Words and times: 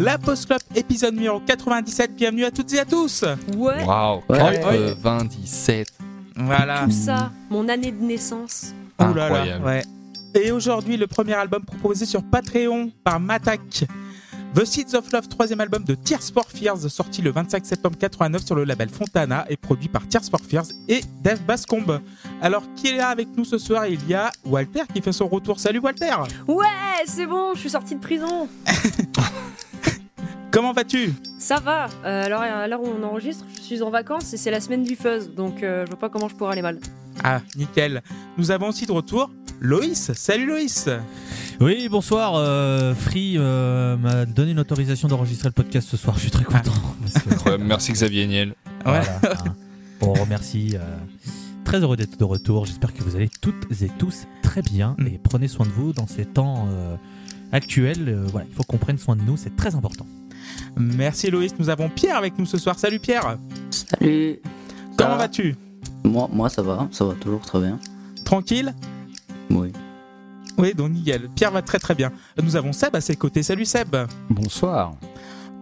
La 0.00 0.16
Post 0.16 0.46
Club, 0.46 0.60
épisode 0.74 1.14
numéro 1.14 1.40
97. 1.40 2.16
Bienvenue 2.16 2.44
à 2.46 2.50
toutes 2.50 2.72
et 2.72 2.78
à 2.80 2.86
tous. 2.86 3.22
Ouais, 3.54 3.84
Waouh, 3.84 4.22
Ouais. 4.30 4.60
97. 4.96 5.88
Voilà. 6.36 6.84
tout 6.86 6.90
ça, 6.90 7.30
mon 7.50 7.68
année 7.68 7.92
de 7.92 8.02
naissance. 8.02 8.72
Ouh 8.98 9.12
là 9.12 9.14
là, 9.14 9.24
Incroyable. 9.26 9.64
ouais. 9.66 9.82
Et 10.34 10.50
aujourd'hui, 10.52 10.96
le 10.96 11.06
premier 11.06 11.34
album 11.34 11.62
proposé 11.64 12.06
sur 12.06 12.22
Patreon 12.22 12.90
par 13.04 13.20
Matak. 13.20 13.84
The 14.54 14.64
Seeds 14.64 14.96
of 14.96 15.12
Love, 15.12 15.28
troisième 15.28 15.60
album 15.60 15.84
de 15.84 15.94
Tears 15.94 16.22
for 16.34 16.44
Fears, 16.48 16.88
sorti 16.88 17.20
le 17.22 17.30
25 17.30 17.64
septembre 17.64 17.96
89 17.98 18.44
sur 18.44 18.54
le 18.56 18.64
label 18.64 18.88
Fontana 18.88 19.44
et 19.48 19.56
produit 19.56 19.88
par 19.88 20.08
Tears 20.08 20.24
for 20.28 20.40
Fears 20.40 20.64
et 20.88 21.02
Dave 21.22 21.40
Bascombe. 21.42 22.00
Alors, 22.40 22.62
qui 22.74 22.88
est 22.88 22.96
là 22.96 23.10
avec 23.10 23.28
nous 23.36 23.44
ce 23.44 23.58
soir? 23.58 23.86
Il 23.86 24.04
y 24.08 24.14
a 24.14 24.30
Walter 24.44 24.82
qui 24.92 25.02
fait 25.02 25.12
son 25.12 25.28
retour. 25.28 25.60
Salut 25.60 25.78
Walter 25.78 26.14
Ouais, 26.48 26.66
c'est 27.06 27.26
bon, 27.26 27.52
je 27.54 27.60
suis 27.60 27.70
sorti 27.70 27.94
de 27.94 28.00
prison. 28.00 28.48
Comment 30.52 30.72
vas-tu? 30.72 31.12
Ça 31.38 31.56
va. 31.60 31.86
Euh, 32.04 32.24
alors 32.24 32.40
à 32.42 32.66
l'heure 32.66 32.82
où 32.82 32.88
on 32.88 33.02
enregistre, 33.04 33.44
je 33.56 33.60
suis 33.60 33.82
en 33.82 33.90
vacances 33.90 34.32
et 34.34 34.36
c'est 34.36 34.50
la 34.50 34.60
semaine 34.60 34.82
du 34.82 34.96
fuzz, 34.96 35.30
donc 35.34 35.62
euh, 35.62 35.84
je 35.86 35.90
vois 35.90 35.98
pas 35.98 36.08
comment 36.08 36.28
je 36.28 36.34
pourrais 36.34 36.52
aller 36.52 36.62
mal. 36.62 36.78
Ah, 37.22 37.40
nickel. 37.56 38.02
Nous 38.36 38.50
avons 38.50 38.68
aussi 38.68 38.86
de 38.86 38.92
retour 38.92 39.30
Loïs. 39.60 40.12
Salut 40.14 40.46
Loïs 40.46 40.88
Oui, 41.60 41.88
bonsoir. 41.88 42.34
euh, 42.34 42.94
Free 42.94 43.34
euh, 43.36 43.96
m'a 43.96 44.24
donné 44.26 44.52
une 44.52 44.58
autorisation 44.60 45.06
d'enregistrer 45.06 45.48
le 45.48 45.52
podcast 45.52 45.88
ce 45.88 45.96
soir. 45.96 46.16
Je 46.16 46.22
suis 46.22 46.30
très 46.30 46.44
content. 46.44 46.72
parce 47.02 47.24
que, 47.24 47.32
Incroyable. 47.34 47.64
Merci 47.64 47.92
Xavier 47.92 48.26
Niel. 48.26 48.54
voilà. 48.84 49.20
On 50.00 50.14
remercie. 50.14 50.72
euh, 50.74 50.96
très 51.64 51.80
heureux 51.80 51.96
d'être 51.96 52.18
de 52.18 52.24
retour. 52.24 52.66
J'espère 52.66 52.92
que 52.92 53.02
vous 53.04 53.14
allez 53.14 53.28
toutes 53.40 53.66
et 53.82 53.88
tous 53.98 54.26
très 54.42 54.62
bien. 54.62 54.96
Mm. 54.98 55.06
Et 55.06 55.20
prenez 55.22 55.46
soin 55.46 55.66
de 55.66 55.70
vous 55.70 55.92
dans 55.92 56.06
ces 56.08 56.24
temps 56.24 56.66
euh, 56.70 56.96
actuels. 57.52 58.08
Euh, 58.08 58.26
voilà, 58.32 58.46
il 58.50 58.54
faut 58.56 58.64
qu'on 58.64 58.78
prenne 58.78 58.98
soin 58.98 59.14
de 59.14 59.22
nous. 59.22 59.36
C'est 59.36 59.54
très 59.56 59.74
important. 59.76 60.06
Merci 60.76 61.30
Loïs. 61.30 61.52
Nous 61.58 61.68
avons 61.68 61.88
Pierre 61.88 62.16
avec 62.16 62.38
nous 62.38 62.46
ce 62.46 62.58
soir. 62.58 62.78
Salut 62.78 62.98
Pierre 63.00 63.38
Salut. 63.70 64.38
Comment 64.96 65.10
va 65.10 65.16
vas-tu? 65.18 65.54
Moi, 66.04 66.28
moi, 66.32 66.48
ça 66.48 66.62
va, 66.62 66.88
ça 66.90 67.04
va 67.04 67.14
toujours 67.14 67.40
très 67.40 67.60
bien. 67.60 67.78
Tranquille? 68.24 68.74
Oui. 69.50 69.72
Oui, 70.58 70.74
donc 70.74 70.90
nickel. 70.92 71.28
Pierre 71.34 71.50
va 71.52 71.62
très 71.62 71.78
très 71.78 71.94
bien. 71.94 72.10
Nous 72.42 72.56
avons 72.56 72.72
Seb 72.72 72.94
à 72.96 73.00
ses 73.00 73.16
côtés. 73.16 73.42
Salut 73.42 73.64
Seb. 73.64 73.96
Bonsoir. 74.28 74.94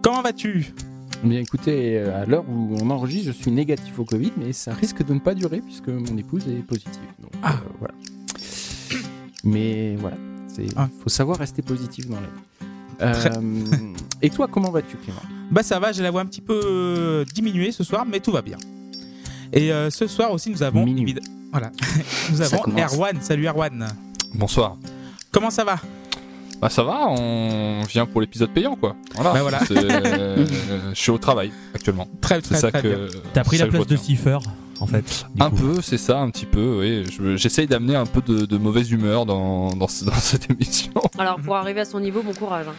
Comment 0.01 0.21
vas-tu? 0.21 0.73
Bien 1.23 1.39
écoutez, 1.41 1.97
euh, 1.97 2.21
à 2.21 2.25
l'heure 2.25 2.45
où 2.49 2.77
on 2.81 2.89
enregistre, 2.89 3.27
je 3.27 3.31
suis 3.37 3.51
négatif 3.51 3.99
au 3.99 4.05
Covid, 4.05 4.31
mais 4.37 4.53
ça 4.53 4.73
risque 4.73 5.03
de 5.05 5.13
ne 5.13 5.19
pas 5.19 5.33
durer 5.35 5.59
puisque 5.59 5.89
mon 5.89 6.17
épouse 6.17 6.47
est 6.47 6.63
positive. 6.65 6.93
Donc, 7.21 7.31
Ah. 7.43 7.53
euh, 7.55 7.69
voilà. 7.79 7.93
Mais 9.43 9.95
voilà, 9.97 10.17
il 10.57 10.69
Ah. 10.75 10.87
faut 11.03 11.09
savoir 11.09 11.37
rester 11.37 11.61
positif 11.61 12.07
dans 12.07 12.15
la 12.15 12.21
vie. 12.21 12.67
Très- 12.99 13.37
Euh, 13.37 13.41
et 14.21 14.29
toi, 14.29 14.47
comment 14.51 14.69
vas-tu, 14.71 14.97
Clément? 14.97 15.21
Bah 15.51 15.63
ça 15.63 15.79
va, 15.79 15.91
j'ai 15.91 16.03
la 16.03 16.11
voix 16.11 16.21
un 16.21 16.25
petit 16.25 16.41
peu 16.41 16.59
euh, 16.63 17.25
diminuée 17.33 17.71
ce 17.71 17.83
soir, 17.83 18.05
mais 18.05 18.19
tout 18.19 18.31
va 18.31 18.41
bien. 18.41 18.57
Et 19.53 19.71
euh, 19.71 19.89
ce 19.89 20.05
soir 20.07 20.31
aussi 20.31 20.49
nous 20.51 20.61
avons 20.61 20.85
Minuit. 20.85 21.13
évid- 21.13 21.23
voilà, 21.51 21.71
nous 22.31 22.41
avons. 22.41 22.61
Erwan. 22.77 23.17
Salut 23.21 23.47
Erwan. 23.47 23.87
Bonsoir. 24.35 24.77
Comment 25.31 25.49
ça 25.49 25.63
va? 25.63 25.77
Bah 26.61 26.69
ça 26.69 26.83
va, 26.83 27.07
on 27.07 27.81
vient 27.87 28.05
pour 28.05 28.19
l'épisode 28.21 28.49
payant 28.51 28.75
quoi. 28.75 28.95
Voilà. 29.15 29.33
Bah, 29.33 29.41
voilà. 29.41 29.59
C'est- 29.65 29.77
euh, 29.77 30.45
je 30.93 30.99
suis 30.99 31.09
au 31.11 31.17
travail 31.17 31.51
actuellement. 31.73 32.07
Très 32.21 32.41
très 32.41 32.57
ça 32.57 32.69
très 32.71 32.81
que. 32.83 33.07
T'as 33.33 33.43
pris 33.43 33.57
la 33.57 33.67
place 33.67 33.87
de. 33.87 33.95
Cipher, 33.95 34.39
en 34.81 34.87
fait. 34.87 35.25
du 35.35 35.41
Un 35.41 35.49
coup. 35.49 35.55
peu, 35.57 35.81
c'est 35.81 35.97
ça, 35.97 36.19
un 36.19 36.29
petit 36.29 36.45
peu. 36.45 36.79
Oui, 36.79 37.05
Je- 37.11 37.35
j'essaye 37.37 37.67
d'amener 37.67 37.95
un 37.95 38.05
peu 38.05 38.21
de, 38.21 38.45
de 38.45 38.57
mauvaise 38.57 38.89
humeur 38.91 39.25
dans, 39.25 39.69
dans, 39.75 39.87
ce- 39.87 40.05
dans 40.05 40.13
cette 40.13 40.49
émission. 40.49 40.91
Alors 41.17 41.39
pour 41.39 41.55
arriver 41.55 41.81
à 41.81 41.85
son 41.85 41.99
niveau, 41.99 42.21
bon 42.23 42.33
courage. 42.33 42.65
hein. 42.69 42.73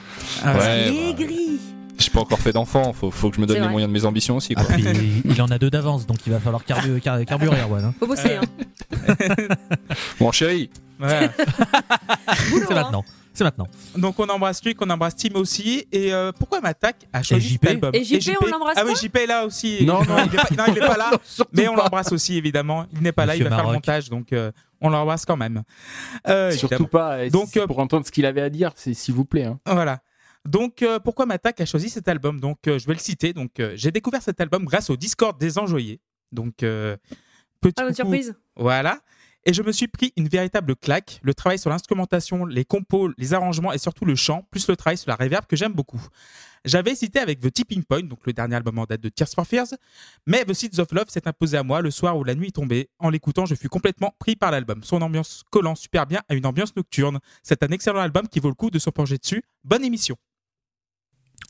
Ah, 0.44 0.56
Ouais, 0.56 0.88
Il 0.88 0.97
est 0.97 1.12
bah, 1.12 1.24
gris. 1.24 1.60
J'ai 1.98 2.08
pas 2.10 2.20
encore 2.20 2.38
fait 2.38 2.52
d'enfant, 2.52 2.94
faut, 2.94 3.10
faut 3.10 3.28
que 3.28 3.36
je 3.36 3.42
me 3.42 3.47
donne 3.47 3.60
les 3.62 3.69
moyens 3.69 3.92
de 3.92 3.92
mes 3.92 4.06
ambitions 4.06 4.36
aussi. 4.38 4.54
Ah, 4.56 4.64
puis, 4.64 4.82
il 5.24 5.42
en 5.42 5.48
a 5.50 5.58
deux 5.58 5.69
d'avance, 5.69 6.06
donc 6.06 6.16
il 6.26 6.32
va 6.32 6.41
falloir 6.41 6.62
carbu- 6.64 6.98
car- 6.98 7.22
carburer, 7.26 7.60
Erwan. 7.60 7.84
hein. 7.84 7.94
Faut 8.00 8.06
bosser, 8.06 8.36
hein. 8.36 9.06
Bon 10.19 10.32
chéri, 10.32 10.70
voilà. 10.98 11.28
Boulot, 12.50 12.64
C'est 12.69 12.74
hein. 12.78 13.03
Maintenant. 13.44 13.66
C'est 13.72 13.96
maintenant. 13.98 14.08
Donc 14.08 14.18
on 14.18 14.28
embrasse 14.28 14.64
lui, 14.64 14.74
qu'on 14.74 14.88
embrasse 14.90 15.16
Tim 15.16 15.34
aussi. 15.34 15.86
Et 15.92 16.12
euh, 16.12 16.32
pourquoi 16.32 16.60
Matak 16.60 16.96
a 17.12 17.22
choisi 17.22 17.48
JP? 17.54 17.58
cet 17.62 17.70
album? 17.70 17.90
Et 17.94 18.04
JP, 18.04 18.36
on 18.42 18.46
l'embrasse 18.46 18.76
Ah 18.78 18.84
oui, 18.86 18.92
JP 19.00 19.16
est 19.16 19.26
là 19.26 19.44
aussi. 19.46 19.84
Non, 19.84 20.04
non. 20.04 20.16
il 20.26 20.34
est 20.34 20.36
pas, 20.36 20.48
non, 20.56 20.64
il 20.72 20.78
est 20.78 20.86
pas 20.86 20.96
là. 20.98 21.10
Mais 21.52 21.68
on 21.68 21.74
l'embrasse 21.76 22.12
aussi 22.12 22.36
évidemment. 22.36 22.86
Il 22.92 23.00
n'est 23.02 23.12
pas 23.12 23.26
là, 23.26 23.36
il 23.36 23.42
va 23.44 23.50
faire 23.50 23.66
le 23.66 23.72
montage, 23.72 24.08
donc 24.08 24.32
euh, 24.32 24.50
on 24.80 24.88
l'embrasse 24.90 25.24
quand 25.24 25.36
même. 25.36 25.62
Euh, 26.28 26.50
Surtout 26.52 26.74
évidemment. 26.74 26.88
pas. 26.88 27.28
Donc, 27.28 27.56
euh, 27.56 27.66
pour 27.66 27.78
entendre 27.80 28.06
ce 28.06 28.10
qu'il 28.10 28.24
avait 28.26 28.40
à 28.42 28.50
dire, 28.50 28.72
c'est 28.76 28.94
s'il 28.94 29.14
vous 29.14 29.24
plaît. 29.24 29.44
hein. 29.44 29.58
Voilà. 29.66 30.00
Donc, 30.46 30.80
euh, 30.82 30.98
pourquoi 30.98 31.26
Matak 31.26 31.60
a 31.60 31.66
choisi 31.66 31.90
cet 31.90 32.08
album? 32.08 32.40
Donc, 32.40 32.58
euh, 32.66 32.78
je 32.78 32.86
vais 32.86 32.94
le 32.94 32.98
citer. 32.98 33.34
Donc, 33.34 33.60
euh, 33.60 33.72
j'ai 33.76 33.90
découvert 33.90 34.22
cet 34.22 34.40
album 34.40 34.64
grâce 34.64 34.88
au 34.88 34.96
Discord 34.96 35.38
des 35.38 35.58
enjoyés. 35.58 36.00
Donc, 36.32 36.62
euh, 36.62 36.96
petit 37.60 37.74
Ah, 37.78 37.92
surprise. 37.92 38.34
Voilà. 38.56 39.00
Et 39.46 39.54
je 39.54 39.62
me 39.62 39.72
suis 39.72 39.88
pris 39.88 40.12
une 40.16 40.28
véritable 40.28 40.76
claque. 40.76 41.18
Le 41.22 41.32
travail 41.32 41.58
sur 41.58 41.70
l'instrumentation, 41.70 42.44
les 42.44 42.64
compos, 42.66 43.10
les 43.16 43.32
arrangements 43.32 43.72
et 43.72 43.78
surtout 43.78 44.04
le 44.04 44.14
chant, 44.14 44.46
plus 44.50 44.68
le 44.68 44.76
travail 44.76 44.98
sur 44.98 45.08
la 45.08 45.16
reverb 45.16 45.46
que 45.46 45.56
j'aime 45.56 45.72
beaucoup. 45.72 46.00
J'avais 46.66 46.90
hésité 46.90 47.20
avec 47.20 47.40
The 47.40 47.50
Tipping 47.50 47.84
Point, 47.84 48.02
donc 48.02 48.18
le 48.26 48.34
dernier 48.34 48.56
album 48.56 48.78
en 48.78 48.84
date 48.84 49.00
de 49.00 49.08
Tears 49.08 49.30
for 49.34 49.46
Fears, 49.46 49.68
mais 50.26 50.44
The 50.44 50.52
Seeds 50.52 50.78
of 50.78 50.92
Love 50.92 51.08
s'est 51.08 51.26
imposé 51.26 51.56
à 51.56 51.62
moi 51.62 51.80
le 51.80 51.90
soir 51.90 52.18
où 52.18 52.22
la 52.24 52.34
nuit 52.34 52.52
tombait. 52.52 52.90
En 52.98 53.08
l'écoutant, 53.08 53.46
je 53.46 53.54
fus 53.54 53.70
complètement 53.70 54.14
pris 54.18 54.36
par 54.36 54.50
l'album. 54.50 54.82
Son 54.84 55.00
ambiance 55.00 55.42
collant 55.50 55.74
super 55.74 56.06
bien 56.06 56.20
à 56.28 56.34
une 56.34 56.44
ambiance 56.44 56.76
nocturne. 56.76 57.18
C'est 57.42 57.62
un 57.62 57.68
excellent 57.68 58.00
album 58.00 58.28
qui 58.28 58.40
vaut 58.40 58.50
le 58.50 58.54
coup 58.54 58.70
de 58.70 58.78
se 58.78 58.90
pencher 58.90 59.16
dessus. 59.16 59.42
Bonne 59.64 59.84
émission. 59.84 60.16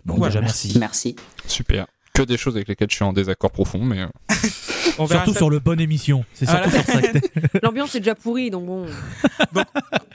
Bon, 0.05 0.15
Voilà. 0.15 0.29
déjà, 0.35 0.41
merci. 0.43 0.79
Merci. 0.79 1.17
super. 1.47 1.87
Que 2.15 2.23
des 2.23 2.37
choses 2.39 2.55
avec 2.55 2.69
lesquelles 2.69 2.91
je 2.91 2.95
suis 2.97 3.05
en 3.05 3.13
désaccord 3.13 3.51
profond, 3.51 3.83
mais 3.85 4.03
euh, 4.03 4.09
On 4.99 5.05
verra 5.07 5.25
Surtout 5.25 5.33
ça- 5.33 5.39
sur 5.39 5.51
le 5.51 5.59
bonne 5.59 5.81
émission. 5.81 6.25
C'est 6.35 6.47
surtout 6.49 6.69
Voilà. 6.71 6.85
sur 6.85 6.93
ça 6.95 7.03
que 7.03 7.19
t'es- 7.19 7.61
L'ambiance 7.63 7.95
est 7.95 8.01
déjà 8.01 8.15
pourrie, 8.15 8.51
donc 8.51 8.67
bon. 8.67 8.87
De 9.55 9.65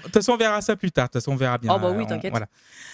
toute 0.03 0.13
façon, 0.13 0.33
on 0.33 0.37
verra 0.37 0.61
ça 0.61 0.75
plus 0.75 0.91
tard. 0.91 1.05
De 1.05 1.11
toute 1.13 1.21
façon, 1.21 1.31
on 1.31 1.35
verra 1.35 1.57
bien. 1.57 1.73
Oh, 1.75 1.79
bah 1.79 1.91
oui, 1.95 2.03
Euh, 2.03 2.07
t'inquiète. 2.07 2.31
Voilà. 2.31 2.47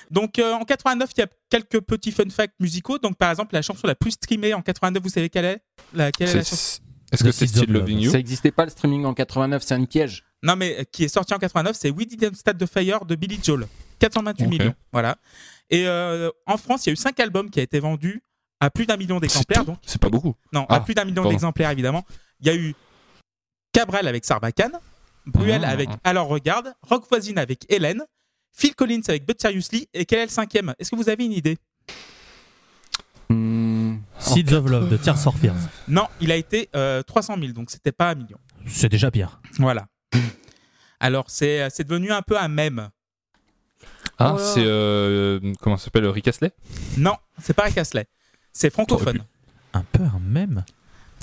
Donc, 0.10 0.40
euh, 0.40 0.54
en 0.54 0.64
89, 0.64 1.10
il 1.18 1.20
y 1.20 1.24
a 1.24 1.28
quelques 1.50 1.82
petits 1.82 2.12
fun 2.12 2.30
facts 2.30 2.56
musicaux. 2.60 2.98
Donc, 2.98 3.18
par 3.18 3.30
exemple, 3.32 3.54
la 3.54 3.62
chanson 3.62 3.86
la 3.88 3.96
plus 3.96 4.12
streamée 4.12 4.54
en 4.54 4.62
89, 4.62 5.04
vous 5.04 5.10
savez 5.10 5.30
quelle 5.30 5.46
est? 5.46 5.60
La, 5.94 6.12
quelle 6.12 6.30
est 6.30 6.34
la 6.36 6.40
chanson? 6.44 6.56
c'est- 6.56 6.82
est-ce 7.14 7.24
que 7.24 7.30
The 7.30 7.32
c'est 7.34 7.48
Still 7.48 7.66
Love. 7.72 7.82
Loving 7.82 8.00
You 8.00 8.12
Ça 8.12 8.18
n'existait 8.18 8.52
pas 8.52 8.64
le 8.64 8.72
streaming 8.72 9.04
en 9.06 9.14
89, 9.14 9.62
c'est 9.64 9.74
un 9.76 9.84
piège. 9.86 10.24
Non, 10.42 10.56
mais 10.56 10.80
euh, 10.80 10.84
qui 10.92 11.04
est 11.04 11.10
sortie 11.10 11.34
en 11.34 11.38
89, 11.38 11.76
c'est 11.78 11.90
We 11.90 12.08
Didn't 12.08 12.36
Start 12.36 12.58
the 12.58 12.66
Fire 12.66 13.06
de 13.06 13.16
Billy 13.16 13.40
Joel. 13.44 13.68
428 14.00 14.46
Ok. 14.46 14.50
millions. 14.50 14.74
Voilà. 14.94 15.18
Et 15.70 15.86
euh, 15.88 16.30
en 16.48 16.58
France, 16.58 16.86
il 16.86 16.90
y 16.90 16.92
a 16.92 16.94
eu 16.94 16.98
5 16.98 17.20
albums 17.20 17.50
qui 17.50 17.60
ont 17.60 17.64
été 17.64 17.80
vendus 17.80 18.24
à 18.62 18.70
plus 18.70 18.86
d'un 18.86 18.96
million 18.96 19.20
d'exemplaires. 19.20 19.66
Donc, 19.66 19.80
C'est 19.86 20.00
pas 20.00 20.08
beaucoup. 20.10 20.36
non, 20.54 20.62
à 20.70 20.76
Ah, 20.76 20.80
plus 20.80 20.94
d'un 20.94 21.04
million 21.04 21.16
pardon. 21.24 21.30
d'exemplaires, 21.32 21.72
évidemment. 21.72 22.06
Il 22.40 22.48
y 22.48 22.50
a 22.50 22.56
eu 22.56 22.74
Cabrel 23.74 24.08
avec 24.08 24.24
Sarbacane, 24.24 24.80
Bruel 25.26 25.64
Ah. 25.66 25.70
avec 25.70 25.90
Alors 26.04 26.28
Regarde, 26.28 26.74
Rock 26.84 27.06
Voisine 27.10 27.38
avec 27.38 27.66
Hélène, 27.70 28.04
Phil 28.54 28.74
Collins 28.76 29.02
avec 29.08 29.26
But 29.26 29.42
Seriously. 29.42 29.88
Et 29.94 30.06
quel 30.06 30.20
est 30.20 30.26
le 30.26 30.30
cinquième? 30.30 30.74
Est-ce 30.80 30.92
que 30.92 30.96
vous 30.96 31.10
avez 31.10 31.26
une 31.26 31.34
idée? 31.34 31.58
Hmm, 33.30 33.98
Seeds 34.20 34.54
of 34.54 34.66
Love 34.70 34.90
de 34.90 34.98
Tears 34.98 35.18
for 35.20 35.36
Fears. 35.38 35.56
Non, 35.88 36.08
il 36.20 36.32
a 36.32 36.36
été 36.36 36.70
euh, 36.76 37.02
300 37.02 37.36
000, 37.40 37.54
donc 37.54 37.72
c'était 37.72 37.92
pas 37.94 38.10
un 38.12 38.16
million. 38.16 38.38
C'est 38.68 38.90
déjà 38.90 39.10
pire. 39.10 39.40
Voilà. 39.58 39.88
Alors, 41.00 41.30
c'est 41.30 41.68
c'est 41.72 41.84
devenu 41.86 42.12
un 42.12 42.22
peu 42.22 42.38
un 42.38 42.48
mème. 42.48 42.90
Ah, 44.20 44.34
Oh 44.36 44.38
c'est 44.38 44.64
euh, 44.64 45.40
comment 45.62 45.78
ça 45.78 45.86
s'appelle 45.86 46.06
Rick 46.08 46.28
Astley? 46.28 46.52
Non, 46.98 47.16
c'est 47.42 47.54
pas 47.56 47.64
Rick 47.64 47.78
Astley. 47.78 48.06
C'est 48.54 48.70
francophone. 48.72 49.20
Un 49.74 49.84
peu 49.92 50.04
un 50.04 50.20
même. 50.20 50.64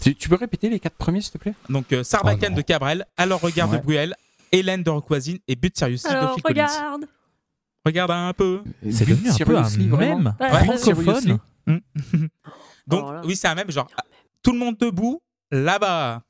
tu, 0.01 0.15
tu 0.15 0.29
peux 0.29 0.37
répéter 0.37 0.69
les 0.71 0.81
quatre 0.81 0.97
premiers, 0.97 1.21
s'il 1.21 1.33
te 1.33 1.39
plaît? 1.39 1.55
Donc, 1.69 1.93
euh, 1.93 2.03
Sarbacane 2.03 2.49
Oh 2.49 2.51
non. 2.53 2.57
de 2.57 2.63
Cabrel, 2.63 3.07
Alors 3.17 3.41
Regarde 3.41 3.73
Ouais. 3.73 3.79
de 3.79 3.83
Bruel, 3.85 4.15
Hélène 4.53 4.83
de 4.83 4.91
Roquoisine 4.91 5.39
et 5.47 5.55
But 5.57 5.77
Seriously 5.79 6.11
de 6.11 6.17
Alors, 6.17 6.35
Phil 6.35 6.43
Collins. 6.43 6.67
regarde. 6.67 7.05
Regarde 7.85 8.11
un 8.11 8.33
peu. 8.33 8.63
C'est 8.91 9.07
devenu 9.07 9.29
un 9.31 9.37
peu 9.37 9.57
un 9.57 9.69
même 9.97 10.35
Ouais, 10.41 10.49
francophone. 10.65 11.39
Donc, 12.87 13.05
Oh 13.07 13.13
là 13.13 13.21
oui, 13.25 13.37
c'est 13.37 13.49
un 13.49 13.55
mème, 13.55 13.71
genre, 13.71 13.89
tout 14.43 14.53
le 14.53 14.59
monde 14.59 14.77
debout, 14.79 15.21
là-bas. 15.51 16.23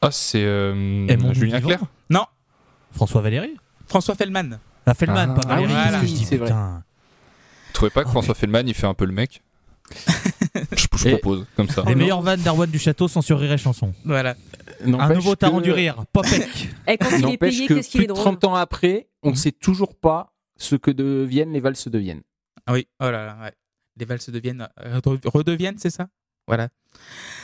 Ah, 0.00 0.10
c'est 0.12 0.44
euh, 0.44 1.32
Julien 1.34 1.60
Clerc? 1.60 1.80
Non, 2.10 2.26
François 2.92 3.20
Valéry? 3.20 3.56
François 3.88 4.14
Fellman. 4.14 4.58
La 4.86 4.94
Fellman, 4.94 5.16
Ah, 5.30 5.34
pas 5.34 5.40
ah 5.44 5.54
Valéry. 5.56 5.72
oui, 5.72 5.78
qu'est-ce 5.82 5.92
que 6.00 6.06
je 6.06 6.12
oui, 6.12 6.18
dis, 6.18 6.24
c'est 6.24 6.36
vrai. 6.36 6.46
putain. 6.48 6.84
Vous 7.68 7.72
trouvez 7.72 7.90
pas 7.90 8.02
que 8.02 8.08
Oh, 8.08 8.12
François 8.12 8.34
Fellman 8.34 8.62
il 8.66 8.74
fait 8.74 8.86
un 8.86 8.94
peu 8.94 9.04
le 9.04 9.12
mec? 9.12 9.42
Je, 10.72 10.86
je 10.96 11.08
Et- 11.08 11.12
propose 11.18 11.46
comme 11.56 11.68
ça. 11.68 11.82
Les 11.86 11.94
meilleures 11.94 12.20
vannes 12.20 12.40
d'Arwan 12.42 12.70
du 12.70 12.78
Château 12.78 13.08
sont 13.08 13.22
sur 13.22 13.38
Rire 13.38 13.52
et 13.52 13.58
Chanson. 13.58 13.94
Voilà. 14.04 14.36
Un 14.84 15.14
nouveau 15.14 15.34
Taran 15.34 15.58
que- 15.58 15.62
du 15.64 15.72
rire, 15.72 16.04
Popek. 16.12 16.68
Et 16.88 16.98
quand 16.98 17.08
il 17.18 17.28
est 17.30 17.38
payé, 17.38 17.66
que 17.66 17.74
qu'est-ce 17.74 17.88
qu'il 17.88 17.98
plus 18.00 18.04
est 18.04 18.08
drôle 18.08 18.22
30 18.22 18.44
ans 18.44 18.54
après, 18.54 19.08
on 19.22 19.30
Mhm. 19.30 19.36
sait 19.36 19.52
toujours 19.52 19.94
pas 19.96 20.32
ce 20.58 20.76
que 20.76 20.90
deviennent 20.90 21.52
les 21.52 21.60
valses 21.60 21.88
de 21.88 21.98
Vienne. 21.98 22.20
Ah 22.66 22.72
oui, 22.74 22.86
oh 23.00 23.04
là 23.04 23.24
là, 23.26 23.38
ouais. 23.42 23.52
Les 23.98 24.04
valses 24.04 24.28
deviennent, 24.30 24.68
euh, 24.84 25.00
redeviennent, 25.24 25.78
c'est 25.78 25.90
ça? 25.90 26.08
Voilà. 26.46 26.68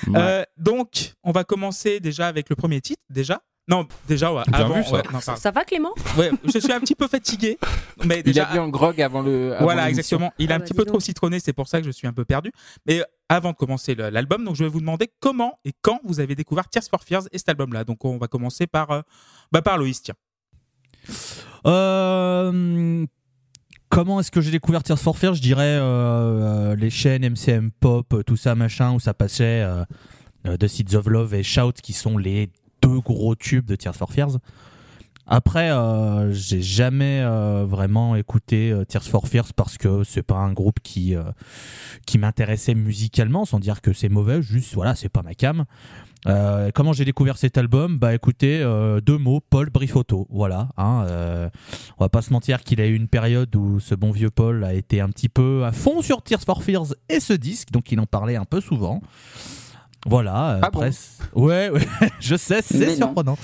Ouais. 0.06 0.14
Euh, 0.18 0.42
donc, 0.56 1.12
on 1.22 1.32
va 1.32 1.44
commencer 1.44 2.00
déjà 2.00 2.26
avec 2.28 2.50
le 2.50 2.56
premier 2.56 2.80
titre, 2.80 3.02
déjà. 3.10 3.40
Non, 3.68 3.86
déjà, 4.08 4.32
ouais, 4.32 4.42
Bien 4.48 4.60
avant, 4.60 4.74
vu, 4.76 4.84
ça. 4.84 4.90
ouais, 4.92 5.02
non, 5.12 5.20
pardon. 5.24 5.40
Ça 5.40 5.50
va, 5.50 5.64
Clément? 5.64 5.92
Ouais, 6.16 6.30
je 6.44 6.58
suis 6.58 6.72
un 6.72 6.80
petit 6.80 6.94
peu 6.94 7.06
fatigué, 7.06 7.58
mais 8.04 8.16
Il 8.20 8.22
déjà. 8.22 8.46
a 8.46 8.52
bu 8.54 8.58
un 8.60 8.68
grog 8.68 9.00
avant 9.02 9.20
le. 9.20 9.52
avant 9.54 9.64
Voilà, 9.64 9.82
l'émission. 9.88 10.16
exactement. 10.18 10.32
Il 10.38 10.50
est 10.50 10.52
Ah 10.52 10.56
un 10.56 10.58
bah, 10.58 10.64
petit 10.64 10.72
dis 10.72 10.76
peu 10.78 10.84
donc. 10.84 10.92
trop 10.94 11.00
citronné, 11.00 11.38
c'est 11.38 11.52
pour 11.52 11.68
ça 11.68 11.80
que 11.80 11.86
je 11.86 11.90
suis 11.90 12.06
un 12.06 12.12
peu 12.14 12.24
perdu. 12.24 12.50
Mais 12.86 13.00
euh, 13.00 13.04
avant 13.28 13.50
de 13.50 13.56
commencer 13.56 13.94
le- 13.94 14.08
l'album, 14.08 14.42
donc 14.44 14.56
je 14.56 14.64
vais 14.64 14.70
vous 14.70 14.80
demander 14.80 15.10
comment 15.20 15.58
et 15.66 15.72
quand 15.82 16.00
vous 16.04 16.18
avez 16.18 16.34
découvert 16.34 16.66
Tears 16.68 16.84
for 16.90 17.02
Fears 17.04 17.24
et 17.30 17.36
cet 17.36 17.50
album-là. 17.50 17.84
Donc 17.84 18.04
on 18.06 18.16
va 18.16 18.26
commencer 18.26 18.66
par, 18.66 18.90
euh, 18.90 19.02
bah, 19.52 19.60
par 19.60 19.76
Loïs, 19.76 20.02
tiens. 20.02 20.14
Euh, 21.66 23.04
comment 23.90 24.20
est-ce 24.20 24.30
que 24.30 24.40
j'ai 24.40 24.50
découvert 24.50 24.82
Tears 24.82 24.98
for 24.98 25.16
Fears? 25.18 25.34
Je 25.34 25.42
dirais 25.42 25.76
euh, 25.78 26.70
euh, 26.72 26.76
les 26.76 26.90
chaînes 26.90 27.22
MCM 27.28 27.70
Pop, 27.72 28.12
euh, 28.14 28.22
tout 28.22 28.36
ça 28.36 28.54
machin, 28.54 28.92
où 28.92 29.00
ça 29.00 29.14
passait 29.14 29.62
euh, 29.62 29.84
euh, 30.46 30.56
The 30.56 30.66
Seeds 30.68 30.94
of 30.96 31.06
Love 31.06 31.34
et 31.34 31.42
Shout, 31.42 31.72
qui 31.82 31.92
sont 31.92 32.16
les 32.18 32.48
deux 32.88 33.00
gros 33.00 33.34
tubes 33.34 33.66
de 33.66 33.76
Tears 33.76 33.96
for 33.96 34.12
Fears. 34.12 34.38
Après, 35.30 35.70
euh, 35.70 36.32
j'ai 36.32 36.62
jamais 36.62 37.20
euh, 37.20 37.66
vraiment 37.68 38.16
écouté 38.16 38.72
euh, 38.72 38.84
Tears 38.84 39.04
for 39.04 39.28
Fears 39.28 39.52
parce 39.54 39.76
que 39.76 40.02
c'est 40.02 40.22
pas 40.22 40.36
un 40.36 40.54
groupe 40.54 40.80
qui 40.82 41.14
qui 42.06 42.18
m'intéressait 42.18 42.74
musicalement, 42.74 43.44
sans 43.44 43.60
dire 43.60 43.82
que 43.82 43.92
c'est 43.92 44.08
mauvais. 44.08 44.40
Juste 44.40 44.74
voilà, 44.74 44.94
c'est 44.94 45.10
pas 45.10 45.22
ma 45.22 45.34
cam. 45.34 45.64
Comment 46.74 46.92
j'ai 46.92 47.04
découvert 47.04 47.38
cet 47.38 47.58
album? 47.58 47.98
Bah 47.98 48.14
écoutez, 48.14 48.58
deux 49.04 49.18
mots, 49.18 49.40
Paul 49.40 49.70
Brifotto. 49.70 50.26
Voilà. 50.30 50.68
Hein, 50.76 51.06
on 51.98 52.04
va 52.04 52.08
pas 52.08 52.22
se 52.22 52.32
mentir 52.32 52.62
qu'il 52.62 52.80
a 52.80 52.86
eu 52.86 52.94
une 52.94 53.08
période 53.08 53.54
où 53.54 53.80
ce 53.80 53.94
bon 53.94 54.10
vieux 54.10 54.30
Paul 54.30 54.64
a 54.64 54.74
été 54.74 55.00
un 55.00 55.08
petit 55.08 55.28
peu 55.28 55.64
à 55.64 55.72
fond 55.72 56.02
sur 56.02 56.22
Tears 56.22 56.42
for 56.42 56.62
Fears 56.62 56.94
et 57.08 57.20
ce 57.20 57.32
disque, 57.32 57.70
donc 57.70 57.92
il 57.92 58.00
en 58.00 58.06
parlait 58.06 58.36
un 58.36 58.44
peu 58.44 58.60
souvent. 58.60 59.00
Voilà. 60.06 60.56
euh, 60.56 60.60
Ah 60.62 60.70
bon 60.70 60.90
c- 60.92 61.22
ouais, 61.34 61.70
ouais, 61.70 61.86
je 62.20 62.36
sais, 62.36 62.62
c'est 62.62 62.86
non. 62.90 62.96
surprenant. 62.96 63.38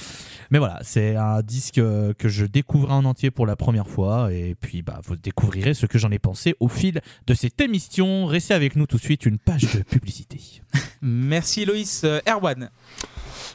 Mais 0.50 0.58
voilà, 0.58 0.78
c'est 0.82 1.16
un 1.16 1.40
disque 1.42 1.78
euh, 1.78 2.12
que 2.16 2.28
je 2.28 2.44
découvrais 2.44 2.92
en 2.92 3.04
entier 3.06 3.30
pour 3.30 3.46
la 3.46 3.56
première 3.56 3.88
fois. 3.88 4.32
Et 4.32 4.54
puis, 4.54 4.82
bah, 4.82 5.00
vous 5.04 5.16
découvrirez 5.16 5.74
ce 5.74 5.86
que 5.86 5.98
j'en 5.98 6.10
ai 6.12 6.18
pensé 6.18 6.54
au 6.60 6.68
fil 6.68 7.00
de 7.26 7.34
cette 7.34 7.60
émission. 7.60 8.26
Restez 8.26 8.54
avec 8.54 8.76
nous 8.76 8.86
tout 8.86 8.98
de 8.98 9.02
suite, 9.02 9.26
une 9.26 9.38
page 9.38 9.74
de 9.74 9.82
publicité. 9.82 10.38
Merci 11.02 11.64
Loïs. 11.64 12.02
Euh, 12.04 12.20
Erwan. 12.28 12.70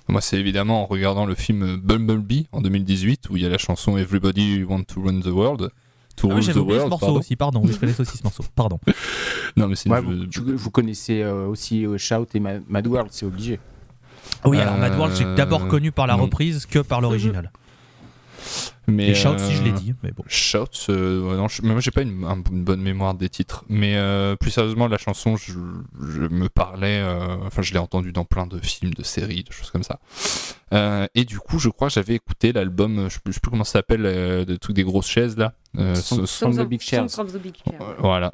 Moi, 0.09 0.19
c'est 0.21 0.37
évidemment 0.39 0.81
en 0.83 0.85
regardant 0.87 1.25
le 1.25 1.35
film 1.35 1.77
Bumblebee 1.77 2.47
en 2.51 2.61
2018 2.61 3.29
où 3.29 3.37
il 3.37 3.43
y 3.43 3.45
a 3.45 3.49
la 3.49 3.59
chanson 3.59 3.95
Everybody 3.95 4.63
Want 4.63 4.83
to 4.85 5.01
Run 5.03 5.21
the 5.21 5.27
World. 5.27 5.69
To 6.19 6.29
Ah 6.31 6.35
oui, 6.35 6.41
j'avais 6.41 6.59
oublié 6.59 6.79
ce 6.79 6.85
morceau 6.87 7.05
pardon. 7.05 7.19
aussi, 7.19 7.35
pardon. 7.35 7.61
Oui, 7.63 7.71
je 7.73 7.77
connaissais 7.77 8.01
aussi 8.01 8.17
ce 8.17 8.23
morceau, 8.23 8.43
pardon. 8.55 8.79
Non, 9.55 9.67
mais 9.67 9.75
c'est 9.75 9.89
Ouais, 9.89 9.99
une- 9.99 10.19
vous, 10.21 10.25
tu- 10.27 10.41
vous 10.41 10.69
connaissez 10.71 11.21
euh, 11.21 11.47
aussi 11.47 11.85
euh, 11.85 11.97
Shout 11.97 12.27
et 12.33 12.39
Ma- 12.39 12.59
Mad 12.67 12.85
World, 12.87 13.09
c'est 13.11 13.25
obligé. 13.25 13.59
Oui, 14.45 14.59
alors 14.59 14.75
Euh, 14.75 14.79
Mad 14.79 14.97
World, 14.97 15.15
j'ai 15.15 15.25
d'abord 15.35 15.67
connu 15.67 15.91
par 15.91 16.07
la 16.07 16.15
non. 16.17 16.23
reprise 16.23 16.65
que 16.65 16.79
par 16.79 17.01
l'original. 17.01 17.51
Mais 18.87 19.09
Et 19.09 19.15
Shout, 19.15 19.37
si 19.37 19.53
je 19.53 19.63
l'ai 19.63 19.71
euh, 19.71 19.73
dit, 19.73 19.93
mais 20.03 20.11
bon. 20.11 20.23
Shout, 20.27 20.65
euh, 20.89 21.35
non, 21.37 21.47
je- 21.47 21.61
mais 21.61 21.71
moi 21.71 21.79
j'ai 21.81 21.91
pas 21.91 22.01
une, 22.01 22.23
un- 22.23 22.41
une 22.51 22.63
bonne 22.63 22.81
mémoire 22.81 23.13
des 23.13 23.29
titres. 23.29 23.63
Mais 23.69 23.95
euh, 23.97 24.35
plus 24.35 24.51
sérieusement, 24.51 24.87
la 24.87 24.97
chanson, 24.97 25.35
je, 25.37 25.53
je 25.53 26.21
me 26.21 26.49
parlais, 26.49 26.99
euh, 27.01 27.37
enfin 27.45 27.61
je 27.61 27.71
l'ai 27.73 27.79
entendue 27.79 28.11
dans 28.11 28.25
plein 28.25 28.47
de 28.47 28.59
films, 28.59 28.93
de 28.93 29.03
séries, 29.03 29.43
de 29.43 29.51
choses 29.51 29.69
comme 29.71 29.83
ça. 29.83 29.99
Euh, 30.73 31.07
et 31.15 31.25
du 31.25 31.39
coup, 31.39 31.59
je 31.59 31.69
crois 31.69 31.87
que 31.89 31.93
j'avais 31.93 32.15
écouté 32.15 32.51
l'album, 32.53 33.05
je 33.09 33.13
sais 33.15 33.19
plus 33.23 33.31
je 33.31 33.35
sais 33.35 33.39
plus 33.41 33.51
comment 33.51 33.63
ça 33.63 33.73
s'appelle, 33.73 34.05
euh, 34.05 34.45
de 34.45 34.55
trucs 34.55 34.75
des 34.75 34.83
grosses 34.83 35.07
chaises 35.09 35.37
là. 35.37 35.53
Euh, 35.77 35.95
Song- 35.95 36.25
Song 36.25 36.57
of 36.59 36.67
Big 36.67 36.81
Chairs. 36.81 37.09
Songs 37.09 37.25
of 37.25 37.33
the 37.33 37.37
Big 37.41 37.55
Chairs. 37.63 37.79
Voilà. 37.99 38.31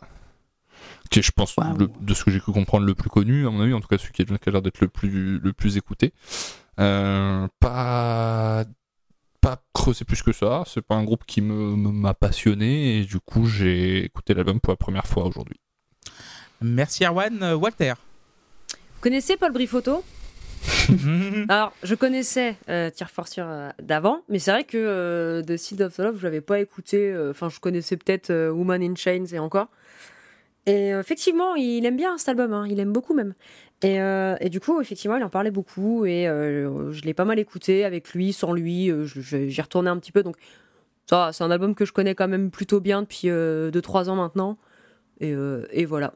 Qui 1.11 1.19
est, 1.19 1.21
je 1.21 1.31
pense, 1.31 1.55
Wow. 1.55 1.77
le- 1.77 1.89
de 2.01 2.13
ce 2.13 2.23
que 2.23 2.31
j'ai 2.31 2.39
pu 2.39 2.51
comprendre, 2.51 2.85
le 2.85 2.95
plus 2.95 3.09
connu, 3.09 3.45
à 3.45 3.51
mon 3.51 3.61
avis, 3.61 3.73
en 3.73 3.79
tout 3.79 3.87
cas 3.87 3.97
celui 3.97 4.11
qui, 4.13 4.21
est- 4.23 4.25
qui 4.39 4.49
a 4.49 4.51
l'air 4.51 4.61
d'être 4.61 4.81
le 4.81 4.87
plus, 4.87 5.37
le 5.39 5.53
plus 5.53 5.77
écouté. 5.77 6.13
Euh, 6.79 7.47
pas, 7.59 8.63
pas 9.45 9.61
creusé 9.73 10.05
plus 10.05 10.23
que 10.23 10.31
ça, 10.33 10.63
c'est 10.65 10.81
pas 10.81 10.95
un 10.95 11.03
groupe 11.03 11.23
qui 11.27 11.39
me, 11.41 11.75
me- 11.75 11.91
m'a 11.91 12.13
passionné, 12.15 12.97
et 12.99 13.05
du 13.05 13.19
coup, 13.19 13.45
j'ai 13.45 14.03
écouté 14.05 14.33
l'album 14.33 14.59
pour 14.59 14.71
la 14.73 14.77
première 14.77 15.05
fois 15.05 15.23
aujourd'hui. 15.25 15.59
Merci 16.61 17.05
Erwan. 17.05 17.43
Euh, 17.43 17.53
Walter. 17.55 17.93
Vous 18.71 19.01
connaissez 19.01 19.37
Paul 19.37 19.51
Brifotto 19.51 20.03
Alors, 21.49 21.73
je 21.83 21.93
connaissais 21.95 22.55
euh, 22.69 22.89
Tear 22.89 23.11
for 23.11 23.27
Fear 23.27 23.47
euh, 23.47 23.69
d'avant, 23.81 24.21
mais 24.29 24.39
c'est 24.39 24.51
vrai 24.51 24.63
que 24.63 24.77
euh, 24.77 25.43
The 25.43 25.57
Seed 25.57 25.81
of 25.83 25.95
the 25.95 25.99
Love, 25.99 26.17
je 26.19 26.23
l'avais 26.23 26.41
pas 26.41 26.59
écouté. 26.59 27.11
euh, 27.11 27.29
Enfin, 27.31 27.49
je 27.49 27.59
connaissais 27.59 27.97
peut-être 27.97 28.31
euh, 28.31 28.49
Woman 28.49 28.81
in 28.81 28.95
Chains 28.95 29.25
et 29.31 29.37
encore. 29.39 29.67
Et 30.67 30.93
euh, 30.93 30.99
effectivement, 30.99 31.55
il 31.55 31.85
aime 31.85 31.97
bien 31.97 32.17
cet 32.17 32.29
album, 32.29 32.53
hein, 32.53 32.65
il 32.69 32.79
aime 32.79 32.91
beaucoup 32.91 33.13
même. 33.13 33.33
Et, 33.83 34.01
euh, 34.01 34.35
et 34.39 34.49
du 34.49 34.59
coup, 34.59 34.81
effectivement, 34.81 35.15
il 35.17 35.23
en 35.23 35.29
parlait 35.29 35.51
beaucoup 35.51 36.05
et 36.05 36.27
euh, 36.27 36.91
je 36.91 37.01
l'ai 37.03 37.13
pas 37.13 37.25
mal 37.25 37.37
écouté 37.39 37.85
avec 37.85 38.13
lui, 38.13 38.33
sans 38.33 38.51
lui. 38.53 38.89
euh, 38.89 39.05
J'y 39.05 39.61
retournais 39.61 39.89
un 39.91 39.97
petit 39.97 40.11
peu, 40.11 40.23
donc 40.23 40.37
ça, 41.07 41.29
c'est 41.33 41.43
un 41.43 41.51
album 41.51 41.75
que 41.75 41.85
je 41.85 41.93
connais 41.93 42.15
quand 42.15 42.27
même 42.27 42.49
plutôt 42.49 42.79
bien 42.79 43.01
depuis 43.03 43.27
2-3 43.27 44.09
ans 44.09 44.15
maintenant. 44.15 44.57
Et, 45.19 45.33
euh, 45.33 45.67
et 45.71 45.85
voilà. 45.85 46.15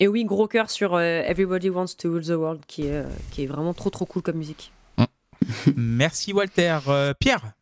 Et 0.00 0.08
oui, 0.08 0.24
gros 0.24 0.48
cœur 0.48 0.70
sur 0.70 0.94
euh, 0.94 1.22
Everybody 1.26 1.68
Wants 1.68 1.94
to 1.98 2.10
Rule 2.12 2.24
the 2.24 2.30
World, 2.30 2.62
qui 2.66 2.86
est, 2.86 3.04
qui 3.30 3.42
est 3.44 3.46
vraiment 3.46 3.74
trop 3.74 3.90
trop 3.90 4.06
cool 4.06 4.22
comme 4.22 4.36
musique. 4.38 4.72
Merci 5.76 6.32
Walter. 6.32 6.78
Euh, 6.88 7.12
Pierre? 7.18 7.52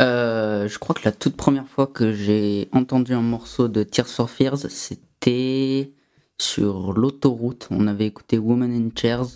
Euh, 0.00 0.66
je 0.66 0.78
crois 0.78 0.94
que 0.94 1.02
la 1.04 1.12
toute 1.12 1.36
première 1.36 1.66
fois 1.68 1.86
que 1.86 2.12
j'ai 2.12 2.68
entendu 2.72 3.12
un 3.12 3.20
morceau 3.20 3.68
de 3.68 3.82
Tears 3.82 4.08
for 4.08 4.30
Fears, 4.30 4.58
c'était 4.70 5.02
sur 6.40 6.92
l'autoroute. 6.92 7.68
On 7.70 7.86
avait 7.86 8.06
écouté 8.06 8.38
Woman 8.38 8.72
in 8.72 8.88
Chairs. 8.98 9.26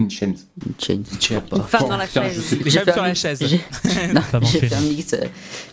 Une 0.00 0.10
chaîne. 0.10 0.36
Chains, 0.78 1.02
sais 1.18 1.40
pas. 1.40 1.56
Une 1.56 1.62
femme 1.64 1.88
dans 1.88 1.96
la 1.96 2.06
chaise. 2.06 2.40
femmes 2.80 2.84
fait 2.84 2.92
sur 2.92 3.02
un 3.02 3.02
la 3.02 3.08
mix- 3.08 3.20
chaise. 3.20 3.38
J'ai 3.48 3.58
Femme 4.20 4.44
fait 4.44 4.72
un 4.74 4.80
mix. 4.80 5.12
euh, 5.14 5.24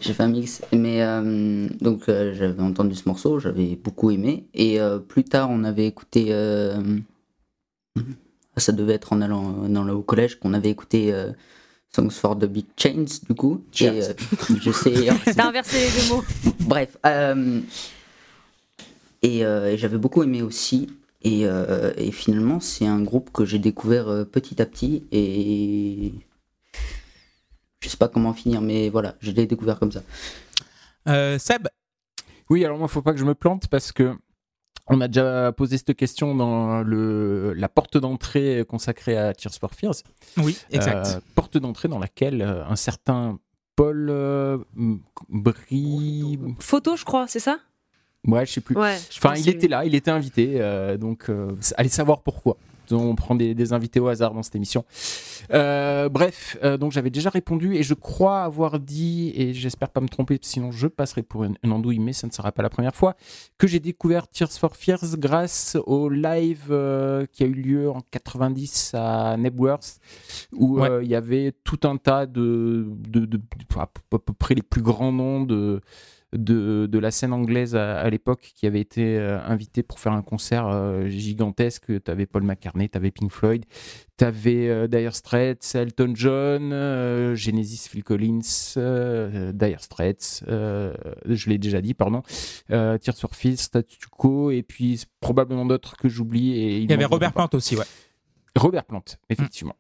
J'ai 0.01 0.13
fait 0.13 0.23
un 0.23 0.27
mix. 0.29 0.62
Mais 0.73 1.03
euh, 1.03 1.67
donc 1.79 2.09
euh, 2.09 2.33
j'avais 2.33 2.62
entendu 2.63 2.95
ce 2.95 3.07
morceau, 3.07 3.38
j'avais 3.39 3.75
beaucoup 3.75 4.09
aimé. 4.09 4.47
Et 4.56 4.79
euh, 4.79 4.97
plus 4.97 5.23
tard, 5.25 5.50
on 5.51 5.63
avait 5.63 5.85
écouté. 5.85 6.27
euh, 6.29 6.81
ça 8.57 8.71
devait 8.71 8.94
être 8.94 9.13
en 9.13 9.21
allant 9.21 9.67
dans 9.69 9.83
le, 9.83 9.94
au 9.94 10.01
collège 10.01 10.39
qu'on 10.39 10.53
avait 10.56 10.69
écouté 10.71 11.13
euh, 11.13 11.31
Songs 11.95 12.09
for 12.09 12.35
the 12.38 12.45
Big 12.45 12.65
Chains 12.77 13.06
du 13.29 13.35
coup. 13.35 13.63
Et, 13.79 13.89
euh, 13.89 14.13
je 14.59 14.71
sais. 14.71 14.94
T'as 15.35 15.50
inversé 15.50 15.77
les 15.85 16.01
deux 16.01 16.07
mots. 16.15 16.23
Bref. 16.62 16.97
Euh, 19.25 19.30
et 19.30 19.45
euh, 19.45 19.72
et 19.72 19.77
j'avais 19.77 19.98
beaucoup 19.98 20.24
aimé 20.24 20.42
aussi. 20.42 20.88
Et, 21.22 21.48
euh, 21.48 21.92
et 21.98 22.12
finalement, 22.12 22.60
c'est 22.60 22.86
un 22.86 23.01
groupe 23.01 23.31
que 23.31 23.45
j'ai 23.45 23.57
découvert 23.57 24.07
euh, 24.07 24.25
petit 24.25 24.62
à 24.62 24.68
petit. 24.68 25.07
Et 25.12 26.13
je 27.82 27.89
sais 27.89 27.98
pas 27.98 28.10
comment 28.10 28.34
finir, 28.34 28.62
mais 28.62 28.89
voilà, 28.89 29.15
je 29.22 29.32
l'ai 29.32 29.48
découvert 29.48 29.79
comme 29.79 29.91
ça. 29.91 30.03
Euh, 31.08 31.39
Seb? 31.39 31.67
Oui, 32.51 32.63
alors 32.63 32.77
moi, 32.77 32.88
faut 32.88 33.01
pas 33.01 33.13
que 33.13 33.20
je 33.20 33.25
me 33.25 33.34
plante 33.34 33.67
parce 33.70 33.91
que 33.91 34.13
on 34.86 35.01
a 35.01 35.08
déjà 35.08 35.51
posé 35.51 35.79
cette 35.79 35.96
question 35.96 36.36
dans 36.36 36.84
le, 36.84 37.53
la 37.53 37.70
porte 37.70 37.98
d'entrée 37.98 38.63
consacrée 38.67 39.17
à 39.17 39.34
Tears 39.34 39.55
for 39.55 39.74
Fears. 39.74 40.03
Oui, 40.38 40.55
exact. 40.70 41.08
Euh, 41.08 41.20
porte 41.34 41.58
d'entrée 41.58 41.88
dans 41.88 41.98
laquelle 41.98 42.44
un 42.44 42.75
certain 42.75 43.39
Paul 43.75 44.10
euh, 44.12 44.60
Bri... 45.27 46.38
Photo, 46.60 46.96
je 46.96 47.03
crois, 47.03 47.27
c'est 47.27 47.39
ça? 47.39 47.58
Ouais, 48.27 48.46
je 48.46 48.51
sais 48.53 48.62
plus. 48.62 48.75
Ouais. 48.75 48.98
je 49.12 49.17
Enfin, 49.17 49.36
il 49.36 49.48
était 49.50 49.67
là, 49.67 49.86
il 49.86 49.94
était 49.96 50.12
invité, 50.12 50.53
euh, 50.55 50.98
donc 50.98 51.29
euh, 51.29 51.51
allez 51.77 51.89
savoir 51.89 52.22
pourquoi. 52.22 52.58
On 52.91 53.15
prend 53.15 53.34
des, 53.34 53.55
des 53.55 53.74
invités 53.74 54.00
au 54.00 54.08
hasard 54.10 54.36
dans 54.36 54.44
cette 54.44 54.55
émission. 54.55 54.86
Euh, 55.53 56.08
bref, 56.08 56.55
euh, 56.63 56.77
donc 56.77 56.91
j'avais 56.91 57.10
déjà 57.10 57.32
répondu 57.32 57.75
et 57.75 57.82
je 57.82 57.96
crois 57.96 58.44
avoir 58.44 58.79
dit, 58.79 59.32
et 59.36 59.55
j'espère 59.55 59.89
pas 59.89 60.01
me 60.01 60.08
tromper, 60.08 60.38
sinon 60.44 60.72
je 60.72 60.86
passerai 60.88 61.24
pour 61.24 61.46
une, 61.46 61.55
une 61.63 61.72
andouille, 61.72 61.98
mais 61.98 62.13
ça 62.13 62.27
ne 62.27 62.32
sera 62.32 62.51
pas 62.51 62.62
la 62.62 62.70
première 62.70 62.96
fois, 62.96 63.15
que 63.58 63.65
j'ai 63.65 63.79
découvert 63.79 64.27
Tears 64.27 64.51
for 64.51 64.75
Fears 64.75 65.17
grâce 65.17 65.77
au 65.88 66.10
live 66.10 66.65
qui 67.32 67.44
a 67.44 67.48
eu 67.48 67.53
lieu 67.53 67.89
en 67.89 68.01
90 68.12 68.91
à 68.94 69.36
Nebworth, 69.38 70.00
où 70.53 70.79
Ouais. 70.79 71.03
il 71.03 71.10
y 71.10 71.15
avait 71.15 71.53
tout 71.63 71.79
un 71.88 71.98
tas 71.98 72.27
de, 72.27 72.86
de, 73.10 73.22
de- 73.22 73.25
de- 73.25 73.41
à 73.79 73.88
peu- 73.88 74.15
à 74.17 74.20
peu 74.20 74.34
près 74.34 74.53
les 74.53 74.62
plus 74.62 74.84
grands 74.84 75.12
noms 75.12 75.41
de, 75.41 75.82
de, 76.38 76.88
de 76.89 77.00
la 77.00 77.12
scène 77.12 77.34
anglaise 77.34 77.75
à, 77.75 78.00
à 78.00 78.10
l'époque 78.10 78.51
qui 78.56 78.68
avait 78.68 78.82
été 78.82 79.18
euh, 79.18 79.39
invité 79.46 79.84
pour 79.84 80.00
faire 80.00 80.13
un 80.13 80.22
concert 80.22 80.68
euh, 80.68 81.08
gigantesque. 81.08 81.86
Tu 82.04 82.12
avais 82.12 82.25
Paul 82.25 82.44
McCartney, 82.44 82.89
tu 82.89 82.98
avais 82.98 83.12
Pink 83.12 83.32
Floyd, 83.32 83.65
tu 84.18 84.25
avais 84.25 84.88
Dire 84.88 85.15
Straits, 85.15 85.75
Elton 85.75 86.13
John, 86.15 86.72
euh, 86.74 87.36
Genesis, 87.36 87.89
Phil 87.89 88.04
Collins, 88.04 88.42
euh, 88.77 89.51
Dire 89.51 89.82
Straits, 89.82 90.44
euh, 90.48 90.94
je 91.25 91.50
l'ai 91.50 91.58
déjà 91.58 91.82
dit, 91.82 91.94
pardon, 91.94 92.22
euh, 92.72 92.98
Tears 92.98 93.18
for 93.18 93.36
Fears, 93.36 93.58
Statu 93.58 93.98
Quo, 94.12 94.51
et 94.51 94.63
puis 94.63 95.04
probablement 95.20 95.65
d'autres 95.65 95.98
que 95.98 96.10
j'oublie. 96.10 96.54
et 96.54 96.80
Il 96.80 96.89
y 96.89 96.94
avait 96.94 97.06
Robert 97.06 97.34
Plant 97.34 97.50
aussi, 97.54 97.75
ouais. 97.75 97.86
Robert 98.58 98.86
Plante, 98.86 99.18
effectivement. 99.30 99.75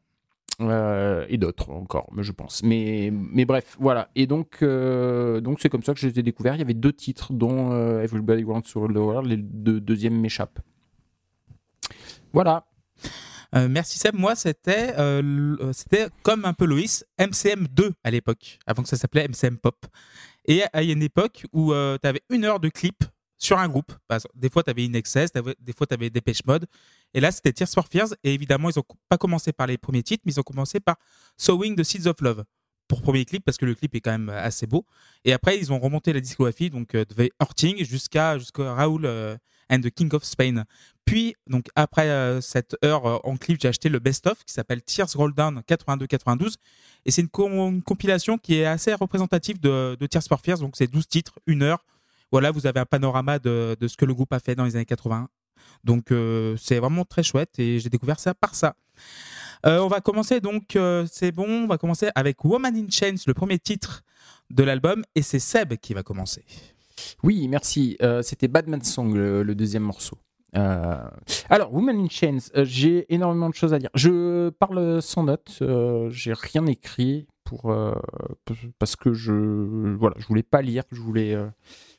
Euh, 0.61 1.25
et 1.27 1.37
d'autres 1.37 1.69
encore, 1.71 2.09
je 2.17 2.31
pense. 2.31 2.63
Mais, 2.63 3.11
mais 3.11 3.43
bref, 3.45 3.75
voilà. 3.79 4.09
Et 4.15 4.25
donc, 4.25 4.59
euh, 4.61 5.41
donc 5.41 5.59
c'est 5.59 5.67
comme 5.69 5.83
ça 5.83 5.93
que 5.93 5.99
je 5.99 6.07
les 6.07 6.19
ai 6.19 6.23
découverts. 6.23 6.55
Il 6.55 6.59
y 6.59 6.61
avait 6.61 6.73
deux 6.73 6.93
titres, 6.93 7.33
dont 7.33 7.71
euh, 7.73 8.01
Everybody 8.01 8.43
Wants 8.45 8.61
to 8.61 8.79
Rule 8.81 8.93
the 8.93 8.97
World. 8.97 9.27
Les 9.29 9.37
deux 9.37 9.81
deuxièmes 9.81 10.17
m'échappent. 10.19 10.59
Voilà. 12.33 12.65
Euh, 13.55 13.67
merci 13.69 13.97
Seb. 13.99 14.15
Moi, 14.15 14.35
c'était 14.35 14.93
c'était 15.73 16.07
comme 16.23 16.45
un 16.45 16.53
peu 16.53 16.65
Loïs, 16.65 17.05
MCM2 17.19 17.91
à 18.03 18.11
l'époque, 18.11 18.59
avant 18.65 18.83
que 18.83 18.89
ça 18.89 18.97
s'appelait 18.97 19.27
MCM 19.27 19.57
Pop. 19.57 19.85
Et 20.45 20.63
à- 20.73 20.83
une 20.83 21.01
époque 21.03 21.45
où 21.53 21.71
tu 21.71 22.07
avais 22.07 22.21
une 22.29 22.45
heure 22.45 22.59
de 22.59 22.69
clip 22.69 23.03
sur 23.37 23.59
un 23.59 23.67
groupe. 23.67 23.91
Des 24.35 24.49
fois, 24.49 24.63
tu 24.63 24.69
avais 24.71 24.85
In 24.85 24.93
Excess, 24.93 25.31
des 25.33 25.73
fois, 25.73 25.85
tu 25.87 25.93
avais 25.93 26.09
Dépêche 26.09 26.45
Mode. 26.45 26.65
Et 27.15 27.19
là, 27.21 27.31
c'était 27.31 27.51
Tears 27.53 27.69
for 27.69 27.87
Fears. 27.87 28.13
Et 28.23 28.33
évidemment, 28.35 28.69
ils 28.69 28.77
ont 28.77 28.83
co- 28.83 28.97
pas 29.09 29.17
commencé 29.17 29.51
par 29.53 29.65
les 29.65 29.77
premiers 29.79 30.03
titres, 30.03 30.21
mais 30.25 30.33
ils 30.33 30.39
ont 30.39 30.43
commencé 30.43 30.79
par 30.79 30.97
Sowing 31.37 31.75
the 31.75 31.83
Seeds 31.83 32.07
of 32.07 32.19
Love 32.21 32.43
pour 32.87 33.01
premier 33.01 33.25
clip, 33.25 33.43
parce 33.43 33.57
que 33.57 33.65
le 33.65 33.73
clip 33.73 33.95
est 33.95 34.01
quand 34.01 34.11
même 34.11 34.29
assez 34.29 34.67
beau. 34.67 34.85
Et 35.23 35.33
après, 35.33 35.57
ils 35.57 35.73
ont 35.73 35.79
remonté 35.79 36.13
la 36.13 36.19
discographie, 36.19 36.69
donc 36.69 36.93
euh, 36.93 37.03
de 37.05 37.31
Horting 37.39 37.83
jusqu'à 37.83 38.37
Raoul 38.57 39.05
euh, 39.05 39.35
and 39.71 39.79
the 39.81 39.89
King 39.89 40.13
of 40.13 40.23
Spain. 40.23 40.65
Puis, 41.03 41.35
donc 41.47 41.65
après 41.75 42.09
euh, 42.09 42.41
cette 42.41 42.75
heure 42.83 43.05
euh, 43.07 43.17
en 43.23 43.37
clip, 43.37 43.59
j'ai 43.59 43.69
acheté 43.69 43.89
le 43.89 43.97
best-of 43.99 44.43
qui 44.43 44.53
s'appelle 44.53 44.83
Tears 44.83 45.09
Roll 45.15 45.33
Down 45.33 45.61
82-92. 45.67 46.55
Et 47.05 47.11
c'est 47.11 47.21
une 47.23 47.81
compilation 47.81 48.37
qui 48.37 48.55
est 48.55 48.65
assez 48.65 48.93
représentative 48.93 49.59
de, 49.59 49.97
de 49.99 50.05
Tears 50.05 50.23
for 50.27 50.39
Fears. 50.41 50.59
Donc, 50.59 50.75
c'est 50.75 50.87
12 50.87 51.07
titres, 51.07 51.39
une 51.47 51.63
heure. 51.63 51.83
Voilà, 52.31 52.51
vous 52.51 52.67
avez 52.67 52.79
un 52.81 52.85
panorama 52.85 53.39
de, 53.39 53.75
de 53.79 53.87
ce 53.87 53.95
que 53.97 54.05
le 54.05 54.13
groupe 54.13 54.33
a 54.33 54.39
fait 54.39 54.53
dans 54.55 54.65
les 54.65 54.75
années 54.75 54.85
80. 54.85 55.27
Donc, 55.83 56.11
euh, 56.11 56.55
c'est 56.57 56.79
vraiment 56.79 57.05
très 57.05 57.23
chouette 57.23 57.59
et 57.59 57.79
j'ai 57.79 57.89
découvert 57.89 58.19
ça 58.19 58.33
par 58.33 58.55
ça. 58.55 58.75
Euh, 59.65 59.79
on 59.79 59.87
va 59.87 60.01
commencer 60.01 60.41
donc, 60.41 60.75
euh, 60.75 61.05
c'est 61.11 61.31
bon, 61.31 61.47
on 61.47 61.67
va 61.67 61.77
commencer 61.77 62.09
avec 62.15 62.43
Woman 62.43 62.75
in 62.75 62.87
Chains, 62.89 63.15
le 63.27 63.33
premier 63.33 63.59
titre 63.59 64.03
de 64.49 64.63
l'album. 64.63 65.03
Et 65.15 65.21
c'est 65.21 65.39
Seb 65.39 65.75
qui 65.75 65.93
va 65.93 66.03
commencer. 66.03 66.45
Oui, 67.23 67.47
merci. 67.47 67.97
C'était 68.21 68.47
Badman 68.47 68.81
Song, 68.81 69.13
le, 69.13 69.43
le 69.43 69.55
deuxième 69.55 69.83
morceau. 69.83 70.17
Alors, 70.53 71.73
Woman 71.73 71.99
in 71.99 72.07
Chains, 72.09 72.37
j'ai 72.63 73.13
énormément 73.13 73.49
de 73.49 73.55
choses 73.55 73.73
à 73.73 73.79
dire. 73.79 73.89
Je 73.93 74.49
parle 74.49 75.01
sans 75.01 75.23
notes, 75.23 75.61
j'ai 76.09 76.33
rien 76.33 76.65
écrit 76.67 77.27
pour, 77.43 77.75
parce 78.79 78.95
que 78.95 79.13
je, 79.13 79.33
voilà, 79.95 80.15
je 80.17 80.25
voulais 80.27 80.43
pas 80.43 80.61
lire, 80.61 80.83
je 80.91 81.01
voulais, 81.01 81.37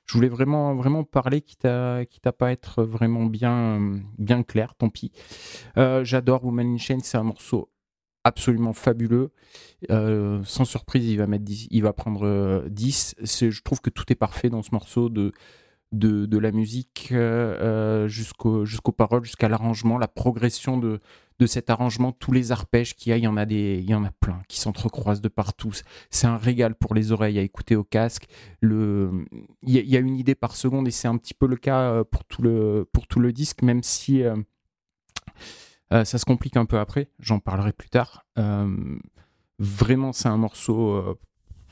je 0.06 0.12
voulais 0.14 0.28
vraiment, 0.28 0.74
vraiment 0.74 1.04
parler, 1.04 1.40
quitte 1.40 1.64
à, 1.64 2.04
quitte 2.08 2.26
à 2.26 2.32
pas 2.32 2.52
être 2.52 2.84
vraiment 2.84 3.24
bien, 3.26 4.00
bien 4.18 4.42
clair, 4.42 4.74
tant 4.76 4.88
pis. 4.88 5.12
Euh, 5.76 6.04
J'adore 6.04 6.44
Woman 6.44 6.74
in 6.74 6.78
Chains, 6.78 7.00
c'est 7.02 7.18
un 7.18 7.22
morceau 7.24 7.70
absolument 8.24 8.72
fabuleux. 8.72 9.32
Euh, 9.90 10.42
sans 10.44 10.64
surprise, 10.64 11.04
il 11.08 11.16
va, 11.16 11.26
mettre 11.26 11.44
10, 11.44 11.68
il 11.70 11.82
va 11.82 11.92
prendre 11.92 12.26
euh, 12.26 12.68
10. 12.68 13.14
C'est- 13.24 13.50
Je 13.50 13.62
trouve 13.62 13.80
que 13.80 13.90
tout 13.90 14.04
est 14.10 14.16
parfait 14.16 14.50
dans 14.50 14.62
ce 14.62 14.70
morceau 14.72 15.08
de, 15.08 15.32
de, 15.92 16.38
la 16.38 16.52
musique 16.52 17.08
euh, 17.12 17.56
euh, 17.60 18.08
jusqu'au- 18.08 18.64
jusqu'aux 18.64 18.92
paroles, 18.92 19.24
jusqu'à 19.24 19.48
l'arrangement, 19.48 19.98
la 19.98 20.08
progression 20.08 20.78
de, 20.78 21.00
de 21.38 21.46
cet 21.46 21.70
arrangement, 21.70 22.12
tous 22.12 22.32
les 22.32 22.52
arpèges 22.52 22.94
qu'il 22.94 23.10
y 23.10 23.12
a, 23.12 23.16
il 23.16 23.24
y 23.24 23.26
en 23.26 23.36
a, 23.36 23.46
des, 23.46 23.78
il 23.82 23.88
y 23.88 23.94
en 23.94 24.04
a 24.04 24.10
plein 24.10 24.42
qui 24.48 24.58
s'entrecroisent 24.58 25.20
de 25.20 25.28
partout. 25.28 25.72
C'est 26.10 26.26
un 26.26 26.36
régal 26.36 26.74
pour 26.74 26.94
les 26.94 27.12
oreilles 27.12 27.38
à 27.38 27.42
écouter 27.42 27.76
au 27.76 27.84
casque. 27.84 28.26
Le, 28.60 29.24
il, 29.62 29.72
y 29.72 29.96
a, 29.96 30.00
une 30.00 30.16
idée 30.16 30.34
par 30.34 30.56
seconde 30.56 30.88
et 30.88 30.90
c'est 30.90 31.08
un 31.08 31.16
petit 31.16 31.34
peu 31.34 31.46
le 31.46 31.56
cas 31.56 31.80
euh, 31.80 32.04
pour 32.04 32.24
tout 32.24 32.42
le, 32.42 32.88
pour 32.92 33.06
tout 33.06 33.20
le 33.20 33.32
disque, 33.32 33.62
même 33.62 33.82
si 33.82 34.22
ça 35.90 36.04
se 36.18 36.24
complique 36.24 36.56
un 36.56 36.66
peu 36.66 36.78
après, 36.78 37.08
j'en 37.20 37.38
parlerai 37.38 37.72
plus 37.72 37.88
tard. 37.88 38.26
Vraiment, 39.58 40.12
c'est 40.12 40.28
un 40.28 40.36
morceau, 40.36 41.16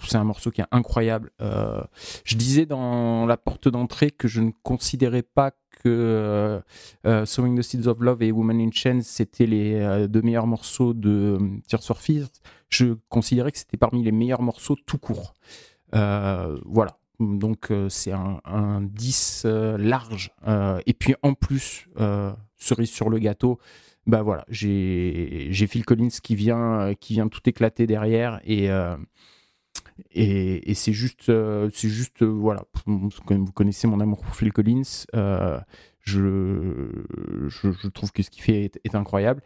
c'est 0.02 0.16
un 0.16 0.24
morceau 0.24 0.50
qui 0.50 0.60
est 0.60 0.66
incroyable. 0.70 1.30
Euh, 1.40 1.82
je 2.24 2.36
disais 2.36 2.66
dans 2.66 3.26
la 3.26 3.36
porte 3.36 3.68
d'entrée 3.68 4.10
que 4.10 4.28
je 4.28 4.40
ne 4.40 4.50
considérais 4.62 5.22
pas 5.22 5.52
que 5.82 5.88
euh, 5.88 6.60
euh, 7.06 7.26
Sowing 7.26 7.58
the 7.58 7.62
Seeds 7.62 7.86
of 7.88 8.00
Love 8.00 8.22
et 8.22 8.32
Woman 8.32 8.60
in 8.60 8.70
Chains 8.72 9.00
c'était 9.02 9.46
les 9.46 9.74
euh, 9.74 10.06
deux 10.06 10.22
meilleurs 10.22 10.46
morceaux 10.46 10.94
de 10.94 11.38
Tears 11.68 11.82
for 11.82 12.00
Fears. 12.00 12.28
Je 12.68 12.94
considérais 13.08 13.52
que 13.52 13.58
c'était 13.58 13.76
parmi 13.76 14.02
les 14.02 14.12
meilleurs 14.12 14.42
morceaux 14.42 14.76
tout 14.86 14.98
court. 14.98 15.34
Voilà. 15.92 16.98
Donc 17.20 17.70
c'est 17.88 18.12
un, 18.12 18.40
un 18.44 18.80
10 18.80 19.42
euh, 19.44 19.78
large. 19.78 20.32
Et 20.86 20.94
puis 20.94 21.14
en 21.22 21.34
plus, 21.34 21.88
cerise 22.56 22.90
sur 22.90 23.10
le 23.10 23.18
gâteau, 23.18 23.58
bah 24.06 24.22
voilà, 24.22 24.44
j'ai 24.48 25.50
Phil 25.68 25.84
Collins 25.84 26.08
qui 26.22 26.34
vient, 26.34 26.94
qui 26.98 27.14
vient 27.14 27.28
tout 27.28 27.40
éclater 27.46 27.86
derrière 27.86 28.40
et 28.44 28.68
et, 30.10 30.74
c'est 30.74 30.92
juste, 30.92 31.28
euh, 31.28 31.70
c'est 31.72 31.88
juste, 31.88 32.22
euh, 32.22 32.26
voilà, 32.26 32.64
vous 32.86 33.52
connaissez 33.52 33.86
mon 33.86 34.00
amour 34.00 34.20
pour 34.20 34.34
Phil 34.34 34.52
Collins, 34.52 34.82
euh, 35.14 35.60
je, 36.00 37.88
trouve 37.90 38.12
que 38.12 38.22
ce 38.22 38.30
qu'il 38.30 38.42
fait 38.42 38.72
est, 38.84 38.94
incroyable, 38.94 39.42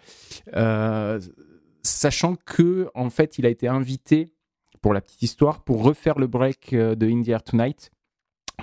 sachant 1.83 2.37
que 2.37 2.89
en 2.95 3.11
fait, 3.11 3.39
il 3.39 3.47
a 3.47 3.49
été 3.49 3.69
invité 3.69 4.33
pour 4.81 4.95
la 4.95 5.01
petite 5.01 5.23
histoire 5.23 5.63
pour 5.65 5.83
refaire 5.83 6.19
le 6.19 6.27
break 6.27 6.75
de 6.75 7.07
In 7.09 7.23
the 7.23 7.29
Air 7.29 7.43
Tonight 7.43 7.91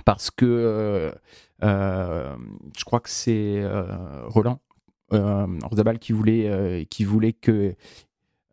parce 0.04 0.30
que 0.32 1.14
je 1.62 2.84
crois 2.86 3.00
que 3.00 3.10
c'est 3.10 3.64
Roland 4.26 4.60
Orzabal 5.12 6.00
qui 6.00 6.12
voulait, 6.12 6.86
qui 6.90 7.06
voulait 7.06 7.34
que 7.34 7.76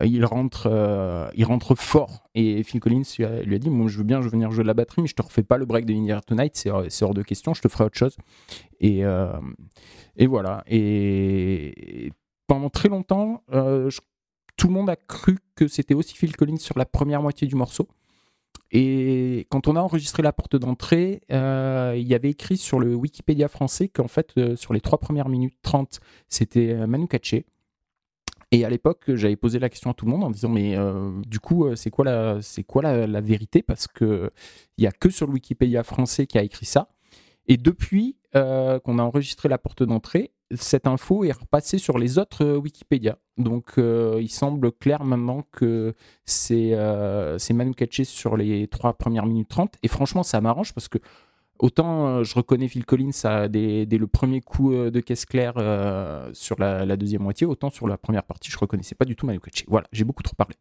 il 0.06 0.25
rentre, 0.25 0.68
euh, 0.71 1.28
il 1.35 1.44
rentre 1.44 1.75
fort. 1.75 2.28
Et 2.35 2.62
Phil 2.62 2.80
Collins 2.80 3.02
lui 3.18 3.54
a, 3.54 3.59
dit 3.59 3.71
Moi, 3.71 3.88
je 3.88 3.99
veux 3.99 4.04
bien 4.04 4.21
venir 4.21 4.50
jouer 4.50 4.62
de 4.62 4.68
la 4.68 4.75
batterie, 4.75 5.02
mais 5.02 5.09
je 5.09 5.14
te 5.14 5.23
refais 5.23 5.42
pas 5.42 5.59
le 5.59 5.66
break 5.66 5.87
de 5.87 5.94
In 5.94 6.06
the 6.06 6.11
Air 6.11 6.25
Tonight, 6.25 6.56
c'est 6.56 6.71
hors, 6.71 7.14
de 7.14 7.23
question, 7.23 7.54
je 7.54 7.62
te 7.62 7.68
ferai 7.68 7.85
autre 7.85 7.99
chose. 7.99 8.16
Et, 8.80 9.04
euh, 9.04 9.32
voilà. 10.28 10.64
Et, 10.66 12.12
pendant 12.47 12.71
très 12.71 12.88
longtemps, 12.88 13.42
euh, 13.52 13.90
tout 14.56 14.66
le 14.66 14.73
monde 14.73 14.90
a 14.90 14.97
cru 14.97 15.38
que 15.54 15.68
c'était 15.68 15.94
aussi 15.94 16.16
Phil 16.16 16.37
Collins 16.37 16.59
sur 16.59 16.78
la 16.78 16.85
première 16.85 17.23
moitié 17.23 17.47
du 17.47 17.54
morceau. 17.54 17.88
Et 18.71 19.47
quand 19.50 19.68
on 19.68 19.76
a 19.76 19.80
enregistré 19.80 20.23
la 20.23 20.32
porte 20.32 20.56
d'entrée, 20.56 21.21
il 21.28 22.09
y 22.09 22.14
avait 22.14 22.30
écrit 22.30 22.56
sur 22.56 22.80
le 22.80 22.94
Wikipédia 22.94 23.49
français 23.49 23.88
qu'en 23.88 24.09
fait, 24.09 24.32
sur 24.56 24.73
les 24.73 24.80
trois 24.80 24.99
premières 24.99 25.28
minutes 25.28 25.56
30, 25.62 26.00
c'était 26.28 26.87
Manu 26.87 27.06
Katché. 27.06 27.47
Et 28.54 28.66
à 28.66 28.71
l'époque, 28.71 29.04
j'avais 29.14 29.37
posé 29.37 29.59
la 29.59 29.71
question 29.71 29.90
à 29.90 29.94
tout 29.94 30.04
le 30.04 30.11
monde 30.11 30.25
en 30.25 30.30
disant 30.30 30.50
mais 30.50 30.76
euh, 30.76 31.11
du 31.26 31.40
coup, 31.40 31.64
euh, 31.64 31.75
c'est 31.75 31.88
quoi 31.90 32.04
la, 32.04 32.42
c'est 32.42 32.62
quoi 32.62 32.82
la, 32.82 33.21
vérité? 33.23 33.62
Parce 33.62 33.88
que 33.88 34.30
il 34.76 34.85
y 34.85 34.87
a 34.87 34.92
que 34.92 35.09
sur 35.09 35.26
le 35.26 35.32
Wikipédia 35.32 35.82
français 35.82 36.26
qui 36.26 36.37
a 36.37 36.42
écrit 36.42 36.66
ça. 36.66 36.88
Et 37.49 37.56
depuis 37.56 38.18
euh, 38.37 38.78
qu'on 38.78 38.99
a 38.99 39.02
enregistré 39.02 39.49
la 39.49 39.56
porte 39.56 39.82
d'entrée, 39.82 40.32
cette 40.54 40.87
info 40.87 41.25
est 41.25 41.32
repassée 41.32 41.78
sur 41.78 41.97
les 41.97 42.18
autres 42.18 42.44
Wikipédia. 42.44 43.16
Donc 43.38 43.78
il 43.78 44.28
semble 44.28 44.71
clair 44.71 45.02
maintenant 45.02 45.47
que 45.50 45.94
c'est 46.26 46.76
c'est 47.38 47.54
Manu 47.54 47.73
Katché 47.73 48.04
sur 48.04 48.37
les 48.37 48.68
trois 48.68 48.92
premières 48.92 49.25
minutes 49.25 49.49
30. 49.49 49.76
Et 49.82 49.88
franchement, 49.88 50.23
ça 50.23 50.42
m'arrange 50.42 50.75
parce 50.75 50.88
que 50.88 50.99
autant 51.62 52.07
euh, 52.07 52.25
je 52.25 52.35
reconnais 52.35 52.69
Phil 52.69 52.85
Collins 52.85 53.49
dès, 53.49 53.87
le 53.87 54.07
premier 54.07 54.40
coup 54.42 54.73
euh, 54.73 54.90
de 54.90 55.00
caisse 55.00 55.25
claire 55.25 55.54
euh, 55.57 56.28
sur 56.35 56.59
la, 56.59 56.97
deuxième 56.97 57.23
moitié, 57.23 57.47
autant 57.47 57.71
sur 57.71 57.88
la 57.88 57.97
première 57.97 58.25
partie, 58.25 58.50
je 58.50 58.59
reconnaissais 58.59 58.95
pas 58.95 59.07
du 59.07 59.16
tout 59.16 59.25
Manu 59.25 59.40
Voilà, 59.69 59.87
j'ai 59.92 60.04
beaucoup 60.04 60.23
trop 60.23 60.35
parlé. 60.35 60.57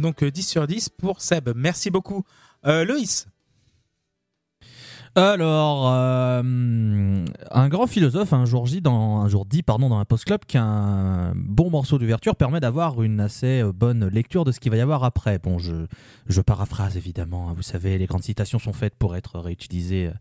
Donc 0.00 0.22
euh, 0.22 0.30
10 0.30 0.42
sur 0.42 0.66
10 0.66 0.88
pour 0.90 1.20
Seb. 1.20 1.50
Merci 1.54 1.90
beaucoup. 1.90 2.24
Euh, 2.66 2.84
Loïs 2.84 3.26
Alors, 5.14 5.88
euh, 5.90 6.42
un 7.50 7.68
grand 7.68 7.86
philosophe 7.86 8.32
un 8.34 8.44
jour 8.44 8.66
dans 8.82 9.20
un 9.22 9.28
jour 9.28 9.46
dit 9.46 9.62
pardon 9.62 9.88
dans 9.88 9.98
un 9.98 10.04
post 10.04 10.24
club 10.24 10.40
qu'un 10.46 11.32
bon 11.36 11.70
morceau 11.70 11.98
d'ouverture 11.98 12.36
permet 12.36 12.60
d'avoir 12.60 13.02
une 13.02 13.20
assez 13.20 13.62
euh, 13.62 13.72
bonne 13.72 14.08
lecture 14.08 14.44
de 14.44 14.52
ce 14.52 14.60
qu'il 14.60 14.70
va 14.70 14.76
y 14.76 14.80
avoir 14.80 15.04
après. 15.04 15.38
Bon, 15.38 15.58
je 15.58 15.86
je 16.26 16.40
paraphrase 16.42 16.96
évidemment. 16.98 17.48
hein, 17.48 17.54
vous 17.56 17.62
savez, 17.62 17.96
les 17.96 18.06
grandes 18.06 18.24
citations 18.24 18.58
sont 18.58 18.74
faites 18.74 18.94
pour 18.94 19.16
être 19.16 19.38
réutilisées. 19.38 20.08
euh, 20.08 20.12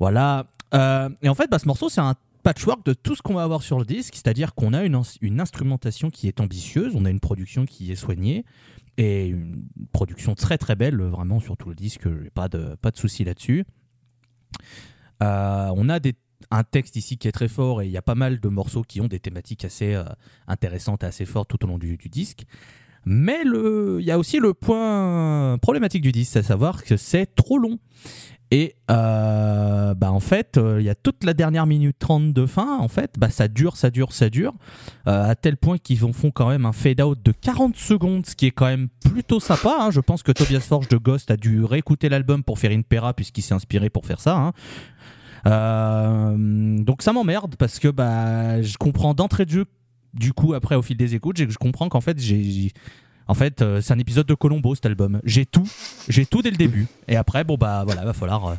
Voilà. 0.00 0.46
Euh, 0.74 1.08
et 1.22 1.28
en 1.28 1.34
fait, 1.36 1.48
bah, 1.48 1.60
ce 1.60 1.66
morceau, 1.68 1.88
c'est 1.88 2.00
un 2.00 2.14
patchwork 2.44 2.86
de 2.86 2.92
tout 2.92 3.16
ce 3.16 3.22
qu'on 3.22 3.34
va 3.34 3.42
avoir 3.42 3.62
sur 3.62 3.78
le 3.78 3.84
disque, 3.84 4.14
c'est-à-dire 4.14 4.54
qu'on 4.54 4.72
a 4.72 4.84
une, 4.84 4.94
ins- 4.94 5.18
une 5.20 5.40
instrumentation 5.40 6.10
qui 6.10 6.28
est 6.28 6.40
ambitieuse, 6.40 6.94
on 6.94 7.04
a 7.04 7.10
une 7.10 7.18
production 7.18 7.64
qui 7.66 7.90
est 7.90 7.96
soignée 7.96 8.44
et 8.96 9.26
une 9.26 9.64
production 9.92 10.36
très 10.36 10.58
très 10.58 10.76
belle, 10.76 11.00
vraiment 11.02 11.40
sur 11.40 11.56
tout 11.56 11.68
le 11.70 11.74
disque, 11.74 12.06
pas 12.30 12.48
de 12.48 12.76
pas 12.76 12.92
de 12.92 12.96
souci 12.96 13.24
là-dessus. 13.24 13.64
Euh, 15.22 15.70
on 15.74 15.88
a 15.88 15.98
un 16.50 16.62
texte 16.62 16.96
ici 16.96 17.16
qui 17.16 17.26
est 17.26 17.32
très 17.32 17.48
fort 17.48 17.82
et 17.82 17.86
il 17.86 17.90
y 17.90 17.96
a 17.96 18.02
pas 18.02 18.14
mal 18.14 18.38
de 18.38 18.48
morceaux 18.48 18.82
qui 18.82 19.00
ont 19.00 19.08
des 19.08 19.18
thématiques 19.18 19.64
assez 19.64 19.94
euh, 19.94 20.04
intéressantes 20.46 21.02
et 21.02 21.06
assez 21.06 21.24
fortes 21.24 21.48
tout 21.48 21.64
au 21.64 21.68
long 21.68 21.78
du 21.78 21.96
disque. 21.96 22.44
Mais 23.06 23.40
il 23.44 24.04
y 24.04 24.10
a 24.10 24.18
aussi 24.18 24.38
le 24.38 24.54
point 24.54 25.58
problématique 25.60 26.02
du 26.02 26.12
disque, 26.12 26.36
à 26.36 26.42
savoir 26.42 26.82
que 26.84 26.96
c'est 26.96 27.26
trop 27.34 27.58
long. 27.58 27.78
Et 28.50 28.76
euh, 28.90 29.94
bah 29.94 30.12
en 30.12 30.20
fait, 30.20 30.58
euh, 30.58 30.76
il 30.80 30.84
y 30.84 30.90
a 30.90 30.94
toute 30.94 31.24
la 31.24 31.34
dernière 31.34 31.66
minute 31.66 31.96
30 31.98 32.32
de 32.32 32.46
fin, 32.46 32.78
en 32.78 32.86
fait, 32.88 33.14
bah 33.18 33.30
ça 33.30 33.48
dure, 33.48 33.76
ça 33.76 33.90
dure, 33.90 34.12
ça 34.12 34.28
dure, 34.30 34.52
euh, 35.08 35.28
à 35.28 35.34
tel 35.34 35.56
point 35.56 35.76
qu'ils 35.78 35.98
font 35.98 36.30
quand 36.30 36.48
même 36.50 36.64
un 36.64 36.72
fade-out 36.72 37.18
de 37.24 37.32
40 37.32 37.74
secondes, 37.76 38.26
ce 38.26 38.36
qui 38.36 38.46
est 38.46 38.50
quand 38.52 38.66
même 38.66 38.88
plutôt 39.04 39.40
sympa. 39.40 39.76
hein. 39.80 39.90
Je 39.90 39.98
pense 39.98 40.22
que 40.22 40.30
Tobias 40.30 40.60
Forge 40.60 40.86
de 40.88 40.98
Ghost 40.98 41.30
a 41.32 41.36
dû 41.36 41.64
réécouter 41.64 42.08
l'album 42.08 42.44
pour 42.44 42.58
faire 42.60 42.70
une 42.70 42.84
pera, 42.84 43.12
puisqu'il 43.14 43.42
s'est 43.42 43.54
inspiré 43.54 43.90
pour 43.90 44.06
faire 44.06 44.20
ça. 44.20 44.36
hein. 44.36 44.52
Euh, 45.46 46.78
donc 46.84 47.02
ça 47.02 47.12
m'emmerde, 47.12 47.56
parce 47.58 47.78
que 47.78 47.88
bah, 47.88 48.62
je 48.62 48.76
comprends 48.76 49.14
d'entrée 49.14 49.46
de 49.46 49.50
jeu, 49.50 49.64
du 50.14 50.32
coup, 50.32 50.54
après, 50.54 50.74
au 50.76 50.82
fil 50.82 50.96
des 50.96 51.14
écoutes, 51.14 51.36
je 51.38 51.56
comprends 51.58 51.88
qu'en 51.88 52.00
fait, 52.00 52.18
j'ai... 52.20 52.42
j'ai- 52.42 52.72
En 53.26 53.34
fait, 53.34 53.62
euh, 53.62 53.80
c'est 53.80 53.92
un 53.94 53.98
épisode 53.98 54.26
de 54.26 54.34
Colombo 54.34 54.74
cet 54.74 54.86
album. 54.86 55.20
J'ai 55.24 55.46
tout, 55.46 55.66
j'ai 56.08 56.26
tout 56.26 56.42
dès 56.42 56.50
le 56.50 56.56
début. 56.58 56.86
Et 57.08 57.16
après, 57.16 57.42
bon 57.42 57.56
bah 57.56 57.82
voilà, 57.86 58.04
va 58.04 58.12
falloir 58.12 58.46
euh, 58.46 58.54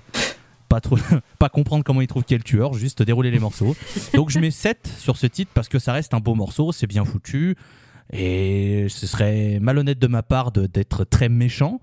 pas 0.69 0.81
trop, 0.81 0.97
pas 1.39 1.49
comprendre 1.49 1.83
comment 1.83 2.01
il 2.01 2.07
trouve 2.07 2.23
qui 2.23 2.33
est 2.33 2.37
le 2.37 2.43
tueur, 2.43 2.73
juste 2.73 3.03
dérouler 3.03 3.29
les 3.29 3.37
morceaux. 3.39 3.75
Donc 4.15 4.31
je 4.31 4.39
mets 4.39 4.49
7 4.51 4.91
sur 4.97 5.17
ce 5.17 5.27
titre 5.27 5.51
parce 5.53 5.69
que 5.69 5.77
ça 5.77 5.93
reste 5.93 6.15
un 6.15 6.19
beau 6.19 6.33
morceau, 6.33 6.71
c'est 6.71 6.87
bien 6.87 7.05
foutu. 7.05 7.55
Et 8.11 8.87
ce 8.89 9.05
serait 9.07 9.59
malhonnête 9.61 9.99
de 9.99 10.07
ma 10.07 10.23
part 10.23 10.51
d'être 10.51 11.03
très 11.05 11.29
méchant. 11.29 11.79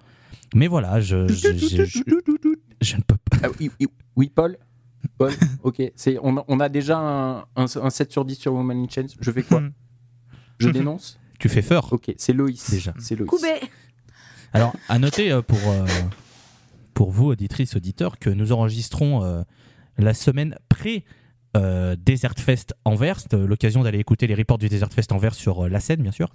Mais 0.55 0.67
voilà, 0.67 1.01
je, 1.01 1.29
je, 1.29 1.57
je- 1.57 1.85
je- 1.85 2.01
je 2.81 2.97
ne 2.97 3.03
peux 3.03 3.17
pas. 3.31 3.39
Ah 3.45 3.49
oui, 4.17 4.29
Paul 4.29 4.57
Paul, 5.19 5.33
ok. 5.63 5.83
C'est, 5.97 6.19
on, 6.23 6.37
a- 6.39 6.45
on 6.49 6.61
a 6.61 6.69
déjà 6.69 6.99
un, 6.99 7.39
un, 7.57 7.67
un 7.83 7.91
7 7.91 8.13
sur 8.13 8.25
10 8.25 8.35
sur 8.37 8.53
Woman 8.55 8.77
in 8.77 8.87
Chains. 8.89 9.07
Je 9.21 9.31
fais 9.31 9.43
quoi 9.43 9.61
Hmm. 9.61 9.73
Je 10.59 10.69
dénonce 10.69 11.19
Tu 11.41 11.49
fais 11.49 11.63
peur. 11.63 11.93
Ok, 11.93 12.13
c'est 12.17 12.33
Loïs. 12.33 12.71
Déjà. 12.71 12.95
C'est 12.99 13.17
Loïs. 13.17 13.29
Coubé 13.29 13.49
Alors, 14.53 14.73
à 14.89 14.99
noter 15.01 15.33
euh, 15.33 15.43
pour, 15.43 15.59
euh, 15.67 15.85
pour 16.95 17.11
vous, 17.11 17.27
auditrices, 17.27 17.75
auditeurs, 17.75 18.19
que 18.19 18.31
nous 18.31 18.53
enregistrons 18.53 19.25
euh, 19.25 19.43
la 19.99 20.15
semaine 20.15 20.57
pré- 20.69 21.05
euh, 21.57 21.97
Desert 21.99 22.35
Fest 22.39 22.75
Anvers, 22.85 23.19
euh, 23.35 23.47
l'occasion 23.47 23.83
d'aller 23.83 23.99
écouter 23.99 24.27
les 24.27 24.35
reports 24.35 24.59
du 24.59 24.69
Desert 24.69 24.91
Fest 24.93 25.13
Anvers 25.13 25.35
sur 25.35 25.65
euh, 25.65 25.69
la 25.69 25.81
scène, 25.81 26.01
bien 26.03 26.13
sûr. 26.13 26.29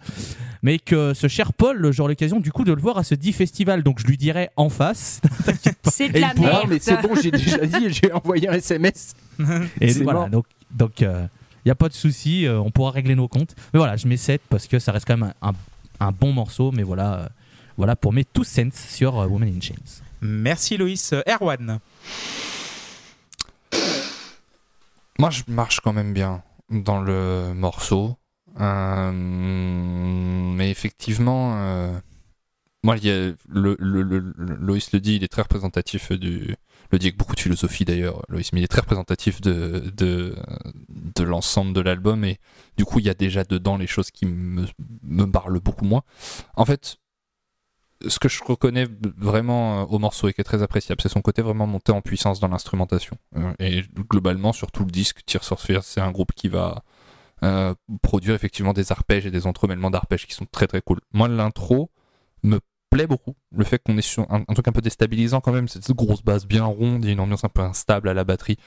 Mais 0.62 0.78
que 0.80 1.14
ce 1.14 1.28
cher 1.28 1.54
Paul, 1.54 1.92
j'aurai 1.92 2.12
l'occasion 2.12 2.40
du 2.40 2.52
coup 2.52 2.64
de 2.64 2.74
le 2.74 2.82
voir 2.82 2.98
à 2.98 3.04
ce 3.04 3.16
dit 3.16 3.34
festival, 3.34 3.82
donc 3.84 4.00
je 4.00 4.06
lui 4.08 4.18
dirai 4.18 4.50
en 4.58 4.70
face. 4.70 5.22
C'est 5.90 6.10
de 6.10 6.20
la 6.20 6.30
pourra- 6.36 6.48
merde. 6.50 6.66
mais 6.70 6.80
c'est 6.80 7.02
bon, 7.02 7.16
j'ai 7.22 7.32
déjà 7.32 7.58
dit, 7.66 7.90
j'ai 7.92 8.12
envoyé 8.12 8.48
un 8.50 8.54
SMS. 8.54 9.14
Et 9.82 9.92
voilà, 9.94 10.20
mort. 10.22 10.30
donc 10.30 10.46
donc 10.72 11.00
il 11.02 11.30
n'y 11.66 11.72
a 11.72 11.76
pas 11.76 11.90
de 11.90 11.94
souci, 11.94 12.46
euh, 12.46 12.60
on 12.60 12.72
pourra 12.72 12.92
régler 12.92 13.16
nos 13.16 13.28
comptes. 13.28 13.56
Mais 13.74 13.80
voilà, 13.80 13.96
je 13.98 14.08
mets 14.08 14.18
7 14.18 14.42
parce 14.50 14.68
que 14.68 14.80
ça 14.80 14.92
reste 14.92 15.06
quand 15.08 15.18
même 15.18 15.34
un, 15.42 15.50
un- 15.50 15.54
un 16.08 16.12
bon 16.12 16.32
morceau, 16.32 16.72
mais 16.72 16.84
voilà, 16.84 17.14
euh, 17.22 17.28
voilà 17.78 17.96
pour 17.96 18.14
mes 18.14 18.24
two 18.24 18.44
cents 18.44 18.70
sur 18.72 19.20
euh, 19.20 19.28
Woman 19.28 19.50
in 19.50 19.60
Chains. 19.62 20.02
Merci 20.22 20.78
Loïs. 20.78 21.12
Euh, 21.14 21.22
Erwan 21.28 21.80
Moi, 25.20 25.30
je 25.32 25.44
marche 25.48 25.80
quand 25.80 25.94
même 25.94 26.14
bien 26.14 26.44
dans 26.70 27.02
le 27.02 27.54
morceau. 27.54 28.16
Euh, 28.60 29.12
mais 29.12 30.72
effectivement, 30.72 31.56
euh, 31.58 32.00
le, 32.84 33.76
Loïs 33.80 34.92
le 34.92 35.00
dit, 35.00 35.16
il 35.16 35.24
est 35.24 35.28
très 35.28 35.42
représentatif 35.42 36.12
du. 36.12 36.56
Le 36.92 37.00
dit 37.00 37.08
avec 37.08 37.18
beaucoup 37.18 37.36
de 37.36 37.42
philosophie 37.42 37.84
d'ailleurs, 37.84 38.24
Loïs, 38.30 38.54
mais 38.54 38.62
il 38.62 38.64
est 38.64 38.70
très 38.70 38.80
représentatif 38.80 39.42
de, 39.42 39.92
de, 39.98 40.36
de 40.88 41.24
l'ensemble 41.24 41.74
de 41.74 41.82
l'album. 41.82 42.24
Et 42.24 42.38
du 42.78 42.86
coup, 42.86 43.00
il 43.00 43.06
y 43.06 43.10
a 43.10 43.14
déjà 43.14 43.44
dedans 43.44 43.76
les 43.76 43.88
choses 43.88 44.10
qui 44.10 44.26
me, 44.26 44.66
me 45.04 45.26
parlent 45.26 45.60
beaucoup 45.60 45.84
moins. 45.84 46.04
En 46.56 46.64
fait, 46.64 46.98
ce 48.06 48.20
que 48.20 48.30
je 48.30 48.44
reconnais 48.44 48.88
vraiment 49.18 49.82
euh, 49.82 49.86
au 49.86 50.00
morceau 50.00 50.28
et 50.28 50.34
qui 50.34 50.42
est 50.42 50.44
très 50.44 50.62
appréciable, 50.62 51.02
c'est 51.02 51.10
son 51.10 51.22
côté 51.22 51.42
vraiment 51.42 51.68
monté 51.68 51.92
en 51.92 52.02
puissance 52.02 52.40
dans 52.40 52.48
l'instrumentation. 52.48 53.18
Euh, 53.36 53.54
et 53.60 53.84
globalement, 54.10 54.54
sur 54.54 54.72
tout 54.72 54.84
le 54.84 54.92
disque, 54.92 55.22
Tears 55.26 55.44
for 55.44 55.60
Fears, 55.60 55.84
c'est 55.84 56.02
un 56.02 56.12
groupe 56.12 56.34
qui 56.34 56.48
va 56.48 56.84
euh, 57.44 57.74
produire 58.02 58.36
effectivement 58.36 58.74
des 58.74 58.92
arpèges 58.92 59.26
et 59.26 59.32
des 59.32 59.48
entremêlements 59.48 59.92
d'arpèges 59.92 60.28
qui 60.28 60.34
sont 60.34 60.46
très 60.46 60.68
très 60.68 60.82
cool. 60.82 61.00
Moi, 61.14 61.28
l'intro 61.28 61.92
me 62.44 62.60
plaît 62.90 63.08
beaucoup. 63.08 63.36
Le 63.52 63.66
fait 63.66 63.82
qu'on 63.84 63.98
est 63.98 64.02
sur 64.02 64.32
un, 64.32 64.44
un 64.48 64.54
truc 64.54 64.68
un 64.68 64.72
peu 64.72 64.82
déstabilisant 64.82 65.42
quand 65.42 65.52
même, 65.52 65.68
cette 65.68 65.92
grosse 65.92 66.24
basse 66.24 66.46
bien 66.46 66.66
ronde, 66.66 67.06
a 67.06 67.10
une 67.10 67.20
ambiance 67.20 67.44
un 67.44 67.50
peu 67.50 67.62
instable 67.62 68.10
à 68.10 68.14
la 68.14 68.24
batterie. 68.24 68.58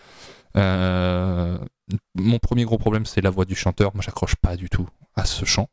Euh, 0.57 1.59
mon 2.15 2.39
premier 2.39 2.65
gros 2.65 2.79
problème, 2.79 3.07
c'est 3.07 3.21
la 3.21 3.31
voix 3.31 3.45
du 3.45 3.55
chanteur. 3.55 3.95
Moi, 3.95 4.03
j'accroche 4.03 4.37
pas 4.37 4.57
du 4.57 4.69
tout 4.69 4.89
à 5.15 5.25
ce 5.25 5.45
chant. 5.45 5.69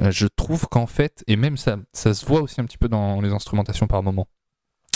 Euh, 0.00 0.10
je 0.10 0.26
trouve 0.26 0.66
qu'en 0.68 0.86
fait, 0.86 1.24
et 1.26 1.36
même 1.36 1.56
ça, 1.56 1.76
ça 1.92 2.14
se 2.14 2.24
voit 2.26 2.40
aussi 2.40 2.60
un 2.60 2.64
petit 2.64 2.78
peu 2.78 2.88
dans 2.88 3.20
les 3.20 3.32
instrumentations 3.32 3.86
par 3.86 4.02
moment. 4.02 4.28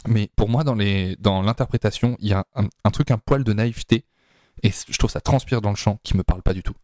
Mais 0.07 0.29
pour 0.37 0.49
moi, 0.49 0.65
dans 0.65 0.77
dans 1.19 1.43
l'interprétation, 1.43 2.17
il 2.19 2.29
y 2.29 2.33
a 2.33 2.45
un, 2.55 2.69
un 2.85 2.91
truc, 2.91 3.11
un 3.11 3.19
poil 3.19 3.45
de 3.45 3.53
naïveté, 3.53 4.05
et 4.63 4.71
je 4.71 4.99
trouve 4.99 5.11
ça 5.11 5.21
transpire 5.21 5.61
dans 5.61 5.71
le 5.71 5.77
chant 5.77 5.99
qui 6.03 6.17
me 6.17 6.23
parle 6.23 6.43
pas 6.43 6.55
du 6.55 6.63
tout. 6.63 6.75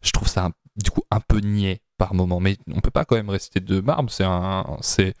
Je 0.00 0.12
trouve 0.12 0.28
ça 0.28 0.50
du 0.82 0.90
coup 0.90 1.02
un 1.10 1.20
peu 1.20 1.38
niais 1.40 1.80
par 1.98 2.14
moment, 2.14 2.38
mais 2.38 2.56
on 2.72 2.80
peut 2.80 2.90
pas 2.92 3.04
quand 3.04 3.16
même 3.16 3.28
rester 3.30 3.58
de 3.60 3.80
marbre. 3.80 4.10
C'est 4.10 4.24
un, 4.24 4.64
c'est, 4.80 5.14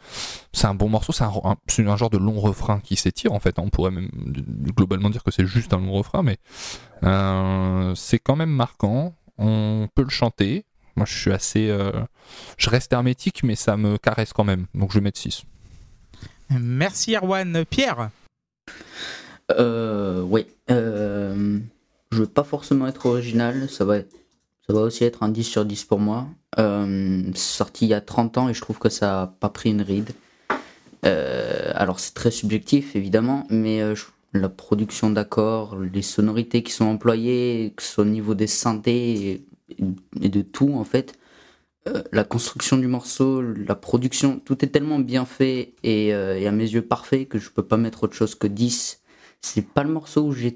c'est 0.52 0.66
un 0.66 0.74
bon 0.74 0.88
morceau. 0.88 1.12
C'est 1.12 1.24
un, 1.24 1.32
un- 1.44 1.56
c'est 1.66 1.84
un 1.86 1.96
genre 1.96 2.10
de 2.10 2.18
long 2.18 2.38
refrain 2.40 2.78
qui 2.80 2.94
s'étire 2.96 3.32
en 3.32 3.40
fait. 3.40 3.58
On 3.58 3.68
pourrait 3.68 3.90
même 3.90 4.08
globalement 4.76 5.10
dire 5.10 5.24
que 5.24 5.30
c'est 5.32 5.46
juste 5.46 5.72
un 5.72 5.78
long 5.78 5.92
refrain, 5.92 6.22
mais 6.22 6.38
euh, 7.04 7.94
c'est 7.96 8.18
quand 8.20 8.36
même 8.36 8.50
marquant. 8.50 9.14
On 9.38 9.88
peut 9.94 10.02
le 10.02 10.08
chanter. 10.10 10.64
Moi, 10.96 11.06
je 11.06 11.16
suis 11.16 11.32
assez, 11.32 11.68
euh, 11.70 11.92
je 12.56 12.70
reste 12.70 12.92
hermétique, 12.92 13.42
mais 13.44 13.54
ça 13.54 13.76
me 13.76 13.98
caresse 13.98 14.32
quand 14.32 14.42
même. 14.44 14.66
Donc, 14.74 14.90
je 14.90 14.98
vais 14.98 15.00
mettre 15.04 15.18
6. 15.20 15.44
Merci 16.50 17.14
Erwan. 17.14 17.64
Pierre? 17.64 18.10
Euh, 19.52 20.22
oui. 20.22 20.46
Euh, 20.70 21.58
je 22.10 22.18
veux 22.18 22.26
pas 22.26 22.44
forcément 22.44 22.86
être 22.86 23.06
original, 23.06 23.68
ça 23.70 23.84
va, 23.84 23.98
ça 24.68 24.74
va 24.74 24.80
aussi 24.82 25.04
être 25.04 25.22
un 25.22 25.30
10 25.30 25.44
sur 25.44 25.64
10 25.64 25.84
pour 25.84 25.98
moi. 25.98 26.28
Euh, 26.58 27.22
sorti 27.34 27.86
il 27.86 27.88
y 27.88 27.94
a 27.94 28.02
30 28.02 28.36
ans 28.38 28.48
et 28.48 28.54
je 28.54 28.60
trouve 28.60 28.78
que 28.78 28.90
ça 28.90 29.22
a 29.22 29.26
pas 29.26 29.48
pris 29.48 29.70
une 29.70 29.80
ride. 29.80 30.10
Euh, 31.06 31.70
alors 31.74 32.00
c'est 32.00 32.14
très 32.14 32.30
subjectif 32.30 32.94
évidemment, 32.94 33.46
mais 33.48 33.80
euh, 33.80 33.94
la 34.34 34.48
production 34.48 35.10
d'accords, 35.10 35.76
les 35.76 36.02
sonorités 36.02 36.62
qui 36.62 36.72
sont 36.72 36.84
employées, 36.84 37.72
que 37.76 37.82
ce 37.82 37.92
soit 37.94 38.04
au 38.04 38.08
niveau 38.08 38.34
des 38.34 38.46
synthés 38.46 39.44
et, 40.20 40.28
de 40.28 40.42
tout 40.42 40.74
en 40.74 40.84
fait, 40.84 41.14
euh, 41.88 42.02
la 42.12 42.24
construction 42.24 42.76
du 42.76 42.88
morceau, 42.88 43.40
la 43.40 43.74
production, 43.74 44.38
tout 44.38 44.64
est 44.64 44.68
tellement 44.68 44.98
bien 44.98 45.24
fait 45.24 45.74
et, 45.82 46.12
à 46.12 46.52
mes 46.52 46.68
yeux 46.68 46.82
parfait 46.82 47.24
que 47.24 47.38
je 47.38 47.50
peux 47.50 47.62
pas 47.62 47.78
mettre 47.78 48.04
autre 48.04 48.14
chose 48.14 48.34
que 48.34 48.46
10 48.46 49.00
c'est 49.40 49.62
pas 49.62 49.84
le 49.84 49.90
morceau 49.90 50.24
où 50.24 50.32
j'ai 50.32 50.52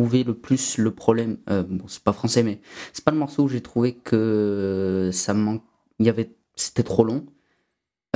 trouvé 0.00 0.24
le 0.24 0.34
plus 0.34 0.78
le 0.78 0.94
problème. 0.94 1.36
euh, 1.50 1.62
bon, 1.62 1.86
c'est 1.86 2.02
pas 2.02 2.12
français, 2.14 2.42
mais 2.42 2.60
c'est 2.92 3.04
pas 3.04 3.10
le 3.10 3.18
morceau 3.18 3.44
où 3.44 3.48
j'ai 3.48 3.60
trouvé 3.60 3.94
que 3.94 5.10
ça 5.12 5.34
manque. 5.34 5.62
Il 5.98 6.06
y 6.06 6.08
avait, 6.08 6.34
c'était 6.56 6.82
trop 6.82 7.04
long. 7.04 7.26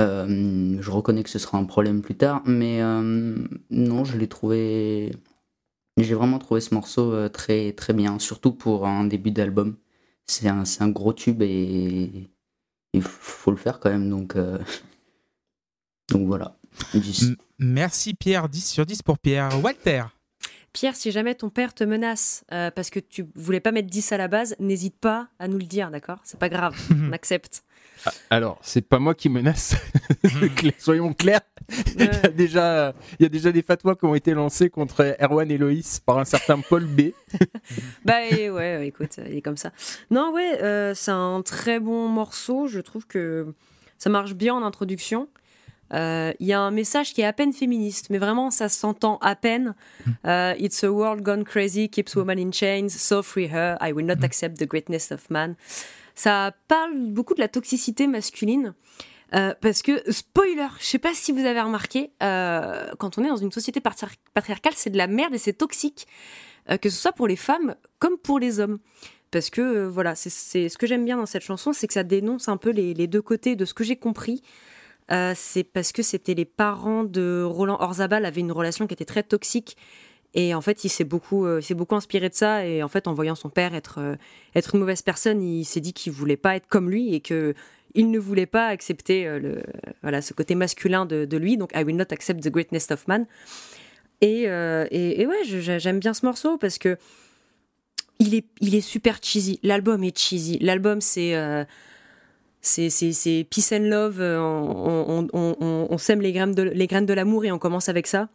Euh, 0.01 0.77
je 0.81 0.90
reconnais 0.90 1.23
que 1.23 1.29
ce 1.31 1.38
sera 1.38 1.59
un 1.59 1.64
problème 1.64 2.01
plus 2.01 2.16
tard, 2.16 2.42
mais 2.47 2.81
euh, 2.81 3.37
non, 3.70 4.05
je 4.05 4.16
l'ai 4.16 4.29
trouvé. 4.29 5.12
J'ai 5.99 6.14
vraiment 6.14 6.38
trouvé 6.38 6.61
ce 6.62 6.75
morceau 6.75 7.29
très 7.29 7.73
très 7.73 7.92
bien, 7.92 8.18
surtout 8.18 8.53
pour 8.53 8.87
un 8.87 9.05
début 9.05 9.31
d'album. 9.31 9.77
C'est 10.27 10.49
un, 10.49 10.64
un 10.81 10.88
gros 10.88 11.12
tube 11.12 11.42
et 11.42 12.31
il 12.94 13.03
faut 13.03 13.51
le 13.51 13.57
faire 13.59 13.79
quand 13.79 13.90
même, 13.90 14.09
donc 14.09 14.37
donc 16.11 16.27
voilà. 16.27 16.57
10. 16.94 17.23
M- 17.23 17.37
Merci 17.59 18.14
Pierre. 18.14 18.49
10 18.49 18.66
sur 18.68 18.87
10 18.87 19.03
pour 19.03 19.18
Pierre. 19.18 19.51
Walter 19.62 20.05
Pierre, 20.74 20.96
si 20.96 21.12
jamais 21.12 21.37
ton 21.37 21.50
père 21.50 21.72
te 21.72 21.84
menace 21.84 22.44
euh, 22.52 22.68
parce 22.72 22.90
que 22.90 22.98
tu 22.98 23.24
voulais 23.37 23.60
pas 23.60 23.70
mettre 23.70 23.88
10 23.88 24.10
à 24.10 24.16
la 24.16 24.26
base, 24.26 24.56
n'hésite 24.58 24.96
pas 24.98 25.28
à 25.38 25.46
nous 25.46 25.56
le 25.56 25.64
dire, 25.64 25.90
d'accord? 25.92 26.18
C'est 26.24 26.38
pas 26.38 26.48
grave, 26.48 26.76
on 26.90 27.12
accepte. 27.12 27.62
Ah, 28.04 28.10
Alors, 28.30 28.58
c'est 28.60 28.82
pas 28.82 28.98
moi 28.98 29.14
qui 29.14 29.28
menace. 29.28 29.76
Soyons 30.78 31.14
clairs. 31.14 31.42
Il 31.96 32.04
y, 32.04 32.08
a 32.08 32.28
déjà, 32.28 32.92
il 33.20 33.22
y 33.22 33.26
a 33.26 33.28
déjà 33.28 33.52
des 33.52 33.62
fatwas 33.62 33.94
qui 33.94 34.04
ont 34.04 34.16
été 34.16 34.34
lancés 34.34 34.68
contre 34.68 35.16
Erwan 35.22 35.48
et 35.48 35.58
Loïs 35.58 36.00
par 36.00 36.18
un 36.18 36.24
certain 36.24 36.58
Paul 36.60 36.84
B. 36.84 37.12
Bah 38.04 38.26
et 38.26 38.50
ouais, 38.50 38.76
ouais, 38.76 38.88
écoute, 38.88 39.20
il 39.24 39.37
est 39.37 39.42
comme 39.42 39.56
ça. 39.56 39.70
Non, 40.10 40.32
ouais, 40.32 40.60
euh, 40.60 40.92
c'est 40.94 41.12
un 41.12 41.40
très 41.42 41.78
bon 41.78 42.08
morceau. 42.08 42.66
Je 42.66 42.80
trouve 42.80 43.06
que 43.06 43.54
ça 43.96 44.10
marche 44.10 44.34
bien 44.34 44.54
en 44.54 44.64
introduction. 44.64 45.28
Euh, 45.92 46.33
Il 46.40 46.47
y 46.47 46.53
a 46.53 46.61
un 46.61 46.70
message 46.70 47.12
qui 47.12 47.20
est 47.20 47.25
à 47.27 47.33
peine 47.33 47.53
féministe, 47.53 48.07
mais 48.11 48.18
vraiment 48.18 48.51
ça 48.51 48.68
s'entend 48.68 49.18
à 49.18 49.37
peine. 49.37 49.75
Euh, 50.27 50.55
It's 50.59 50.83
a 50.85 50.90
world 50.90 51.23
gone 51.23 51.44
crazy, 51.44 51.88
keeps 51.88 52.14
woman 52.16 52.38
in 52.38 52.51
chains, 52.53 52.88
so 52.88 53.23
free 53.23 53.49
her, 53.53 53.77
I 53.81 53.92
will 53.92 54.07
not 54.07 54.23
accept 54.25 54.59
the 54.59 54.66
greatness 54.66 55.12
of 55.12 55.29
man. 55.31 55.55
Ça 56.14 56.53
parle 56.68 56.92
beaucoup 57.11 57.35
de 57.35 57.40
la 57.40 57.49
toxicité 57.49 58.07
masculine. 58.07 58.75
euh, 59.35 59.53
parce 59.61 59.83
que, 59.83 60.01
spoiler, 60.12 60.68
je 60.79 60.85
sais 60.85 60.99
pas 61.01 61.12
si 61.12 61.33
vous 61.33 61.44
avez 61.44 61.61
remarqué, 61.61 62.12
euh, 62.23 62.87
quand 62.99 63.18
on 63.18 63.25
est 63.25 63.29
dans 63.29 63.37
une 63.37 63.51
société 63.51 63.81
patri- 63.81 64.14
patriarcale, 64.33 64.75
c'est 64.77 64.90
de 64.90 64.97
la 64.99 65.09
merde 65.09 65.35
et 65.35 65.38
c'est 65.38 65.55
toxique, 65.55 66.07
euh, 66.70 66.77
que 66.77 66.88
ce 66.88 66.97
soit 67.01 67.11
pour 67.12 67.27
les 67.27 67.35
femmes 67.37 67.75
comme 67.99 68.16
pour 68.16 68.38
les 68.38 68.61
hommes. 68.61 68.79
Parce 69.33 69.51
que, 69.51 69.87
voilà, 69.87 70.14
c'est- 70.14 70.31
c'est 70.31 70.68
ce 70.68 70.79
que 70.79 70.87
j'aime 70.87 71.05
bien 71.05 71.16
dans 71.16 71.27
cette 71.27 71.42
chanson, 71.42 71.73
c'est 71.73 71.88
que 71.88 71.94
ça 71.94 72.05
dénonce 72.05 72.49
un 72.49 72.57
peu 72.57 72.70
les, 72.70 72.94
les 72.94 73.09
deux 73.09 73.23
côtés 73.23 73.57
de 73.57 73.64
ce 73.64 73.75
que 73.75 73.83
j'ai 73.83 73.97
compris. 73.97 74.40
Euh, 75.10 75.34
c'est 75.36 75.64
parce 75.64 75.92
que 75.92 76.02
c'était 76.02 76.34
les 76.34 76.46
parents 76.46 77.04
de 77.04 77.42
Roland 77.42 77.76
Orzabal 77.80 78.24
avaient 78.24 78.40
une 78.40 78.52
relation 78.52 78.86
qui 78.86 78.94
était 78.94 79.04
très 79.04 79.22
toxique. 79.22 79.76
Et 80.36 80.52
en 80.54 80.60
fait 80.60 80.82
il 80.84 80.88
s'est 80.88 81.04
beaucoup 81.04 81.46
euh, 81.46 81.60
beaucoup 81.70 81.94
inspiré 81.94 82.28
de 82.28 82.34
ça. 82.34 82.66
Et 82.66 82.82
en 82.82 82.88
fait 82.88 83.06
en 83.06 83.14
voyant 83.14 83.34
son 83.34 83.50
père 83.50 83.74
être 83.74 83.98
euh, 83.98 84.16
être 84.54 84.74
une 84.74 84.80
mauvaise 84.80 85.02
personne 85.02 85.42
il 85.42 85.64
s'est 85.64 85.80
dit 85.80 85.92
qu'il 85.92 86.12
voulait 86.12 86.36
pas 86.36 86.56
être 86.56 86.66
comme 86.66 86.90
lui 86.90 87.14
et 87.14 87.20
que 87.20 87.54
il 87.94 88.10
ne 88.10 88.18
voulait 88.18 88.46
pas 88.46 88.66
accepter 88.66 89.38
le 89.38 89.62
voilà 90.02 90.20
ce 90.20 90.32
côté 90.32 90.56
masculin 90.56 91.06
de, 91.06 91.36
lui. 91.36 91.56
Donc 91.56 91.70
I 91.76 91.84
will 91.84 91.94
not 91.94 92.10
accept 92.10 92.42
the 92.42 92.48
greatness 92.48 92.90
of 92.90 93.06
man. 93.06 93.26
Et 94.20 94.46
et, 94.46 95.20
et 95.20 95.26
ouais 95.26 95.44
j'aime 95.44 96.00
bien 96.00 96.12
ce 96.12 96.26
morceau 96.26 96.58
parce 96.58 96.78
que 96.78 96.96
il 98.18 98.34
est 98.34 98.46
il 98.60 98.74
est 98.74 98.80
super 98.80 99.18
cheesy. 99.22 99.60
L'album 99.62 100.02
est 100.02 100.18
cheesy. 100.18 100.58
L'album 100.58 101.00
c'est 101.00 101.36
c'est, 102.66 103.46
peace 103.50 103.72
and 103.72 103.85
love, 103.85 104.20
euh, 104.20 104.38
on, 104.40 105.27
on, 105.33 105.87
on, 105.90 105.98
sème 105.98 106.20
les 106.20 106.33
graines 106.33 106.55
de, 106.55 106.62
les 106.62 106.87
graines 106.87 107.07
de 107.07 107.12
l'amour 107.12 107.44
et 107.44 107.53
on 107.53 107.59
commence 107.59 107.88
avec 107.88 108.07
ça. 108.07 108.29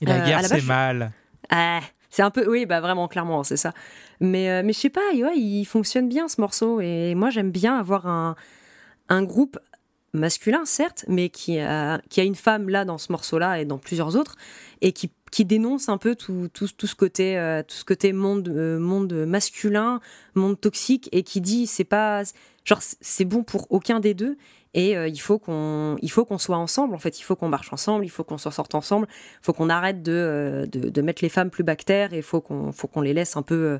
Et 0.00 0.06
la 0.06 0.22
Euh, 0.22 0.26
guerre, 0.26 0.44
c'est 0.44 0.64
mal. 0.64 1.12
Ah, 1.50 1.80
c'est 2.10 2.22
un 2.22 2.30
peu, 2.30 2.48
oui, 2.48 2.66
bah 2.66 2.80
vraiment, 2.80 3.08
clairement, 3.08 3.42
c'est 3.44 3.56
ça. 3.56 3.72
Mais, 4.20 4.50
euh, 4.50 4.62
mais 4.64 4.72
je 4.72 4.78
sais 4.78 4.90
pas, 4.90 5.12
ouais, 5.14 5.36
il 5.36 5.64
fonctionne 5.64 6.08
bien 6.08 6.28
ce 6.28 6.40
morceau 6.40 6.80
et 6.80 7.14
moi 7.14 7.30
j'aime 7.30 7.50
bien 7.50 7.78
avoir 7.78 8.06
un, 8.06 8.36
un 9.08 9.22
groupe 9.22 9.58
masculin, 10.12 10.64
certes, 10.64 11.04
mais 11.08 11.28
qui 11.28 11.58
a, 11.58 12.00
qui 12.08 12.20
a 12.20 12.24
une 12.24 12.34
femme 12.34 12.68
là 12.70 12.84
dans 12.84 12.96
ce 12.98 13.12
morceau-là 13.12 13.60
et 13.60 13.64
dans 13.64 13.78
plusieurs 13.78 14.16
autres 14.16 14.36
et 14.80 14.92
qui, 14.92 15.10
qui 15.30 15.44
dénonce 15.44 15.88
un 15.88 15.98
peu 15.98 16.14
tout, 16.14 16.48
tout, 16.52 16.68
tout 16.76 16.86
ce 16.86 16.94
côté, 16.94 17.36
euh, 17.38 17.62
tout 17.62 17.74
ce 17.74 17.84
côté 17.84 18.12
monde, 18.12 18.48
euh, 18.48 18.78
monde 18.78 19.12
masculin, 19.26 20.00
monde 20.34 20.60
toxique 20.60 21.08
et 21.12 21.22
qui 21.22 21.40
dit 21.40 21.66
c'est 21.66 21.84
pas, 21.84 22.22
genre 22.64 22.80
c'est 22.80 23.24
bon 23.24 23.42
pour 23.42 23.66
aucun 23.70 24.00
des 24.00 24.14
deux 24.14 24.36
et 24.74 24.96
euh, 24.96 25.08
il 25.08 25.18
faut 25.18 25.38
qu'on 25.38 25.96
il 26.02 26.10
faut 26.10 26.24
qu'on 26.24 26.38
soit 26.38 26.58
ensemble 26.58 26.94
en 26.94 26.98
fait. 26.98 27.18
Il 27.18 27.22
faut 27.22 27.36
qu'on 27.36 27.48
marche 27.48 27.72
ensemble 27.72 28.04
il 28.04 28.08
faut 28.08 28.24
qu'on 28.24 28.38
s'en 28.38 28.50
sorte 28.50 28.74
ensemble 28.74 29.08
il 29.10 29.44
faut 29.44 29.52
qu'on 29.52 29.68
arrête 29.68 30.02
de, 30.02 30.68
de, 30.70 31.02
mettre 31.02 31.22
les 31.22 31.28
femmes 31.28 31.50
plus 31.50 31.64
bactères 31.64 32.12
et 32.12 32.18
il 32.18 32.22
faut 32.22 32.40
qu'on 32.40 32.72
faut 32.72 32.86
qu'on 32.86 33.00
les 33.00 33.14
laisse 33.14 33.36
un 33.36 33.42
peu 33.42 33.78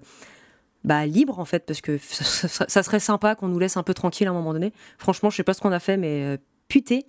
bah, 0.85 1.07
libres 1.07 1.39
en 1.39 1.45
fait 1.45 1.65
parce 1.67 1.81
que 1.81 1.99
ça, 1.99 2.49
ça- 2.69 2.83
serait 2.83 3.01
sympa 3.01 3.35
qu'on 3.35 3.49
nous 3.49 3.59
laisse 3.59 3.77
un 3.77 3.83
peu 3.83 3.95
tranquille 3.95 4.27
à 4.27 4.31
un 4.31 4.35
moment 4.35 4.53
donné. 4.53 4.73
Franchement 4.99 5.31
je 5.31 5.37
sais 5.37 5.45
pas 5.45 5.55
ce 5.55 5.61
qu'on 5.61 5.73
a 5.73 5.81
fait 5.81 5.97
mais 5.97 6.39
puté 6.69 7.07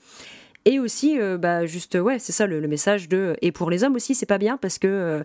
et 0.68 0.80
aussi 0.80 1.20
euh, 1.20 1.38
bah 1.38 1.66
juste 1.66 1.96
ouais 1.96 2.20
c'est 2.20 2.34
ça 2.34 2.46
le, 2.46 2.60
message 2.68 3.08
de 3.08 3.38
et 3.42 3.52
pour 3.52 3.70
les 3.70 3.84
hommes 3.84 3.96
aussi 3.96 4.14
c'est 4.14 4.26
pas 4.26 4.38
bien 4.38 4.58
parce 4.58 4.78
que 4.78 4.88
euh, 4.88 5.24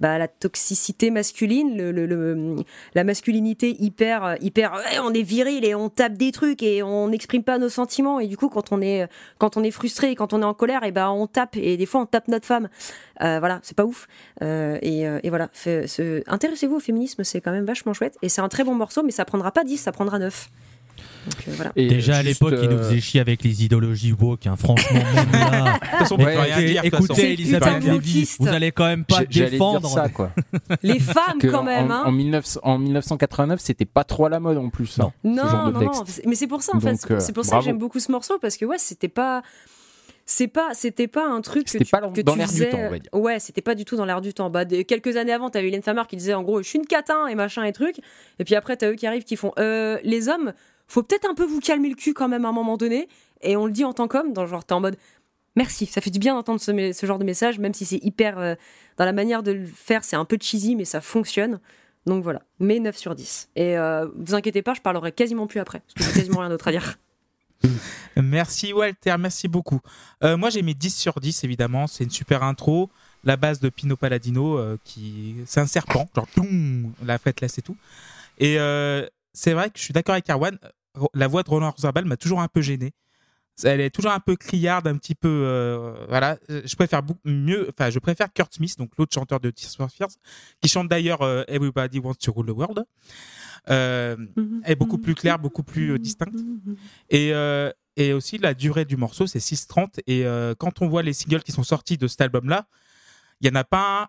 bah, 0.00 0.16
la 0.16 0.28
toxicité 0.28 1.10
masculine, 1.10 1.76
le, 1.76 2.56
la 2.94 3.04
masculinité 3.04 3.76
hyper, 3.78 4.24
euh, 4.24 4.34
hyper, 4.40 4.72
on 5.04 5.12
est 5.12 5.22
viril 5.22 5.62
et 5.64 5.74
on 5.74 5.90
tape 5.90 6.14
des 6.14 6.32
trucs 6.32 6.62
et 6.62 6.82
on 6.82 7.08
n'exprime 7.08 7.42
pas 7.42 7.58
nos 7.58 7.68
sentiments 7.68 8.18
et 8.18 8.26
du 8.26 8.38
coup 8.38 8.48
quand 8.48 8.72
on 8.72 8.80
est, 8.80 9.06
quand 9.36 9.58
on 9.58 9.62
est 9.62 9.70
frustré, 9.70 10.14
quand 10.14 10.32
on 10.32 10.40
est 10.40 10.46
en 10.46 10.54
colère, 10.54 10.84
et 10.84 10.92
ben 10.92 11.10
on 11.10 11.26
tape 11.26 11.56
et 11.56 11.76
des 11.76 11.86
fois 11.86 12.00
on 12.00 12.06
tape 12.06 12.28
notre 12.28 12.46
femme. 12.46 12.68
Euh, 13.22 13.38
voilà, 13.40 13.60
c'est 13.62 13.76
pas 13.76 13.84
ouf. 13.84 14.08
Euh, 14.42 14.78
et, 14.80 15.06
euh, 15.06 15.20
et 15.22 15.28
voilà, 15.28 15.50
intéressez-vous 16.26 16.76
au 16.76 16.80
féminisme, 16.80 17.22
c'est 17.22 17.42
quand 17.42 17.52
même 17.52 17.66
vachement 17.66 17.92
chouette 17.92 18.16
et 18.22 18.30
c'est 18.30 18.40
un 18.40 18.48
très 18.48 18.64
bon 18.64 18.74
morceau, 18.74 19.02
mais 19.02 19.12
ça 19.12 19.26
prendra 19.26 19.52
pas 19.52 19.64
10, 19.64 19.76
ça 19.76 19.92
prendra 19.92 20.18
9. 20.18 20.48
Donc 21.26 21.48
euh, 21.48 21.52
voilà. 21.54 21.72
Et 21.76 21.86
Déjà 21.88 22.16
à 22.16 22.22
l'époque, 22.22 22.54
il 22.62 22.68
nous 22.68 22.76
euh, 22.76 22.82
faisait 22.82 23.00
chier 23.00 23.20
avec 23.20 23.42
les 23.44 23.64
idéologies 23.64 24.12
woke. 24.12 24.46
hein. 24.46 24.56
Franchement, 24.56 24.98
même 25.14 25.32
là. 25.32 25.74
De 25.74 25.78
toute 25.80 25.98
façon, 25.98 26.14
on 26.14 26.18
peut 26.18 26.24
Ouais, 26.24 26.32
plus 26.34 26.40
rien 26.42 26.58
Et- 26.58 26.64
dire. 26.66 26.82
de 26.82 26.88
toute 26.90 27.04
écoutez. 27.04 27.32
Elisabeth 27.32 27.84
Lévy, 27.84 28.28
vous 28.38 28.48
allez 28.48 28.72
quand 28.72 28.86
même 28.86 29.04
pas 29.04 29.24
défendre. 29.24 29.80
dire 29.80 29.90
ça, 29.90 30.08
quoi. 30.08 30.30
Les 30.82 30.98
femmes 30.98 31.38
Que 31.38 31.48
quand 31.48 31.62
même, 31.62 31.90
en, 31.90 31.94
hein. 31.94 32.02
en 32.06 32.12
19 32.12 32.58
en 32.62 32.78
1989, 32.78 33.60
c'était 33.60 33.84
pas 33.84 34.04
trop 34.04 34.26
à 34.26 34.28
la 34.30 34.40
mode 34.40 34.56
en 34.58 34.70
plus. 34.70 34.98
hein, 35.00 35.12
Non, 35.24 35.42
ce 35.44 35.50
genre 35.50 35.66
de 35.68 35.72
non, 35.72 35.80
non, 35.92 36.04
mais 36.26 36.34
c'est 36.34 36.46
pour 36.46 36.62
ça 36.62 36.74
en 36.76 36.80
fait, 36.80 36.90
Donc, 36.92 37.00
c'est- 37.00 37.10
euh, 37.12 37.20
c'est 37.20 37.32
pour 37.32 37.44
ça 37.44 37.50
bravo. 37.50 37.62
que 37.62 37.66
j'aime 37.66 37.78
beaucoup 37.78 38.00
ce 38.00 38.10
morceau 38.10 38.38
parce 38.40 38.56
que 38.56 38.64
ouais, 38.64 38.78
c'était 38.78 39.08
pas 39.08 39.42
c'est 40.26 40.46
pas 40.48 40.68
c'était 40.74 41.08
pas 41.08 41.26
un 41.26 41.40
truc 41.40 41.66
que 41.66 41.78
tu, 41.78 41.84
pas 41.84 42.00
que 42.12 42.20
dans 42.20 42.32
tu 42.34 42.38
l'air 42.38 42.46
du 42.48 42.52
faisais- 42.54 42.70
temps, 42.70 42.78
on 42.78 42.90
va 42.90 42.98
dire. 43.00 43.10
Ouais, 43.12 43.38
c'était 43.40 43.62
pas 43.62 43.74
du 43.74 43.84
tout 43.84 43.96
dans 43.96 44.04
l'air 44.04 44.20
du 44.20 44.32
temps. 44.32 44.48
Bah, 44.48 44.64
des- 44.64 44.84
quelques 44.84 45.16
années 45.16 45.32
avant, 45.32 45.50
t'avais 45.50 45.68
Hélène 45.68 45.82
Famar 45.82 46.06
qui 46.06 46.16
disait 46.16 46.34
en 46.34 46.42
gros, 46.42 46.62
je 46.62 46.68
suis 46.68 46.78
une 46.78 46.86
catin 46.86 47.26
et 47.26 47.34
machin 47.34 47.64
et 47.64 47.72
truc. 47.72 47.96
Et 48.38 48.44
puis 48.44 48.54
après, 48.54 48.76
t'as 48.76 48.90
eux 48.90 48.94
qui 48.94 49.06
arrivent 49.08 49.24
qui 49.24 49.34
font, 49.36 49.52
euh, 49.58 49.98
les 50.04 50.28
hommes, 50.28 50.52
faut 50.90 51.02
peut-être 51.02 51.28
un 51.28 51.34
peu 51.34 51.44
vous 51.44 51.60
calmer 51.60 51.88
le 51.88 51.94
cul 51.94 52.14
quand 52.14 52.28
même 52.28 52.44
à 52.44 52.48
un 52.48 52.52
moment 52.52 52.76
donné. 52.76 53.08
Et 53.42 53.56
on 53.56 53.66
le 53.66 53.72
dit 53.72 53.84
en 53.84 53.92
tant 53.92 54.08
qu'homme, 54.08 54.32
dans 54.32 54.46
genre 54.46 54.64
t'es 54.64 54.74
en 54.74 54.80
mode. 54.80 54.96
Merci, 55.56 55.86
ça 55.86 56.00
fait 56.00 56.10
du 56.10 56.18
bien 56.18 56.34
d'entendre 56.34 56.60
ce, 56.60 57.06
genre 57.06 57.18
de 57.18 57.24
message, 57.24 57.58
même 57.58 57.74
si 57.74 57.84
c'est 57.84 58.02
hyper. 58.04 58.38
euh, 58.38 58.54
dans 58.96 59.04
la 59.04 59.12
manière 59.12 59.42
de 59.42 59.52
le 59.52 59.66
faire, 59.66 60.04
c'est 60.04 60.16
un 60.16 60.24
peu 60.24 60.36
cheesy, 60.40 60.76
mais 60.76 60.84
ça 60.84 61.00
fonctionne. 61.00 61.58
Donc 62.06 62.22
voilà, 62.22 62.42
mais 62.58 62.78
9 62.80 62.96
sur 62.96 63.14
10. 63.14 63.50
Et 63.56 63.76
euh, 63.76 64.06
vous 64.16 64.34
inquiétez 64.34 64.62
pas, 64.62 64.74
je 64.74 64.80
parlerai 64.80 65.12
quasiment 65.12 65.46
plus 65.46 65.60
après, 65.60 65.80
parce 65.80 65.94
que 65.94 66.02
j'ai 66.04 66.20
quasiment 66.20 66.40
rien 66.40 66.48
d'autre 66.48 66.68
à 66.68 66.70
dire. 66.72 66.98
Merci 68.16 68.72
Walter, 68.72 69.16
merci 69.18 69.48
beaucoup. 69.48 69.80
Euh, 70.24 70.36
moi 70.36 70.50
j'ai 70.50 70.62
mis 70.62 70.74
10 70.74 70.94
sur 70.94 71.20
10 71.20 71.44
évidemment, 71.44 71.86
c'est 71.86 72.04
une 72.04 72.10
super 72.10 72.42
intro. 72.42 72.90
La 73.22 73.36
base 73.36 73.60
de 73.60 73.68
Pino 73.68 73.96
Palladino, 73.96 74.58
euh, 74.58 74.78
qui 74.84 75.36
c'est 75.46 75.60
un 75.60 75.66
serpent, 75.66 76.08
genre 76.14 76.26
la 77.04 77.18
fête 77.18 77.40
laisse 77.40 77.58
et 77.58 77.62
tout. 77.62 77.76
Et 78.38 78.58
euh, 78.58 79.06
c'est 79.32 79.52
vrai 79.52 79.70
que 79.70 79.78
je 79.78 79.84
suis 79.84 79.92
d'accord 79.92 80.14
avec 80.14 80.28
Erwan, 80.28 80.58
euh, 80.64 80.68
la 81.14 81.26
voix 81.28 81.42
de 81.42 81.50
Roland 81.50 81.68
Orzabal 81.68 82.04
m'a 82.04 82.16
toujours 82.16 82.40
un 82.40 82.48
peu 82.48 82.60
gêné. 82.60 82.92
Elle 83.62 83.80
est 83.80 83.90
toujours 83.90 84.12
un 84.12 84.20
peu 84.20 84.36
criarde, 84.36 84.86
un 84.86 84.96
petit 84.96 85.14
peu. 85.14 85.28
euh, 85.28 86.06
voilà, 86.08 86.38
je 86.48 86.74
préfère 86.76 87.02
mieux. 87.26 87.68
Enfin, 87.70 87.90
je 87.90 87.98
préfère 87.98 88.32
Kurt 88.32 88.54
Smith, 88.54 88.78
donc 88.78 88.90
l'autre 88.96 89.12
chanteur 89.14 89.38
de 89.38 89.50
Tears 89.50 89.72
for 89.76 89.90
Fears, 89.90 90.08
qui 90.62 90.68
chante 90.68 90.88
d'ailleurs 90.88 91.20
euh, 91.22 91.42
Everybody 91.46 91.98
Wants 91.98 92.14
to 92.14 92.32
Rule 92.32 92.46
the 92.46 92.50
World. 92.50 92.84
Euh, 93.68 94.16
est 94.64 94.76
beaucoup 94.76 94.96
plus 94.96 95.14
claire, 95.14 95.38
beaucoup 95.38 95.62
plus 95.62 95.98
distincte. 95.98 96.38
Et, 97.10 97.32
et 97.96 98.12
aussi, 98.14 98.38
la 98.38 98.54
durée 98.54 98.86
du 98.86 98.96
morceau, 98.96 99.26
c'est 99.26 99.40
6.30. 99.40 100.00
Et 100.06 100.24
quand 100.58 100.80
on 100.80 100.88
voit 100.88 101.02
les 101.02 101.12
singles 101.12 101.42
qui 101.42 101.52
sont 101.52 101.64
sortis 101.64 101.98
de 101.98 102.06
cet 102.06 102.22
album-là, 102.22 102.66
il 103.42 103.50
n'y 103.50 103.56
en 103.56 103.60
a 103.60 103.64
pas 103.64 104.02
un 104.04 104.08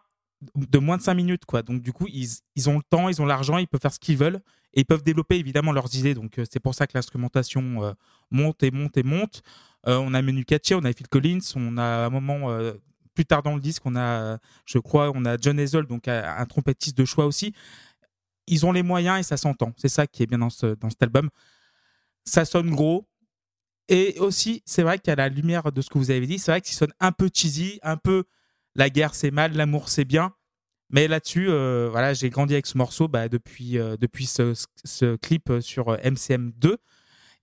de 0.56 0.78
moins 0.80 0.98
de 0.98 1.02
5 1.02 1.14
minutes. 1.14 1.46
quoi. 1.46 1.62
Donc, 1.62 1.82
du 1.82 1.92
coup, 1.92 2.08
ils, 2.08 2.30
ils 2.56 2.70
ont 2.70 2.78
le 2.78 2.84
temps, 2.90 3.10
ils 3.10 3.22
ont 3.22 3.26
l'argent, 3.26 3.58
ils 3.58 3.68
peuvent 3.68 3.82
faire 3.82 3.94
ce 3.94 4.00
qu'ils 4.00 4.18
veulent. 4.18 4.40
Et 4.74 4.82
ils 4.82 4.86
peuvent 4.86 5.04
développer 5.04 5.38
évidemment 5.38 5.72
leurs 5.72 5.96
idées. 5.96 6.14
Donc, 6.14 6.40
euh, 6.40 6.46
c'est 6.50 6.60
pour 6.60 6.76
ça 6.76 6.88
que 6.88 6.94
l'instrumentation 6.96 7.84
euh, 7.84 7.94
monte 8.30 8.64
et 8.64 8.72
monte 8.72 8.98
et 8.98 9.04
monte. 9.04 9.42
Euh, 9.88 9.98
on 9.98 10.14
a 10.14 10.22
Menu 10.22 10.46
Katché, 10.46 10.76
on 10.76 10.84
a 10.84 10.94
Phil 10.94 11.08
Collins, 11.08 11.40
on 11.56 11.78
a 11.78 11.84
à 11.84 12.06
un 12.06 12.10
moment. 12.10 12.50
plus 13.14 13.26
tard 13.26 13.44
dans 13.44 13.56
le 13.56 13.62
disque, 13.62 13.84
on 13.86 13.96
a, 13.96 14.38
je 14.66 14.78
crois, 14.80 15.12
on 15.14 15.26
a 15.26 15.38
John 15.38 15.60
Hazel, 15.60 15.86
donc 15.86 16.08
un 16.08 16.46
trompettiste 16.46 16.98
de 16.98 17.06
choix 17.06 17.26
aussi. 17.26 17.54
Ils 18.48 18.66
ont 18.66 18.72
les 18.72 18.84
moyens 18.84 19.20
et 19.20 19.24
ça 19.24 19.38
s'entend. 19.38 19.74
C'est 19.78 19.90
ça 19.90 20.08
qui 20.08 20.24
est 20.24 20.28
bien 20.28 20.38
dans, 20.38 20.50
dans 20.80 20.90
cet 20.90 21.04
album. 21.04 21.30
Ça 22.26 22.46
sonne 22.46 22.70
gros. 22.70 23.08
Et 23.90 24.18
aussi, 24.20 24.64
c'est 24.66 24.84
vrai 24.84 25.00
qu'à 25.00 25.16
la 25.16 25.28
lumière 25.28 25.72
de 25.72 25.82
ce 25.82 25.90
que 25.90 25.98
vous 25.98 26.12
avez 26.12 26.26
dit, 26.26 26.40
c'est 26.40 26.52
vrai 26.52 26.62
ça 26.64 26.72
sonne 26.72 26.94
un 27.00 27.12
peu 27.12 27.30
cheesy, 27.34 27.80
un 27.84 27.98
peu 27.98 28.24
la 28.76 28.90
guerre 28.90 29.16
c'est 29.16 29.32
mal, 29.32 29.54
l'amour 29.54 29.90
c'est 29.90 30.06
bien. 30.06 30.34
Mais 30.92 31.08
là-dessus, 31.08 31.48
euh, 31.50 31.88
voilà, 31.92 32.14
j'ai 32.14 32.30
grandi 32.30 32.54
avec 32.54 32.68
ce 32.68 32.78
morceau 32.78 33.08
bah, 33.08 33.30
depuis, 33.30 33.78
euh, 33.78 33.96
depuis 34.00 34.26
ce, 34.26 34.54
ce 34.84 35.16
clip 35.16 35.52
sur 35.62 35.90
euh, 35.90 35.98
MCM2. 35.98 36.76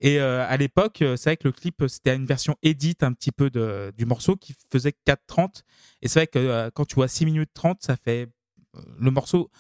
Et 0.01 0.21
euh, 0.21 0.47
à 0.49 0.57
l'époque, 0.57 0.99
c'est 1.01 1.25
vrai 1.25 1.37
que 1.37 1.49
le 1.49 1.53
clip, 1.53 1.83
c'était 1.89 2.15
une 2.15 2.27
version 2.27 2.55
edit 2.63 2.97
un 3.01 3.13
petit 3.13 3.33
peu 3.33 3.51
de, 3.51 3.93
du 3.97 4.07
morceau 4.07 4.37
qui 4.37 4.55
faisait 4.73 4.93
4.30. 5.07 5.63
Et 6.03 6.09
c'est 6.09 6.21
vrai 6.21 6.27
que 6.29 6.39
euh, 6.39 6.71
quand 6.73 6.85
tu 6.85 6.95
vois 6.95 7.09
6 7.09 7.25
minutes 7.25 7.51
30, 7.55 7.79
ça 7.83 7.97
fait. 7.97 8.29
euh, 8.77 8.81
le 9.01 9.11
morceau 9.11 9.51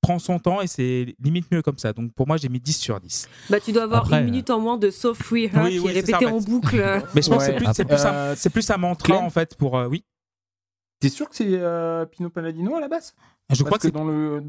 prend 0.00 0.18
son 0.18 0.38
temps 0.38 0.60
et 0.60 0.66
c'est 0.66 1.14
limite 1.18 1.50
mieux 1.52 1.62
comme 1.62 1.78
ça. 1.78 1.92
Donc 1.92 2.12
pour 2.14 2.26
moi, 2.26 2.36
j'ai 2.36 2.48
mis 2.48 2.60
10 2.60 2.72
sur 2.76 3.00
10. 3.00 3.28
Bah, 3.48 3.60
tu 3.60 3.72
dois 3.72 3.84
avoir 3.84 4.02
Après, 4.02 4.18
une 4.18 4.24
minute 4.26 4.50
en 4.50 4.60
moins 4.60 4.76
de 4.76 4.90
So 4.90 5.14
Free 5.14 5.44
Her 5.44 5.62
Oui, 5.64 5.72
qui 5.72 5.78
oui, 5.80 5.92
est 5.96 6.14
en 6.26 6.40
boucle. 6.40 6.76
Mais 7.14 7.22
je 7.22 7.28
pense 7.30 7.38
que 7.46 7.52
c'est 7.52 7.56
plus, 7.56 7.66
c'est 7.74 7.84
plus, 7.84 8.04
un, 8.04 8.12
Euh, 8.14 8.34
c'est 8.36 8.50
plus 8.50 8.70
un 8.70 8.76
mantra 8.76 9.06
Clem 9.14 9.24
en 9.24 9.30
fait 9.30 9.56
pour. 9.56 9.78
euh, 9.78 9.86
oui. 9.86 10.04
T'es 11.04 11.10
sûr 11.10 11.28
que 11.28 11.36
c'est 11.36 11.46
euh, 11.50 12.06
Pino 12.06 12.30
Palladino 12.30 12.76
à 12.76 12.80
la 12.80 12.88
base? 12.88 13.14
Je 13.50 13.62
crois 13.62 13.76
que 13.78 13.88
dans 13.88 14.04
le 14.04 14.42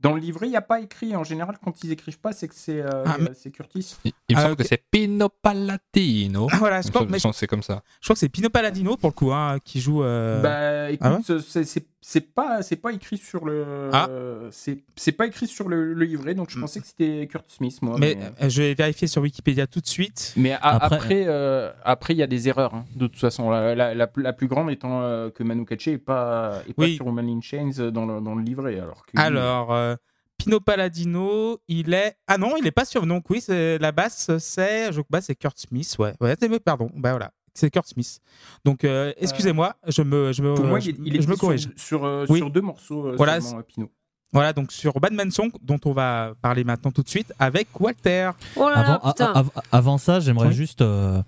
dans 0.00 0.14
le 0.14 0.18
livret, 0.18 0.48
il 0.48 0.50
n'y 0.50 0.56
a 0.56 0.60
pas 0.62 0.80
écrit. 0.80 1.14
En 1.14 1.22
général, 1.22 1.58
quand 1.64 1.84
ils 1.84 1.92
écrivent 1.92 2.18
pas, 2.18 2.32
c'est 2.32 2.48
que 2.48 2.56
c'est 2.56 2.80
euh, 2.80 3.04
Ah, 3.06 3.18
mais- 3.20 3.50
Curtis. 3.52 3.94
Il, 4.04 4.10
il 4.28 4.34
me 4.34 4.40
Ah, 4.40 4.44
semble 4.46 4.56
que 4.56 4.64
c'est 4.64 4.82
Pino 4.90 5.28
Palladino. 5.28 6.48
Ah, 6.50 6.56
voilà, 6.58 6.82
je 6.82 6.88
crois, 6.90 7.06
je, 7.08 7.18
semble 7.18 7.34
que 7.34 7.38
c'est 7.38 7.46
comme 7.46 7.62
ça. 7.62 7.84
je 8.00 8.06
crois 8.06 8.14
que 8.14 8.18
c'est 8.18 8.28
Pino 8.28 8.50
Palladino 8.50 8.96
pour 8.96 9.10
le 9.10 9.14
coup, 9.14 9.32
hein, 9.32 9.58
qui 9.64 9.80
joue. 9.80 10.02
euh, 10.02 10.40
Bah, 10.42 10.90
écoute, 10.90 11.06
ah 11.08 11.34
ouais 11.34 11.64
c'est- 11.64 11.86
c'est 12.04 12.34
pas 12.34 12.62
c'est 12.62 12.76
pas 12.76 12.92
écrit 12.92 13.16
sur 13.16 13.44
le 13.46 13.88
Ah. 13.92 14.08
c'est 14.50 15.12
pas 15.12 15.26
écrit 15.26 15.46
sur 15.46 15.68
le, 15.68 15.94
le 15.94 16.04
livret, 16.04 16.34
donc 16.34 16.50
je 16.50 16.58
Mm. 16.58 16.60
pensais 16.60 16.80
que 16.80 16.86
c'était 16.86 17.26
Curtis 17.30 17.54
Smith, 17.56 17.78
moi. 17.80 17.96
mais 17.98 18.16
mais- 18.18 18.44
euh, 18.44 18.48
je 18.50 18.62
vais 18.62 18.74
vérifier 18.74 19.06
sur 19.06 19.22
Wikipédia 19.22 19.66
tout 19.68 19.80
de 19.80 19.86
suite. 19.86 20.34
Mais 20.36 20.52
a- 20.52 20.58
Après- 20.62 20.96
après, 20.96 21.24
euh, 21.28 21.70
après, 21.84 22.12
il 22.14 22.16
y 22.18 22.22
a 22.22 22.26
des 22.26 22.48
erreurs, 22.48 22.74
hein, 22.74 22.84
de 22.96 23.06
toute 23.06 23.20
façon. 23.20 23.48
La, 23.50 23.74
la- 23.74 23.94
la- 23.94 24.10
la 24.16 24.32
plus 24.32 24.48
grande 24.48 24.70
étant 24.70 25.00
euh, 25.02 25.30
que 25.30 25.42
Manu 25.44 25.64
Katché 25.64 25.92
n'est 25.92 25.98
pas, 25.98 26.62
est 26.68 26.74
pas 26.74 26.88
sur 26.88 27.06
Woman 27.06 27.28
in 27.28 27.40
Chains 27.40 27.90
dans 27.90 28.04
le, 28.06 28.20
dans 28.20 28.34
le 28.34 28.42
livret. 28.42 28.78
Alors, 28.80 29.06
que 29.06 29.12
Alors, 29.18 29.72
euh, 29.72 29.94
Pino 30.38 30.58
Palladino, 30.58 31.58
il 31.68 31.94
est. 31.94 32.16
Ah 32.26 32.36
non, 32.36 32.56
il 32.58 32.66
est 32.66 32.72
pas 32.72 32.84
sûr. 32.84 33.06
Donc 33.06 33.30
oui, 33.30 33.44
la 33.48 33.92
basse, 33.92 34.36
c'est. 34.38 34.92
Je 34.92 35.00
bah, 35.08 35.20
c'est 35.20 35.36
Kurt 35.36 35.56
Smith. 35.56 35.94
Ouais, 36.00 36.14
ouais. 36.20 36.34
Pardon. 36.64 36.90
Bah 36.96 37.10
voilà, 37.10 37.30
c'est 37.54 37.70
Kurt 37.70 37.86
Smith. 37.86 38.20
Donc 38.64 38.84
euh, 38.84 39.12
excusez-moi, 39.18 39.74
je 39.86 40.02
me, 40.02 40.32
je 40.32 40.42
me, 40.42 40.54
pour 40.54 40.64
moi, 40.66 40.80
je, 40.80 40.90
il, 41.04 41.16
est 41.16 41.22
je 41.22 41.28
me 41.28 41.32
sur- 41.34 41.40
corrige. 41.40 41.68
Sur, 41.76 42.04
euh, 42.04 42.26
Oui. 42.28 42.38
sur 42.38 42.50
deux 42.50 42.60
morceaux 42.62 43.08
euh, 43.08 43.14
Voilà, 43.16 43.40
seulement, 43.40 43.58
euh, 43.60 43.62
Pino. 43.62 43.90
Voilà, 44.32 44.52
donc 44.54 44.72
sur 44.72 44.98
Batman 44.98 45.30
Song, 45.30 45.50
dont 45.62 45.78
on 45.84 45.92
va 45.92 46.32
parler 46.40 46.64
maintenant 46.64 46.90
tout 46.90 47.02
de 47.02 47.08
suite 47.08 47.32
avec 47.38 47.68
Walter. 47.78 48.30
Oh 48.56 48.68
là 48.70 48.76
là, 48.76 48.94
Avant, 48.94 49.12
a- 49.18 49.38
av- 49.38 49.50
avant 49.70 49.98
ça, 49.98 50.20
j'aimerais 50.20 50.48
Oui. 50.48 50.54
juste 50.54 50.80
euh, 50.80 51.20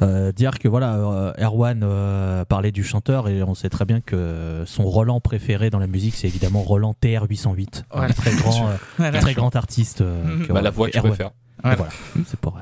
euh, 0.00 0.32
dire 0.32 0.58
que 0.58 0.66
voilà, 0.66 0.96
euh, 0.96 1.32
Erwan 1.38 1.82
euh, 1.84 2.44
parlait 2.44 2.72
du 2.72 2.82
chanteur 2.82 3.28
et 3.28 3.44
on 3.44 3.54
sait 3.54 3.68
très 3.68 3.84
bien 3.84 4.00
que 4.00 4.64
son 4.66 4.82
Roland 4.82 5.20
préféré 5.20 5.70
dans 5.70 5.78
la 5.78 5.86
musique, 5.86 6.16
c'est 6.16 6.26
évidemment 6.26 6.62
Roland 6.62 6.96
TR-808, 7.00 7.84
Voilà. 7.92 8.08
un 8.08 8.12
très 8.12 8.34
grand, 8.34 8.70
euh, 9.00 9.12
très 9.20 9.34
grand 9.34 9.54
artiste. 9.54 10.00
euh, 10.00 10.24
Mhm. 10.24 10.46
que- 10.48 10.52
Bah, 10.52 10.62
la 10.62 10.70
voix 10.70 10.88
que 10.88 10.94
je 10.94 10.98
Erwan. 10.98 11.12
préfère. 11.12 11.30
Et 11.64 11.76
Voilà, 11.76 11.92
c'est 12.26 12.40
pour. 12.40 12.58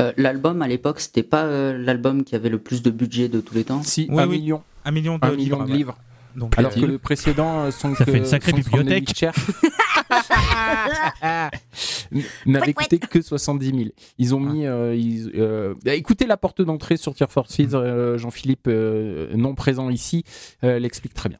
Euh, 0.00 0.12
L'album 0.16 0.62
à 0.62 0.68
l'époque, 0.68 1.00
c'était 1.00 1.22
pas 1.22 1.44
euh, 1.44 1.76
l'album 1.78 2.24
qui 2.24 2.34
avait 2.34 2.48
le 2.48 2.58
plus 2.58 2.82
de 2.82 2.90
budget 2.90 3.28
de 3.28 3.40
tous 3.40 3.54
les 3.54 3.64
temps. 3.64 3.82
Si, 3.82 4.06
Oui, 4.10 4.22
un 4.22 4.26
oui. 4.28 4.40
million, 4.40 4.62
Un 4.84 4.90
million 4.90 5.18
de 5.18 5.26
un 5.26 5.30
million 5.30 5.42
livres. 5.58 5.64
de 5.66 5.70
ouais. 5.70 5.76
livres. 5.76 5.96
Donc, 6.36 6.58
Alors 6.58 6.72
euh, 6.76 6.80
que 6.80 6.86
le 6.86 6.98
précédent, 6.98 7.60
euh, 7.60 7.70
Song, 7.70 7.94
Ça 7.96 8.04
fait 8.04 8.18
une 8.18 8.24
sacrée 8.24 8.52
bibliothèque. 8.52 9.24
N'avait 12.46 12.72
coûté 12.74 12.98
que 12.98 13.22
70 13.22 13.66
000. 13.70 13.80
Ils 14.18 14.34
ont 14.34 14.40
mis. 14.40 14.66
euh, 14.66 14.94
ils- 14.96 15.30
euh, 15.36 15.74
bah, 15.84 15.94
écoutez 15.94 16.26
la 16.26 16.36
porte 16.36 16.62
d'entrée 16.62 16.96
sur 16.96 17.14
Tear 17.14 17.30
for 17.30 17.46
Fears, 17.48 17.74
euh, 17.74 18.18
Jean-Philippe, 18.18 18.66
euh, 18.68 19.34
non 19.36 19.54
présent 19.54 19.90
ici, 19.90 20.24
euh, 20.64 20.78
l'explique 20.78 21.14
très 21.14 21.28
bien. 21.28 21.38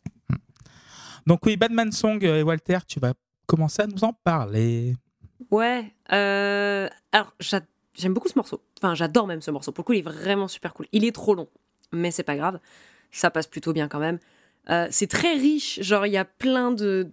donc 1.26 1.44
oui, 1.46 1.56
Batman 1.56 1.90
Song 1.92 2.22
et 2.22 2.42
Walter, 2.42 2.78
tu 2.86 3.00
vas 3.00 3.14
commencer 3.46 3.82
à 3.82 3.86
nous 3.86 4.04
en 4.04 4.12
parler. 4.12 4.94
Ouais. 5.50 5.84
euh, 6.12 6.88
alors, 7.12 7.34
j'a- 7.40 7.60
j'aime 7.96 8.14
beaucoup 8.14 8.28
ce 8.28 8.36
morceau. 8.36 8.60
Enfin, 8.78 8.94
j'adore 8.94 9.26
même 9.26 9.40
ce 9.42 9.50
morceau. 9.50 9.72
Pour 9.72 9.82
le 9.82 9.86
coup, 9.86 9.92
il 9.92 10.00
est 10.00 10.02
vraiment 10.02 10.48
super 10.48 10.74
cool. 10.74 10.86
Il 10.92 11.04
est 11.04 11.14
trop 11.14 11.34
long, 11.34 11.48
mais 11.92 12.10
c'est 12.10 12.22
pas 12.22 12.36
grave. 12.36 12.58
Ça 13.10 13.30
passe 13.30 13.46
plutôt 13.46 13.72
bien 13.72 13.88
quand 13.88 14.00
même. 14.00 14.18
Euh, 14.70 14.86
c'est 14.90 15.08
très 15.08 15.34
riche, 15.34 15.80
genre 15.82 16.06
il 16.06 16.12
y 16.12 16.16
a 16.16 16.24
plein 16.24 16.72
de, 16.72 17.06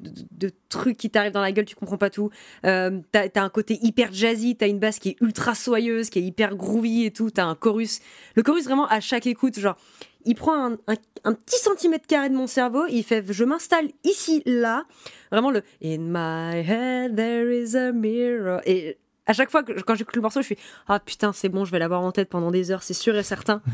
trucs 0.69 0.97
qui 0.97 1.09
t'arrivent 1.09 1.33
dans 1.33 1.41
la 1.41 1.51
gueule, 1.51 1.65
tu 1.65 1.75
comprends 1.75 1.97
pas 1.97 2.09
tout. 2.09 2.29
Euh, 2.65 3.01
t'as 3.11 3.27
as 3.35 3.43
un 3.43 3.49
côté 3.49 3.77
hyper 3.81 4.13
jazzy, 4.13 4.55
t'as 4.55 4.69
une 4.69 4.79
basse 4.79 4.99
qui 4.99 5.09
est 5.09 5.17
ultra 5.21 5.53
soyeuse, 5.53 6.09
qui 6.09 6.19
est 6.19 6.21
hyper 6.21 6.55
groovy 6.55 7.05
et 7.05 7.11
tout, 7.11 7.29
t'as 7.29 7.43
un 7.43 7.55
chorus. 7.55 7.99
Le 8.35 8.43
chorus 8.43 8.63
vraiment 8.63 8.87
à 8.87 9.01
chaque 9.01 9.27
écoute, 9.27 9.59
genre 9.59 9.75
il 10.23 10.35
prend 10.35 10.65
un, 10.65 10.73
un- 10.87 10.95
un 11.25 11.33
petit 11.33 11.59
centimètre 11.59 12.07
carré 12.07 12.29
de 12.29 12.35
mon 12.35 12.47
cerveau, 12.47 12.85
il 12.89 13.03
fait 13.03 13.25
je 13.29 13.43
m'installe 13.43 13.89
ici, 14.05 14.43
là, 14.45 14.85
vraiment 15.29 15.51
le 15.51 15.61
In 15.83 15.97
my 15.99 16.63
head 16.65 17.17
there 17.17 17.51
is 17.53 17.75
a 17.75 17.91
mirror. 17.91 18.61
Et 18.65 18.97
à 19.25 19.33
chaque 19.33 19.51
fois 19.51 19.63
que 19.63 19.73
quand 19.81 19.95
j'écoute 19.95 20.15
le 20.15 20.21
morceau, 20.21 20.41
je 20.41 20.47
suis 20.47 20.57
ah 20.87 20.99
putain 20.99 21.33
c'est 21.33 21.49
bon, 21.49 21.65
je 21.65 21.71
vais 21.71 21.79
l'avoir 21.79 22.01
en 22.01 22.11
tête 22.11 22.29
pendant 22.29 22.51
des 22.51 22.71
heures, 22.71 22.83
c'est 22.83 22.93
sûr 22.93 23.15
et 23.15 23.23
certain. 23.23 23.61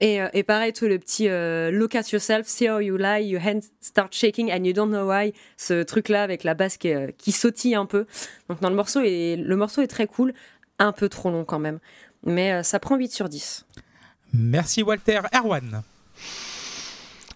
Et, 0.00 0.20
euh, 0.20 0.28
et 0.32 0.42
pareil, 0.42 0.72
tout 0.72 0.86
le 0.86 0.98
petit 0.98 1.28
euh, 1.28 1.70
look 1.70 1.94
at 1.94 2.02
yourself, 2.12 2.48
see 2.48 2.68
how 2.68 2.80
you 2.80 2.96
lie, 2.96 3.22
your 3.22 3.40
hands 3.40 3.70
start 3.80 4.12
shaking 4.12 4.50
and 4.50 4.64
you 4.64 4.72
don't 4.72 4.88
know 4.88 5.08
why. 5.08 5.32
Ce 5.56 5.82
truc-là 5.84 6.24
avec 6.24 6.42
la 6.42 6.54
basse 6.54 6.76
qui, 6.76 6.92
euh, 6.92 7.12
qui 7.16 7.30
sautille 7.30 7.76
un 7.76 7.86
peu. 7.86 8.06
Donc 8.48 8.60
dans 8.60 8.70
le 8.70 8.74
morceau, 8.74 9.00
et 9.02 9.36
le 9.36 9.56
morceau 9.56 9.82
est 9.82 9.86
très 9.86 10.08
cool, 10.08 10.34
un 10.80 10.92
peu 10.92 11.08
trop 11.08 11.30
long 11.30 11.44
quand 11.44 11.60
même. 11.60 11.78
Mais 12.26 12.52
euh, 12.52 12.62
ça 12.62 12.80
prend 12.80 12.96
8 12.96 13.12
sur 13.12 13.28
10. 13.28 13.66
Merci 14.32 14.82
Walter. 14.82 15.20
Erwan. 15.32 15.82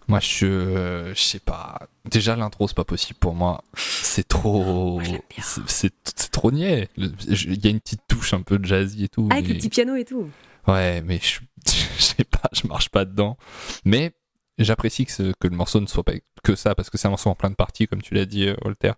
Moi, 0.09 0.21
je, 0.21 0.47
euh, 0.47 1.15
je 1.15 1.21
sais 1.21 1.39
pas. 1.39 1.81
Déjà, 2.11 2.35
l'intro, 2.35 2.67
c'est 2.67 2.77
pas 2.77 2.85
possible 2.85 3.19
pour 3.19 3.35
moi. 3.35 3.63
C'est 3.77 4.27
trop. 4.27 5.01
C'est- 5.39 6.31
trop 6.33 6.51
niais. 6.51 6.89
Il 6.97 7.63
y 7.65 7.67
a 7.67 7.71
une 7.71 7.81
petite 7.81 8.01
touche 8.09 8.33
un 8.33 8.41
peu 8.43 8.59
jazzy 8.63 9.05
et 9.05 9.09
tout. 9.09 9.29
Avec 9.31 9.45
mais- 9.47 9.53
le 9.53 9.59
petit 9.59 9.69
piano 9.69 9.95
et 9.97 10.05
tout. 10.05 10.29
Ouais, 10.67 11.03
mais 11.03 11.19
je, 11.23 11.41
je 11.67 12.03
sais 12.03 12.25
pas, 12.25 12.49
je 12.53 12.67
marche 12.67 12.89
pas 12.89 13.05
dedans. 13.05 13.37
Mais 13.85 14.13
j'apprécie 14.59 15.05
que, 15.07 15.33
que 15.39 15.47
le 15.49 15.57
morceau 15.57 15.81
ne 15.81 15.87
soit 15.87 16.05
pas 16.05 16.13
que 16.43 16.55
ça, 16.57 16.75
parce 16.75 16.89
que 16.89 16.97
c'est 16.97 17.07
un 17.07 17.11
morceau 17.11 17.29
en 17.31 17.35
plein 17.35 17.51
de 17.51 17.55
parties, 17.55 17.87
comme 17.87 18.01
tu 18.03 18.15
l'as 18.15 18.25
dit, 18.27 18.49
euh, 18.49 18.57
Walter. 18.65 18.93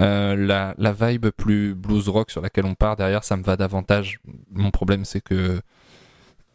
Euh, 0.00 0.36
la, 0.36 0.74
la 0.78 0.92
vibe 0.92 1.28
plus 1.30 1.74
blues 1.74 2.08
rock 2.08 2.30
sur 2.30 2.40
laquelle 2.40 2.66
on 2.66 2.74
part 2.76 2.94
derrière, 2.96 3.24
ça 3.24 3.36
me 3.36 3.42
va 3.42 3.56
davantage. 3.56 4.20
Mon 4.52 4.70
problème, 4.70 5.04
c'est 5.04 5.20
que. 5.20 5.60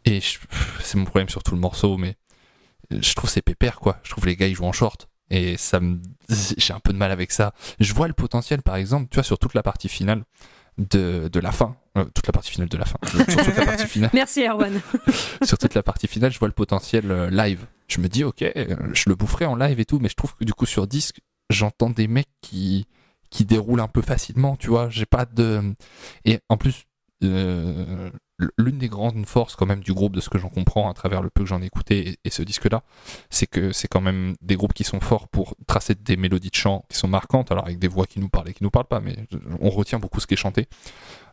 Et 0.04 0.20
c'est 0.80 0.96
mon 0.98 1.04
problème 1.04 1.28
sur 1.28 1.42
tout 1.42 1.54
le 1.54 1.60
morceau, 1.60 1.96
mais 1.98 2.16
je 3.00 3.14
trouve 3.14 3.30
c'est 3.30 3.42
pépère, 3.42 3.80
quoi. 3.80 3.98
Je 4.02 4.10
trouve 4.10 4.26
les 4.26 4.36
gars, 4.36 4.46
ils 4.46 4.54
jouent 4.54 4.64
en 4.64 4.72
short. 4.72 5.08
Et 5.30 5.56
ça 5.56 5.80
me. 5.80 6.00
J'ai 6.28 6.74
un 6.74 6.80
peu 6.80 6.92
de 6.92 6.98
mal 6.98 7.10
avec 7.10 7.32
ça. 7.32 7.54
Je 7.80 7.94
vois 7.94 8.06
le 8.06 8.12
potentiel, 8.12 8.62
par 8.62 8.76
exemple, 8.76 9.08
tu 9.10 9.16
vois, 9.16 9.24
sur 9.24 9.38
toute 9.38 9.54
la 9.54 9.62
partie 9.62 9.88
finale 9.88 10.24
de, 10.78 11.28
de 11.32 11.40
la 11.40 11.52
fin. 11.52 11.76
Euh, 11.96 12.04
toute 12.14 12.26
la 12.26 12.32
partie 12.32 12.50
finale 12.50 12.68
de 12.68 12.76
la 12.76 12.84
fin. 12.84 12.98
sur 13.06 13.44
toute 13.44 13.56
la 13.56 13.64
partie 13.66 13.86
finale 13.86 14.10
Merci 14.14 14.46
Erwan. 14.46 14.80
sur 15.42 15.58
toute 15.58 15.74
la 15.74 15.82
partie 15.82 16.06
finale, 16.06 16.32
je 16.32 16.38
vois 16.38 16.48
le 16.48 16.54
potentiel 16.54 17.10
euh, 17.10 17.30
live. 17.30 17.66
Je 17.88 18.00
me 18.00 18.08
dis, 18.08 18.24
ok, 18.24 18.42
euh, 18.42 18.76
je 18.92 19.04
le 19.08 19.14
boufferai 19.14 19.44
en 19.44 19.56
live 19.56 19.80
et 19.80 19.84
tout, 19.84 19.98
mais 19.98 20.08
je 20.08 20.14
trouve 20.14 20.34
que 20.34 20.44
du 20.44 20.54
coup, 20.54 20.66
sur 20.66 20.86
disque, 20.86 21.20
j'entends 21.50 21.90
des 21.90 22.08
mecs 22.08 22.30
qui, 22.40 22.86
qui 23.30 23.44
déroulent 23.44 23.80
un 23.80 23.88
peu 23.88 24.02
facilement, 24.02 24.56
tu 24.56 24.68
vois. 24.68 24.88
J'ai 24.88 25.06
pas 25.06 25.26
de. 25.26 25.74
Et 26.24 26.40
en 26.48 26.56
plus, 26.56 26.84
euh, 27.24 28.10
l'une 28.58 28.78
des 28.78 28.88
grandes 28.88 29.26
forces, 29.26 29.56
quand 29.56 29.66
même, 29.66 29.80
du 29.80 29.92
groupe, 29.92 30.14
de 30.14 30.20
ce 30.20 30.28
que 30.28 30.38
j'en 30.38 30.48
comprends 30.48 30.90
à 30.90 30.94
travers 30.94 31.22
le 31.22 31.30
peu 31.30 31.42
que 31.42 31.48
j'en 31.48 31.62
ai 31.62 31.66
écouté 31.66 32.08
et, 32.08 32.18
et 32.24 32.30
ce 32.30 32.42
disque-là, 32.42 32.82
c'est 33.30 33.46
que 33.46 33.72
c'est 33.72 33.88
quand 33.88 34.00
même 34.00 34.34
des 34.40 34.56
groupes 34.56 34.74
qui 34.74 34.84
sont 34.84 35.00
forts 35.00 35.28
pour 35.28 35.54
tracer 35.66 35.94
des 35.94 36.16
mélodies 36.16 36.50
de 36.50 36.54
chant 36.54 36.84
qui 36.88 36.96
sont 36.96 37.08
marquantes, 37.08 37.50
alors 37.52 37.64
avec 37.64 37.78
des 37.78 37.88
voix 37.88 38.06
qui 38.06 38.20
nous 38.20 38.28
parlent 38.28 38.48
et 38.48 38.54
qui 38.54 38.62
nous 38.62 38.70
parlent 38.70 38.86
pas, 38.86 39.00
mais 39.00 39.16
on 39.60 39.70
retient 39.70 39.98
beaucoup 39.98 40.20
ce 40.20 40.26
qui 40.26 40.34
est 40.34 40.36
chanté. 40.38 40.68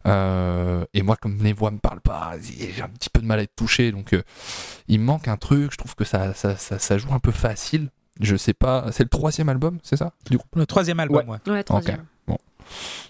Euh, 0.05 0.85
et 0.93 1.01
moi, 1.01 1.15
comme 1.15 1.37
les 1.43 1.53
voix 1.53 1.71
me 1.71 1.79
parlent 1.79 2.01
pas, 2.01 2.33
j'ai 2.41 2.81
un 2.81 2.89
petit 2.89 3.09
peu 3.09 3.21
de 3.21 3.25
mal 3.25 3.39
à 3.39 3.43
être 3.43 3.55
touché, 3.55 3.91
donc 3.91 4.13
euh, 4.13 4.23
il 4.87 4.99
me 4.99 5.05
manque 5.05 5.27
un 5.27 5.37
truc. 5.37 5.71
Je 5.71 5.77
trouve 5.77 5.95
que 5.95 6.05
ça, 6.05 6.33
ça, 6.33 6.55
ça, 6.55 6.79
ça 6.79 6.97
joue 6.97 7.13
un 7.13 7.19
peu 7.19 7.31
facile. 7.31 7.89
Je 8.19 8.35
sais 8.35 8.53
pas, 8.53 8.87
c'est 8.91 9.03
le 9.03 9.09
troisième 9.09 9.47
album, 9.49 9.79
c'est 9.81 9.95
ça 9.95 10.11
Du 10.29 10.37
coup? 10.37 10.47
Le 10.55 10.65
troisième 10.65 10.99
album, 10.99 11.29
ouais. 11.29 11.37
Ouais, 11.47 11.63
troisième. 11.63 12.03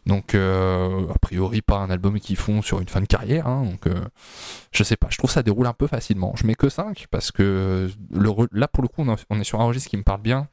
Donc, 0.06 0.36
euh, 0.36 1.08
a 1.13 1.17
priori, 1.19 1.62
pas 1.62 1.78
un 1.78 1.89
album 1.89 2.19
qu'ils 2.19 2.36
font 2.38 2.62
sur 2.62 2.80
une 2.82 2.88
fin 2.88 3.02
de 3.02 3.06
carrière. 3.06 3.48
hein, 3.48 3.63
donc, 3.63 3.88
euh, 3.88 4.00
je 4.72 4.84
sais 4.84 4.95
pas. 4.98 5.08
Je 5.10 5.17
trouve 5.17 5.32
ça 5.32 5.43
déroule 5.43 5.67
un 5.67 5.74
peu 5.74 5.88
facilement. 5.88 6.34
Je 6.36 6.45
mets 6.45 6.56
que 6.56 6.69
5 6.69 7.08
parce 7.12 7.32
que 7.32 7.89
le 8.12 8.30
là, 8.52 8.67
pour 8.67 8.82
le 8.84 8.88
coup, 8.88 9.04
on, 9.30 9.39
est 9.39 9.43
sur 9.43 9.62
un 9.62 9.65
registre 9.65 9.89
qui 9.89 9.98
me 9.98 10.04
parle 10.04 10.22
bien. 10.22 10.48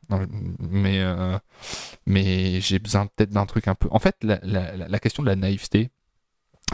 Mais, 0.58 1.00
euh, 1.00 1.38
mais 2.06 2.60
j'ai 2.60 2.78
besoin 2.78 3.06
peut-être 3.06 3.30
d'un 3.30 3.46
truc 3.46 3.68
un 3.68 3.74
peu. 3.74 3.88
En 3.90 3.98
fait, 3.98 4.16
la, 4.22 4.38
la- 4.42 4.76
la- 4.76 4.88
la 4.88 4.98
question 4.98 5.22
de 5.22 5.28
la 5.28 5.36
naïveté, 5.36 5.90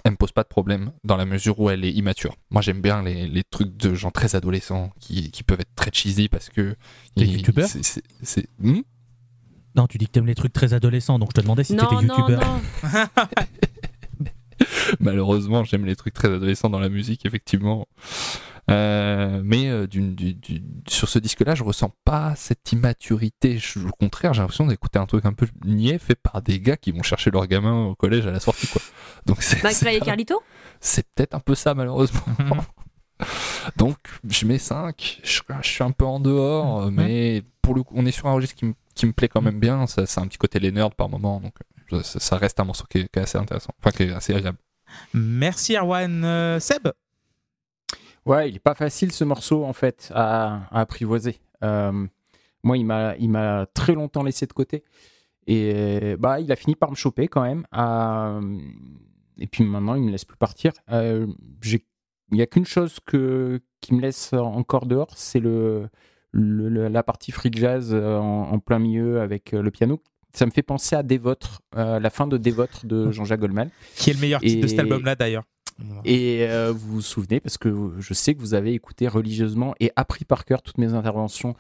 elle 0.04 0.12
me 0.12 0.16
pose 0.16 0.32
pas 0.32 0.42
de 0.42 0.48
problème 0.48 0.92
dans 1.04 1.16
la 1.18 1.26
mesure 1.26 1.61
où 1.61 1.68
elle 1.68 1.84
est 1.84 1.92
immature. 1.92 2.36
Moi, 2.50 2.62
j'aime 2.62 2.80
bien 2.80 3.02
les, 3.02 3.28
les 3.28 3.44
trucs 3.44 3.76
de 3.76 3.92
gens 3.94 4.11
très 4.11 4.34
adolescents 4.34 4.90
qui, 4.98 5.30
qui 5.30 5.42
peuvent 5.42 5.61
être 5.61 5.74
très 5.76 5.90
cheesy 5.92 6.28
parce 6.30 6.48
que. 6.48 6.74
T'es 7.14 7.24
ils- 7.24 7.32
youtubeur? 7.36 7.68
c'est- 7.68 7.82
c'est- 7.82 8.02
c'est- 8.22 8.48
Hmm? 8.59 8.80
Non, 9.74 9.86
tu 9.86 9.96
dis 9.98 10.06
que 10.06 10.12
t'aimes 10.12 10.26
les 10.26 10.34
trucs 10.34 10.52
très 10.52 10.74
adolescents, 10.74 11.18
donc 11.18 11.30
je 11.34 11.36
te 11.36 11.40
demandais 11.40 11.64
si 11.64 11.74
t'étais 11.76 11.94
non, 11.94 12.00
youtubeur. 12.02 12.40
non. 12.40 12.60
Malheureusement, 15.00 15.64
j'aime 15.64 15.84
les 15.86 15.96
trucs 15.96 16.14
très 16.14 16.28
adolescents 16.28 16.70
dans 16.70 16.78
la 16.78 16.88
musique, 16.88 17.26
effectivement. 17.26 17.88
Euh, 18.70 19.40
mais 19.44 19.68
euh, 19.68 19.88
d'une- 19.88 20.14
du- 20.14 20.34
du- 20.34 20.62
sur 20.88 21.08
ce 21.08 21.18
disque-là, 21.18 21.56
je 21.56 21.64
ressens 21.64 21.92
pas 22.04 22.34
cette 22.36 22.70
immaturité. 22.70 23.58
Je- 23.58 23.80
au 23.80 23.90
contraire, 23.90 24.34
j'ai 24.34 24.40
l'impression 24.40 24.66
d'écouter 24.66 25.00
un 25.00 25.06
truc 25.06 25.24
un 25.24 25.32
peu 25.32 25.48
niais 25.64 25.98
fait 25.98 26.14
par 26.14 26.42
des 26.42 26.60
gars 26.60 26.76
qui 26.76 26.92
vont 26.92 27.02
chercher 27.02 27.30
leur 27.32 27.46
gamin 27.48 27.86
au 27.86 27.94
collège 27.96 28.24
à 28.26 28.30
la 28.30 28.38
sortie. 28.38 28.68
Quoi. 28.68 28.80
Donc 29.26 29.38
McFly 29.64 29.96
et 29.96 30.00
Carlito 30.00 30.40
c'est 30.80 31.06
peut-être 31.14 31.34
un 31.34 31.40
peu 31.40 31.54
ça, 31.56 31.74
malheureusement. 31.74 32.20
Mhm. 32.38 32.60
Donc 33.76 33.96
je 34.28 34.46
mets 34.46 34.58
5. 34.58 35.20
Je, 35.24 35.40
je 35.62 35.68
suis 35.68 35.82
un 35.84 35.90
peu 35.90 36.04
en 36.04 36.20
dehors, 36.20 36.90
mais 36.90 37.42
pour 37.62 37.74
le 37.74 37.82
coup, 37.82 37.94
on 37.96 38.06
est 38.06 38.10
sur 38.12 38.26
un 38.26 38.32
registre 38.32 38.54
qui, 38.56 38.64
me- 38.66 38.74
qui 38.95 39.07
me 39.07 39.12
plaît 39.12 39.28
quand 39.28 39.43
même 39.43 39.61
bien. 39.61 39.86
Ça, 39.86 40.07
c'est 40.07 40.20
un 40.20 40.26
petit 40.26 40.38
côté 40.38 40.59
les 40.59 40.70
nerds 40.72 40.95
par 40.95 41.09
moment. 41.09 41.40
Donc 41.40 41.55
euh, 41.93 42.03
ça, 42.03 42.20
ça 42.20 42.36
reste 42.36 42.59
un 42.61 42.64
morceau 42.64 42.84
qui 42.90 42.99
est, 42.99 43.09
qui 43.09 43.18
est 43.18 43.22
assez 43.22 43.38
intéressant. 43.38 43.72
Enfin, 43.80 43.90
qui 43.90 44.03
est 44.05 44.12
assez 44.12 44.34
agréable. 44.34 44.59
Merci 45.14 45.76
Erwan. 45.76 46.24
Euh, 46.24 46.61
Seb? 46.61 46.88
Ouais, 48.24 48.49
il 48.51 48.57
est 48.57 48.61
pas 48.61 48.74
facile 48.74 49.11
ce 49.12 49.24
morceau 49.24 49.64
en 49.64 49.72
fait 49.72 50.11
à, 50.14 50.66
à 50.70 50.80
apprivoiser. 50.80 51.40
Euh, 51.64 52.07
Moi, 52.62 52.78
il 52.78 52.86
m'a, 52.86 53.16
il 53.16 53.30
m'a 53.30 53.66
très 53.74 53.95
longtemps 53.95 54.22
laissé 54.22 54.47
de 54.47 54.53
côté. 54.53 54.84
Et 55.49 56.14
bah, 56.18 56.38
il 56.38 56.53
a 56.53 56.57
fini 56.57 56.76
par 56.76 56.90
me 56.90 56.95
choper 56.95 57.26
quand 57.26 57.43
même. 57.43 57.64
à- 57.72 58.38
Et 59.38 59.49
puis 59.49 59.64
maintenant, 59.64 59.95
il 59.97 60.03
me 60.05 60.11
laisse 60.12 60.24
plus 60.24 60.36
partir. 60.36 60.72
Euh, 60.90 61.26
j'ai- 61.61 61.84
Il 62.30 62.36
n'y 62.36 62.43
a 62.43 62.47
qu'une 62.47 62.64
chose 62.64 62.99
que... 63.05 63.61
qui 63.80 63.95
me 63.95 64.01
laisse 64.01 64.32
encore 64.34 64.86
dehors, 64.86 65.11
c'est 65.16 65.40
le... 65.40 65.88
le- 66.32 66.68
le- 66.68 66.88
la 66.88 67.02
partie 67.02 67.30
free 67.32 67.50
jazz 67.52 67.90
euh, 67.92 68.16
en, 68.18 68.50
en 68.52 68.58
plein 68.58 68.78
milieu 68.78 69.20
avec 69.20 69.54
euh, 69.54 69.62
le 69.62 69.70
piano. 69.70 70.00
Ça 70.34 70.46
me 70.46 70.50
fait 70.50 70.62
penser 70.62 70.96
à 70.96 71.02
Dévotre, 71.02 71.60
euh, 71.76 72.00
la 72.00 72.08
fin 72.10 72.26
de 72.26 72.38
Dévotre 72.38 72.86
de 72.86 73.10
Jean-Jacques 73.12 73.40
Goldman. 73.40 73.68
Qui 73.96 74.10
est 74.10 74.14
le 74.14 74.20
meilleur 74.20 74.40
titre 74.40 74.62
de 74.62 74.66
cet 74.66 74.78
Et- 74.78 74.80
album-là 74.80 75.14
d'ailleurs. 75.14 75.44
Et 76.04 76.44
euh, 76.48 76.70
vous 76.70 76.94
vous 76.96 77.00
souvenez, 77.00 77.40
parce 77.40 77.56
que 77.58 77.92
je 77.98 78.14
sais 78.14 78.34
que 78.34 78.40
vous 78.40 78.54
avez 78.54 78.72
écouté 78.74 79.08
religieusement 79.08 79.74
et 79.80 79.90
appris 79.96 80.24
par 80.24 80.44
cœur 80.44 80.62
toutes 80.62 80.78
mes 80.78 80.92
interventions 80.92 81.56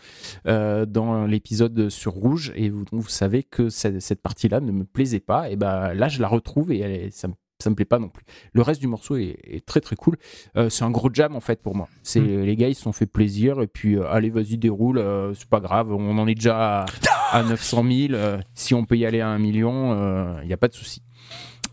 euh, 0.46 0.84
dans 0.86 1.24
l'épisode 1.26 1.88
sur 1.88 2.12
Rouge, 2.12 2.52
et 2.54 2.68
vous, 2.68 2.84
donc 2.84 3.00
vous 3.02 3.08
savez 3.08 3.42
que 3.42 3.68
cette, 3.70 4.00
cette 4.00 4.20
partie-là 4.20 4.60
ne 4.60 4.70
me 4.70 4.84
plaisait 4.84 5.18
pas, 5.18 5.50
et 5.50 5.56
ben 5.56 5.94
là 5.94 6.08
je 6.08 6.20
la 6.20 6.28
retrouve 6.28 6.70
et 6.72 6.78
elle 6.80 7.10
ça 7.10 7.26
me 7.26 7.32
ça 7.62 7.70
me 7.70 7.74
plaît 7.74 7.84
pas 7.84 7.98
non 7.98 8.08
plus. 8.08 8.24
Le 8.52 8.62
reste 8.62 8.80
du 8.80 8.86
morceau 8.86 9.16
est, 9.16 9.36
est 9.44 9.64
très 9.64 9.80
très 9.80 9.96
cool. 9.96 10.16
Euh, 10.56 10.68
c'est 10.68 10.84
un 10.84 10.90
gros 10.90 11.08
jam 11.12 11.34
en 11.36 11.40
fait 11.40 11.62
pour 11.62 11.74
moi. 11.74 11.88
C'est 12.02 12.20
Mm. 12.20 12.42
les 12.42 12.56
gars 12.56 12.68
ils 12.68 12.74
se 12.74 12.82
sont 12.82 12.92
fait 12.92 13.06
plaisir 13.06 13.60
et 13.62 13.66
puis 13.66 13.96
euh, 13.96 14.06
allez 14.10 14.30
vas-y 14.30 14.58
déroule, 14.58 14.98
euh, 14.98 15.32
c'est 15.34 15.48
pas 15.48 15.60
grave. 15.60 15.92
On 15.92 16.18
en 16.18 16.26
est 16.26 16.34
déjà 16.34 16.82
à, 16.82 16.86
à 17.32 17.42
900 17.48 17.84
000. 17.90 18.12
euh, 18.14 18.38
si 18.54 18.74
on 18.74 18.84
peut 18.84 18.96
y 18.96 19.06
aller 19.06 19.20
à 19.20 19.28
un 19.28 19.38
million, 19.38 20.40
il 20.42 20.46
n'y 20.46 20.52
a 20.52 20.56
pas 20.58 20.68
de 20.68 20.74
souci. 20.74 21.02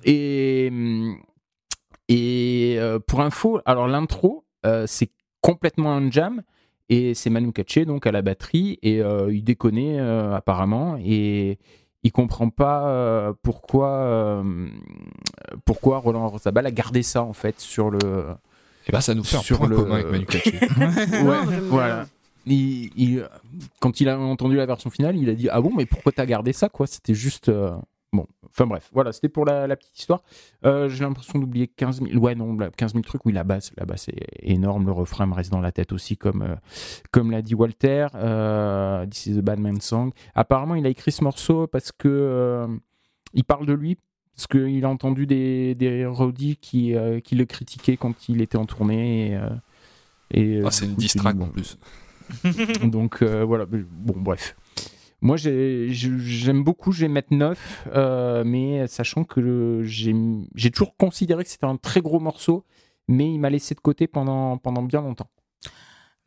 Et 0.06 0.70
hum, 0.72 1.18
et 2.08 2.80
pour 3.08 3.22
info, 3.22 3.60
alors 3.66 3.88
l'intro, 3.88 4.46
c'est 4.86 5.12
complètement 5.42 5.94
un 5.96 6.10
jam. 6.12 6.42
Et 6.92 7.14
c'est 7.14 7.30
Manu 7.30 7.52
Katché, 7.54 7.86
donc 7.86 8.08
à 8.08 8.12
la 8.12 8.24
batterie. 8.24 8.80
Et 8.82 9.02
il 9.30 9.44
déconne 9.44 9.78
euh, 9.78 10.34
apparemment. 10.36 10.98
Et 11.00 11.60
il 12.04 12.12
comprend 12.12 12.50
pas 12.50 12.88
euh, 12.88 13.34
pourquoi, 13.42 13.90
euh, 13.90 14.68
pourquoi 15.66 15.98
Roland 16.00 16.28
Rosabal 16.28 16.66
a 16.66 16.72
gardé 16.72 17.04
ça 17.04 17.24
en 17.24 17.34
fait 17.34 17.60
sur 17.60 17.90
le. 17.90 18.00
Et 18.88 18.92
bah, 18.92 19.02
ça 19.02 19.14
nous 19.14 19.24
fait 19.24 19.38
un 19.38 19.42
Sur 19.42 19.58
point 19.60 19.68
le- 19.68 19.76
commun 19.76 19.96
avec 19.96 20.10
Manu 20.12 20.26
Ouais, 21.24 21.60
voilà. 21.70 22.08
Il, 22.46 22.90
il- 22.96 23.28
quand 23.80 24.00
il 24.02 24.10
a 24.10 24.18
entendu 24.18 24.56
la 24.56 24.66
version 24.66 24.90
finale, 24.90 25.18
il 25.18 25.30
a 25.30 25.34
dit 25.34 25.50
Ah 25.52 25.62
bon, 25.62 25.72
mais 25.76 25.86
pourquoi 25.86 26.12
t'as 26.12 26.26
gardé 26.26 26.54
ça 26.54 26.70
quoi? 26.70 26.88
C'était 26.88 27.14
juste. 27.14 27.50
euh, 27.50 27.72
Bon, 28.12 28.26
enfin 28.50 28.66
bref, 28.66 28.90
voilà, 28.92 29.12
c'était 29.12 29.30
pour 29.30 29.46
la, 29.46 29.68
la 29.68 29.76
petite 29.76 30.00
histoire. 30.00 30.24
Euh, 30.66 30.90
J'ai 30.90 31.04
l'impression 31.04 31.38
d'oublier 31.38 31.68
15 31.68 32.02
000. 32.02 32.18
Ouais, 32.20 32.34
non, 32.34 32.56
la- 32.58 32.72
15 32.72 32.94
000 32.94 33.04
trucs. 33.04 33.24
Oui, 33.26 33.34
la 33.34 33.44
basse, 33.44 33.72
la 33.78 33.86
basse 33.86 34.08
est 34.10 34.26
énorme. 34.42 34.88
Le 34.88 34.92
refrain 34.92 35.28
me 35.28 35.34
reste 35.36 35.52
dans 35.52 35.62
la 35.62 35.72
tête 35.72 35.92
aussi, 35.92 36.18
comme, 36.18 36.42
euh, 36.42 36.56
comme 37.12 37.30
l'a 37.30 37.44
dit 37.44 37.54
Walter. 37.54 38.08
Euh, 38.16 39.06
This 39.06 39.28
is 39.28 39.38
a 39.38 39.42
bad 39.44 39.60
man 39.60 39.80
song. 39.80 40.12
Apparemment, 40.34 40.74
il 40.74 40.86
a 40.88 40.90
écrit 40.90 41.12
ce 41.12 41.24
morceau 41.24 41.68
parce 41.68 41.92
que 41.92 42.68
il 43.36 43.44
parle 43.44 43.66
de 43.68 43.74
lui. 43.74 43.98
Parce 44.36 44.48
qu'il 44.48 44.86
a 44.86 44.90
entendu 44.90 45.28
des, 45.28 45.76
des 45.76 46.10
qui, 46.62 46.96
qui 47.26 47.36
le 47.36 47.46
critiquaient 47.46 47.98
quand 47.98 48.30
il 48.30 48.42
était 48.42 48.58
en 48.58 48.66
tournée. 48.66 49.38
Et, 50.32 50.58
et, 50.58 50.62
Ah, 50.66 50.72
c'est 50.72 50.86
une 50.86 50.96
coup, 50.96 51.02
il 51.02 51.10
s'est 51.10 51.20
dit, 51.20 51.24
distract 51.26 51.38
bon, 51.38 51.46
en 51.46 51.50
plus. 51.50 51.78
donc 52.86 53.22
voilà, 53.22 53.66
bon 53.68 54.14
bref. 54.16 54.56
Moi 55.22 55.36
j'aime 55.38 56.64
beaucoup, 56.64 56.92
je 56.92 57.02
vais 57.02 57.08
mettre 57.10 57.34
9, 57.34 57.88
euh, 57.94 58.44
mais 58.46 58.88
sachant 58.88 59.24
que 59.26 59.82
j'ai 59.84 60.72
toujours 60.72 60.96
considéré 60.96 61.44
que 61.44 61.50
c'était 61.50 61.66
un 61.66 61.76
très 61.78 62.02
gros 62.02 62.20
morceau, 62.20 62.64
mais 63.08 63.32
il 63.34 63.40
m'a 63.40 63.50
laissé 63.50 63.76
de 63.76 63.80
côté 63.82 64.08
pendant, 64.08 64.58
pendant 64.58 64.82
bien 64.82 65.02
longtemps. 65.02 65.30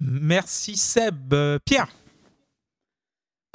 Merci 0.01 0.76
Seb. 0.76 1.32
Euh, 1.32 1.59
Pierre 1.64 1.88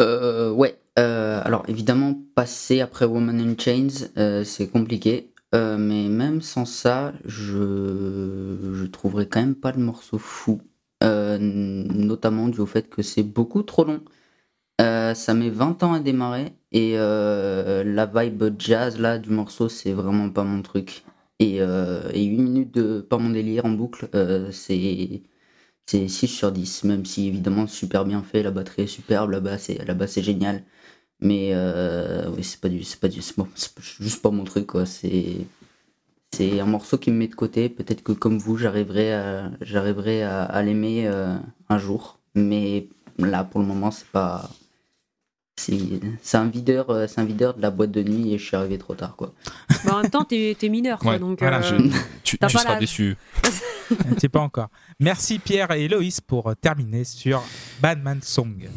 Euh, 0.01 0.51
ouais. 0.51 0.79
euh, 0.99 1.41
alors 1.43 1.63
évidemment, 1.67 2.15
passer 2.35 2.81
après 2.81 3.05
Woman 3.05 3.39
in 3.39 3.55
Chains, 3.57 4.07
euh, 4.17 4.43
c'est 4.43 4.69
compliqué. 4.69 5.33
Euh, 5.55 5.77
mais 5.77 6.07
même 6.09 6.41
sans 6.41 6.65
ça, 6.65 7.13
je, 7.25 8.57
je 8.73 8.85
trouverais 8.85 9.27
quand 9.27 9.39
même 9.39 9.55
pas 9.55 9.71
le 9.71 9.79
morceau 9.83 10.17
fou. 10.17 10.61
Euh, 11.03 11.37
notamment 11.39 12.47
dû 12.47 12.59
au 12.59 12.65
fait 12.65 12.89
que 12.89 13.01
c'est 13.01 13.23
beaucoup 13.23 13.61
trop 13.63 13.83
long. 13.85 14.01
Euh, 14.79 15.15
ça 15.15 15.33
met 15.33 15.49
20 15.49 15.81
ans 15.83 15.93
à 15.93 15.99
démarrer 15.99 16.53
et 16.71 16.93
euh, 16.97 17.83
la 17.83 18.05
vibe 18.05 18.43
jazz 18.59 18.99
là 18.99 19.17
du 19.17 19.31
morceau 19.31 19.69
c'est 19.69 19.93
vraiment 19.93 20.29
pas 20.29 20.43
mon 20.43 20.61
truc. 20.61 21.03
Et, 21.39 21.61
euh, 21.61 22.09
et 22.13 22.23
8 22.25 22.37
minutes 22.37 22.73
de 22.73 23.01
pas 23.01 23.17
mon 23.17 23.29
délire 23.31 23.65
en 23.65 23.71
boucle, 23.71 24.09
euh, 24.15 24.51
c'est 24.51 25.21
c'est 25.85 26.07
6 26.07 26.27
sur 26.27 26.51
10, 26.51 26.83
même 26.83 27.05
si 27.05 27.27
évidemment 27.27 27.67
super 27.67 28.05
bien 28.05 28.23
fait, 28.23 28.43
la 28.43 28.51
batterie 28.51 28.83
est 28.83 28.87
superbe, 28.87 29.31
la 29.31 29.39
basse 29.39 29.69
est, 29.69 29.85
la. 29.85 29.95
Mais 31.21 31.53
oui, 32.35 32.43
c'est 32.43 32.59
pas 32.61 32.69
du, 32.69 32.83
c'est 32.83 32.99
pas 32.99 33.07
du, 33.07 33.21
c'est 33.21 33.79
juste 33.99 34.21
pas 34.21 34.31
mon 34.31 34.43
truc 34.43 34.67
quoi. 34.67 34.85
C'est, 34.85 35.47
un 36.59 36.65
morceau 36.65 36.97
qui 36.97 37.11
me 37.11 37.17
met 37.17 37.27
de 37.27 37.35
côté. 37.35 37.69
Peut-être 37.69 38.03
que 38.03 38.11
comme 38.11 38.37
vous, 38.37 38.57
j'arriverai 38.57 39.13
à, 39.13 39.51
j'arriverai 39.61 40.23
à, 40.23 40.43
à 40.43 40.61
l'aimer 40.63 41.07
un 41.69 41.77
jour. 41.79 42.19
Mais 42.35 42.89
là, 43.19 43.43
pour 43.43 43.61
le 43.61 43.65
moment, 43.67 43.91
c'est 43.91 44.07
pas, 44.07 44.49
c'est, 45.59 46.37
un 46.37 46.47
videur, 46.47 46.89
euh, 46.89 47.07
c'est 47.07 47.19
un 47.19 47.25
videur 47.25 47.55
de 47.55 47.61
la 47.61 47.71
boîte 47.71 47.91
de 47.91 48.03
nuit 48.03 48.33
et 48.33 48.37
je 48.37 48.45
suis 48.45 48.55
arrivé 48.55 48.77
trop 48.77 48.93
tard 48.95 49.15
quoi. 49.15 49.33
Bah, 49.85 49.95
en 49.95 50.01
même 50.01 50.11
temps, 50.11 50.23
t'es 50.23 50.55
t'es 50.57 50.69
mineur, 50.69 50.99
quoi, 50.99 51.13
Ouais, 51.13 51.19
donc. 51.19 51.39
voilà, 51.39 51.57
euh, 51.59 51.61
Je- 51.79 51.97
tu 52.23 52.37
T'as 52.37 52.47
tu 52.47 52.55
pas 52.55 52.61
seras 52.63 52.75
déçu. 52.79 53.15
Tu 53.89 54.19
sais 54.19 54.27
pas 54.29 54.41
encore. 54.41 54.67
Merci 54.99 55.39
Pierre 55.39 55.71
et 55.71 55.85
Eloïse 55.85 56.19
pour 56.19 56.47
euh, 56.47 56.53
terminer 56.59 57.05
sur 57.05 57.41
Badman 57.81 58.19
Song. 58.21 58.67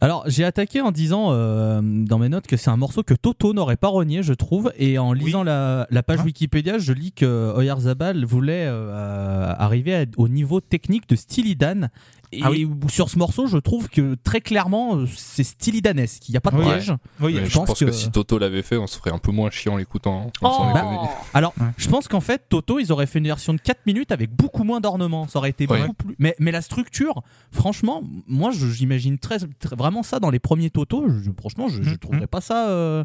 Alors, 0.00 0.22
j'ai 0.26 0.44
attaqué 0.44 0.80
en 0.80 0.92
disant 0.92 1.28
euh, 1.32 1.80
dans 1.82 2.18
mes 2.18 2.28
notes 2.28 2.46
que 2.46 2.56
c'est 2.56 2.70
un 2.70 2.76
morceau 2.76 3.02
que 3.02 3.14
Toto 3.14 3.52
n'aurait 3.52 3.76
pas 3.76 3.88
renié, 3.88 4.22
je 4.22 4.32
trouve. 4.34 4.72
Et 4.78 4.98
en 4.98 5.12
lisant 5.12 5.42
la, 5.44 5.86
la 5.90 6.02
page 6.04 6.20
Hein 6.20 6.24
Wikipédia, 6.26 6.78
je 6.78 6.92
lis 6.92 7.10
que 7.12 7.52
Oyarzabal 7.56 8.24
voulait 8.24 8.66
euh, 8.66 8.70
euh, 8.90 9.52
arriver 9.58 9.94
à- 9.96 10.04
au 10.16 10.28
niveau 10.28 10.60
technique 10.60 11.08
de 11.08 11.16
Stylidan. 11.16 11.88
Et 12.32 12.40
Ah 12.42 12.50
oui. 12.50 12.68
sur 12.88 13.08
ce 13.08 13.18
morceau, 13.18 13.46
je 13.46 13.56
trouve 13.58 13.88
que 13.88 14.14
très 14.24 14.40
clairement, 14.40 14.96
euh, 14.96 15.06
c'est 15.16 15.44
Stylidanesque. 15.44 16.28
Il 16.28 16.32
n'y 16.32 16.36
a 16.36 16.40
pas 16.40 16.50
de 16.50 16.60
piège. 16.60 16.92
Oui, 17.20 17.36
je 17.40 17.44
je, 17.46 17.54
pense 17.54 17.68
pense 17.68 17.78
que... 17.78 17.84
que- 17.86 17.92
si 17.92 18.10
Toto 18.10 18.38
l'avait 18.38 18.62
fait, 18.62 18.76
on 18.76 18.86
se 18.86 18.96
ferait 18.98 19.12
un 19.12 19.18
peu 19.18 19.30
moins 19.32 19.50
chiant 19.50 19.74
en 19.74 19.76
l'écoutant. 19.76 20.30
Oh 20.42 20.46
sans 20.50 20.72
déconner. 20.74 20.98
Alors, 21.34 21.52
Ouais. 21.60 21.66
je 21.76 21.88
pense 21.88 22.08
qu'en 22.08 22.20
fait, 22.20 22.42
Toto, 22.48 22.78
ils 22.78 22.90
auraient 22.92 23.06
fait 23.06 23.18
une 23.20 23.26
version 23.26 23.54
de 23.54 23.60
4 23.60 23.86
minutes 23.86 24.12
avec 24.12 24.30
beaucoup 24.34 24.64
moins 24.64 24.80
d'ornements. 24.80 25.28
Ça 25.28 25.38
aurait 25.38 25.50
été 25.50 25.66
Ouais. 25.66 25.80
beaucoup 25.82 25.94
plus. 25.94 26.16
Mais, 26.18 26.34
mais 26.38 26.50
la 26.50 26.62
structure, 26.62 27.22
franchement, 27.52 28.02
moi, 28.26 28.50
j'imagine 28.52 29.18
très, 29.18 29.38
très- 29.38 29.76
vraiment 29.76 30.02
ça 30.02 30.18
dans 30.18 30.30
les 30.30 30.38
premiers 30.40 30.70
Toto. 30.70 31.06
Je- 31.08 31.30
franchement, 31.38 31.68
je, 31.68 31.82
je 31.82 31.90
Mhm. 31.90 31.98
trouverais 31.98 32.26
pas 32.26 32.40
ça. 32.40 32.68
euh, 32.68 33.04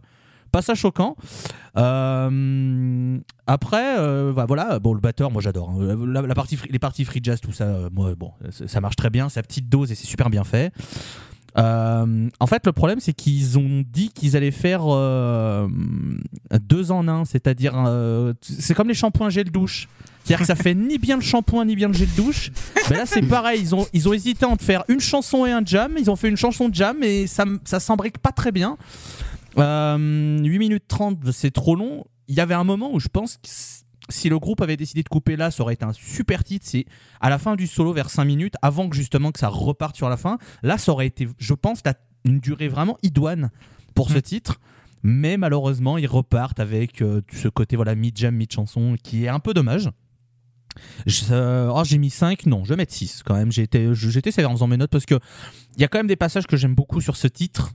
pas 0.51 0.61
ça 0.61 0.75
choquant. 0.75 1.15
Euh, 1.77 3.17
après, 3.47 3.97
euh, 3.99 4.33
bah, 4.33 4.45
voilà, 4.47 4.79
bon, 4.79 4.93
le 4.93 4.99
batteur, 4.99 5.31
moi 5.31 5.41
j'adore. 5.41 5.69
hein. 5.69 5.97
La, 6.05 6.35
partie, 6.35 6.57
les 6.69 6.79
parties 6.79 7.05
free 7.05 7.21
jazz, 7.23 7.39
tout 7.41 7.53
ça, 7.53 7.65
euh, 7.65 7.89
moi, 7.91 8.13
bon, 8.15 8.31
ça, 8.49 8.81
marche 8.81 8.95
très 8.95 9.09
bien. 9.09 9.29
C'est 9.29 9.39
à 9.39 9.43
petite 9.43 9.69
dose 9.69 9.91
et 9.91 9.95
c'est 9.95 10.07
super 10.07 10.29
bien 10.29 10.43
fait. 10.43 10.73
En 11.55 12.47
fait, 12.47 12.65
le 12.65 12.71
problème, 12.71 12.99
c'est 12.99 13.13
qu'ils 13.13 13.57
ont 13.59 13.83
dit 13.91 14.09
qu'ils 14.09 14.37
allaient 14.37 14.51
faire 14.51 14.83
deux 16.61 16.91
en 16.91 17.07
un, 17.07 17.25
c'est-à-dire, 17.25 17.73
c'est 18.41 18.73
comme 18.73 18.87
les 18.87 18.93
shampoings 18.93 19.29
gel 19.29 19.51
douche. 19.51 19.87
C'est-à-dire 20.23 20.39
que 20.39 20.45
ça 20.45 20.55
fait 20.55 20.75
ni 20.75 20.99
bien 20.99 21.15
le 21.15 21.23
shampoing 21.23 21.65
ni 21.65 21.75
bien 21.75 21.87
le 21.87 21.95
gel 21.95 22.07
douche. 22.15 22.51
Mais 22.89 22.97
là, 22.97 23.05
c'est 23.05 23.23
pareil. 23.23 23.59
Ils 23.59 23.73
ont, 23.73 23.87
ils 23.91 24.07
ont 24.07 24.13
hésité 24.13 24.45
entre 24.45 24.63
faire 24.63 24.83
une 24.87 24.99
chanson 24.99 25.47
et 25.47 25.51
un 25.51 25.65
jam. 25.65 25.95
Ils 25.97 26.11
ont 26.11 26.15
fait 26.15 26.29
une 26.29 26.37
chanson 26.37 26.69
de 26.69 26.75
jam 26.75 27.01
et 27.01 27.25
ça, 27.25 27.45
ça 27.65 27.79
s'embrique 27.79 28.19
pas 28.19 28.31
très 28.31 28.51
bien. 28.51 28.77
Euh, 29.57 30.39
8 30.43 30.59
minutes 30.59 30.85
30, 30.87 31.31
c'est 31.31 31.51
trop 31.51 31.75
long. 31.75 32.05
Il 32.27 32.35
y 32.35 32.39
avait 32.39 32.53
un 32.53 32.63
moment 32.63 32.93
où 32.93 32.99
je 32.99 33.07
pense 33.09 33.37
que 33.37 33.49
si 34.09 34.29
le 34.29 34.39
groupe 34.39 34.61
avait 34.61 34.77
décidé 34.77 35.03
de 35.03 35.09
couper 35.09 35.35
là, 35.35 35.51
ça 35.51 35.63
aurait 35.63 35.73
été 35.73 35.85
un 35.85 35.93
super 35.93 36.43
titre. 36.43 36.65
C'est 36.67 36.85
à 37.19 37.29
la 37.29 37.37
fin 37.37 37.55
du 37.55 37.67
solo, 37.67 37.93
vers 37.93 38.09
5 38.09 38.25
minutes, 38.25 38.53
avant 38.61 38.89
que 38.89 38.95
justement 38.95 39.31
que 39.31 39.39
ça 39.39 39.47
reparte 39.49 39.95
sur 39.95 40.09
la 40.09 40.17
fin. 40.17 40.37
Là, 40.63 40.77
ça 40.77 40.91
aurait 40.91 41.07
été, 41.07 41.27
je 41.37 41.53
pense, 41.53 41.79
la- 41.85 41.93
une 42.25 42.39
durée 42.39 42.67
vraiment 42.67 42.97
idoine 43.03 43.49
pour 43.95 44.09
ce 44.11 44.17
Mm. 44.17 44.21
titre. 44.21 44.59
Mais 45.03 45.35
malheureusement, 45.37 45.97
ils 45.97 46.07
repartent 46.07 46.59
avec 46.59 47.01
euh, 47.01 47.21
ce 47.33 47.47
côté 47.47 47.75
voilà 47.75 47.95
mid-jam, 47.95 48.35
mid-chanson 48.35 48.95
qui 49.01 49.25
est 49.25 49.29
un 49.29 49.39
peu 49.39 49.53
dommage. 49.53 49.89
Euh, 51.31 51.69
oh, 51.73 51.83
j'ai 51.83 51.97
mis 51.97 52.09
5, 52.11 52.45
non, 52.45 52.63
je 52.63 52.69
vais 52.69 52.77
mettre 52.77 52.93
6 52.93 53.23
quand 53.25 53.33
même. 53.35 53.51
J'étais 53.51 53.91
sévère 54.31 54.49
en 54.51 54.53
faisant 54.53 54.67
mes 54.67 54.77
notes 54.77 54.91
parce 54.91 55.05
que 55.05 55.19
il 55.75 55.81
y 55.81 55.83
a 55.83 55.87
quand 55.87 55.99
même 55.99 56.07
des 56.07 56.15
passages 56.15 56.47
que 56.47 56.55
j'aime 56.55 56.75
beaucoup 56.75 57.01
sur 57.01 57.17
ce 57.17 57.27
titre. 57.27 57.71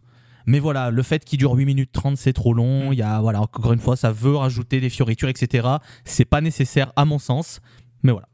Mais 0.47 0.61
voilà, 0.61 0.91
le 0.91 1.03
fait 1.03 1.25
qu'il 1.25 1.39
dure 1.39 1.53
8 1.53 1.65
minutes 1.67 1.91
30, 1.93 2.17
c'est 2.17 2.33
trop 2.33 2.55
long. 2.55 2.93
Il 2.93 2.99
y 2.99 3.03
a, 3.03 3.21
voilà, 3.21 3.41
encore 3.43 3.73
une 3.73 3.81
fois, 3.81 3.97
ça 3.97 4.13
veut 4.13 4.37
rajouter 4.37 4.81
des 4.81 4.91
fioritures, 4.91 5.29
etc. 5.29 5.67
C'est 6.05 6.25
pas 6.25 6.41
nécessaire 6.41 6.93
à 6.97 7.05
mon 7.05 7.19
sens. 7.19 7.61
Mais 8.03 8.13
voilà. 8.13 8.29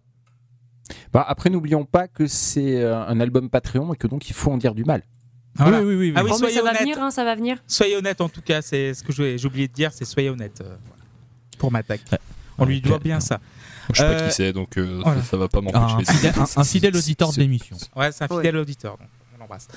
Bah, 1.13 1.25
après, 1.27 1.49
n'oublions 1.49 1.85
pas 1.85 2.09
que 2.09 2.27
c'est 2.27 2.83
euh, 2.83 3.03
un 3.07 3.19
album 3.21 3.49
Patreon 3.49 3.95
et 3.95 3.97
que 3.97 4.07
donc 4.07 4.29
il 4.29 4.35
faut 4.35 4.51
en 4.51 4.59
dire 4.59 4.75
du 4.75 4.85
mal. 4.85 5.03
Voilà. 5.55 5.81
Oui, 5.81 5.87
oui, 5.87 5.95
oui. 5.95 6.07
oui. 6.11 6.13
Ah 6.17 6.25
oui, 6.25 6.31
Oh, 6.35 6.37
soyez 6.39 6.55
ça 6.57 6.63
va 6.63 6.73
venir, 6.75 7.03
hein, 7.03 7.11
ça 7.11 7.25
va 7.25 7.35
venir. 7.35 7.59
Soyez 7.67 7.97
honnête 7.97 8.21
en 8.21 8.29
tout 8.29 8.43
cas, 8.43 8.61
c'est 8.63 8.93
ce 8.95 9.03
que 9.03 9.13
j'ai 9.13 9.47
oublié 9.47 9.69
de 9.69 9.73
dire, 9.73 9.91
c'est 9.93 10.05
soyez 10.05 10.29
honnête 10.31 10.61
euh, 10.63 10.77
voilà. 10.87 11.03
pour 11.59 11.73
Matak. 11.73 12.01
Ouais. 12.13 12.19
On 12.59 12.65
lui 12.67 12.81
doit 12.83 12.99
bien 12.99 13.21
ça. 13.21 13.41
Je 13.93 13.99
sais 13.99 14.03
pas 14.05 14.11
Euh, 14.11 14.29
qui 14.29 14.35
c'est, 14.35 14.53
donc 14.53 14.77
euh, 14.77 15.01
voilà. 15.03 15.23
ça 15.23 15.37
va 15.37 15.49
pas 15.49 15.61
m'empêcher. 15.61 16.29
un- 16.37 16.61
un 16.61 16.65
fidèle 16.65 16.97
auditeur 16.97 17.33
de 17.33 17.39
l'émission. 17.39 17.77
Ouais, 17.97 18.13
c'est 18.13 18.25
un 18.25 18.29
Ouais. 18.35 18.43
fidèle 18.43 18.57
auditeur. 18.59 18.97
donc 18.99 19.09
l'embrasse. 19.53 19.69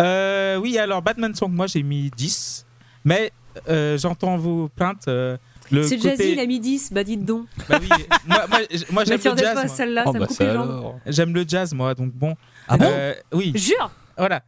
Euh, 0.00 0.56
oui, 0.56 0.78
alors 0.78 1.02
Batman 1.02 1.34
Song, 1.34 1.50
moi 1.52 1.66
j'ai 1.66 1.82
mis 1.82 2.10
10. 2.16 2.66
Mais 3.04 3.32
euh, 3.68 3.98
j'entends 3.98 4.36
vos 4.36 4.68
plaintes. 4.68 5.08
euh, 5.08 5.36
C'est 5.70 5.96
côté... 5.96 6.10
Jazzy, 6.16 6.32
il 6.32 6.40
a 6.40 6.46
mis 6.46 6.60
10, 6.60 6.92
bah 6.92 7.04
dites 7.04 7.24
donc. 7.24 7.46
Bah 7.68 7.78
oui, 7.80 7.88
moi, 8.26 8.46
moi, 8.48 8.58
j- 8.70 8.84
moi, 8.90 9.04
j'aime 9.06 9.20
le 9.24 9.36
jazz. 9.36 9.54
pas 9.54 9.68
celle-là, 9.68 10.04
Oh, 10.06 10.12
ça 10.12 10.18
bah, 10.18 10.20
me 10.20 10.26
coupe 10.26 10.36
ça 10.36 10.44
les 10.44 10.52
jambes. 10.52 10.70
alors. 10.70 10.98
J'aime 11.06 11.34
le 11.34 11.44
jazz, 11.46 11.74
moi, 11.74 11.94
donc 11.94 12.12
bon. 12.12 12.34
Ah 12.68 12.76
bon 12.78 12.86
Euh, 12.88 13.14
Oui, 13.32 13.52
Jure 13.54 13.90
voilà. 14.16 14.42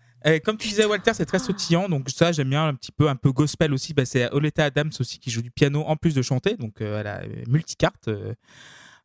Comme 0.45 0.57
tu 0.57 0.67
disais, 0.67 0.85
Walter, 0.85 1.13
c'est 1.15 1.25
très 1.27 1.39
sautillant, 1.39 1.89
donc 1.89 2.09
ça 2.11 2.33
j'aime 2.33 2.51
bien 2.51 2.67
un 2.67 2.75
petit 2.75 2.91
peu, 2.91 3.09
un 3.09 3.15
peu 3.15 3.31
gospel 3.31 3.73
aussi. 3.73 3.95
Bah, 3.95 4.05
c'est 4.05 4.29
Oleta 4.33 4.65
Adams 4.65 4.91
aussi 4.99 5.21
qui 5.21 5.31
joue 5.31 5.41
du 5.43 5.53
piano 5.53 5.85
en 5.87 5.95
plus 5.97 6.15
de 6.17 6.23
chanter, 6.23 6.57
donc 6.57 6.81
euh, 6.81 6.99
elle 7.01 7.07
a 7.07 7.21
multicarte. 7.49 8.09
euh, 8.09 8.35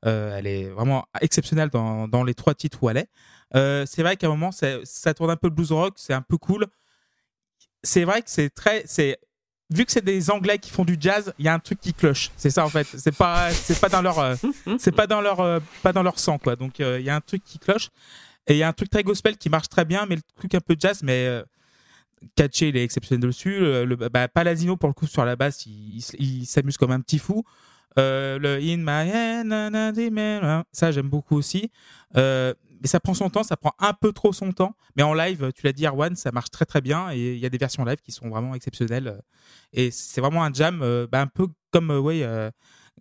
euh, 0.07 0.35
elle 0.35 0.47
est 0.47 0.63
vraiment 0.69 1.05
exceptionnelle 1.21 1.69
dans, 1.69 2.07
dans 2.07 2.23
les 2.23 2.33
trois 2.33 2.55
titres 2.55 2.81
où 2.81 2.89
elle 2.89 2.97
est. 2.97 3.07
Euh, 3.55 3.85
c'est 3.85 4.01
vrai 4.03 4.15
qu'à 4.17 4.27
un 4.27 4.29
moment, 4.29 4.51
ça 4.51 5.13
tourne 5.13 5.29
un 5.29 5.35
peu 5.35 5.47
le 5.47 5.53
blues 5.53 5.71
rock, 5.71 5.93
c'est 5.97 6.13
un 6.13 6.21
peu 6.21 6.37
cool. 6.37 6.67
C'est 7.83 8.03
vrai 8.03 8.21
que 8.21 8.29
c'est 8.29 8.49
très, 8.49 8.83
c'est 8.85 9.17
vu 9.73 9.85
que 9.85 9.91
c'est 9.91 10.03
des 10.03 10.29
Anglais 10.29 10.59
qui 10.59 10.69
font 10.69 10.85
du 10.85 10.97
jazz, 10.99 11.33
il 11.39 11.45
y 11.45 11.47
a 11.47 11.53
un 11.53 11.59
truc 11.59 11.79
qui 11.79 11.93
cloche. 11.93 12.29
C'est 12.37 12.49
ça 12.49 12.65
en 12.65 12.69
fait. 12.69 12.85
C'est 12.85 13.15
pas, 13.15 13.51
c'est 13.51 13.79
pas 13.79 13.89
dans 13.89 14.01
leur, 14.01 14.19
euh, 14.19 14.35
c'est 14.79 14.91
pas 14.91 15.07
dans 15.07 15.21
leur, 15.21 15.39
euh, 15.39 15.59
pas 15.81 15.93
dans 15.93 16.03
leur 16.03 16.19
sang 16.19 16.37
quoi. 16.37 16.55
Donc 16.55 16.79
euh, 16.79 16.99
il 16.99 17.05
y 17.05 17.09
a 17.09 17.15
un 17.15 17.21
truc 17.21 17.43
qui 17.43 17.57
cloche. 17.59 17.89
Et 18.47 18.53
il 18.53 18.57
y 18.57 18.63
a 18.63 18.67
un 18.67 18.73
truc 18.73 18.89
très 18.89 19.03
gospel 19.03 19.37
qui 19.37 19.49
marche 19.49 19.69
très 19.69 19.85
bien, 19.85 20.05
mais 20.07 20.15
le 20.15 20.21
truc 20.35 20.53
un 20.55 20.59
peu 20.59 20.75
jazz, 20.77 21.01
mais 21.03 21.25
euh, 21.27 21.43
Catché, 22.35 22.69
il 22.69 22.77
est 22.77 22.83
exceptionnel 22.83 23.21
dessus. 23.27 23.59
Le, 23.59 23.85
le- 23.85 23.95
bah, 23.95 24.27
Palladino, 24.27 24.77
pour 24.77 24.89
le 24.89 24.93
coup, 24.93 25.07
sur 25.07 25.25
la 25.25 25.35
basse, 25.35 25.65
il, 25.65 25.97
il 26.19 26.41
il 26.41 26.45
s'amuse 26.45 26.77
comme 26.77 26.91
un 26.91 26.99
petit 27.01 27.17
fou. 27.19 27.43
Euh, 27.97 28.37
le 28.39 28.55
In 28.57 28.77
My 28.77 29.11
Hand, 29.11 30.65
ça 30.71 30.91
j'aime 30.91 31.09
beaucoup 31.09 31.35
aussi. 31.35 31.71
Euh, 32.17 32.53
mais 32.81 32.87
ça 32.87 32.99
prend 32.99 33.13
son 33.13 33.29
temps, 33.29 33.43
ça 33.43 33.55
prend 33.57 33.73
un 33.79 33.93
peu 33.93 34.11
trop 34.11 34.33
son 34.33 34.51
temps. 34.51 34.75
Mais 34.95 35.03
en 35.03 35.13
live, 35.13 35.51
tu 35.55 35.65
l'as 35.65 35.73
dit, 35.73 35.85
Erwan, 35.85 36.15
ça 36.15 36.31
marche 36.31 36.49
très 36.49 36.65
très 36.65 36.81
bien. 36.81 37.11
Et 37.11 37.33
il 37.33 37.39
y 37.39 37.45
a 37.45 37.49
des 37.49 37.57
versions 37.57 37.85
live 37.85 37.97
qui 38.03 38.11
sont 38.11 38.29
vraiment 38.29 38.55
exceptionnelles. 38.55 39.21
Et 39.73 39.91
c'est 39.91 40.21
vraiment 40.21 40.43
un 40.43 40.51
jam, 40.51 40.81
euh, 40.81 41.07
bah, 41.11 41.21
un 41.21 41.27
peu 41.27 41.47
comme 41.71 41.91
euh, 41.91 41.99
ouais, 41.99 42.21
euh, 42.23 42.49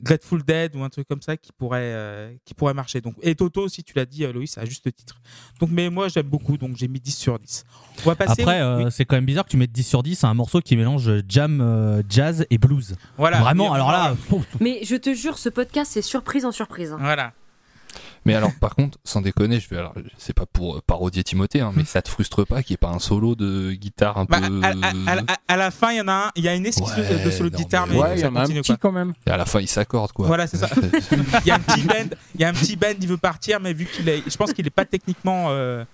Grateful 0.03 0.43
Dead 0.43 0.77
ou 0.77 0.83
un 0.83 0.89
truc 0.89 1.07
comme 1.09 1.21
ça 1.21 1.37
qui 1.37 1.53
pourrait, 1.53 1.81
euh, 1.83 2.33
qui 2.45 2.55
pourrait 2.55 2.73
marcher. 2.75 3.01
Donc, 3.03 3.17
et 3.23 3.35
Toto 3.35 3.61
aussi, 3.63 3.83
tu 3.85 3.93
l'as 3.97 4.07
dit, 4.07 4.25
euh, 4.25 4.33
Loïs, 4.33 4.57
à 4.57 4.65
juste 4.65 4.95
titre. 4.95 5.21
Donc, 5.59 5.69
mais 5.73 5.91
moi 5.91 6.09
j'aime 6.09 6.27
beaucoup, 6.29 6.57
donc 6.57 6.77
j'ai 6.77 6.89
mis 6.89 7.01
10 7.01 7.13
sur 7.17 7.39
10. 7.39 7.65
On 8.05 8.09
va 8.09 8.15
passer. 8.17 8.43
Après, 8.43 8.63
au- 8.63 8.65
euh, 8.65 8.85
oui, 8.85 8.91
c'est 8.93 9.05
quand 9.05 9.17
même 9.17 9.27
bizarre 9.27 9.45
que 9.45 9.51
tu 9.51 9.57
mettes 9.59 9.73
10 9.73 9.83
sur 9.83 10.03
10 10.03 10.25
à 10.25 10.29
un 10.29 10.35
morceau 10.35 10.61
qui 10.61 10.77
mélange 10.77 11.11
jam, 11.29 11.61
euh, 11.61 12.03
jazz 12.09 12.47
et 12.49 12.57
blues. 12.57 12.95
voilà. 13.19 13.41
Vraiment, 13.41 13.73
alors 13.75 13.91
là, 13.93 14.15
Mais 14.61 14.81
je 14.85 14.97
te 14.97 15.13
jure, 15.13 15.37
ce 15.37 15.49
podcast, 15.51 15.91
c'est 15.93 16.03
surprise 16.03 16.45
en 16.47 16.53
surprise. 16.53 16.95
Voilà. 16.99 17.35
Mais 18.27 18.35
alors, 18.35 18.51
par 18.61 18.75
contre, 18.75 18.99
sans 19.03 19.23
déconner, 19.23 19.61
je 19.61 19.69
vais 19.71 19.79
alors, 19.79 19.95
c'est 20.19 20.35
pas 20.35 20.45
pour 20.45 20.77
euh, 20.77 20.81
parodier 20.87 21.25
Timothée, 21.25 21.61
hein, 21.61 21.73
mais 21.75 21.85
ça 21.85 22.03
te 22.03 22.09
frustre 22.11 22.45
pas 22.47 22.63
qu'il 22.63 22.75
n'y 22.75 22.75
ait 22.75 22.77
pas 22.77 22.91
un 22.95 22.99
solo 22.99 23.35
de 23.35 23.73
guitare 23.73 24.19
un 24.19 24.25
Bah, 24.27 24.41
peu. 24.41 24.61
à, 24.63 24.69
à- 25.13 25.19
à- 25.21 25.37
à 25.49 25.57
la 25.57 25.71
fin, 25.71 25.91
il 25.93 25.99
y 25.99 26.01
en 26.03 26.09
a 26.09 26.13
un, 26.27 26.31
il 26.37 26.45
y 26.45 26.49
a 26.49 26.55
une 26.55 26.67
esquisse 26.67 26.95
de- 26.97 27.31
solo 27.31 27.49
de 27.51 27.57
guitare, 27.57 27.87
mais- 27.87 27.95
mais 27.95 28.01
Ouais, 28.01 28.15
il 28.17 28.19
y 28.19 28.21
ça 28.21 28.29
en 28.31 28.37
a 28.37 28.41
un 28.43 28.47
petit 28.47 28.63
quoi. 28.65 28.77
quand 28.77 28.93
même. 28.93 29.15
Et 29.27 29.31
à 29.31 29.37
la 29.39 29.47
fin, 29.47 29.61
il 29.61 29.69
s'accorde 29.69 30.13
quoi. 30.13 30.27
Voilà, 30.27 30.47
c'est 30.47 30.59
ça. 30.59 30.69
Il 31.45 31.49
y 31.49 31.51
a 31.51 31.55
un 31.55 31.61
petit 31.61 31.83
band, 31.83 31.95
il 32.35 32.41
y 32.41 32.45
a 32.45 32.49
un 32.49 32.53
petit 32.53 32.77
band, 32.77 32.89
il 33.01 33.09
veut 33.09 33.17
partir, 33.17 33.59
mais 33.61 33.73
vu 33.73 33.87
qu'il 33.87 34.09
est, 34.09 34.23
je 34.31 34.37
pense 34.37 34.53
qu'il 34.53 34.67
est 34.67 34.71
pas 34.71 34.85
techniquement 34.85 35.47
euh, 35.49 35.85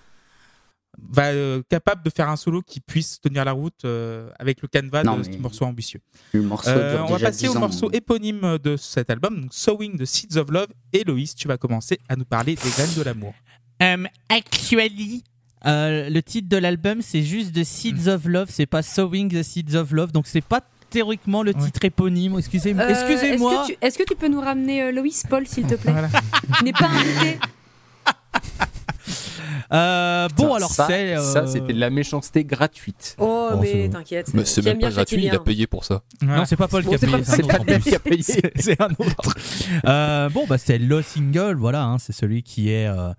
va, 1.11 1.27
euh, 1.27 1.63
capable 1.69 2.03
de 2.05 2.11
faire 2.11 2.29
un 2.29 2.37
solo 2.37 2.63
qui 2.63 2.81
puisse 2.81 3.21
tenir 3.21 3.45
la 3.45 3.53
route 3.53 3.85
euh, 3.85 4.29
avec 4.39 4.63
le 4.63 4.69
canevas 4.69 5.03
Non, 5.05 5.19
de 5.19 5.23
ce 5.25 5.31
morceau 5.39 5.65
ambitieux. 5.65 6.01
Le 6.33 6.43
morceau 6.43 6.71
Euh, 6.71 6.97
dure 6.97 7.07
on 7.09 7.13
va 7.13 7.19
passer 7.19 7.47
10 7.47 7.49
au 7.49 7.57
ans. 7.57 7.61
morceau 7.61 7.91
éponyme 7.93 8.59
de 8.63 8.77
cet 8.77 9.11
album, 9.11 9.41
donc 9.43 9.55
Sowing 9.55 9.97
de 9.97 10.05
Seeds 10.05 10.37
of 10.39 10.51
Love. 10.51 10.69
Et 10.93 11.05
Loïs, 11.05 11.35
tu 11.35 11.49
vas 11.49 11.57
commencer 11.59 11.99
à 12.09 12.17
nous 12.17 12.25
parler 12.25 12.55
des 12.57 12.71
graines 12.71 12.95
de 12.97 13.03
l'amour. 13.03 13.35
Um, 13.81 14.07
actually, 14.29 15.23
euh, 15.67 16.09
le 16.09 16.23
titre 16.23 16.49
de 16.49 16.57
l'album, 16.57 17.03
c'est 17.03 17.23
juste 17.23 17.53
The 17.55 17.65
Seeds 17.65 18.09
of 18.09 18.25
Love, 18.25 18.49
c'est 18.51 18.67
pas 18.67 18.83
Sowing 18.83 19.31
the 19.31 19.43
Seeds 19.43 19.75
of 19.77 19.91
Love, 19.93 20.13
donc 20.13 20.27
c'est 20.27 20.41
pas 20.45 20.61
théoriquement 20.89 21.43
le 21.43 21.53
Ouais. 21.55 21.63
titre 21.65 21.85
éponyme. 21.85 22.39
Excusez- 22.39 22.75
Euh, 22.79 22.89
Excusez-moi. 22.89 23.53
Est-ce 23.53 23.69
que, 23.69 23.73
tu- 23.73 23.79
est-ce 23.83 23.99
que 23.99 24.05
tu 24.05 24.15
peux 24.17 24.29
nous 24.29 24.41
ramener 24.41 24.83
euh, 24.85 24.93
Loïs 24.93 25.25
Paul, 25.29 25.47
s'il 25.47 25.67
te 25.67 25.75
plaît 25.75 25.93
Voilà. 25.93 26.09
Tu 26.59 26.65
n'es 26.65 26.73
pas 26.73 26.87
invité. 26.91 27.39
Euh, 29.73 30.29
bon, 30.37 30.51
Ça, 30.51 30.57
alors 30.57 30.71
ça, 30.71 30.87
c'est. 30.89 31.17
euh, 31.17 31.21
ça, 31.33 31.47
c'était 31.47 31.73
de 31.73 31.81
la 31.81 31.91
méchanceté 31.91 32.45
gratuite. 32.45 33.17
Oh, 33.19 33.49
Bon, 33.53 33.61
mais 33.61 33.89
t'inquiète. 33.89 34.33
Mais 34.35 34.45
c'est 34.45 34.63
même 34.65 34.79
pas 34.79 34.91
gratuit, 34.91 35.25
il 35.25 35.35
a 35.35 35.39
payé 35.39 35.67
pour 35.67 35.85
ça. 35.85 36.03
Non, 36.23 36.45
c'est 36.45 36.57
pas 36.57 36.69
Paul 36.69 36.83
Bon, 36.85 36.91
qui 36.91 36.95
a 36.97 36.99
c'est 36.99 37.07
payé. 37.07 37.25
c'est 37.25 37.47
pas 37.47 37.59
plus. 37.59 37.81
qui 37.81 37.95
a 37.95 37.99
payé. 37.99 38.23
C'est- 38.57 38.81
un 38.81 38.91
autre. 38.99 39.35
Euh, 39.87 40.29
bon, 40.29 40.45
bah 40.49 40.59
c'est 40.59 40.79
le 40.79 41.01
single, 41.03 41.57
voilà, 41.57 41.85
hein, 41.85 41.99
c'est 41.99 42.13
celui 42.13 42.43
qui 42.43 42.71
est 42.71 42.87
euh, 42.87 43.13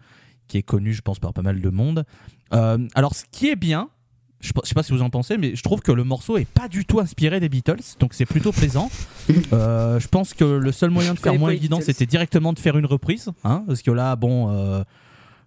qui 0.47 0.57
est 0.57 0.63
connu, 0.63 0.93
je 0.93 1.01
pense, 1.01 1.19
par 1.19 1.33
pas 1.33 1.41
mal 1.41 1.59
de 1.61 1.69
monde. 1.69 2.05
Euh, 2.53 2.77
alors, 2.95 3.15
ce 3.15 3.23
qui 3.31 3.49
est 3.49 3.55
bien, 3.55 3.89
je, 4.39 4.47
sais 4.47 4.53
pas- 4.53 4.61
je 4.63 4.69
sais 4.69 4.75
pas 4.75 4.83
si 4.83 4.91
vous 4.93 5.01
en 5.01 5.09
pensez, 5.09 5.37
mais 5.37 5.55
je 5.55 5.63
trouve 5.63 5.81
que 5.81 5.91
le 5.91 6.03
morceau 6.03 6.37
est 6.37 6.45
pas 6.47 6.67
du 6.67 6.85
tout 6.85 6.99
inspiré 6.99 7.39
des 7.39 7.49
Beatles, 7.49 7.81
donc 7.99 8.13
c'est 8.13 8.25
plutôt 8.25 8.51
plaisant. 8.51 8.89
Euh, 9.51 9.99
je 9.99 10.07
pense 10.07 10.33
que 10.33 10.45
le 10.45 10.71
seul 10.71 10.89
moyen 10.89 11.13
de 11.13 11.19
faire 11.19 11.33
moins 11.37 11.49
évident, 11.49 11.79
c'était 11.81 12.05
directement 12.05 12.53
de 12.53 12.59
faire 12.59 12.77
une 12.77 12.85
reprise, 12.85 13.29
hein, 13.43 13.63
parce 13.67 13.81
que 13.81 13.91
là, 13.91 14.15
bon. 14.15 14.49
euh, 14.51 14.83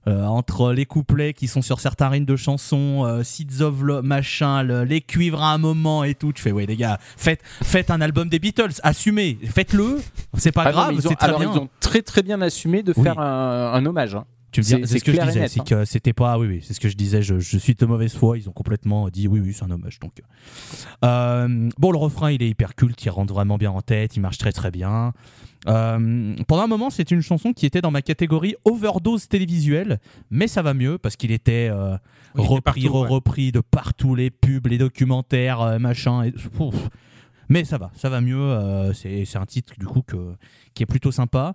euh, 0.08 0.24
entre 0.24 0.72
les 0.72 0.86
couplets 0.86 1.34
qui 1.34 1.46
sont 1.48 1.62
sur 1.62 1.80
certains 1.80 2.08
rythmes 2.08 2.24
de 2.26 2.36
chansons, 2.36 3.04
euh, 3.04 3.22
Seeds 3.22 3.60
of 3.62 3.82
Love, 3.82 4.04
machin, 4.04 4.62
le- 4.62 4.84
les 4.84 5.00
cuivres 5.00 5.42
à 5.42 5.52
un 5.52 5.58
moment 5.58 6.04
et 6.04 6.14
tout, 6.14 6.32
tu 6.32 6.42
fais 6.42 6.52
ouais 6.52 6.66
les 6.66 6.76
gars, 6.76 6.98
faites, 7.16 7.42
faites 7.62 7.90
un 7.90 8.00
album 8.00 8.28
des 8.28 8.38
Beatles, 8.38 8.72
assumez, 8.82 9.38
faites-le, 9.44 10.00
c'est 10.38 10.52
pas 10.52 10.62
Ah 10.66 10.72
grave, 10.72 10.88
mais 10.90 10.96
ils 10.96 11.06
ont- 11.06 11.10
c'est 11.10 11.16
très 11.16 11.26
alors 11.28 11.40
bien. 11.40 11.52
ils 11.54 11.58
ont 11.58 11.68
très 11.80 12.02
très 12.02 12.22
bien 12.22 12.40
assumé 12.40 12.82
de 12.82 12.94
Oui. 12.96 13.02
faire 13.02 13.18
un, 13.18 13.72
un 13.74 13.84
hommage. 13.86 14.14
hein. 14.14 14.24
Tu 14.52 14.60
me 14.62 14.64
dis, 14.64 14.70
c'est- 14.88 14.98
ce 14.98 15.04
que 15.04 15.12
je 15.12 15.20
disais, 15.20 15.46
c'est 15.46 15.60
hein. 15.60 15.64
que 15.64 15.84
c'était 15.84 16.12
pas, 16.12 16.36
oui, 16.36 16.48
oui, 16.48 16.60
c'est 16.66 16.74
ce 16.74 16.80
que 16.80 16.88
je 16.88 16.96
disais, 16.96 17.22
je, 17.22 17.38
je 17.38 17.56
suis 17.58 17.74
de 17.76 17.86
mauvaise 17.86 18.14
foi, 18.16 18.36
ils 18.36 18.48
ont 18.48 18.52
complètement 18.52 19.08
dit 19.08 19.28
oui, 19.28 19.38
oui, 19.38 19.52
c'est 19.56 19.64
un 19.64 19.70
hommage. 19.70 20.00
Donc, 20.00 20.12
euh, 21.04 21.68
bon, 21.78 21.92
le 21.92 21.98
refrain, 21.98 22.30
il 22.32 22.42
est 22.42 22.48
hyper 22.48 22.74
culte, 22.74 23.04
il 23.04 23.10
rentre 23.10 23.32
vraiment 23.32 23.58
bien 23.58 23.70
en 23.70 23.80
tête, 23.80 24.16
il 24.16 24.20
marche 24.20 24.38
très 24.38 24.52
très 24.52 24.70
bien. 24.70 25.12
Euh, 25.68 26.36
pendant 26.48 26.62
un 26.62 26.66
moment, 26.66 26.90
c'est 26.90 27.10
une 27.10 27.20
chanson 27.20 27.52
qui 27.52 27.66
était 27.66 27.80
dans 27.80 27.90
ma 27.90 28.02
catégorie 28.02 28.54
overdose 28.64 29.28
télévisuelle, 29.28 30.00
mais 30.30 30.48
ça 30.48 30.62
va 30.62 30.74
mieux 30.74 30.98
parce 30.98 31.16
qu'il 31.16 31.32
était 31.32 31.68
euh, 31.70 31.96
Oui, 32.34 32.46
repris, 32.46 32.82
partout, 32.82 32.98
ouais. 32.98 33.08
repris 33.08 33.52
de 33.52 33.60
partout, 33.60 34.14
les 34.14 34.30
pubs, 34.30 34.66
les 34.66 34.78
documentaires, 34.78 35.60
euh, 35.60 35.78
machin. 35.78 36.24
Et, 36.24 36.34
Ouf. 36.58 36.88
Mais 37.48 37.64
ça 37.64 37.78
va, 37.78 37.90
ça 37.94 38.08
va 38.08 38.20
mieux. 38.20 38.92
c'est 38.94 39.36
un 39.36 39.46
titre 39.46 39.74
du 39.76 39.84
coup 39.84 40.02
que, 40.02 40.34
qui 40.72 40.84
est 40.84 40.86
plutôt 40.86 41.10
sympa. 41.10 41.54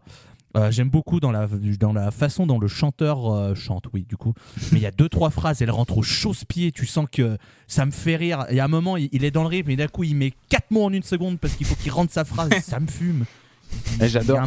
J'aime 0.69 0.89
beaucoup 0.89 1.21
dans 1.21 1.31
la, 1.31 1.47
dans 1.79 1.93
la 1.93 2.11
façon 2.11 2.45
dont 2.45 2.59
le 2.59 2.67
chanteur 2.67 3.55
chante, 3.55 3.85
oui, 3.93 4.05
du 4.07 4.17
coup. 4.17 4.33
Mais 4.73 4.79
il 4.79 4.81
y 4.81 4.87
a 4.87 4.91
deux, 4.91 5.07
trois 5.07 5.29
phrases, 5.29 5.61
elles 5.61 5.71
rentrent 5.71 5.97
au 5.97 6.03
chausse-pied. 6.03 6.73
Tu 6.73 6.85
sens 6.85 7.07
que 7.09 7.37
ça 7.67 7.85
me 7.85 7.91
fait 7.91 8.17
rire. 8.17 8.45
Il 8.49 8.57
y 8.57 8.59
a 8.59 8.65
un 8.65 8.69
moment, 8.69 8.97
il, 8.97 9.07
il 9.13 9.23
est 9.23 9.31
dans 9.31 9.43
le 9.43 9.47
rythme, 9.47 9.69
et 9.69 9.77
d'un 9.77 9.87
coup, 9.87 10.03
il 10.03 10.15
met 10.15 10.33
quatre 10.49 10.69
mots 10.69 10.83
en 10.83 10.91
une 10.91 11.03
seconde 11.03 11.39
parce 11.39 11.55
qu'il 11.55 11.65
faut 11.65 11.75
qu'il 11.75 11.91
rentre 11.93 12.11
sa 12.11 12.25
phrase. 12.25 12.49
ça 12.61 12.81
me 12.81 12.87
fume. 12.87 13.25
Eh, 13.71 14.03
Il 14.03 14.05
y, 14.05 14.09
J'adore. 14.09 14.39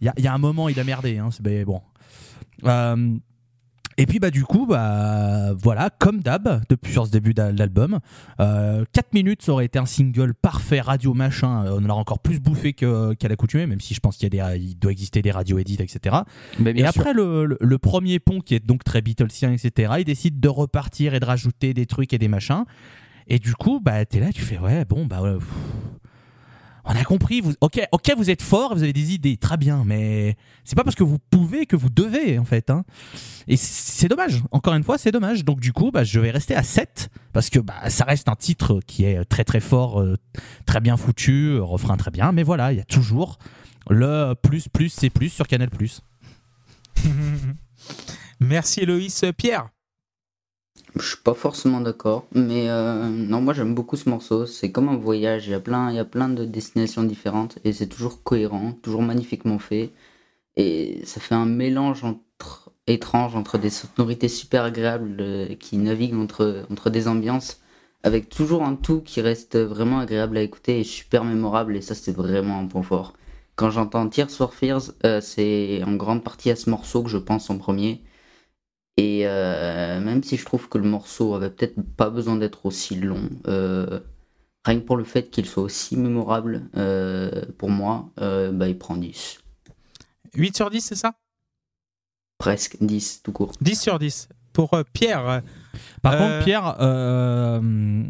il 0.00 0.04
y 0.06 0.08
a- 0.08 0.14
il 0.16 0.24
y 0.24 0.26
a 0.28 0.34
un 0.34 0.38
moment, 0.38 0.68
il 0.68 0.78
a 0.80 0.84
merdé. 0.84 1.18
Hein, 1.18 1.28
c'est- 1.30 1.44
mais 1.44 1.64
bon. 1.64 1.80
Euh, 2.64 3.16
et 3.96 4.06
puis 4.06 4.18
bah 4.18 4.30
du 4.32 4.42
coup 4.44 4.66
bah 4.66 5.52
voilà 5.54 5.88
comme 5.88 6.20
d'hab 6.20 6.62
depuis 6.68 6.90
sur 6.90 7.06
ce 7.06 7.12
début 7.12 7.32
d'al- 7.32 7.54
d'album 7.54 8.00
euh, 8.40 8.84
4 8.92 9.12
minutes 9.12 9.42
ça 9.42 9.52
aurait 9.52 9.66
été 9.66 9.78
un 9.78 9.86
single 9.86 10.34
parfait 10.34 10.80
radio 10.80 11.14
machin 11.14 11.64
euh, 11.64 11.76
on 11.78 11.84
en 11.84 11.90
aurait 11.90 12.00
encore 12.00 12.18
plus 12.18 12.40
bouffé 12.40 12.72
qu'à 12.72 13.14
l'accoutumée 13.28 13.66
même 13.68 13.80
si 13.80 13.94
je 13.94 14.00
pense 14.00 14.16
qu'il 14.16 14.34
y 14.34 14.40
a 14.40 14.50
des 14.50 14.58
il 14.60 14.74
doit 14.76 14.90
exister 14.90 15.22
des 15.22 15.30
radio 15.30 15.58
edits 15.60 15.76
etc 15.78 16.16
Mais 16.58 16.72
et 16.72 16.78
sûr. 16.78 16.88
après 16.88 17.12
le, 17.12 17.46
le- 17.46 17.58
le 17.60 17.78
premier 17.78 18.18
pont 18.18 18.40
qui 18.40 18.56
est 18.56 18.66
donc 18.66 18.82
très 18.82 19.00
Beatlesien 19.00 19.52
etc 19.52 19.92
il 19.98 20.04
décide 20.04 20.40
de 20.40 20.48
repartir 20.48 21.14
et 21.14 21.20
de 21.20 21.24
rajouter 21.24 21.72
des 21.72 21.86
trucs 21.86 22.12
et 22.12 22.18
des 22.18 22.28
machins 22.28 22.64
et 23.28 23.38
du 23.38 23.54
coup 23.54 23.78
bah 23.80 24.04
t'es 24.06 24.18
là 24.18 24.32
tu 24.32 24.42
fais 24.42 24.58
ouais 24.58 24.84
bon 24.84 25.06
bah 25.06 25.20
pff. 25.38 25.46
On 26.84 26.94
a 26.94 27.04
compris 27.04 27.40
vous 27.40 27.54
ok 27.60 27.86
ok 27.92 28.12
vous 28.16 28.30
êtes 28.30 28.42
fort 28.42 28.74
vous 28.74 28.82
avez 28.82 28.92
des 28.92 29.12
idées 29.12 29.36
très 29.36 29.56
bien 29.56 29.82
mais 29.84 30.36
c'est 30.64 30.76
pas 30.76 30.84
parce 30.84 30.96
que 30.96 31.04
vous 31.04 31.18
pouvez 31.30 31.66
que 31.66 31.76
vous 31.76 31.90
devez 31.90 32.38
en 32.38 32.44
fait 32.44 32.70
hein. 32.70 32.84
et 33.48 33.56
c'est 33.56 34.08
dommage 34.08 34.42
encore 34.50 34.74
une 34.74 34.84
fois 34.84 34.98
c'est 34.98 35.10
dommage 35.10 35.44
donc 35.44 35.60
du 35.60 35.72
coup 35.72 35.90
bah, 35.90 36.04
je 36.04 36.20
vais 36.20 36.30
rester 36.30 36.54
à 36.54 36.62
7 36.62 37.10
parce 37.32 37.50
que 37.50 37.58
bah, 37.58 37.88
ça 37.90 38.04
reste 38.04 38.28
un 38.28 38.36
titre 38.36 38.80
qui 38.86 39.04
est 39.04 39.24
très 39.24 39.44
très 39.44 39.60
fort 39.60 40.00
euh, 40.00 40.16
très 40.66 40.80
bien 40.80 40.96
foutu 40.96 41.58
refrain 41.58 41.96
très 41.96 42.10
bien 42.10 42.32
mais 42.32 42.42
voilà 42.42 42.72
il 42.72 42.78
y 42.78 42.82
a 42.82 42.84
toujours 42.84 43.38
le 43.90 44.34
plus 44.34 44.68
plus 44.68 44.90
c'est 44.90 45.10
plus 45.10 45.28
sur 45.28 45.46
Canal 45.46 45.70
Plus 45.70 46.02
Merci 48.40 48.84
Loïs. 48.84 49.24
Pierre. 49.36 49.73
Je 50.96 51.08
suis 51.08 51.16
pas 51.18 51.34
forcément 51.34 51.80
d'accord, 51.80 52.24
mais 52.32 52.68
euh, 52.70 53.08
non, 53.08 53.40
moi 53.40 53.52
j'aime 53.52 53.74
beaucoup 53.74 53.96
ce 53.96 54.08
morceau. 54.08 54.46
C'est 54.46 54.70
comme 54.70 54.88
un 54.88 54.96
voyage, 54.96 55.46
il 55.46 55.50
y 55.50 55.54
a 55.54 55.60
plein, 55.60 55.90
il 55.90 55.96
y 55.96 55.98
a 55.98 56.04
plein 56.04 56.28
de 56.28 56.44
destinations 56.44 57.02
différentes 57.02 57.58
et 57.64 57.72
c'est 57.72 57.88
toujours 57.88 58.22
cohérent, 58.22 58.72
toujours 58.82 59.02
magnifiquement 59.02 59.58
fait. 59.58 59.90
Et 60.56 61.00
ça 61.04 61.20
fait 61.20 61.34
un 61.34 61.46
mélange 61.46 62.04
entre, 62.04 62.70
étrange 62.86 63.36
entre 63.36 63.58
des 63.58 63.70
sonorités 63.70 64.28
super 64.28 64.64
agréables 64.64 65.16
euh, 65.20 65.54
qui 65.56 65.78
naviguent 65.78 66.14
entre, 66.14 66.64
entre 66.70 66.90
des 66.90 67.08
ambiances, 67.08 67.60
avec 68.04 68.28
toujours 68.28 68.64
un 68.64 68.76
tout 68.76 69.00
qui 69.00 69.20
reste 69.20 69.58
vraiment 69.58 69.98
agréable 70.00 70.36
à 70.38 70.42
écouter 70.42 70.80
et 70.80 70.84
super 70.84 71.24
mémorable. 71.24 71.76
Et 71.76 71.82
ça, 71.82 71.94
c'est 71.94 72.12
vraiment 72.16 72.60
un 72.60 72.66
point 72.66 72.82
fort. 72.82 73.14
Quand 73.56 73.70
j'entends 73.70 74.08
Tears 74.08 74.30
for 74.30 74.54
Fears, 74.54 74.92
euh, 75.04 75.20
c'est 75.20 75.82
en 75.84 75.94
grande 75.96 76.24
partie 76.24 76.50
à 76.50 76.56
ce 76.56 76.70
morceau 76.70 77.02
que 77.02 77.10
je 77.10 77.18
pense 77.18 77.50
en 77.50 77.58
premier. 77.58 78.02
Et 78.96 79.26
euh, 79.26 80.00
même 80.00 80.22
si 80.22 80.36
je 80.36 80.44
trouve 80.44 80.68
que 80.68 80.78
le 80.78 80.84
morceau 80.88 81.34
avait 81.34 81.50
peut-être 81.50 81.74
pas 81.96 82.10
besoin 82.10 82.36
d'être 82.36 82.64
aussi 82.66 82.94
long, 82.94 83.28
euh, 83.48 84.00
rien 84.64 84.78
que 84.80 84.84
pour 84.84 84.96
le 84.96 85.04
fait 85.04 85.30
qu'il 85.30 85.46
soit 85.46 85.64
aussi 85.64 85.96
mémorable 85.96 86.62
euh, 86.76 87.44
pour 87.58 87.70
moi, 87.70 88.10
euh, 88.20 88.52
bah, 88.52 88.68
il 88.68 88.78
prend 88.78 88.96
10. 88.96 89.38
8 90.36 90.56
sur 90.56 90.70
10, 90.70 90.80
c'est 90.80 90.94
ça? 90.94 91.14
Presque 92.38 92.76
10 92.80 93.22
tout 93.22 93.32
court. 93.32 93.52
10 93.60 93.80
sur 93.80 93.98
10. 93.98 94.28
Pour 94.52 94.74
euh, 94.74 94.82
Pierre, 94.92 95.42
Par 96.02 96.12
Euh, 96.12 96.18
contre, 96.18 96.44
Pierre, 96.44 96.76
euh, 96.80 98.04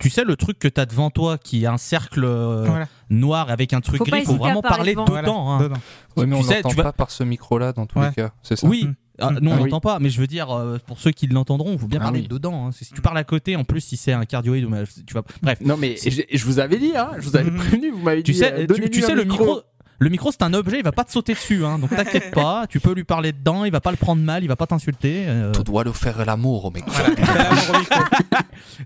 tu 0.00 0.10
sais 0.10 0.24
le 0.24 0.34
truc 0.36 0.58
que 0.58 0.66
t'as 0.68 0.86
devant 0.86 1.10
toi 1.10 1.38
qui 1.38 1.64
est 1.64 1.66
un 1.66 1.76
cercle 1.78 2.24
euh, 2.24 2.64
voilà. 2.66 2.88
noir 3.10 3.50
avec 3.50 3.72
un 3.72 3.80
truc 3.80 3.98
Faut 3.98 4.04
pas 4.04 4.10
gris, 4.18 4.24
faut 4.24 4.30
hésiter 4.32 4.44
à 4.44 4.46
vraiment 4.48 4.62
parler 4.62 4.92
dedans. 4.92 5.04
Voilà, 5.06 5.28
hein. 5.30 5.60
dedans. 5.60 5.74
Ouais, 6.16 6.26
mais 6.26 6.36
Tu 6.36 6.42
on 6.42 6.44
sais, 6.44 6.54
l'entend 6.56 6.68
tu 6.70 6.76
vas- 6.76 6.82
pas 6.84 6.92
par 6.92 7.10
ce 7.10 7.22
micro-là 7.22 7.72
dans 7.72 7.86
tous 7.86 7.98
Ouais. 7.98 8.08
les 8.08 8.14
cas, 8.14 8.30
c'est 8.42 8.56
ça 8.56 8.66
Oui. 8.66 8.84
Mm. 8.86 8.94
Ah, 9.22 9.30
Mm. 9.32 9.38
non, 9.42 9.50
on 9.50 9.54
Ah 9.54 9.56
oui. 9.58 9.62
l'entend 9.64 9.80
pas, 9.80 9.98
mais 9.98 10.08
je 10.08 10.18
veux 10.18 10.26
dire, 10.26 10.50
euh, 10.50 10.78
pour 10.86 10.98
ceux 10.98 11.10
qui 11.10 11.26
l'entendront, 11.26 11.72
il 11.74 11.78
faut 11.78 11.86
bien 11.86 11.98
Ah 12.00 12.04
parler 12.04 12.20
oui. 12.22 12.28
dedans. 12.28 12.66
hein. 12.68 12.70
Si 12.72 12.86
tu 12.90 13.02
parles 13.02 13.18
à 13.18 13.24
côté, 13.24 13.54
en 13.54 13.64
plus, 13.64 13.82
si 13.82 13.98
c'est 13.98 14.12
un 14.14 14.24
cardioïde, 14.24 14.64
ou 14.64 14.72
tu 15.06 15.12
vas. 15.12 15.22
Bref, 15.42 15.58
Non, 15.60 15.76
mais 15.76 15.96
C'est- 15.96 16.10
je, 16.10 16.22
je 16.32 16.44
vous 16.46 16.58
avais 16.58 16.78
dit, 16.78 16.92
hein, 16.96 17.10
je 17.18 17.28
vous 17.28 17.36
avais 17.36 17.50
Mhm. 17.50 17.56
prévenu, 17.58 17.90
vous 17.90 18.00
m'avez 18.02 18.22
tu 18.22 18.32
dit. 18.32 18.38
sais, 18.38 18.50
euh, 18.52 18.60
tu, 18.60 18.66
donnez-lui 18.68 18.90
tu 18.90 19.02
sais 19.02 19.14
le 19.14 19.24
micro. 19.24 19.60
Le 20.02 20.08
micro, 20.08 20.30
c'est 20.32 20.42
un 20.42 20.54
objet, 20.54 20.78
il 20.78 20.82
va 20.82 20.92
pas 20.92 21.04
te 21.04 21.12
sauter 21.12 21.34
dessus, 21.34 21.62
hein, 21.66 21.78
donc 21.78 21.90
t'inquiète 21.90 22.30
pas, 22.34 22.66
tu 22.66 22.80
peux 22.80 22.94
lui 22.94 23.04
parler 23.04 23.32
dedans, 23.32 23.66
il 23.66 23.70
va 23.72 23.82
pas 23.82 23.90
le 23.90 23.98
prendre 23.98 24.22
mal, 24.22 24.42
il 24.42 24.46
va 24.46 24.56
pas 24.56 24.66
t'insulter. 24.66 25.24
euh, 25.28 25.52
Tu 25.52 25.62
dois 25.64 25.84
le 25.84 25.92
faire 25.92 26.24
l'amour, 26.24 26.72
mec. 26.72 26.84
Voilà. 26.86 27.10
L'amour 27.10 27.64
au 27.74 27.78
micro. 27.80 28.00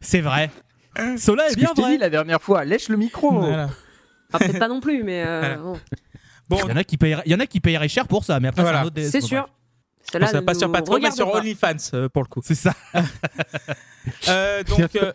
c'est 0.00 0.20
vrai. 0.20 0.50
Cela 1.18 1.46
est 1.48 1.50
que 1.50 1.56
bien 1.56 1.68
je 1.70 1.74
t'ai 1.74 1.82
vrai. 1.82 1.90
dit 1.92 1.98
la 1.98 2.10
dernière 2.10 2.42
fois, 2.42 2.64
lèche 2.64 2.88
le 2.88 2.96
micro. 2.96 3.30
Voilà. 3.40 3.68
Enfin, 4.32 4.46
peut-être 4.46 4.58
pas 4.58 4.68
non 4.68 4.80
plus, 4.80 5.02
mais 5.04 5.22
euh, 5.24 5.40
Voilà. 5.40 5.56
bon, 5.56 5.80
Bon, 6.48 6.58
Il 6.64 6.68
y 6.68 6.72
en 6.72 6.76
a 6.76 6.84
qui 6.84 6.96
payeraient, 6.98 7.22
il 7.26 7.32
y 7.32 7.34
en 7.34 7.40
a 7.40 7.46
qui 7.46 7.60
payeraient 7.60 7.88
cher 7.88 8.06
pour 8.06 8.22
ça, 8.24 8.38
mais 8.40 8.48
après 8.48 8.62
Voilà. 8.62 8.78
c'est 8.78 8.84
un 8.84 8.86
autre. 8.88 9.00
c'est 9.10 9.20
sûr. 9.22 9.48
Celle-là 10.12 10.26
ça 10.26 10.40
ne 10.40 10.44
passe 10.46 10.58
sur 10.58 10.68
nous 10.68 10.74
Patreon, 10.74 10.94
mais 10.96 10.98
regarde 11.08 11.16
sur 11.16 11.32
pas. 11.32 11.38
OnlyFans 11.38 11.76
euh, 11.94 12.08
pour 12.10 12.22
le 12.22 12.28
coup. 12.28 12.40
C'est 12.44 12.54
ça. 12.54 12.74
Euh, 14.28 14.62
donc, 14.64 14.94
euh, 14.96 15.12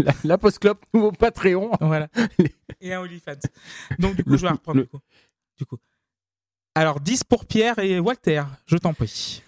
La, 0.00 0.12
la 0.24 0.38
post-clop, 0.38 0.80
nouveau 0.92 1.12
Patreon. 1.12 1.70
voilà. 1.80 2.08
Et 2.80 2.92
un 2.92 3.00
OnlyFans. 3.00 3.34
Donc, 4.00 4.16
du 4.16 4.24
coup, 4.24 4.30
Le- 4.30 4.36
je 4.38 4.42
vais 4.42 4.48
reprendre. 4.52 4.78
le- 4.78 4.82
Du, 4.84 4.88
coup. 4.88 4.98
du 5.58 5.64
coup. 5.66 5.76
Alors, 6.74 6.98
10 7.00 7.22
pour 7.24 7.44
Pierre 7.46 7.78
et 7.78 8.00
Walter, 8.00 8.42
je 8.66 8.76
t'en 8.78 8.94
prie. 8.94 9.42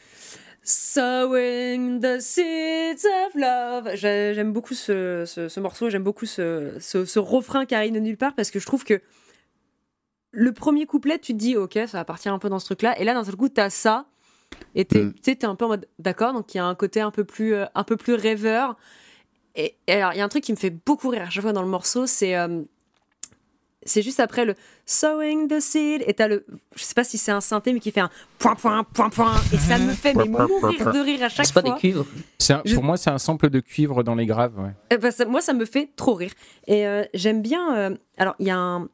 Sowing 0.64 2.00
the 2.00 2.20
seeds 2.20 3.04
of 3.26 3.34
love. 3.34 3.90
J'ai- 3.96 4.32
J'aime 4.34 4.52
beaucoup 4.52 4.72
ce, 4.74 5.24
ce- 5.26 5.48
ce 5.48 5.60
morceau, 5.60 5.90
j'aime 5.90 6.02
beaucoup 6.02 6.24
ce, 6.26 6.76
ce- 6.80 7.18
refrain 7.18 7.66
qui 7.66 7.74
arrive 7.74 7.92
de 7.92 7.98
nulle 8.00 8.16
part 8.16 8.34
parce 8.34 8.50
que 8.50 8.58
je 8.58 8.64
trouve 8.66 8.82
que 8.84 9.02
le 10.32 10.52
premier 10.52 10.86
couplet, 10.86 11.18
tu 11.18 11.32
te 11.32 11.38
dis, 11.38 11.56
ok, 11.56 11.74
ça 11.86 11.98
va 11.98 12.04
partir 12.04 12.32
un 12.32 12.38
peu 12.38 12.48
dans 12.48 12.58
ce 12.58 12.64
truc-là, 12.64 12.98
et 12.98 13.04
là, 13.04 13.14
d'un 13.14 13.22
seul 13.24 13.36
coup, 13.36 13.48
t'as 13.48 13.70
ça, 13.70 14.06
et 14.74 14.84
t'es 14.84 15.00
Mm. 15.04 15.12
tu 15.14 15.20
sais, 15.22 15.36
t'es 15.36 15.46
un 15.46 15.54
peu 15.54 15.64
en 15.66 15.68
mode, 15.68 15.86
d'accord, 16.00 16.32
donc 16.32 16.52
il 16.54 16.56
y 16.56 16.60
a 16.60 16.64
un 16.64 16.74
côté 16.74 17.00
un 17.00 17.10
peu 17.12 17.24
plus, 17.24 17.54
euh, 17.54 17.66
un 17.74 17.84
peu 17.84 17.96
plus 17.96 18.14
rêveur. 18.14 18.76
Et, 19.54 19.76
et 19.86 19.92
alors, 19.92 20.12
il 20.14 20.18
y 20.18 20.20
a 20.20 20.24
un 20.24 20.28
truc 20.28 20.42
qui 20.42 20.50
me 20.52 20.56
fait 20.56 20.70
beaucoup 20.70 21.08
rire 21.10 21.22
à 21.22 21.30
chaque 21.30 21.42
fois 21.42 21.52
dans 21.52 21.62
le 21.62 21.68
morceau, 21.68 22.06
c'est. 22.06 22.36
euh, 22.36 22.62
c'est 23.86 24.02
juste 24.02 24.20
après 24.20 24.44
le 24.44 24.54
sowing 24.86 25.48
the 25.48 25.60
seed 25.60 26.02
et 26.06 26.14
t'as 26.14 26.28
le 26.28 26.44
je 26.76 26.82
sais 26.82 26.94
pas 26.94 27.04
si 27.04 27.18
c'est 27.18 27.32
un 27.32 27.40
synthé 27.40 27.72
mais 27.72 27.80
qui 27.80 27.90
fait 27.90 28.00
un 28.00 28.10
point 28.38 28.54
point 28.54 28.84
point 28.84 29.10
point 29.10 29.34
et 29.52 29.58
ça 29.58 29.78
me 29.78 29.92
fait 29.92 30.14
mais 30.14 30.24
mourir 30.26 30.92
de 30.92 30.98
rire 31.00 31.22
à 31.22 31.28
chaque 31.28 31.46
C'est 31.46 31.52
pas 31.54 31.60
fois 31.62 31.72
des 31.74 31.78
cuivres 31.78 32.06
C'est 32.38 32.52
un- 32.54 32.62
Je- 32.64 32.74
Pour 32.74 32.84
moi, 32.84 32.96
c'est 32.96 33.10
un 33.10 33.18
sample 33.18 33.48
de 33.50 33.60
cuivre 33.60 34.02
dans 34.02 34.14
les 34.14 34.26
graves. 34.26 34.58
ouais. 34.58 34.70
Eh 34.90 34.98
ben, 34.98 35.10
ça- 35.10 35.24
moi, 35.24 35.40
ça 35.40 35.52
me 35.54 35.64
fait 35.64 35.88
trop 35.96 36.14
rire. 36.14 36.32
Et 36.66 36.86
euh, 36.86 37.04
j'aime 37.14 37.40
bien. 37.42 37.74
euh, 37.76 37.96
alors, 38.18 38.34
il 38.38 38.46
y 38.46 38.50
a 38.50 38.56
un. 38.58 38.88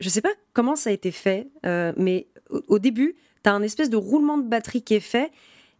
Je 0.00 0.08
sais 0.10 0.20
pas 0.20 0.28
comment 0.52 0.76
ça 0.76 0.90
a 0.90 0.92
été 0.92 1.10
fait, 1.10 1.48
euh, 1.64 1.92
mais 1.96 2.26
au, 2.50 2.60
au 2.68 2.78
début, 2.78 3.16
tu 3.42 3.48
as 3.50 3.54
un 3.54 3.62
espèce 3.62 3.88
de 3.90 3.96
roulement 3.96 4.36
de 4.38 4.46
batterie 4.46 4.82
qui 4.82 4.94
est 4.94 5.00
fait. 5.00 5.30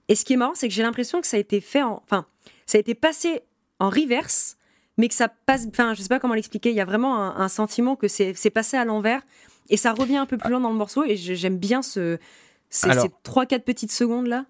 Et 0.09 0.14
ce 0.14 0.24
qui 0.24 0.32
est 0.34 0.37
marrant, 0.37 0.55
c'est 0.55 0.68
que 0.68 0.74
j'ai 0.74 0.82
l'impression 0.82 1.20
que 1.20 1.26
ça 1.26 1.37
a 1.37 1.41
été 1.41 1.61
fait 1.61 1.82
en. 1.82 2.03
Enfin, 2.05 2.24
ça 2.64 2.78
a 2.78 2.80
été 2.80 2.95
passé 2.95 3.43
en 3.78 3.91
reverse, 3.91 4.57
mais 4.97 5.09
que 5.09 5.15
ça 5.15 5.29
passe. 5.29 5.67
Enfin, 5.69 5.95
je 5.95 6.03
sais 6.03 6.09
pas 6.09 6.19
comment 6.21 6.35
l'expliquer. 6.35 6.71
Il 6.71 6.77
y 6.77 6.81
a 6.81 6.85
vraiment 6.85 7.17
un, 7.23 7.37
un 7.37 7.49
sentiment 7.49 7.97
que 7.97 8.09
c'est 8.09 8.51
passé 8.51 8.77
à 8.77 8.85
l'envers. 8.85 9.23
Et 9.69 9.77
ça 9.77 9.93
revient 9.93 10.17
un 10.17 10.27
peu 10.27 10.39
plus 10.39 10.51
loin 10.51 10.61
dans 10.61 10.71
le 10.71 10.77
morceau. 10.77 11.05
Et 11.05 11.17
j'aime 11.17 11.59
bien 11.59 11.83
ce, 11.83 12.19
ces, 12.71 12.89
Alors- 12.91 13.05
ces 13.05 13.31
3-4 13.31 13.61
petites 13.63 13.93
secondes 13.93 14.27
là. 14.29 14.47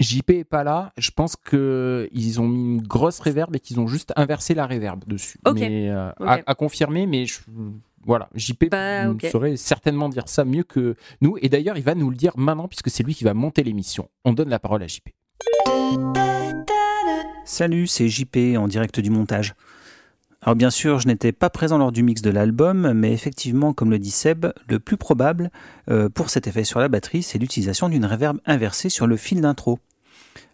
JP 0.00 0.30
est 0.30 0.44
pas 0.44 0.64
là. 0.64 0.92
Je 0.98 1.10
pense 1.12 1.36
que 1.36 2.08
ils 2.12 2.40
ont 2.40 2.48
mis 2.48 2.74
une 2.78 2.82
grosse 2.82 3.20
réverb 3.20 3.54
et 3.54 3.60
qu'ils 3.60 3.78
ont 3.78 3.86
juste 3.86 4.12
inversé 4.16 4.52
la 4.54 4.66
réverb 4.66 5.04
dessus. 5.06 5.38
Ok. 5.46 5.60
Mais, 5.60 5.88
euh, 5.88 6.10
à, 6.20 6.40
à 6.46 6.54
confirmer, 6.56 7.06
mais 7.06 7.26
je- 7.26 7.38
voilà, 8.04 8.28
JP 8.34 8.70
Bah, 8.70 9.08
ok. 9.08 9.24
saurait 9.30 9.56
certainement 9.56 10.08
dire 10.08 10.28
ça 10.28 10.44
mieux 10.44 10.64
que 10.64 10.96
nous. 11.20 11.38
Et 11.40 11.48
d'ailleurs, 11.48 11.78
il 11.78 11.84
va 11.84 11.94
nous 11.94 12.10
le 12.10 12.16
dire 12.16 12.32
maintenant 12.36 12.66
puisque 12.68 12.90
c'est 12.90 13.04
lui 13.04 13.14
qui 13.14 13.22
va 13.24 13.34
monter 13.34 13.62
l'émission. 13.62 14.10
On 14.24 14.32
donne 14.32 14.48
la 14.50 14.58
parole 14.58 14.82
à 14.82 14.88
JP. 14.88 15.08
Salut, 17.44 17.86
c'est 17.86 18.08
JP 18.08 18.56
en 18.58 18.66
direct 18.68 18.98
du 19.00 19.10
montage. 19.10 19.54
Alors 20.46 20.56
bien 20.56 20.68
sûr, 20.68 21.00
je 21.00 21.06
n'étais 21.06 21.32
pas 21.32 21.48
présent 21.48 21.78
lors 21.78 21.90
du 21.90 22.02
mix 22.02 22.20
de 22.20 22.28
l'album, 22.28 22.92
mais 22.92 23.14
effectivement, 23.14 23.72
comme 23.72 23.90
le 23.90 23.98
dit 23.98 24.10
Seb, 24.10 24.44
le 24.68 24.78
plus 24.78 24.98
probable 24.98 25.50
euh, 25.90 26.10
pour 26.10 26.28
cet 26.28 26.46
effet 26.46 26.64
sur 26.64 26.80
la 26.80 26.88
batterie, 26.88 27.22
c'est 27.22 27.38
l'utilisation 27.38 27.88
d'une 27.88 28.04
reverb 28.04 28.36
inversée 28.44 28.90
sur 28.90 29.06
le 29.06 29.16
fil 29.16 29.40
d'intro. 29.40 29.78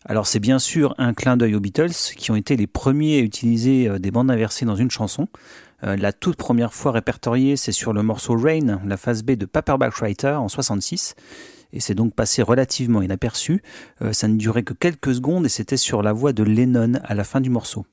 Alors 0.05 0.29
c'est 0.29 0.39
bien 0.39 0.61
sûr 0.61 0.95
un 0.99 1.13
clin 1.13 1.37
d'œil 1.37 1.57
aux 1.57 1.61
Beatles, 1.61 1.91
qui 2.17 2.31
ont 2.31 2.37
été 2.37 2.57
les 2.57 2.69
premiers 2.69 3.19
à 3.19 3.23
utiliser 3.23 3.89
euh, 3.89 3.99
des 3.99 4.13
bandes 4.13 4.31
inversées 4.31 4.65
dans 4.65 4.77
une 4.77 4.93
chanson. 4.93 5.27
Euh, 5.83 5.97
la 5.97 6.13
toute 6.13 6.37
première 6.37 6.73
fois 6.73 6.93
répertoriée, 6.93 7.57
c'est 7.57 7.73
sur 7.73 7.93
le 7.93 8.05
morceau 8.05 8.37
Rain, 8.37 8.81
la 8.87 8.97
phase 8.97 9.25
B 9.25 9.33
de 9.33 9.45
Paperback 9.45 9.95
Writer 9.97 10.35
en 10.35 10.49
66 10.49 11.17
et 11.73 11.81
c'est 11.81 11.97
donc 11.97 12.15
passé 12.15 12.43
relativement 12.43 13.03
inaperçu. 13.03 13.63
Ça 14.11 14.27
ne 14.27 14.37
durait 14.37 14.65
que 14.65 14.75
quelques 14.75 15.15
secondes 15.15 15.47
et 15.47 15.49
c'était 15.49 15.77
sur 15.77 16.03
la 16.03 16.13
voix 16.13 16.33
de 16.33 16.43
Lennon 16.43 16.95
à 17.05 17.15
la 17.15 17.23
fin 17.23 17.41
du 17.41 17.49
morceau. 17.49 17.87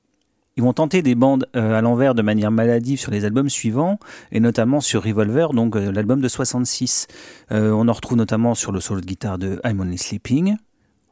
Ils 0.58 0.64
vont 0.64 0.72
tenter 0.72 1.02
des 1.02 1.14
bandes 1.14 1.46
euh, 1.54 1.78
à 1.78 1.80
l'envers 1.82 2.16
de 2.16 2.22
manière 2.22 2.50
maladive 2.50 2.98
sur 2.98 3.12
les 3.12 3.24
albums 3.24 3.48
suivants, 3.48 4.00
et 4.32 4.40
notamment 4.40 4.80
sur 4.80 5.04
Revolver, 5.04 5.50
donc 5.54 5.76
euh, 5.76 5.92
l'album 5.92 6.20
de 6.20 6.26
66. 6.26 7.06
Euh, 7.52 7.70
on 7.70 7.86
en 7.86 7.92
retrouve 7.92 8.18
notamment 8.18 8.56
sur 8.56 8.72
le 8.72 8.80
solo 8.80 9.00
de 9.00 9.06
guitare 9.06 9.38
de 9.38 9.60
I'm 9.64 9.78
Only 9.78 9.96
Sleeping, 9.96 10.56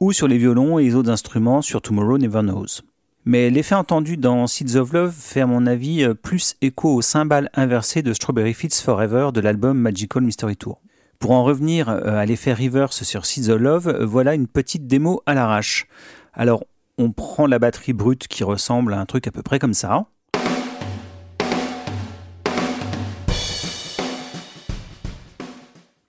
ou 0.01 0.13
sur 0.13 0.27
les 0.27 0.37
violons 0.37 0.81
et 0.81 0.85
les 0.87 0.97
autres 0.97 1.11
instruments 1.11 1.63
sur 1.63 1.81
Tomorrow 1.81 2.19
Never 2.19 2.41
Knows. 2.41 2.83
Mais 3.25 3.49
l'effet 3.49 3.77
entendu 3.77 4.17
dans 4.17 4.49
Seeds 4.49 4.75
of 4.75 4.93
Love 4.93 5.15
fait 5.17 5.43
à 5.43 5.47
mon 5.47 5.65
avis 5.65 6.05
plus 6.23 6.57
écho 6.61 6.93
au 6.93 7.01
cymbale 7.01 7.49
inversé 7.55 8.03
de 8.03 8.13
Strawberry 8.13 8.53
Fields 8.53 8.83
Forever 8.83 9.31
de 9.33 9.41
l'album 9.41 9.79
Magical 9.79 10.25
Mystery 10.25 10.57
Tour. 10.57 10.81
Pour 11.21 11.31
en 11.31 11.45
revenir 11.45 11.89
à 11.89 12.27
l'effet 12.27 12.53
reverse 12.53 13.05
sur 13.05 13.25
Seeds 13.27 13.49
of 13.51 13.61
Love, 13.61 14.03
voilà 14.03 14.35
une 14.35 14.49
petite 14.49 14.89
démo 14.89 15.23
à 15.25 15.35
l'arrache. 15.35 15.87
Alors, 16.35 16.65
on 16.99 17.13
prend 17.13 17.47
la 17.47 17.59
batterie 17.59 17.93
brute 17.93 18.27
qui 18.29 18.45
ressemble 18.45 18.95
à 18.95 19.01
un 19.01 19.07
truc 19.07 19.27
à 19.27 19.31
peu 19.31 19.43
près 19.43 19.59
comme 19.59 19.75
ça. 19.75 20.07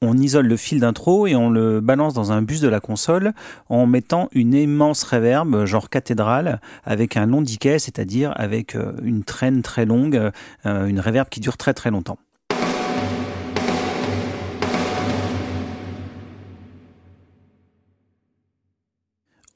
On 0.01 0.15
isole 0.15 0.45
le 0.45 0.57
fil 0.57 0.79
d'intro 0.79 1.25
et 1.25 1.35
on 1.35 1.49
le 1.49 1.81
balance 1.81 2.13
dans 2.13 2.31
un 2.31 2.43
bus 2.43 2.61
de 2.61 2.69
la 2.69 2.79
console 2.79 3.33
en 3.67 3.87
mettant 3.87 4.29
une 4.31 4.53
immense 4.53 5.03
reverb, 5.03 5.65
genre 5.65 5.89
cathédrale, 5.89 6.61
avec 6.85 7.17
un 7.17 7.25
long 7.25 7.41
decay, 7.41 7.79
c'est-à-dire 7.79 8.31
avec 8.35 8.75
euh, 8.75 8.93
une 9.01 9.23
traîne 9.23 9.63
très 9.63 9.85
longue, 9.85 10.31
euh, 10.65 10.85
une 10.85 10.99
reverb 10.99 11.29
qui 11.29 11.39
dure 11.39 11.57
très 11.57 11.73
très 11.73 11.89
longtemps. 11.89 12.19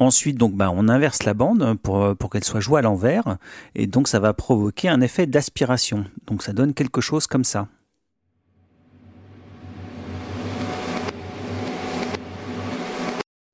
Ensuite, 0.02 0.39
bah, 0.39 0.72
on 0.76 0.89
inverse 0.89 1.22
la 1.26 1.36
bande 1.36 1.78
pour, 1.84 2.16
pour 2.16 2.32
qu'elle 2.32 2.43
soit 2.43 2.60
jouée 2.60 2.80
à 2.80 2.82
l'envers, 2.82 3.38
et 3.76 3.86
donc 3.86 4.08
ça 4.08 4.20
va 4.20 4.34
provoquer 4.34 4.89
un 4.89 4.99
effet 4.99 5.28
d'aspiration. 5.28 6.06
Donc 6.26 6.41
ça 6.41 6.54
donne 6.54 6.74
quelque 6.74 7.02
chose 7.02 7.28
comme 7.28 7.43
ça. 7.43 7.68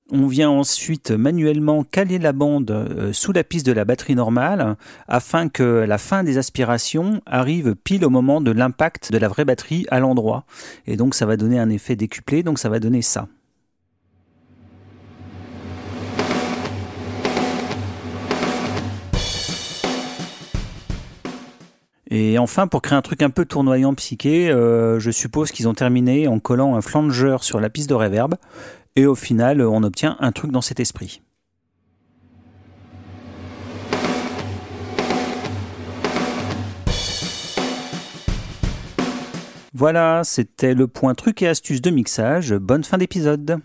On 0.09 0.27
vient 0.27 0.49
ensuite 0.49 1.11
manuellement 1.11 1.83
caler 1.83 2.17
la 2.17 2.31
bande 2.31 2.71
euh, 2.71 3.11
sous 3.11 3.33
la 3.33 3.43
piste 3.43 3.65
de 3.65 3.73
la 3.73 3.83
batterie 3.83 4.15
normale 4.15 4.77
afin 5.09 5.49
que 5.49 5.83
la 5.85 5.97
fin 5.97 6.23
des 6.23 6.37
aspirations 6.37 7.19
arrive 7.25 7.75
pile 7.75 8.05
au 8.05 8.09
moment 8.09 8.39
de 8.39 8.51
l'impact 8.51 9.11
de 9.11 9.17
la 9.17 9.27
vraie 9.27 9.43
batterie 9.43 9.85
à 9.89 9.99
l'endroit. 9.99 10.45
Et 10.85 10.95
donc 10.95 11.13
ça 11.13 11.25
va 11.25 11.35
donner 11.35 11.59
un 11.59 11.69
effet 11.69 11.97
décuplé, 11.97 12.41
donc 12.41 12.57
ça 12.57 12.69
va 12.69 12.79
donner 12.79 13.01
ça. 13.01 13.27
Et 22.09 22.37
enfin, 22.37 22.67
pour 22.67 22.81
créer 22.81 22.97
un 22.97 23.01
truc 23.01 23.21
un 23.21 23.29
peu 23.29 23.45
tournoyant 23.45 23.93
psyché, 23.93 24.49
euh, 24.49 24.99
je 24.99 25.11
suppose 25.11 25.51
qu'ils 25.51 25.67
ont 25.67 25.73
terminé 25.73 26.27
en 26.27 26.39
collant 26.39 26.75
un 26.75 26.81
flanger 26.81 27.37
sur 27.41 27.59
la 27.59 27.69
piste 27.69 27.89
de 27.89 27.95
reverb. 27.95 28.35
Et 28.95 29.05
au 29.05 29.15
final, 29.15 29.61
on 29.61 29.83
obtient 29.83 30.15
un 30.19 30.31
truc 30.31 30.51
dans 30.51 30.61
cet 30.61 30.79
esprit. 30.79 31.21
Voilà, 39.73 40.21
c'était 40.23 40.73
le 40.73 40.87
point 40.87 41.13
truc 41.13 41.43
et 41.43 41.47
astuce 41.47 41.81
de 41.81 41.91
mixage. 41.91 42.53
Bonne 42.53 42.83
fin 42.83 42.97
d'épisode. 42.97 43.59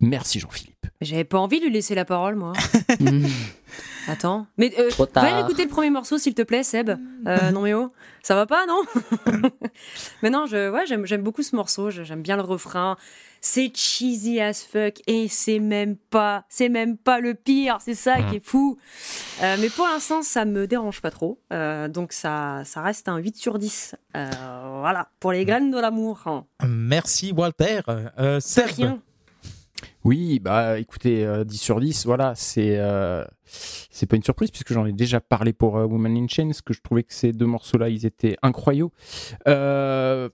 Merci 0.00 0.38
Jean-Philippe. 0.40 0.74
J'avais 1.00 1.24
pas 1.24 1.38
envie 1.38 1.60
de 1.60 1.66
lui 1.66 1.72
laisser 1.72 1.94
la 1.94 2.04
parole, 2.04 2.36
moi. 2.36 2.52
Mmh. 3.00 3.26
Attends. 4.08 4.46
Mais 4.56 4.72
euh, 4.78 4.88
Trop 4.90 5.06
va 5.14 5.40
écouter 5.40 5.62
le 5.62 5.68
premier 5.68 5.90
morceau, 5.90 6.16
s'il 6.18 6.34
te 6.34 6.42
plaît, 6.42 6.62
Seb. 6.62 6.90
Euh, 7.26 7.50
non, 7.50 7.60
mais 7.60 7.74
oh, 7.74 7.92
ça 8.22 8.34
va 8.34 8.46
pas, 8.46 8.64
non? 8.66 8.80
Mais 10.22 10.30
non, 10.30 10.46
je, 10.46 10.70
ouais, 10.70 10.84
j'aime, 10.86 11.22
beaucoup 11.22 11.42
ce 11.42 11.54
morceau. 11.54 11.90
J'aime 11.90 12.22
bien 12.22 12.36
le 12.36 12.42
refrain. 12.42 12.96
C'est 13.40 13.70
cheesy 13.76 14.40
as 14.40 14.64
fuck 14.64 15.00
et 15.06 15.28
c'est 15.28 15.58
même 15.60 15.96
pas, 15.96 16.44
c'est 16.48 16.68
même 16.70 16.96
pas 16.96 17.20
le 17.20 17.34
pire. 17.34 17.78
C'est 17.80 17.94
ça 17.94 18.22
qui 18.22 18.36
est 18.36 18.44
fou. 18.44 18.78
Euh, 19.42 19.56
mais 19.60 19.68
pour 19.68 19.86
l'instant, 19.86 20.22
ça 20.22 20.44
me 20.44 20.66
dérange 20.66 21.00
pas 21.02 21.10
trop. 21.10 21.38
Euh, 21.52 21.86
donc 21.88 22.12
ça, 22.12 22.62
ça 22.64 22.80
reste 22.80 23.08
un 23.08 23.18
8 23.18 23.36
sur 23.36 23.58
10. 23.58 23.94
Euh, 24.16 24.30
voilà, 24.80 25.10
pour 25.20 25.30
les 25.32 25.44
graines 25.44 25.70
de 25.70 25.78
l'amour. 25.78 26.22
hein. 26.26 26.46
Merci 26.66 27.32
Walter. 27.32 27.82
Euh, 28.18 28.40
C'est 28.40 28.66
Seb. 28.66 28.76
rien. 28.76 29.02
Oui, 30.08 30.38
bah 30.38 30.78
écoutez, 30.78 31.26
euh, 31.26 31.44
10 31.44 31.58
sur 31.58 31.80
10, 31.80 32.06
voilà, 32.06 32.32
c'est 32.34 32.78
euh, 32.78 33.26
c'est 33.44 34.06
pas 34.06 34.16
une 34.16 34.22
surprise 34.22 34.50
puisque 34.50 34.72
j'en 34.72 34.86
ai 34.86 34.94
déjà 34.94 35.20
parlé 35.20 35.52
pour 35.52 35.76
euh, 35.76 35.84
Woman 35.84 36.16
in 36.16 36.26
Chains, 36.28 36.52
que 36.64 36.72
je 36.72 36.80
trouvais 36.80 37.02
que 37.02 37.12
ces 37.12 37.34
deux 37.34 37.44
morceaux-là, 37.44 37.90
ils 37.90 38.06
étaient 38.06 38.38
incroyables. 38.40 38.88
Euh, 39.48 40.30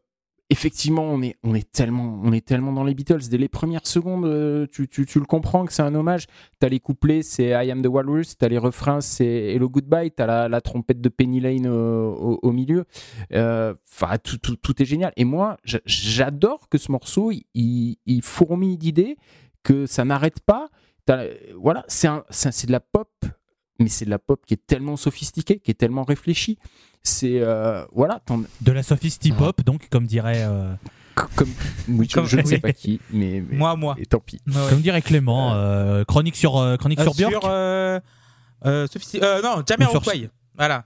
effectivement, 0.48 1.02
on 1.02 1.22
est, 1.22 1.34
on, 1.42 1.56
est 1.56 1.72
tellement, 1.72 2.20
on 2.22 2.32
est 2.32 2.46
tellement 2.46 2.72
dans 2.72 2.84
les 2.84 2.94
Beatles. 2.94 3.28
Dès 3.28 3.36
les 3.36 3.48
premières 3.48 3.84
secondes, 3.88 4.68
tu, 4.70 4.86
tu, 4.86 5.06
tu 5.06 5.18
le 5.18 5.24
comprends 5.24 5.64
que 5.64 5.72
c'est 5.72 5.82
un 5.82 5.96
hommage. 5.96 6.26
T'as 6.60 6.68
les 6.68 6.78
couplets, 6.78 7.22
c'est 7.22 7.48
I 7.48 7.72
Am 7.72 7.82
the 7.82 7.88
Walrus. 7.88 8.38
T'as 8.38 8.46
les 8.46 8.58
refrains, 8.58 9.00
c'est 9.00 9.54
Hello 9.54 9.68
Goodbye. 9.68 10.12
T'as 10.12 10.26
la, 10.26 10.48
la 10.48 10.60
trompette 10.60 11.00
de 11.00 11.08
Penny 11.08 11.40
Lane 11.40 11.66
au, 11.66 12.52
milieu. 12.52 12.84
Enfin, 13.32 14.18
tout, 14.22 14.38
tout, 14.38 14.54
tout 14.54 14.80
est 14.80 14.86
génial. 14.86 15.12
Et 15.16 15.24
moi, 15.24 15.56
j'a- 15.64 15.80
j'adore 15.84 16.68
que 16.68 16.78
ce 16.78 16.92
morceau, 16.92 17.32
il- 17.32 17.96
il 18.06 18.22
fourmille 18.22 18.78
d'idées, 18.78 19.16
que 19.64 19.86
ça 19.86 20.04
n'arrête 20.04 20.38
pas. 20.40 20.68
Voilà, 21.60 21.84
c'est 21.88 22.06
de 22.66 22.72
la 22.72 22.80
pop, 22.80 23.10
mais 23.80 23.88
c'est 23.88 24.04
de 24.04 24.10
la 24.10 24.18
pop 24.20 24.40
qui 24.46 24.54
est 24.54 24.66
tellement 24.66 24.96
sophistiquée, 24.96 25.58
qui 25.58 25.72
est 25.72 25.74
tellement 25.74 26.04
réfléchie. 26.04 26.58
C'est 27.02 27.40
euh, 27.40 27.84
voilà, 27.92 28.20
De 28.62 28.72
la 28.72 28.82
sophistie 28.82 29.32
pop, 29.32 29.62
donc, 29.64 29.88
comme 29.90 30.06
dirait, 30.06 30.44
euh, 30.44 30.72
comme 31.36 31.50
oui, 31.88 32.06
je, 32.08 32.14
Comme- 32.14 32.26
je 32.26 32.36
ne 32.36 32.42
sais 32.44 32.58
pas 32.58 32.72
qui, 32.72 33.00
mais, 33.10 33.42
mais- 33.46 33.56
Moi, 33.58 33.76
moi. 33.76 33.94
et 33.98 34.06
tant 34.06 34.20
pis. 34.20 34.40
Ouais, 34.46 34.54
ouais. 34.54 34.70
comme 34.70 34.80
dirait 34.80 35.02
Clément, 35.02 35.52
euh, 35.54 36.04
chronique 36.04 36.36
sur, 36.36 36.56
euh, 36.56 36.76
chronique 36.76 37.00
Euh, 37.00 37.04
sur 37.04 37.14
Björk. 37.14 37.32
Sur, 37.32 37.42
euh, 37.44 38.00
euh, 38.64 38.86
euh, 39.22 39.42
non, 39.42 39.62
Jamiroquai. 39.68 40.30
Voilà. 40.56 40.84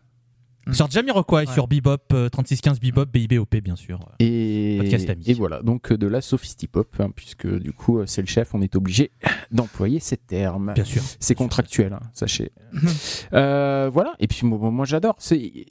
Sur 0.72 0.90
Jamiroquai, 0.90 1.34
Ouais. 1.36 1.46
sur 1.46 1.66
Bebop, 1.68 1.96
euh, 2.12 2.28
3615 2.28 2.80
Bebop, 2.80 3.06
BIBOP, 3.06 3.56
bien 3.62 3.76
sûr. 3.76 4.00
Et, 4.18 4.76
Podcast 4.80 5.08
ami. 5.10 5.24
et 5.26 5.34
voilà, 5.34 5.62
donc 5.62 5.92
euh, 5.92 5.96
de 5.98 6.06
la 6.06 6.20
sophistipop, 6.20 6.88
hein, 7.00 7.10
puisque 7.14 7.46
du 7.46 7.72
coup 7.72 7.98
euh, 7.98 8.06
c'est 8.06 8.20
le 8.22 8.26
chef, 8.28 8.54
on 8.54 8.60
est 8.62 8.76
obligé 8.76 9.10
d'employer 9.50 10.00
ces 10.00 10.16
termes. 10.16 10.72
Bien 10.74 10.84
sûr. 10.84 11.02
C'est 11.20 11.34
contractuel, 11.34 11.92
hein, 11.92 12.00
sachez. 12.12 12.52
Euh, 13.32 13.90
voilà, 13.92 14.14
et 14.18 14.26
puis 14.26 14.46
moi, 14.46 14.70
moi, 14.70 14.84
j'adore. 14.84 15.16
C'est 15.18 15.66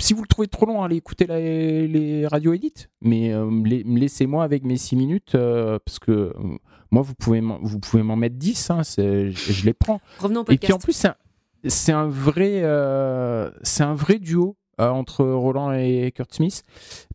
si 0.00 0.12
vous 0.12 0.22
le 0.22 0.26
trouvez 0.28 0.48
trop 0.48 0.66
long, 0.66 0.82
allez 0.82 0.96
écouter 0.96 1.26
la- 1.26 1.38
les 1.40 2.26
radios 2.26 2.52
édites, 2.52 2.90
mais 3.00 3.32
euh, 3.32 3.48
laissez-moi 3.84 4.42
avec 4.44 4.64
mes 4.64 4.76
6 4.76 4.96
minutes, 4.96 5.34
euh, 5.34 5.78
parce 5.84 5.98
que 5.98 6.10
euh, 6.10 6.32
moi 6.90 7.02
vous 7.02 7.14
pouvez 7.14 7.40
m'en- 7.40 7.58
vous 7.62 7.78
pouvez 7.78 8.02
m'en 8.02 8.16
mettre 8.16 8.36
10, 8.36 8.70
hein, 8.70 8.82
c'est- 8.82 9.30
je, 9.30 9.52
je 9.52 9.64
les 9.64 9.72
prends. 9.72 10.00
Revenons 10.18 10.40
au 10.40 10.44
Et 10.44 10.46
puis 10.46 10.56
podcast. 10.58 10.74
en 10.74 10.78
plus, 10.78 10.92
c'est 10.92 11.08
un, 11.08 11.14
c'est 11.66 11.92
un 11.92 12.08
vrai, 12.08 12.62
euh, 12.62 13.50
c'est 13.62 13.82
un 13.82 13.94
vrai 13.94 14.18
duo 14.18 14.56
euh, 14.80 14.88
entre 14.88 15.24
Roland 15.24 15.72
et 15.72 16.12
Kurt 16.14 16.34
Smith 16.34 16.62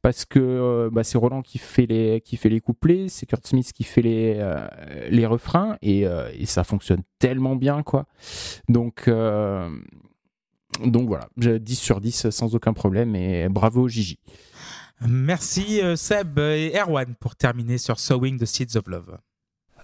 parce 0.02 0.26
que 0.26 0.40
euh, 0.40 0.90
bah, 0.92 1.04
c'est 1.04 1.18
Roland 1.18 1.42
qui 1.42 1.58
fait 1.58 1.86
les, 1.86 2.22
qui 2.22 2.38
fait 2.38 2.50
les 2.50 2.62
couplets, 2.62 3.10
c'est 3.10 3.26
Kurt 3.26 3.46
Smith 3.46 3.72
qui 3.74 3.84
fait 3.84 4.02
les, 4.02 4.56
les 5.10 5.26
refrains 5.26 5.78
et, 5.82 6.06
ça 6.46 6.64
fonctionne 6.64 7.04
tellement 7.20 7.56
bien 7.56 7.84
quoi. 7.84 8.06
Donc 8.70 9.10
donc 10.86 11.08
voilà, 11.08 11.28
j'ai 11.38 11.60
10 11.60 11.76
sur 11.76 12.00
10 12.00 12.30
sans 12.30 12.56
aucun 12.56 12.74
problème 12.74 13.16
et 13.16 13.50
bravo 13.50 13.88
Gigi. 13.88 14.20
Merci 15.08 15.82
Seb 15.96 16.40
et 16.40 16.74
Erwan 16.76 17.16
pour 17.20 17.36
terminer 17.36 17.78
sur 17.78 18.00
Sowing 18.00 18.38
the 18.38 18.46
Seeds 18.46 18.78
of 18.78 18.88
Love. 18.88 19.18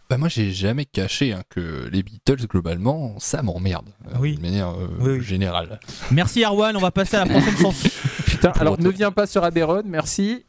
Bah 0.10 0.18
moi 0.18 0.28
j'ai 0.30 0.52
jamais 0.52 0.86
caché 0.86 1.34
hein, 1.34 1.42
que 1.50 1.90
les 1.92 2.04
Beatles 2.04 2.46
globalement 2.48 3.16
ça 3.20 3.42
m'emmerde 3.42 3.90
euh, 4.08 4.18
Oui. 4.20 4.36
de 4.38 4.42
manière 4.42 4.70
euh, 4.70 4.88
Oui, 5.00 5.22
générale. 5.24 5.80
Merci 6.12 6.44
Arwan, 6.44 6.76
on 6.78 6.80
va 6.80 6.92
passer 6.92 7.18
à 7.18 7.26
la 7.26 7.32
prochaine 7.34 7.58
chanson. 7.58 7.90
Putain, 8.26 8.52
alors 8.52 8.80
ne 8.80 8.90
viens 8.90 9.12
pas 9.12 9.26
sur 9.26 9.44
Abbey 9.44 9.64
Road, 9.64 9.86
merci. 9.88 10.46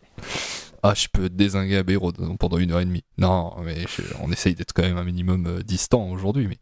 Ah 0.82 0.92
je 0.94 1.06
peux 1.10 1.28
désinguer 1.30 1.78
à 1.78 1.98
Road 1.98 2.16
pendant 2.38 2.58
une 2.58 2.70
heure 2.70 2.80
et 2.80 2.84
demie. 2.84 3.02
Non 3.16 3.54
mais 3.64 3.80
je- 3.82 4.02
on 4.22 4.30
essaye 4.30 4.54
d'être 4.54 4.72
quand 4.74 4.82
même 4.82 4.98
un 4.98 5.04
minimum 5.04 5.46
euh, 5.46 5.62
distant 5.62 6.10
aujourd'hui 6.10 6.46
mais 6.48 6.58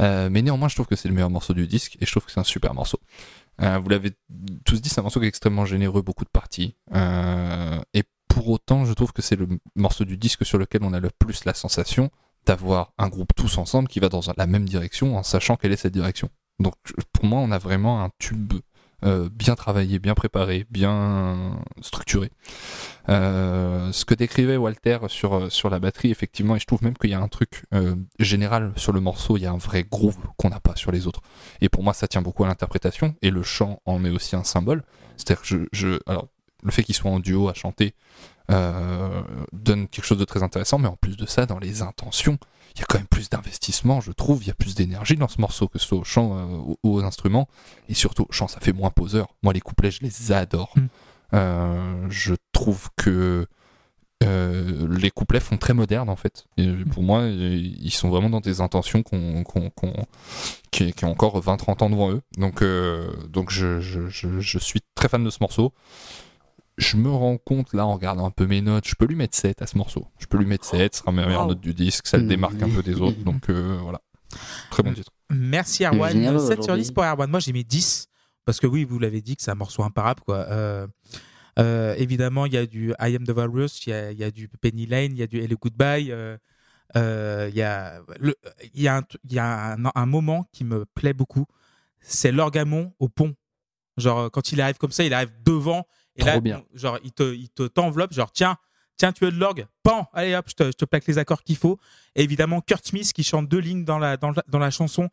euh, 0.00 0.28
mais 0.30 0.42
néanmoins 0.42 0.68
je 0.68 0.74
trouve 0.74 0.86
que 0.86 0.96
c'est 0.96 1.08
le 1.08 1.14
meilleur 1.14 1.30
morceau 1.30 1.54
du 1.54 1.66
disque 1.66 1.96
et 2.00 2.04
je 2.06 2.10
trouve 2.10 2.24
que 2.26 2.30
c'est 2.32 2.40
un 2.40 2.44
super 2.44 2.74
morceau. 2.74 3.00
Euh, 3.62 3.78
vous 3.78 3.88
l'avez 3.88 4.10
tous 4.64 4.80
dit 4.82 4.88
c'est 4.90 4.98
un 4.98 5.02
morceau 5.04 5.18
qui 5.20 5.26
est 5.26 5.28
extrêmement 5.28 5.64
généreux 5.64 6.02
beaucoup 6.02 6.24
de 6.24 6.30
parties 6.30 6.74
Euh, 6.94 7.80
et 7.94 8.02
pour 8.28 8.48
autant 8.48 8.84
je 8.84 8.92
trouve 8.92 9.12
que 9.12 9.22
c'est 9.22 9.36
le 9.36 9.48
morceau 9.76 10.04
du 10.04 10.16
disque 10.18 10.44
sur 10.44 10.58
lequel 10.58 10.82
on 10.84 10.92
a 10.92 11.00
le 11.00 11.08
plus 11.18 11.44
la 11.46 11.54
sensation 11.54 12.10
d'avoir 12.46 12.92
un 12.98 13.08
groupe 13.08 13.34
tous 13.34 13.58
ensemble 13.58 13.88
qui 13.88 14.00
va 14.00 14.08
dans 14.08 14.20
la 14.36 14.46
même 14.46 14.64
direction 14.64 15.16
en 15.16 15.22
sachant 15.22 15.56
quelle 15.56 15.72
est 15.72 15.76
cette 15.76 15.92
direction. 15.92 16.28
Donc 16.60 16.74
pour 17.12 17.24
moi, 17.24 17.40
on 17.40 17.50
a 17.50 17.58
vraiment 17.58 18.02
un 18.02 18.10
tube 18.18 18.54
euh, 19.04 19.28
bien 19.30 19.54
travaillé, 19.54 19.98
bien 19.98 20.14
préparé, 20.14 20.66
bien 20.70 21.60
structuré. 21.82 22.30
Euh, 23.10 23.92
ce 23.92 24.06
que 24.06 24.14
décrivait 24.14 24.56
Walter 24.56 24.98
sur, 25.08 25.34
euh, 25.34 25.50
sur 25.50 25.68
la 25.68 25.78
batterie, 25.78 26.10
effectivement, 26.10 26.56
et 26.56 26.58
je 26.58 26.64
trouve 26.64 26.82
même 26.82 26.96
qu'il 26.96 27.10
y 27.10 27.14
a 27.14 27.20
un 27.20 27.28
truc 27.28 27.66
général 28.18 28.72
sur 28.76 28.92
le 28.92 29.00
morceau, 29.00 29.36
il 29.36 29.42
y 29.42 29.46
a 29.46 29.52
un 29.52 29.58
vrai 29.58 29.84
groove 29.84 30.16
qu'on 30.38 30.48
n'a 30.48 30.60
pas 30.60 30.74
sur 30.76 30.90
les 30.90 31.06
autres. 31.06 31.20
Et 31.60 31.68
pour 31.68 31.82
moi, 31.82 31.92
ça 31.92 32.08
tient 32.08 32.22
beaucoup 32.22 32.44
à 32.44 32.46
l'interprétation, 32.46 33.14
et 33.20 33.30
le 33.30 33.42
chant 33.42 33.80
en 33.84 34.04
est 34.04 34.10
aussi 34.10 34.36
un 34.36 34.44
symbole. 34.44 34.84
C'est-à-dire 35.16 35.42
que 35.42 35.48
je, 35.48 35.58
je, 35.72 35.98
alors, 36.06 36.28
le 36.64 36.70
fait 36.72 36.82
qu'ils 36.82 36.94
soient 36.96 37.10
en 37.12 37.20
duo 37.20 37.48
à 37.48 37.54
chanter 37.54 37.94
euh, 38.50 39.22
donne 39.52 39.86
quelque 39.88 40.04
chose 40.04 40.18
de 40.18 40.24
très 40.24 40.42
intéressant, 40.42 40.78
mais 40.78 40.88
en 40.88 40.96
plus 40.96 41.16
de 41.16 41.24
ça, 41.26 41.46
dans 41.46 41.58
les 41.58 41.80
intentions, 41.82 42.36
il 42.74 42.80
y 42.80 42.82
a 42.82 42.86
quand 42.88 42.98
même 42.98 43.06
plus 43.06 43.30
d'investissement, 43.30 44.00
je 44.00 44.10
trouve, 44.12 44.42
il 44.42 44.48
y 44.48 44.50
a 44.50 44.54
plus 44.54 44.74
d'énergie 44.74 45.16
dans 45.16 45.28
ce 45.28 45.40
morceau, 45.40 45.68
que 45.68 45.78
ce 45.78 45.86
soit 45.86 45.98
au 45.98 46.04
chant 46.04 46.36
euh, 46.36 46.74
ou 46.82 46.96
aux 46.96 47.02
instruments, 47.04 47.48
et 47.88 47.94
surtout, 47.94 48.26
au 48.28 48.32
chant, 48.32 48.48
ça 48.48 48.60
fait 48.60 48.72
moins 48.72 48.90
poseur. 48.90 49.28
Moi, 49.42 49.52
les 49.52 49.60
couplets, 49.60 49.90
je 49.92 50.00
les 50.02 50.32
adore. 50.32 50.72
Mm. 50.76 50.86
Euh, 51.34 52.06
je 52.10 52.34
trouve 52.52 52.88
que 52.96 53.46
euh, 54.22 54.86
les 54.98 55.10
couplets 55.10 55.40
font 55.40 55.56
très 55.56 55.74
moderne 55.74 56.08
en 56.08 56.16
fait. 56.16 56.44
Et 56.56 56.70
pour 56.92 57.02
moi, 57.02 57.24
ils 57.24 57.90
sont 57.92 58.08
vraiment 58.08 58.30
dans 58.30 58.40
des 58.40 58.60
intentions 58.60 59.02
qu'on, 59.02 59.42
qu'on- 59.42 59.70
qu'on- 59.70 60.06
qui, 60.70 60.92
qui 60.92 61.04
ont 61.04 61.10
encore 61.10 61.40
20-30 61.40 61.82
ans 61.82 61.90
devant 61.90 62.10
eux. 62.12 62.20
Donc, 62.38 62.62
euh, 62.62 63.10
donc 63.28 63.50
je, 63.50 63.80
je, 63.80 64.08
je, 64.08 64.40
je 64.40 64.58
suis 64.58 64.80
très 64.94 65.08
fan 65.08 65.24
de 65.24 65.30
ce 65.30 65.38
morceau. 65.40 65.72
Je 66.76 66.96
me 66.96 67.08
rends 67.10 67.38
compte 67.38 67.72
là 67.72 67.86
en 67.86 67.94
regardant 67.94 68.26
un 68.26 68.30
peu 68.30 68.46
mes 68.46 68.60
notes, 68.60 68.86
je 68.88 68.94
peux 68.96 69.06
lui 69.06 69.14
mettre 69.14 69.36
7 69.36 69.62
à 69.62 69.66
ce 69.66 69.78
morceau. 69.78 70.08
Je 70.18 70.26
peux 70.26 70.38
lui 70.38 70.46
mettre 70.46 70.64
7, 70.64 70.94
ce 70.94 71.00
sera 71.00 71.12
ma 71.12 71.24
meilleure 71.26 71.42
Wow. 71.42 71.48
note 71.50 71.60
du 71.60 71.72
disque, 71.74 72.06
ça 72.06 72.16
le 72.16 72.24
démarque 72.24 72.60
un 72.62 72.68
peu 72.68 72.82
des 72.82 73.00
autres. 73.00 73.18
Donc 73.24 73.48
euh, 73.48 73.78
voilà. 73.82 74.00
Très 74.70 74.82
bon 74.82 74.92
titre. 74.92 75.12
Merci 75.30 75.84
Erwan. 75.84 76.12
Généreux 76.12 76.38
7 76.40 76.54
sur 76.54 76.58
aujourd'hui. 76.64 76.82
10 76.84 76.90
pour 76.92 77.04
Erwan. 77.04 77.30
Moi 77.30 77.38
j'ai 77.40 77.52
mis 77.52 77.64
10 77.64 78.08
parce 78.44 78.58
que 78.60 78.66
oui, 78.66 78.84
vous 78.84 78.98
l'avez 78.98 79.20
dit 79.22 79.36
que 79.36 79.42
c'est 79.42 79.50
un 79.52 79.54
morceau 79.56 79.82
imparable 79.84 80.20
quoi. 80.22 80.38
Euh, 80.50 80.86
euh, 81.60 81.94
évidemment, 81.98 82.46
il 82.46 82.52
y 82.54 82.56
a 82.56 82.66
du 82.66 82.90
I 83.00 83.14
Am 83.14 83.24
the 83.24 83.30
Walrus, 83.30 83.86
il 83.86 83.90
y 83.90 83.92
a, 83.92 84.10
il 84.10 84.18
y 84.18 84.24
a 84.24 84.30
du 84.32 84.48
Penny 84.48 84.86
Lane, 84.86 85.12
il 85.12 85.18
y 85.18 85.22
a 85.22 85.28
du 85.28 85.38
Hello 85.40 85.56
Goodbye. 85.56 86.10
euh, 86.10 86.36
euh, 86.96 87.48
Il 87.50 87.56
y 87.56 87.62
a, 87.62 88.00
le- 88.18 88.34
il 88.74 88.82
y 88.82 88.88
a, 88.88 88.96
un, 88.96 89.02
il 89.24 89.32
y 89.32 89.38
a 89.38 89.74
un, 89.74 89.84
un 89.94 90.06
moment 90.06 90.44
qui 90.52 90.64
me 90.64 90.84
plaît 90.84 91.12
beaucoup. 91.14 91.46
C'est 92.00 92.32
l'orgamon 92.32 92.92
au 92.98 93.08
pont. 93.08 93.34
Genre 93.96 94.28
quand 94.32 94.50
il 94.50 94.60
arrive 94.60 94.78
comme 94.78 94.90
ça, 94.90 95.04
il 95.04 95.14
arrive 95.14 95.30
devant 95.44 95.86
et 96.16 96.20
Trop 96.20 96.30
là, 96.30 96.40
bien. 96.40 96.64
genre 96.74 96.98
il 97.04 97.12
te, 97.12 97.34
il 97.34 97.48
te 97.50 97.64
t'enveloppe. 97.66 98.12
Genre 98.12 98.30
tiens, 98.32 98.56
tiens, 98.96 99.12
tu 99.12 99.24
veux 99.24 99.32
de 99.32 99.38
l'orgue? 99.38 99.66
Pan, 99.82 100.08
allez 100.12 100.34
hop, 100.34 100.46
je 100.48 100.54
te, 100.54 100.64
je 100.64 100.70
te 100.72 100.84
plaque 100.84 101.06
les 101.06 101.18
accords 101.18 101.42
qu'il 101.42 101.56
faut. 101.56 101.78
Et 102.14 102.22
évidemment, 102.22 102.60
Kurt 102.60 102.86
Smith 102.86 103.12
qui 103.12 103.22
chante 103.24 103.48
deux 103.48 103.58
lignes 103.58 103.84
dans 103.84 103.98
la, 103.98 104.16
dans 104.16 104.30
la, 104.30 104.44
dans 104.48 104.58
la 104.58 104.70
chanson. 104.70 105.08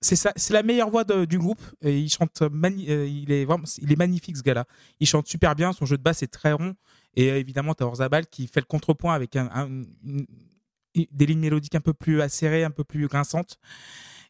C'est 0.00 0.16
ça, 0.16 0.32
c'est 0.36 0.52
la 0.52 0.62
meilleure 0.62 0.90
voix 0.90 1.04
de- 1.04 1.24
du 1.24 1.38
groupe. 1.38 1.62
Et 1.80 1.98
il 1.98 2.10
chante, 2.10 2.42
mani- 2.42 2.90
euh, 2.90 3.06
il 3.06 3.32
est 3.32 3.44
vraiment, 3.46 3.64
il 3.78 3.90
est 3.90 3.96
magnifique 3.96 4.36
ce 4.36 4.42
gars-là. 4.42 4.66
Il 5.00 5.06
chante 5.06 5.26
super 5.26 5.54
bien. 5.54 5.72
Son 5.72 5.86
jeu 5.86 5.96
de 5.96 6.02
basse 6.02 6.22
est 6.22 6.26
très 6.32 6.52
rond. 6.52 6.74
Et 7.14 7.30
euh, 7.30 7.38
évidemment, 7.38 7.74
t'as 7.74 7.86
Orzabal 7.86 8.26
qui 8.26 8.46
fait 8.46 8.60
le 8.60 8.66
contrepoint 8.66 9.14
avec 9.14 9.34
un, 9.36 9.48
un- 9.52 9.66
une- 9.68 9.86
une- 10.94 11.06
des 11.10 11.26
lignes 11.26 11.40
mélodiques 11.40 11.74
un 11.74 11.80
peu 11.80 11.94
plus 11.94 12.20
acérées, 12.20 12.64
un 12.64 12.70
peu 12.70 12.84
plus 12.84 13.08
grinçantes. 13.08 13.58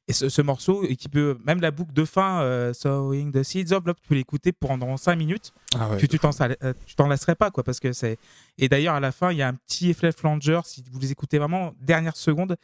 Et 0.07 0.13
ce, 0.13 0.29
ce 0.29 0.43
morceau, 0.43 0.85
et 0.85 0.97
qui 0.97 1.09
peut 1.09 1.39
même 1.45 1.63
la 1.63 1.71
boucle 1.71 1.95
de 1.95 2.05
fin, 2.05 2.43
euh, 2.43 2.75
Sowing 2.75 3.33
the 3.33 3.43
Seeds 3.43 3.73
of 3.73 3.87
Love, 3.87 3.97
tu 4.03 4.09
peux 4.09 4.15
l'écouter 4.15 4.53
pendant 4.53 4.97
5 4.99 5.17
minutes 5.17 5.53
Ah 5.79 5.89
ouais. 5.91 5.97
tu 5.97 6.09
tu 6.09 6.19
t'en 6.19 6.31
euh, 6.43 6.75
tu 6.85 6.95
t'en 6.95 7.07
lasserais 7.09 7.35
pas 7.37 7.51
quoi 7.51 7.65
parce 7.65 7.81
que 7.81 7.93
c'est 7.93 8.19
et 8.59 8.69
d'ailleurs 8.69 8.95
à 8.95 9.01
la 9.01 9.13
fin 9.13 9.33
il 9.33 9.39
y 9.39 9.43
a 9.43 9.49
un 9.49 9.55
petit 9.55 9.89
effet 9.89 10.13
flanger 10.13 10.61
si 10.65 10.85
vous 10.93 10.99
les 10.99 11.11
écoutez 11.11 11.39
vraiment 11.39 11.73
dernière 11.81 12.17
seconde 12.17 12.57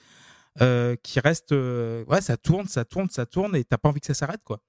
euh, 0.60 0.96
qui 1.02 1.18
reste 1.18 1.52
euh, 1.52 2.04
ouais 2.08 2.20
ça 2.20 2.36
tourne 2.36 2.68
ça 2.68 2.84
tourne 2.84 3.08
ça 3.08 3.24
tourne 3.24 3.56
et 3.56 3.64
t'as 3.64 3.78
pas 3.78 3.88
envie 3.88 4.00
que 4.00 4.06
ça 4.06 4.14
s'arrête 4.14 4.42
quoi 4.44 4.60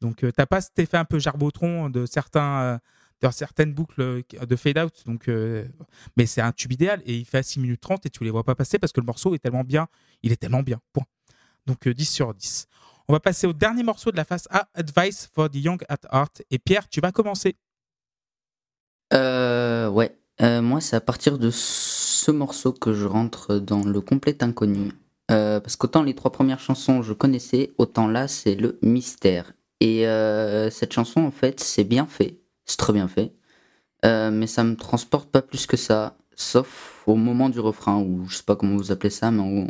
donc 0.00 0.24
euh, 0.24 0.30
t'as 0.32 0.46
pas 0.46 0.60
cet 0.60 0.78
effet 0.78 0.96
un 0.96 1.04
peu 1.04 1.18
jarbotron 1.18 1.90
de 1.90 2.06
certains 2.06 2.60
euh, 2.60 2.78
dans 3.20 3.30
certaines 3.30 3.72
boucles 3.72 4.22
de 4.46 4.56
fade 4.56 4.76
out. 4.76 4.92
Donc, 5.06 5.28
euh, 5.28 5.64
mais 6.16 6.26
c'est 6.26 6.42
un 6.42 6.52
tube 6.52 6.72
idéal 6.72 7.00
et 7.06 7.16
il 7.16 7.24
fait 7.24 7.38
à 7.38 7.42
6 7.42 7.58
minutes 7.60 7.80
30 7.80 8.04
et 8.04 8.10
tu 8.10 8.22
les 8.22 8.28
vois 8.30 8.44
pas 8.44 8.54
passer 8.54 8.78
parce 8.78 8.92
que 8.92 9.00
le 9.00 9.06
morceau 9.06 9.34
est 9.34 9.38
tellement 9.38 9.64
bien. 9.64 9.86
Il 10.22 10.30
est 10.32 10.36
tellement 10.36 10.62
bien. 10.62 10.78
Point. 10.92 11.04
Donc 11.66 11.88
10 11.88 12.04
sur 12.04 12.34
10. 12.34 12.66
On 13.08 13.12
va 13.12 13.20
passer 13.20 13.46
au 13.46 13.52
dernier 13.52 13.82
morceau 13.82 14.10
de 14.10 14.16
la 14.16 14.24
phase 14.24 14.46
A, 14.50 14.68
Advice 14.74 15.28
for 15.34 15.50
the 15.50 15.56
Young 15.56 15.82
at 15.88 15.98
Heart. 16.10 16.42
Et 16.50 16.58
Pierre, 16.58 16.88
tu 16.88 17.00
vas 17.00 17.12
commencer. 17.12 17.56
Euh, 19.12 19.88
ouais. 19.88 20.16
Euh, 20.40 20.62
moi, 20.62 20.80
c'est 20.80 20.96
à 20.96 21.00
partir 21.00 21.38
de 21.38 21.50
ce 21.50 22.30
morceau 22.30 22.72
que 22.72 22.92
je 22.92 23.06
rentre 23.06 23.58
dans 23.58 23.84
le 23.84 24.00
complet 24.00 24.42
inconnu. 24.42 24.92
Euh, 25.30 25.58
parce 25.60 25.76
qu'autant 25.76 26.02
les 26.02 26.14
trois 26.14 26.32
premières 26.32 26.60
chansons 26.60 27.02
je 27.02 27.14
connaissais, 27.14 27.72
autant 27.78 28.08
là 28.08 28.28
c'est 28.28 28.54
le 28.54 28.78
mystère. 28.82 29.52
Et 29.80 30.06
euh, 30.06 30.70
cette 30.70 30.92
chanson 30.92 31.20
en 31.22 31.30
fait 31.30 31.60
c'est 31.60 31.84
bien 31.84 32.06
fait, 32.06 32.40
c'est 32.66 32.76
très 32.76 32.92
bien 32.92 33.08
fait, 33.08 33.34
euh, 34.04 34.30
mais 34.30 34.46
ça 34.46 34.64
me 34.64 34.76
transporte 34.76 35.30
pas 35.30 35.42
plus 35.42 35.66
que 35.66 35.76
ça, 35.78 36.18
sauf 36.36 37.02
au 37.06 37.16
moment 37.16 37.48
du 37.48 37.60
refrain 37.60 37.98
ou 38.00 38.26
je 38.28 38.36
sais 38.36 38.42
pas 38.44 38.56
comment 38.56 38.76
vous 38.76 38.92
appelez 38.92 39.10
ça, 39.10 39.30
mais 39.30 39.66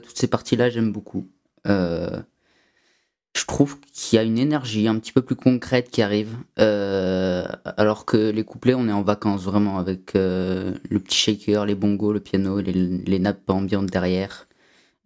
toutes 0.00 0.18
ces 0.18 0.28
parties 0.28 0.56
là 0.56 0.70
j'aime 0.70 0.92
beaucoup. 0.92 1.28
je 1.66 3.46
trouve 3.46 3.78
qu'il 3.92 4.16
y 4.16 4.20
a 4.20 4.22
une 4.24 4.38
énergie 4.38 4.88
un 4.88 4.98
petit 4.98 5.12
peu 5.12 5.22
plus 5.22 5.36
concrète 5.36 5.90
qui 5.90 6.02
arrive, 6.02 6.36
alors 6.56 8.04
que 8.04 8.30
les 8.30 8.44
couplets 8.44 8.74
on 8.74 8.88
est 8.88 8.92
en 8.92 9.02
vacances 9.02 9.44
vraiment 9.44 9.78
avec 9.78 10.14
le 10.14 10.98
petit 10.98 11.16
shaker, 11.16 11.66
les 11.66 11.74
bongos, 11.74 12.12
le 12.12 12.20
piano, 12.20 12.60
les, 12.60 13.18
nappes 13.18 13.48
ambiantes 13.50 13.86
derrière. 13.86 14.46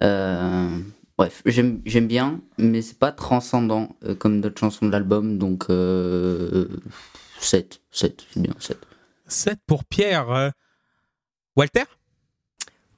Euh, 0.03 0.79
bref, 1.17 1.43
j'aime 1.47 2.07
bien, 2.07 2.41
mais 2.59 2.83
c'est 2.83 2.99
pas 2.99 3.13
transcendant 3.13 3.97
euh, 4.05 4.15
comme 4.15 4.41
d'autres 4.41 4.61
chansons 4.61 4.87
de 4.87 4.93
l'album, 4.93 5.39
donc 5.39 5.67
euh, 5.71 6.69
7, 7.41 7.81
7, 7.91 8.27
c'est 8.31 8.43
bien, 8.43 8.55
7. 8.59 8.79
7 9.27 9.59
pour 9.67 9.85
Pierre. 9.85 10.31
Euh, 10.31 10.51
Walter? 11.57 11.85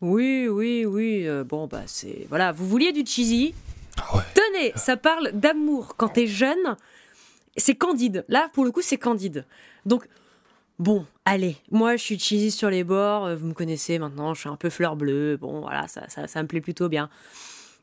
Oui, 0.00 0.48
oui, 0.48 0.84
oui. 0.86 1.26
euh, 1.26 1.44
bon, 1.44 1.66
bah, 1.66 1.82
c'est. 1.86 2.26
Voilà, 2.28 2.52
vous 2.52 2.66
vouliez 2.68 2.92
du 2.92 3.04
cheesy. 3.04 3.54
Ah 3.96 4.16
ouais. 4.16 4.22
Tenez, 4.34 4.72
ça 4.76 4.96
parle 4.96 5.32
d'amour 5.32 5.96
quand 5.96 6.08
t'es 6.08 6.26
jeune. 6.26 6.76
C'est 7.56 7.74
candide. 7.74 8.24
Là, 8.28 8.48
pour 8.52 8.64
le 8.64 8.70
coup, 8.70 8.82
c'est 8.82 8.98
candide. 8.98 9.44
Donc, 9.86 10.06
bon, 10.78 11.04
allez. 11.24 11.56
Moi, 11.72 11.96
je 11.96 12.02
suis 12.04 12.18
cheesy 12.18 12.50
sur 12.52 12.70
les 12.70 12.84
bords. 12.84 13.26
euh, 13.26 13.36
Vous 13.36 13.46
me 13.46 13.54
connaissez 13.54 13.98
maintenant. 13.98 14.34
Je 14.34 14.40
suis 14.40 14.48
un 14.48 14.56
peu 14.56 14.70
fleur 14.70 14.94
bleue. 14.94 15.36
Bon, 15.36 15.62
voilà, 15.62 15.88
ça, 15.88 16.08
ça, 16.08 16.28
ça 16.28 16.42
me 16.42 16.46
plaît 16.48 16.60
plutôt 16.60 16.88
bien. 16.88 17.10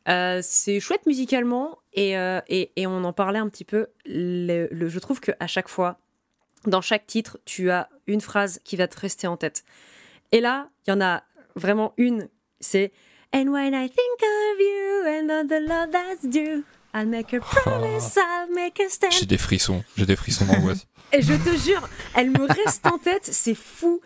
Euh, 0.07 0.39
c'est 0.43 0.79
chouette 0.79 1.05
musicalement 1.07 1.79
et, 1.93 2.15
euh, 2.17 2.39
et, 2.47 2.71
et 2.75 2.85
on 2.87 3.03
en 3.03 3.11
parlait 3.11 3.39
un 3.39 3.49
petit 3.49 3.65
peu. 3.65 3.87
Le, 4.05 4.67
le- 4.71 4.87
je 4.87 4.99
trouve 4.99 5.19
qu'à 5.19 5.47
chaque 5.47 5.67
fois, 5.67 5.97
dans 6.65 6.81
chaque 6.81 7.07
titre, 7.07 7.39
tu 7.43 7.71
as 7.71 7.89
une 8.07 8.21
phrase 8.21 8.61
qui 8.63 8.75
va 8.77 8.87
te 8.87 8.99
rester 8.99 9.25
en 9.27 9.35
tête. 9.35 9.65
Et 10.31 10.41
là, 10.41 10.69
il 10.85 10.91
y 10.91 10.93
en 10.93 11.01
a 11.01 11.23
vraiment 11.55 11.93
une, 11.97 12.29
c'est 12.59 12.91
And 13.33 13.49
when 13.49 13.73
I 13.73 13.89
think 13.89 14.21
of 14.21 14.59
you 14.59 15.07
and 15.07 15.29
all 15.29 15.45
the 15.47 15.59
love 15.67 15.91
that's 15.91 16.25
due, 16.25 16.63
I'll 16.93 17.05
make 17.05 17.33
a 17.33 17.39
promise, 17.41 18.15
I'll 18.17 18.49
make 18.53 18.79
a 18.79 18.83
J'ai 18.83 18.89
stand. 18.89 19.27
des 19.27 19.37
frissons, 19.37 19.83
j'ai 19.97 20.05
des 20.05 20.15
frissons 20.15 20.45
d'angoisse. 20.45 20.87
Et 21.11 21.21
je 21.21 21.33
te 21.33 21.55
jure, 21.57 21.87
elle 22.15 22.31
me 22.31 22.45
reste 22.45 22.85
en 22.87 22.97
tête, 22.97 23.25
c'est 23.25 23.55
fou. 23.55 23.99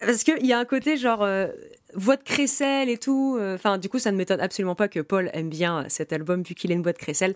Parce 0.00 0.22
qu'il 0.22 0.46
y 0.46 0.52
a 0.52 0.58
un 0.58 0.64
côté 0.64 0.96
genre 0.96 1.22
euh, 1.22 1.48
voix 1.94 2.16
de 2.16 2.22
crécelle 2.22 2.88
et 2.88 2.98
tout. 2.98 3.36
euh, 3.40 3.54
Enfin, 3.54 3.78
du 3.78 3.88
coup, 3.88 3.98
ça 3.98 4.12
ne 4.12 4.16
m'étonne 4.16 4.40
absolument 4.40 4.74
pas 4.74 4.88
que 4.88 5.00
Paul 5.00 5.30
aime 5.32 5.48
bien 5.48 5.84
cet 5.88 6.12
album 6.12 6.42
vu 6.42 6.54
qu'il 6.54 6.70
a 6.70 6.74
une 6.74 6.82
voix 6.82 6.92
de 6.92 6.98
crécelle. 6.98 7.34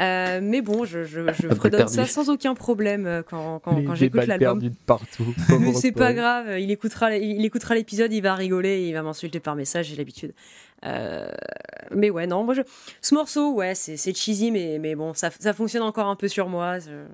Euh, 0.00 0.40
mais 0.42 0.62
bon, 0.62 0.84
je, 0.84 1.04
je, 1.04 1.20
je 1.32 1.48
fredonne 1.54 1.88
ça 1.88 2.06
sans 2.06 2.28
aucun 2.30 2.54
problème 2.54 3.06
euh, 3.06 3.22
quand, 3.22 3.60
quand, 3.60 3.82
quand 3.84 3.94
j'écoute 3.94 4.16
balles 4.16 4.28
l'album. 4.28 4.60
de 4.60 4.72
partout. 4.86 5.34
C'est 5.74 5.92
pas 5.92 6.12
grave, 6.12 6.58
il 6.58 6.70
écoutera, 6.70 7.14
il 7.16 7.44
écoutera 7.44 7.74
l'épisode, 7.74 8.12
il 8.12 8.20
va 8.20 8.34
rigoler, 8.34 8.86
il 8.88 8.92
va 8.92 9.02
m'insulter 9.02 9.40
par 9.40 9.54
message, 9.56 9.86
j'ai 9.86 9.96
l'habitude. 9.96 10.34
Euh, 10.84 11.30
mais 11.94 12.10
ouais, 12.10 12.26
non, 12.26 12.44
moi 12.44 12.54
je... 12.54 12.62
ce 13.00 13.14
morceau, 13.14 13.52
ouais, 13.54 13.74
c'est 13.74 13.96
c'est 13.96 14.14
cheesy, 14.14 14.50
mais, 14.50 14.78
mais 14.78 14.94
bon, 14.94 15.14
ça, 15.14 15.30
ça 15.38 15.52
fonctionne 15.52 15.82
encore 15.82 16.08
un 16.08 16.16
peu 16.16 16.28
sur 16.28 16.48
moi. 16.48 16.78
je- 16.78 17.06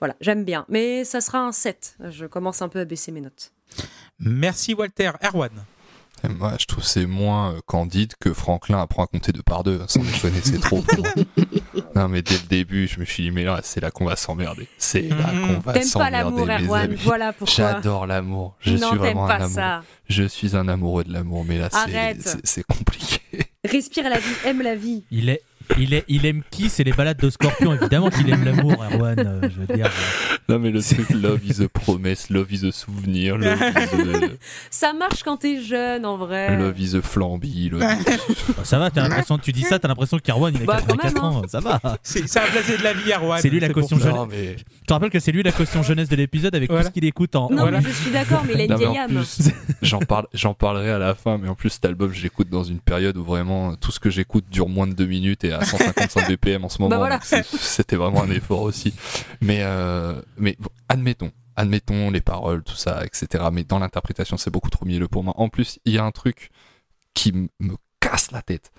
Voilà, 0.00 0.14
j'aime 0.20 0.44
bien. 0.44 0.66
Mais 0.68 1.04
ça 1.04 1.20
sera 1.22 1.38
un 1.38 1.52
7. 1.52 1.96
Je 2.10 2.26
commence 2.26 2.60
un 2.60 2.68
peu 2.68 2.80
à 2.80 2.84
baisser 2.84 3.12
mes 3.12 3.20
notes. 3.22 3.52
Merci 4.18 4.74
Walter. 4.74 5.12
Erwan 5.22 5.50
Et 6.24 6.28
moi, 6.28 6.54
je 6.58 6.64
trouve 6.66 6.82
que 6.82 6.88
c'est 6.90 7.06
moins 7.06 7.52
euh, 7.52 7.60
candide 7.66 8.14
que 8.20 8.32
Franklin 8.32 8.80
apprend 8.80 9.04
à 9.04 9.06
compter 9.06 9.32
deux 9.32 9.42
par 9.42 9.62
deux. 9.64 9.80
Sans 9.86 10.00
déconner, 10.02 10.40
c'est 10.42 10.60
trop. 10.60 10.82
Non, 11.94 12.08
mais 12.08 12.20
dès 12.20 12.34
le 12.34 12.46
début, 12.48 12.88
je 12.88 13.00
me 13.00 13.04
suis 13.06 13.22
dit, 13.24 13.30
mais 13.30 13.44
là, 13.44 13.60
c'est 13.62 13.80
là 13.80 13.90
qu'on 13.90 14.04
va 14.04 14.16
s'emmerder. 14.16 14.66
C'est 14.76 15.02
là 15.08 15.32
Mhm. 15.32 15.40
qu'on 15.46 15.60
va 15.60 15.72
T'aimes 15.72 15.82
pas 15.82 15.88
s'emmerder, 15.88 16.44
l'amour, 16.44 16.48
Erwan, 16.76 16.94
voilà 16.96 17.32
pourquoi. 17.32 17.54
J'adore 17.54 18.06
l'amour. 18.06 18.54
Je 18.60 18.72
non, 18.76 18.88
suis 18.90 18.98
vraiment 18.98 19.24
un 19.26 19.38
pas 19.38 19.48
ça. 19.48 19.82
Je 20.08 20.24
suis 20.24 20.56
un 20.56 20.68
amoureux 20.68 21.04
de 21.04 21.12
l'amour, 21.12 21.44
mais 21.48 21.58
là, 21.58 21.68
c'est- 21.70 21.78
Arrête. 21.78 22.20
c'est 22.22 22.40
c'est 22.46 22.62
compliqué. 22.66 23.20
Respire 23.64 24.08
la 24.10 24.18
vie, 24.18 24.34
aime 24.44 24.60
la 24.62 24.74
vie. 24.74 25.04
Il 25.10 25.28
est. 25.30 25.42
Il, 25.78 25.94
est, 25.94 26.04
il 26.06 26.24
aime 26.26 26.42
qui? 26.50 26.68
C'est 26.68 26.84
les 26.84 26.92
balades 26.92 27.16
de 27.18 27.28
Scorpion, 27.28 27.74
évidemment 27.74 28.08
qu'il 28.08 28.30
aime 28.30 28.44
l'amour, 28.44 28.72
Erwan. 28.84 29.18
euh, 29.18 29.48
je 29.50 29.60
veux 29.62 29.74
dire. 29.76 29.90
Non, 30.48 30.58
mais 30.60 30.70
le 30.70 30.80
truc, 30.80 31.10
love 31.10 31.40
is 31.44 31.60
a 31.62 31.68
promise, 31.68 32.30
love 32.30 32.52
is 32.52 32.64
a 32.66 32.70
souvenir, 32.72 33.36
love 33.36 33.58
is 33.58 34.30
Ça 34.70 34.92
marche 34.92 35.22
quand 35.24 35.38
t'es 35.38 35.60
jeune, 35.60 36.06
en 36.06 36.16
vrai. 36.16 36.46
a, 36.48 36.56
love 36.56 36.78
is 36.80 36.94
a 36.96 37.02
flambi. 37.02 37.68
love 37.70 37.82
is- 37.82 38.64
ça 38.64 38.78
va, 38.78 38.90
t'as 38.90 39.02
l'impression, 39.08 39.38
tu 39.38 39.52
dis 39.52 39.62
ça, 39.62 39.78
t'as 39.78 39.88
l'impression 39.88 40.18
qu'Erwan 40.18 40.54
il 40.54 40.62
a 40.62 40.64
Bah, 40.66 40.78
quand 40.86 40.96
84 40.96 41.14
même, 41.14 41.24
ans, 41.24 41.42
ça 41.48 41.60
va. 41.60 41.80
C'est 42.02 42.28
c'est 42.28 42.38
un 42.38 42.48
blasé 42.50 42.78
de 42.78 42.82
la 42.84 42.92
vie, 42.92 43.10
Erwan. 43.12 43.40
C'est 43.40 43.48
lui 43.50 43.58
la 43.60 43.70
caution 43.70 43.98
ça. 43.98 44.04
jeune. 44.04 44.14
Non, 44.14 44.26
mais... 44.26 44.56
Je 44.58 44.86
te 44.86 44.92
rappelle 44.92 45.10
que 45.10 45.18
c'est 45.18 45.32
lui 45.32 45.42
la 45.42 45.50
caution 45.52 45.82
jeunesse 45.82 46.08
de 46.08 46.16
l'épisode 46.16 46.54
avec 46.54 46.70
Voilà. 46.70 46.84
tout 46.84 46.90
ce 46.90 46.94
qu'il 46.94 47.04
écoute 47.04 47.34
en. 47.34 47.50
Non, 47.50 47.62
Voilà. 47.62 47.80
mais 47.80 47.88
je 47.88 47.94
suis 47.94 48.10
d'accord, 48.12 48.44
mais 48.46 48.54
il 48.54 48.60
a 48.60 48.64
une 48.64 48.76
vieille 48.76 48.98
âme. 48.98 49.24
j'en 49.82 49.98
parle, 49.98 50.26
j'en 50.32 50.54
parlerai 50.54 50.90
à 50.92 50.98
la 50.98 51.14
fin, 51.16 51.38
mais 51.38 51.48
en 51.48 51.54
plus 51.56 51.70
cet 51.70 51.84
album, 51.86 52.12
je 52.12 52.22
l'écoute 52.22 52.48
dans 52.48 52.62
une 52.64 52.78
période 52.78 53.16
où 53.16 53.24
vraiment 53.24 53.74
tout 53.74 53.90
ce 53.90 53.98
que 53.98 54.10
j'écoute 54.10 54.44
dure 54.50 54.68
moins 54.68 54.86
de 54.86 54.92
deux 54.94 55.06
minutes 55.06 55.42
et 55.44 55.52
à 55.52 55.64
155 55.64 56.28
BPM 56.28 56.64
en 56.64 56.68
ce 56.68 56.80
moment. 56.80 56.90
Bah 56.90 56.98
voilà. 56.98 57.18
c'est- 57.22 57.44
C'était 57.58 57.96
vraiment 57.96 58.22
un 58.22 58.30
effort 58.30 58.62
aussi. 58.62 58.94
Mais, 59.40 59.60
euh, 59.62 60.14
mais 60.38 60.56
admettons, 60.88 61.32
admettons 61.56 62.10
les 62.10 62.20
paroles, 62.20 62.62
tout 62.62 62.76
ça, 62.76 63.04
etc. 63.04 63.44
Mais 63.52 63.64
dans 63.64 63.78
l'interprétation, 63.78 64.36
c'est 64.36 64.50
beaucoup 64.50 64.70
trop 64.70 64.84
mielleux 64.84 65.08
pour 65.08 65.24
moi. 65.24 65.34
En 65.36 65.48
plus, 65.48 65.78
il 65.84 65.92
y 65.92 65.98
a 65.98 66.04
un 66.04 66.12
truc 66.12 66.50
qui 67.14 67.32
me 67.32 67.76
casse 68.00 68.30
la 68.30 68.42
tête. 68.42 68.72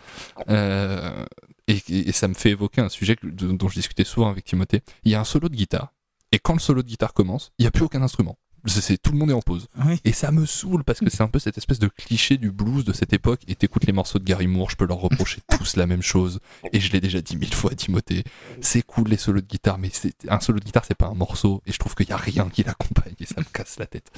Euh, 0.50 1.26
et, 1.68 2.12
ça 2.12 2.28
me 2.28 2.34
fait 2.34 2.52
évoquer 2.52 2.82
un 2.82 2.90
sujet 2.90 3.16
dont 3.24 3.68
je 3.68 3.76
discutais 3.76 4.04
souvent 4.04 4.30
avec 4.30 4.46
Timothée. 4.46 4.82
Il 5.04 5.12
y 5.12 5.16
a 5.16 5.20
un 5.20 5.26
solo 5.26 5.50
de 5.50 5.56
guitare. 5.56 5.94
Et 6.32 6.40
quand 6.40 6.54
le 6.54 6.60
solo 6.60 6.82
de 6.82 6.88
guitare 6.88 7.14
commence, 7.14 7.52
il 7.58 7.64
n'y 7.64 7.68
a 7.68 7.72
plus 7.72 7.84
aucun 7.84 8.02
instrument. 8.02 8.38
C'est- 8.66 8.98
tout 8.98 9.12
le 9.12 9.18
monde 9.18 9.30
est 9.30 9.34
en 9.34 9.42
pause. 9.42 9.68
Oui. 9.86 10.00
Et 10.04 10.12
ça 10.12 10.32
me 10.32 10.46
saoule 10.46 10.84
parce 10.84 11.00
que 11.00 11.10
c'est 11.10 11.22
un 11.22 11.28
peu 11.28 11.40
cette 11.40 11.58
espèce 11.58 11.80
de 11.80 11.88
cliché 11.88 12.38
du 12.38 12.52
blues 12.52 12.84
de 12.84 12.92
cette 12.94 13.14
époque. 13.14 13.42
Et 13.48 13.56
t'écoutes 13.56 13.86
les 13.86 13.94
morceaux 13.94 14.20
de 14.20 14.24
Gary 14.26 14.48
Moore, 14.48 14.70
je 14.72 14.76
peux 14.76 14.86
leur 14.86 14.98
reprocher 15.00 15.42
tous 15.58 15.76
la 15.76 15.88
même 15.88 16.02
chose. 16.02 16.40
Et 16.74 16.80
je 16.80 16.92
l'ai 16.92 17.00
déjà 17.00 17.22
dit 17.22 17.38
mille 17.38 17.54
fois 17.54 17.72
à 17.72 17.76
Timothée. 17.76 18.24
C'est 18.62 18.82
cool 18.82 19.08
les 19.10 19.18
solos 19.18 19.42
de 19.42 19.46
guitare, 19.48 19.78
mais 19.78 19.90
c'est 19.94 20.14
un 20.30 20.40
solo 20.40 20.60
de 20.60 20.66
guitare, 20.66 20.84
c'est 20.86 20.98
pas 20.98 21.08
un 21.08 21.14
morceau. 21.14 21.62
Et 21.66 21.72
je 21.72 21.78
trouve 21.80 21.96
qu'il 21.96 22.10
y 22.10 22.12
a 22.14 22.18
rien 22.18 22.50
qui 22.50 22.64
l'accompagne 22.64 23.14
et 23.20 23.26
ça 23.26 23.40
me 23.40 23.46
casse 23.46 23.78
la 23.80 23.86
tête. 23.86 24.12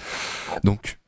Donc, 0.63 0.99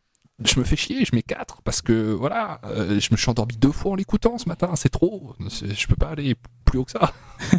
je 0.43 0.59
me 0.59 0.63
fais 0.65 0.75
chier, 0.75 1.05
je 1.05 1.15
mets 1.15 1.21
4 1.23 1.61
parce 1.63 1.82
que 1.82 2.11
voilà, 2.13 2.61
euh, 2.65 2.99
je 2.99 3.09
me 3.11 3.17
suis 3.17 3.29
endormi 3.29 3.55
deux 3.57 3.71
fois 3.71 3.91
en 3.91 3.95
l'écoutant 3.95 4.38
ce 4.38 4.49
matin, 4.49 4.75
c'est 4.75 4.89
trop. 4.89 5.36
Je 5.39 5.88
peux 5.88 5.95
pas 5.95 6.09
aller 6.09 6.36
plus 6.65 6.79
haut 6.79 6.86
que 6.86 6.91
ça. 6.91 7.13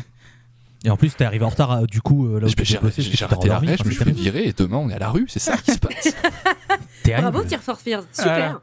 Et 0.85 0.91
en 0.91 0.97
plus, 0.97 1.15
t'es 1.15 1.25
arrivé 1.25 1.45
en 1.45 1.49
retard, 1.49 1.71
euh, 1.73 1.87
du 1.87 2.01
coup, 2.01 2.27
euh, 2.27 2.41
là 2.41 2.47
où 2.47 2.49
J'ai 2.49 2.55
tu 2.57 2.65
j'ai- 2.65 3.25
arrêté 3.25 3.49
l'arrêt, 3.49 3.77
je 3.79 3.85
me 3.85 3.91
suis 3.91 4.05
fait 4.05 4.11
virer 4.11 4.45
et 4.45 4.53
demain 4.53 4.79
on 4.79 4.89
est 4.91 4.95
à 4.95 4.99
la 4.99 5.11
rue, 5.11 5.27
c'est 5.29 5.39
ça 5.39 5.57
qui 5.57 5.73
se 5.73 5.79
passe. 5.79 6.09
Bravo, 7.05 7.45
Tears 7.45 7.63
for 7.63 7.79
Fears. 7.79 8.05
Super. 8.13 8.61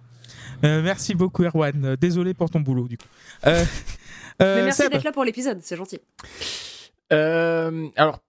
Euh, 0.66 0.82
merci 0.82 1.16
beaucoup, 1.16 1.44
Erwan. 1.44 1.96
Désolé 1.96 2.34
pour 2.34 2.50
ton 2.50 2.60
boulot, 2.60 2.88
du 2.90 2.98
coup. 2.98 3.06
Euh, 3.48 3.64
euh, 4.42 4.56
Mais 4.58 4.64
merci 4.64 4.90
d'être 4.90 5.04
là 5.04 5.14
pour 5.14 5.24
l'épisode, 5.24 5.60
c'est 5.62 5.78
gentil. 5.78 6.00
Euh, 7.14 7.88
alors, 7.96 8.20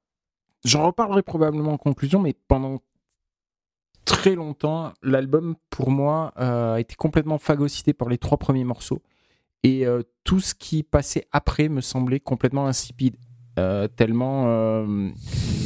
j'en 0.65 0.87
reparlerai 0.87 1.23
probablement 1.23 1.73
en 1.73 1.79
conclusion, 1.79 2.21
mais 2.21 2.35
pendant 2.49 2.81
très 4.05 4.35
longtemps, 4.35 4.93
l'album, 5.03 5.57
pour 5.71 5.91
moi, 5.91 6.33
euh, 6.39 6.75
a 6.75 6.81
été 6.81 6.95
complètement 6.95 7.39
phagocyté 7.39 7.93
par 7.93 8.09
les 8.09 8.19
trois 8.19 8.39
premiers 8.39 8.65
morceaux. 8.65 9.03
Et 9.63 9.85
euh, 9.87 10.03
tout 10.25 10.41
ce 10.41 10.55
qui 10.55 10.83
passait 10.83 11.27
après 11.33 11.69
me 11.69 11.81
semblait 11.81 12.21
complètement 12.21 12.67
insipide. 12.67 13.17
Euh, 13.59 13.89
tellement 13.89 14.45
euh, 14.47 15.11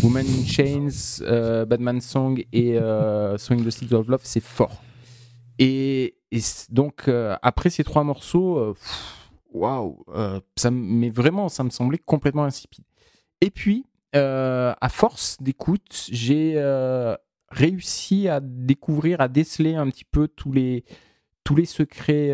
Woman 0.02 0.26
in 0.26 0.46
Chains, 0.46 1.20
euh, 1.22 1.64
Badman 1.64 2.00
Song 2.00 2.42
et 2.52 2.78
Swing 3.38 3.64
the 3.64 3.70
Seeds 3.70 3.94
of 3.94 4.08
Love, 4.08 4.22
c'est 4.24 4.42
fort. 4.42 4.82
Et, 5.58 6.16
donc, 6.70 7.08
après 7.42 7.70
ces 7.70 7.84
trois 7.84 8.02
morceaux, 8.02 8.74
waouh, 9.52 10.04
m- 10.14 10.40
mais 10.72 11.10
vraiment, 11.10 11.48
ça 11.48 11.62
me 11.62 11.70
semblait 11.70 11.98
complètement 11.98 12.44
insipide. 12.44 12.84
Et 13.40 13.50
puis, 13.50 13.84
à 14.12 14.88
force 14.90 15.36
d'écoute, 15.40 16.08
j'ai 16.10 16.60
réussi 17.50 18.28
à 18.28 18.40
découvrir, 18.40 19.20
à 19.20 19.28
déceler 19.28 19.76
un 19.76 19.88
petit 19.90 20.04
peu 20.04 20.26
tous 20.26 20.50
les, 20.50 20.84
tous 21.44 21.54
les 21.54 21.66
secrets, 21.66 22.30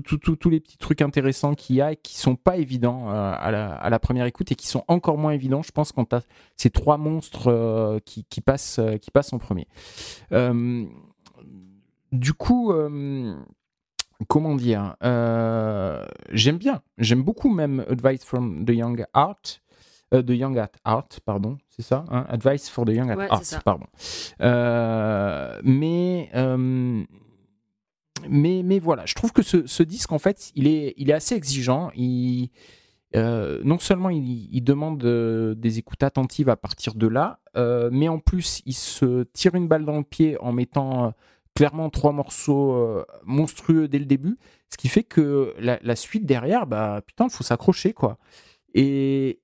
tous 0.00 0.50
les 0.50 0.60
petits 0.60 0.78
trucs 0.78 1.02
intéressants 1.02 1.54
qu'il 1.54 1.76
y 1.76 1.80
a 1.82 1.92
et 1.92 1.96
qui 1.96 2.16
sont 2.18 2.36
pas 2.36 2.56
évidents 2.56 3.10
euh, 3.10 3.34
à, 3.38 3.50
la, 3.50 3.74
à 3.74 3.90
la 3.90 3.98
première 3.98 4.26
écoute 4.26 4.50
et 4.52 4.54
qui 4.54 4.66
sont 4.66 4.84
encore 4.88 5.18
moins 5.18 5.32
évidents, 5.32 5.62
je 5.62 5.72
pense, 5.72 5.92
quand 5.92 6.06
tu 6.08 6.16
as 6.16 6.22
ces 6.56 6.70
trois 6.70 6.96
monstres 6.98 7.48
euh, 7.48 7.98
qui, 8.04 8.24
qui 8.24 8.40
passent, 8.40 8.78
euh, 8.78 8.96
qui 8.96 9.10
passent 9.10 9.32
en 9.32 9.38
premier. 9.38 9.66
Du 12.12 12.32
coup, 12.32 12.72
comment 14.28 14.54
dire 14.54 14.96
euh, 15.02 16.04
J'aime 16.30 16.58
bien, 16.58 16.82
j'aime 16.98 17.22
beaucoup 17.22 17.52
même 17.52 17.84
Advice 17.90 18.24
from 18.24 18.64
the 18.64 18.70
Young 18.70 19.04
Art. 19.12 19.60
euh, 20.14 20.22
the 20.22 20.30
Young 20.30 20.56
at 20.58 20.70
Art, 20.84 21.08
pardon, 21.24 21.58
c'est 21.68 21.82
ça 21.82 22.04
hein 22.10 22.24
Advice 22.28 22.68
for 22.68 22.84
the 22.84 22.90
Young 22.90 23.10
at 23.10 23.16
Ouais, 23.16 23.26
Art, 23.30 23.42
pardon. 23.64 23.86
Euh, 24.40 25.60
mais, 25.64 26.30
mais, 28.28 28.62
mais 28.64 28.78
voilà, 28.78 29.06
je 29.06 29.14
trouve 29.14 29.32
que 29.32 29.42
ce, 29.42 29.82
disque, 29.82 30.12
en 30.12 30.18
fait, 30.18 30.52
il 30.54 30.66
est, 30.66 30.94
il 30.96 31.10
est 31.10 31.14
assez 31.14 31.34
exigeant. 31.34 31.90
Il, 31.94 32.50
euh, 33.16 33.60
non 33.62 33.78
seulement 33.78 34.10
il, 34.10 34.60
demande 34.64 35.04
euh, 35.04 35.54
des 35.54 35.78
écoutes 35.78 36.02
attentives 36.02 36.48
à 36.48 36.56
partir 36.56 36.94
de 36.94 37.06
là, 37.06 37.38
euh, 37.56 37.88
mais 37.92 38.08
en 38.08 38.18
plus, 38.18 38.60
il 38.66 38.74
se 38.74 39.22
tire 39.32 39.54
une 39.54 39.68
balle 39.68 39.84
dans 39.84 39.98
le 39.98 40.04
pied 40.04 40.36
en 40.40 40.52
mettant 40.52 41.12
clairement 41.54 41.90
trois 41.90 42.10
morceaux 42.10 43.04
monstrueux 43.24 43.86
dès 43.86 44.00
le 44.00 44.06
début, 44.06 44.36
ce 44.70 44.76
qui 44.76 44.88
fait 44.88 45.04
que 45.04 45.54
la, 45.58 45.96
suite 45.96 46.26
derrière, 46.26 46.66
bah 46.66 47.00
putain, 47.06 47.26
il 47.26 47.30
faut 47.30 47.44
s'accrocher, 47.44 47.92
quoi. 47.92 48.18
Et, 48.74 49.40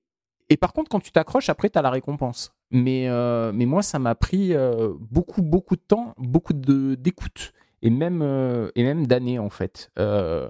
et 0.49 0.57
par 0.57 0.73
contre, 0.73 0.89
quand 0.89 0.99
tu 0.99 1.13
t'accroches, 1.13 1.49
après, 1.49 1.69
tu 1.69 1.79
as 1.79 1.81
la 1.81 1.89
récompense. 1.89 2.53
Mais, 2.71 3.07
mais 3.53 3.65
moi, 3.65 3.81
ça 3.81 3.97
m'a 3.99 4.15
pris 4.15 4.53
beaucoup, 4.99 5.41
beaucoup 5.41 5.77
de 5.77 5.81
temps, 5.81 6.13
beaucoup 6.17 6.53
d'écoute, 6.53 7.53
et 7.81 7.89
même, 7.89 8.21
euh, 8.21 8.69
et 8.75 8.83
même 8.83 9.07
d'années, 9.07 9.39
en 9.39 9.49
fait. 9.49 9.91
Euh, 9.99 10.49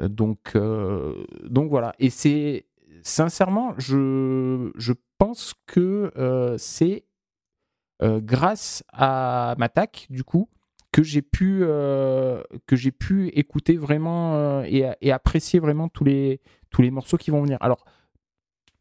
donc, 0.00 0.52
euh, 0.54 1.24
donc 1.44 1.70
voilà. 1.70 1.94
Et 1.98 2.10
c'est, 2.10 2.66
sincèrement, 3.02 3.74
je, 3.78 4.70
je 4.76 4.92
pense 5.18 5.54
que 5.66 6.10
c'est 6.58 7.04
grâce 8.00 8.82
à 8.92 9.54
Matak, 9.58 10.06
du 10.10 10.24
coup, 10.24 10.48
que 10.90 11.02
j'ai 11.02 11.22
pu, 11.22 11.64
pu 12.98 13.28
écouter 13.28 13.76
vraiment 13.76 14.62
et, 14.64 14.90
et 15.00 15.12
apprécier 15.12 15.60
vraiment 15.60 15.88
tous 15.88 16.04
les, 16.04 16.40
tous 16.70 16.82
les 16.82 16.90
morceaux 16.90 17.16
qui 17.16 17.30
vont 17.30 17.42
venir. 17.42 17.58
Alors, 17.60 17.84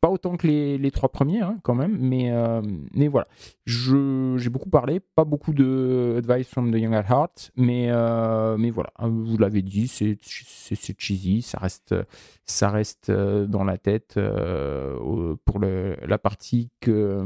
pas 0.02 0.10
autant 0.10 0.36
que 0.36 0.48
les, 0.48 0.78
les 0.80 0.92
trois 0.92 1.10
premiers, 1.10 1.42
hein, 1.42 1.58
quand 1.64 1.76
même, 1.76 1.96
mais, 2.00 2.32
euh, 2.32 2.62
mais 2.94 3.08
voilà. 3.08 3.28
Je- 3.66 4.36
J'ai 4.38 4.50
beaucoup 4.50 4.70
parlé, 4.70 5.00
pas 5.00 5.24
beaucoup 5.26 5.54
de 5.54 6.16
Advice 6.18 6.48
from 6.48 6.72
the 6.72 6.78
Young 6.78 6.94
at 6.96 7.06
Heart, 7.08 7.52
mais, 7.56 7.88
euh, 7.92 8.58
mais 8.58 8.72
voilà, 8.72 8.92
hein, 8.98 9.10
vous 9.10 9.38
l'avez 9.38 9.62
dit, 9.62 9.88
c'est 9.88 10.18
cheesy, 10.98 11.42
ça 11.44 11.60
reste, 11.60 11.94
ça 12.46 12.70
reste 12.70 13.10
euh, 13.10 13.46
dans 13.46 13.64
la 13.64 13.78
tête 13.78 14.16
euh, 14.18 15.36
pour 15.46 15.60
le, 15.60 15.96
la 16.06 16.18
partie 16.18 16.72
que, 16.82 17.24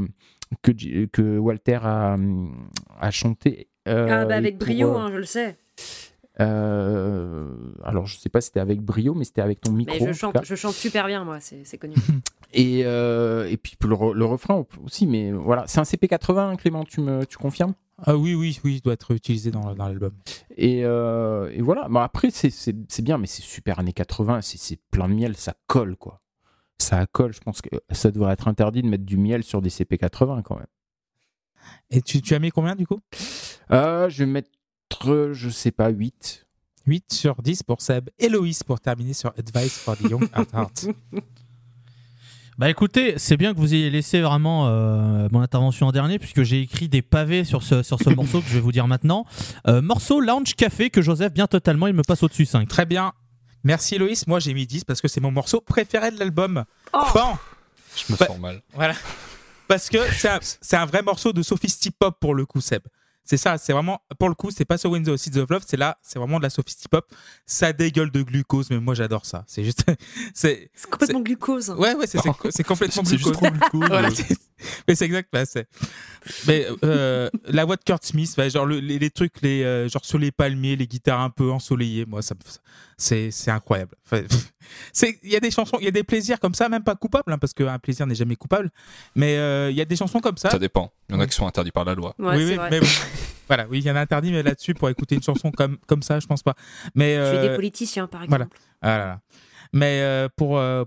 que, 0.61 1.37
Walter 1.37 1.79
a, 1.81 2.17
a 2.99 3.11
chanté. 3.11 3.69
euh, 3.87 4.07
Ah, 4.09 4.25
bah, 4.25 4.35
avec 4.35 4.57
pour, 4.57 4.67
brio, 4.67 4.93
euh, 4.93 4.97
hein, 4.97 5.09
je 5.11 5.17
le 5.17 5.23
sais. 5.23 5.57
Euh, 6.41 7.47
alors, 7.83 8.05
je 8.05 8.17
sais 8.17 8.29
pas 8.29 8.41
si 8.41 8.47
c'était 8.47 8.59
avec 8.59 8.81
brio, 8.81 9.13
mais 9.13 9.25
c'était 9.25 9.41
avec 9.41 9.61
ton 9.61 9.71
micro. 9.71 9.95
Mais 9.99 10.13
je 10.13 10.17
chante, 10.17 10.37
je 10.43 10.55
chante 10.55 10.73
super 10.73 11.07
bien, 11.07 11.23
moi, 11.23 11.39
c'est 11.39 11.77
connu. 11.77 11.95
Et, 12.57 12.83
euh, 12.85 13.49
et 13.49 13.57
puis 13.57 13.75
le, 13.83 13.95
re- 13.95 14.13
le 14.13 14.23
refrain 14.23 14.65
aussi, 14.85 15.07
mais 15.07 15.33
voilà. 15.33 15.65
C'est 15.67 15.79
un 15.79 15.83
CP80, 15.83 16.39
hein, 16.39 16.55
Clément, 16.55 16.85
tu, 16.85 17.01
me, 17.01 17.25
tu 17.25 17.37
confirmes? 17.37 17.73
Ah 18.01 18.15
oui, 18.15 18.33
oui, 18.33 18.57
oui, 18.63 18.75
il 18.75 18.81
doit 18.81 18.93
être 18.93 19.11
utilisé 19.11 19.51
dans, 19.51 19.73
dans 19.73 19.87
l'album. 19.87 20.13
et, 20.55 20.85
euh, 20.85 21.49
et 21.51 21.61
voilà. 21.61 21.89
Bon, 21.89 21.99
après, 21.99 22.29
c'est- 22.29 22.51
c'est 22.51 22.73
c'est 22.87 23.01
bien, 23.01 23.17
mais 23.17 23.27
c'est 23.27 23.41
super 23.41 23.79
années 23.79 23.91
80, 23.93 24.41
c'est- 24.41 24.57
c'est 24.57 24.79
plein 24.89 25.09
de 25.09 25.13
miel, 25.15 25.35
ça 25.35 25.53
colle, 25.67 25.97
quoi. 25.97 26.21
Ça 26.77 27.05
colle, 27.07 27.33
je 27.33 27.41
pense 27.41 27.61
que 27.61 27.69
ça 27.91 28.11
devrait 28.11 28.31
être 28.33 28.47
interdit 28.47 28.81
de 28.83 28.87
mettre 28.87 29.05
du 29.05 29.17
miel 29.17 29.43
sur 29.43 29.61
des 29.61 29.69
CP80 29.69 30.41
quand 30.43 30.55
même. 30.55 30.67
Et 31.89 32.01
tu, 32.01 32.21
tu 32.21 32.35
as 32.35 32.39
mis 32.39 32.51
combien 32.51 32.75
du 32.75 32.87
coup? 32.87 32.99
Euh, 33.71 34.07
je 34.07 34.19
vais 34.23 34.29
mettre, 34.29 34.49
euh, 34.49 34.54
je 35.33 35.49
sais 35.49 35.71
pas, 35.71 35.89
8. 35.89 36.45
8 36.87 37.13
sur 37.13 37.41
10 37.41 37.63
pour 37.63 37.81
Seb. 37.81 38.09
Héloïse 38.19 38.63
pour 38.63 38.79
terminer 38.79 39.13
sur 39.13 39.33
Advice 39.37 39.77
for 39.77 39.97
the 39.97 40.09
Young 40.09 40.27
at 40.33 40.45
Heart. 40.53 40.87
Bah 42.57 42.69
écoutez, 42.69 43.15
c'est 43.17 43.35
bien 43.35 43.53
que 43.53 43.59
vous 43.59 43.73
ayez 43.73 43.89
laissé 43.89 44.21
vraiment 44.21 44.69
euh, 44.69 45.27
mon 45.29 45.41
intervention 45.41 45.87
en 45.87 45.91
dernier, 45.91 46.19
puisque 46.19 46.43
j'ai 46.43 46.61
écrit 46.61 46.87
des 46.87 47.01
pavés 47.01 47.43
sur 47.43 47.61
ce, 47.63 47.83
sur 47.83 47.99
ce 47.99 48.09
morceau 48.11 48.39
que 48.39 48.47
je 48.47 48.53
vais 48.53 48.61
vous 48.61 48.71
dire 48.71 48.87
maintenant. 48.87 49.25
Euh, 49.67 49.81
morceau 49.81 50.21
Lounge 50.21 50.55
Café 50.55 50.89
que 50.89 51.01
Joseph 51.01 51.33
bien 51.33 51.47
totalement, 51.47 51.87
il 51.87 51.93
me 51.93 52.01
passe 52.03 52.23
au-dessus 52.23 52.45
5. 52.45 52.65
Très 52.69 52.85
bien. 52.85 53.11
Merci 53.65 53.95
Héloïse. 53.95 54.25
Moi 54.27 54.39
j'ai 54.39 54.53
mis 54.53 54.65
10 54.65 54.85
parce 54.85 55.01
que 55.01 55.09
c'est 55.09 55.19
mon 55.19 55.31
morceau 55.31 55.59
préféré 55.59 56.11
de 56.11 56.17
l'album. 56.17 56.63
Oh 56.93 56.99
Bon, 57.13 57.33
Je 57.97 58.13
me 58.13 58.17
Bah- 58.17 58.27
sens 58.27 58.39
mal. 58.39 58.61
voilà. 58.73 58.93
Parce 59.67 59.89
que 59.89 59.97
c'est 60.13 60.29
un, 60.29 60.39
c'est 60.41 60.77
un 60.77 60.85
vrai 60.85 61.01
morceau 61.01 61.33
de 61.33 61.41
sophistipop 61.43 62.17
pour 62.21 62.35
le 62.35 62.45
coup, 62.45 62.61
Seb. 62.61 62.83
C'est 63.25 63.37
ça, 63.37 63.57
c'est 63.57 63.73
vraiment, 63.73 64.01
pour 64.19 64.29
le 64.29 64.35
coup, 64.35 64.51
c'est 64.51 64.65
pas 64.65 64.77
sur 64.77 64.91
Windows 64.91 65.17
Seeds 65.17 65.39
of 65.39 65.49
Love, 65.49 65.63
c'est 65.67 65.77
là, 65.77 65.97
c'est 66.03 66.19
vraiment 66.19 66.37
de 66.37 66.43
la 66.43 66.51
sophistipop. 66.51 67.11
Ça 67.47 67.73
dégueule 67.73 68.11
de 68.11 68.21
glucose, 68.21 68.69
mais 68.69 68.79
moi 68.79 68.93
j'adore 68.93 69.25
ça. 69.25 69.43
C'est 69.47 69.63
juste, 69.63 69.83
c'est, 70.35 70.69
C'est 70.75 70.89
complètement 70.89 71.21
glucose. 71.21 71.71
ouais, 71.71 71.95
ouais, 71.95 72.05
c'est, 72.05 72.19
complètement 72.63 73.03
C'est 73.03 73.17
juste 73.17 73.31
glucose. 73.31 73.31
trop 73.33 73.49
glucose. 73.49 73.87
Voilà, 73.89 74.09
mais 74.87 74.95
c'est 74.95 75.05
exact. 75.05 75.29
bah, 75.31 75.45
c'est... 75.45 75.67
Mais 76.47 76.65
euh, 76.83 77.29
la 77.47 77.65
voix 77.65 77.75
de 77.75 77.83
Kurt 77.83 78.03
Smith, 78.05 78.33
ouais, 78.37 78.49
genre 78.49 78.65
le- 78.65 78.79
les, 78.79 78.97
les 78.99 79.09
trucs, 79.09 79.41
les, 79.41 79.63
euh, 79.63 79.87
genre 79.89 80.03
sur 80.05 80.17
les 80.17 80.31
palmiers, 80.31 80.75
les 80.75 80.87
guitares 80.87 81.21
un 81.21 81.29
peu 81.29 81.51
ensoleillées, 81.51 82.05
moi, 82.05 82.21
ça, 82.21 82.35
c'est, 82.97 83.31
c'est 83.31 83.51
incroyable. 83.51 83.95
Enfin, 84.05 84.23
c'est, 84.93 85.19
il 85.23 85.29
y 85.31 85.35
a 85.35 85.39
des 85.39 85.51
chansons, 85.51 85.77
il 85.79 85.85
y 85.85 85.87
a 85.87 85.91
des 85.91 86.03
plaisirs 86.03 86.39
comme 86.39 86.53
ça, 86.55 86.69
même 86.69 86.83
pas 86.83 86.95
coupables, 86.95 87.31
hein, 87.31 87.37
parce 87.37 87.53
qu'un 87.53 87.77
plaisir 87.79 88.07
n'est 88.07 88.15
jamais 88.15 88.35
coupable. 88.35 88.71
Mais 89.15 89.37
euh, 89.37 89.69
il 89.71 89.77
y 89.77 89.81
a 89.81 89.85
des 89.85 89.95
chansons 89.95 90.19
comme 90.19 90.37
ça. 90.37 90.49
Ça 90.49 90.59
dépend. 90.59 90.91
Il 91.09 91.15
y 91.15 91.17
en 91.17 91.21
a 91.21 91.27
qui 91.27 91.35
sont 91.35 91.45
interdits 91.47 91.71
par 91.71 91.85
la 91.85 91.93
loi. 91.95 92.15
Ouais, 92.17 92.35
oui, 92.37 92.43
c'est 92.45 92.49
oui, 92.51 92.55
vrai. 92.55 92.69
mais 92.71 92.79
bon. 92.79 92.87
voilà, 93.47 93.67
oui, 93.69 93.79
il 93.79 93.85
y 93.85 93.91
en 93.91 93.95
a 93.95 94.01
interdit, 94.01 94.31
mais 94.31 94.41
là-dessus, 94.43 94.73
pour 94.73 94.89
écouter 94.89 95.15
une 95.15 95.23
chanson 95.23 95.51
comme, 95.51 95.77
comme 95.87 96.01
ça, 96.01 96.19
je 96.19 96.25
pense 96.27 96.41
pas. 96.43 96.55
Mais 96.95 97.15
Je 97.17 97.25
suis 97.27 97.37
euh, 97.37 97.49
des 97.49 97.55
politiciens, 97.55 98.07
par 98.07 98.23
exemple. 98.23 98.47
voilà. 98.47 98.49
ah 98.81 98.97
là 98.97 99.05
là. 99.05 99.19
Mais 99.73 100.01
euh, 100.01 100.29
pour, 100.35 100.57
euh, 100.57 100.85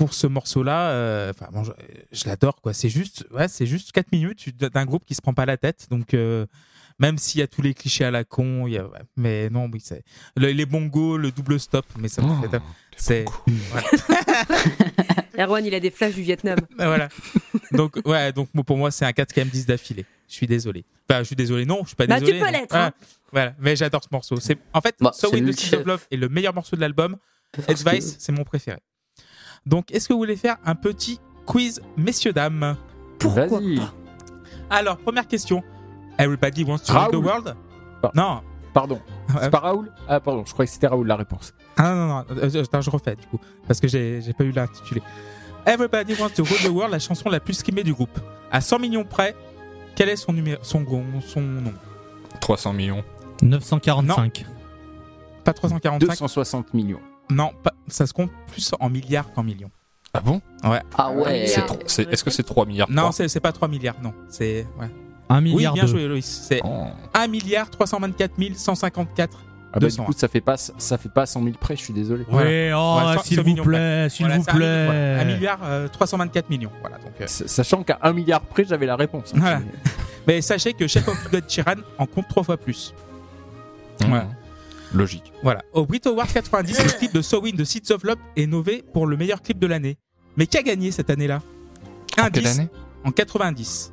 pour 0.00 0.14
ce 0.14 0.26
morceau-là, 0.26 0.92
euh, 0.92 1.30
enfin, 1.30 1.50
bon, 1.52 1.62
je, 1.62 1.72
je 2.10 2.24
l'adore, 2.24 2.62
quoi. 2.62 2.72
C'est 2.72 2.88
juste, 2.88 3.26
ouais, 3.32 3.48
c'est 3.48 3.66
juste 3.66 3.92
4 3.92 4.10
minutes 4.12 4.48
d'un 4.58 4.86
groupe 4.86 5.04
qui 5.04 5.14
se 5.14 5.20
prend 5.20 5.34
pas 5.34 5.44
la 5.44 5.58
tête. 5.58 5.88
Donc, 5.90 6.14
euh, 6.14 6.46
même 6.98 7.18
s'il 7.18 7.40
y 7.40 7.42
a 7.42 7.46
tous 7.46 7.60
les 7.60 7.74
clichés 7.74 8.06
à 8.06 8.10
la 8.10 8.24
con, 8.24 8.66
il 8.66 8.72
y 8.72 8.78
a, 8.78 8.84
ouais, 8.86 9.00
mais 9.18 9.50
non, 9.50 9.68
oui, 9.70 9.78
c'est 9.84 10.02
le- 10.38 10.52
les 10.52 10.64
bongos, 10.64 11.18
le 11.18 11.30
double 11.32 11.60
stop, 11.60 11.84
mais 11.98 12.08
ça 12.08 12.22
me 12.22 12.28
Oh, 12.30 12.48
fait. 12.50 12.62
C'est 12.96 13.24
voilà. 13.70 13.86
Erwan, 15.38 15.66
il 15.66 15.74
a 15.74 15.80
des 15.80 15.90
flashs 15.90 16.14
du 16.14 16.22
Vietnam. 16.22 16.58
Ah, 16.78 16.86
voilà. 16.86 17.10
Donc 17.72 17.98
ouais, 18.06 18.32
donc 18.32 18.48
pour 18.64 18.76
moi 18.78 18.90
c'est 18.90 19.04
un 19.04 19.12
quatrième 19.12 19.48
10 19.48 19.66
d'affilée. 19.66 20.06
Je 20.28 20.34
suis 20.34 20.46
désolé. 20.46 20.84
Enfin, 21.10 21.20
je 21.20 21.24
suis 21.24 21.36
désolé. 21.36 21.66
Non, 21.66 21.80
je 21.82 21.88
suis 21.88 21.96
pas 21.96 22.06
Bah, 22.06 22.14
tu 22.18 22.24
désolé. 22.24 22.38
peux 22.40 22.46
mais- 22.46 22.52
l'être, 22.60 22.74
hein. 22.74 22.92
Voilà, 23.32 23.54
mais 23.60 23.76
j'adore 23.76 24.02
ce 24.02 24.08
morceau. 24.10 24.36
C'est 24.40 24.56
en 24.72 24.80
fait, 24.80 24.96
Bah, 25.00 25.12
So 25.14 25.30
chef. 25.30 25.80
of 25.80 25.84
Love 25.86 26.06
est 26.10 26.16
le 26.16 26.28
meilleur 26.30 26.54
morceau 26.54 26.74
de 26.76 26.80
l'album. 26.80 27.16
Advice, 27.68 28.16
c'est 28.18 28.32
mon 28.32 28.44
préféré. 28.44 28.78
Donc, 29.66 29.90
est-ce 29.92 30.08
que 30.08 30.12
vous 30.12 30.18
voulez 30.18 30.36
faire 30.36 30.56
un 30.64 30.74
petit 30.74 31.20
quiz, 31.46 31.80
messieurs 31.96 32.32
dames? 32.32 32.76
Pourquoi 33.18 33.46
Vas-y. 33.46 33.76
pas? 33.76 33.92
Alors, 34.70 34.96
première 34.98 35.26
question. 35.26 35.62
Everybody 36.18 36.64
wants 36.64 36.80
to 36.86 36.92
rule 36.92 37.10
the 37.10 37.24
world? 37.24 37.56
Ah. 38.02 38.10
Non. 38.14 38.40
Pardon. 38.72 39.00
C'est 39.40 39.50
pas 39.50 39.58
Raoul? 39.58 39.90
Ah, 40.08 40.20
pardon, 40.20 40.44
je 40.46 40.52
croyais 40.52 40.66
que 40.68 40.72
c'était 40.72 40.86
Raoul 40.86 41.06
la 41.06 41.16
réponse. 41.16 41.52
Ah 41.76 41.94
non, 41.94 41.96
non, 41.96 42.06
non. 42.08 42.24
Euh, 42.30 42.62
Attends, 42.62 42.80
je 42.80 42.90
refais 42.90 43.16
du 43.16 43.26
coup. 43.26 43.38
Parce 43.66 43.80
que 43.80 43.88
j'ai 43.88 44.20
j'ai 44.22 44.32
pas 44.32 44.44
eu 44.44 44.52
l'intitulé. 44.52 45.02
Everybody 45.66 46.14
wants 46.20 46.30
to 46.36 46.44
rule 46.44 46.58
the 46.64 46.68
world, 46.68 46.92
la 46.92 46.98
chanson 46.98 47.28
la 47.28 47.40
plus 47.40 47.54
streamée 47.54 47.82
du 47.82 47.92
groupe. 47.92 48.18
À 48.50 48.60
100 48.60 48.78
millions 48.78 49.04
près, 49.04 49.34
quel 49.96 50.08
est 50.08 50.16
son, 50.16 50.32
numéro, 50.32 50.62
son, 50.62 50.84
son 51.26 51.40
nom? 51.40 51.72
300 52.40 52.72
millions. 52.72 53.04
945. 53.42 54.46
Pas 55.44 55.52
345 55.52 55.98
260 56.06 56.74
millions. 56.74 57.00
Non, 57.30 57.50
pas- 57.62 57.74
ça 57.88 58.06
se 58.06 58.12
compte 58.12 58.30
plus 58.48 58.70
en 58.80 58.88
milliards 58.90 59.32
qu'en 59.32 59.42
millions. 59.42 59.70
Ah 60.12 60.20
bon? 60.20 60.40
Ah 60.62 60.70
ouais. 61.12 61.46
Trop- 61.66 61.78
c'est- 61.86 62.10
Est-ce 62.12 62.24
que 62.24 62.30
c'est 62.30 62.42
3 62.42 62.66
milliards? 62.66 62.90
Non, 62.90 63.12
c'est 63.12 63.28
c'est 63.28 63.40
pas 63.40 63.52
3 63.52 63.68
milliards, 63.68 63.96
non. 64.02 64.12
C'est. 64.28 64.66
Ouais. 64.78 64.88
1 65.28 65.36
Oui, 65.36 65.54
milliard 65.54 65.74
bien 65.74 65.84
deux. 65.84 65.88
joué, 65.90 66.08
Loïs. 66.08 66.26
C'est 66.48 66.60
Oh. 66.64 66.86
1 67.14 67.26
milliard 67.28 67.70
324 67.70 68.32
154. 68.56 69.38
Ah 69.72 69.78
bah, 69.78 69.80
200. 69.86 70.02
du 70.02 70.06
coup, 70.06 70.12
ça 70.18 70.26
fait 70.26 70.40
pas, 70.40 70.56
ça 70.56 70.98
fait 70.98 71.08
pas 71.08 71.26
100 71.26 71.44
000 71.44 71.54
près, 71.60 71.76
je 71.76 71.82
suis 71.82 71.92
désolé. 71.92 72.24
Voilà. 72.28 72.50
Oui, 72.50 72.72
oh, 72.74 72.98
Ouais, 73.16 73.22
s'il 73.22 73.40
vous 73.40 73.54
plaît, 73.62 74.08
s'il 74.08 74.26
Voilà, 74.26 74.38
vous 74.38 74.44
c'est 74.44 74.50
un 74.50 74.54
milliard, 74.54 74.56
plaît. 74.56 74.84
voilà. 74.86 75.20
1 75.20 75.24
milliard 75.26 75.58
euh, 75.62 75.86
324 75.88 76.50
millions. 76.50 76.72
Voilà, 76.80 76.98
donc. 76.98 77.12
euh, 77.20 77.26
Sachant 77.28 77.84
qu'à 77.84 78.00
1 78.02 78.12
milliard 78.12 78.40
près, 78.40 78.64
j'avais 78.64 78.86
la 78.86 78.96
réponse. 78.96 79.30
hein. 79.32 79.38
Voilà. 79.40 79.60
Mais 80.26 80.40
sachez 80.42 80.72
que 80.72 80.88
Chef 80.88 81.06
of 81.06 81.30
God 81.30 81.44
Chiran 81.46 81.74
en 81.98 82.06
compte 82.06 82.26
trois 82.26 82.42
fois 82.42 82.56
plus. 82.56 82.92
Ouais. 84.00 84.22
Logique. 84.94 85.32
Voilà. 85.42 85.62
Au 85.72 85.86
Brit 85.86 86.00
Award 86.06 86.32
90, 86.32 86.84
le 86.84 86.90
clip 86.98 87.14
de 87.14 87.22
So 87.22 87.40
Win 87.40 87.54
de 87.56 87.64
Seeds 87.64 87.92
of 87.92 88.02
Love 88.04 88.16
est 88.36 88.46
nommé 88.46 88.82
pour 88.92 89.06
le 89.06 89.16
meilleur 89.16 89.40
clip 89.42 89.58
de 89.58 89.66
l'année. 89.66 89.96
Mais 90.36 90.46
qui 90.46 90.56
a 90.58 90.62
gagné 90.62 90.90
cette 90.90 91.10
année-là? 91.10 91.42
Quelle 92.32 92.46
année? 92.46 92.68
en 93.04 93.10
90. 93.12 93.92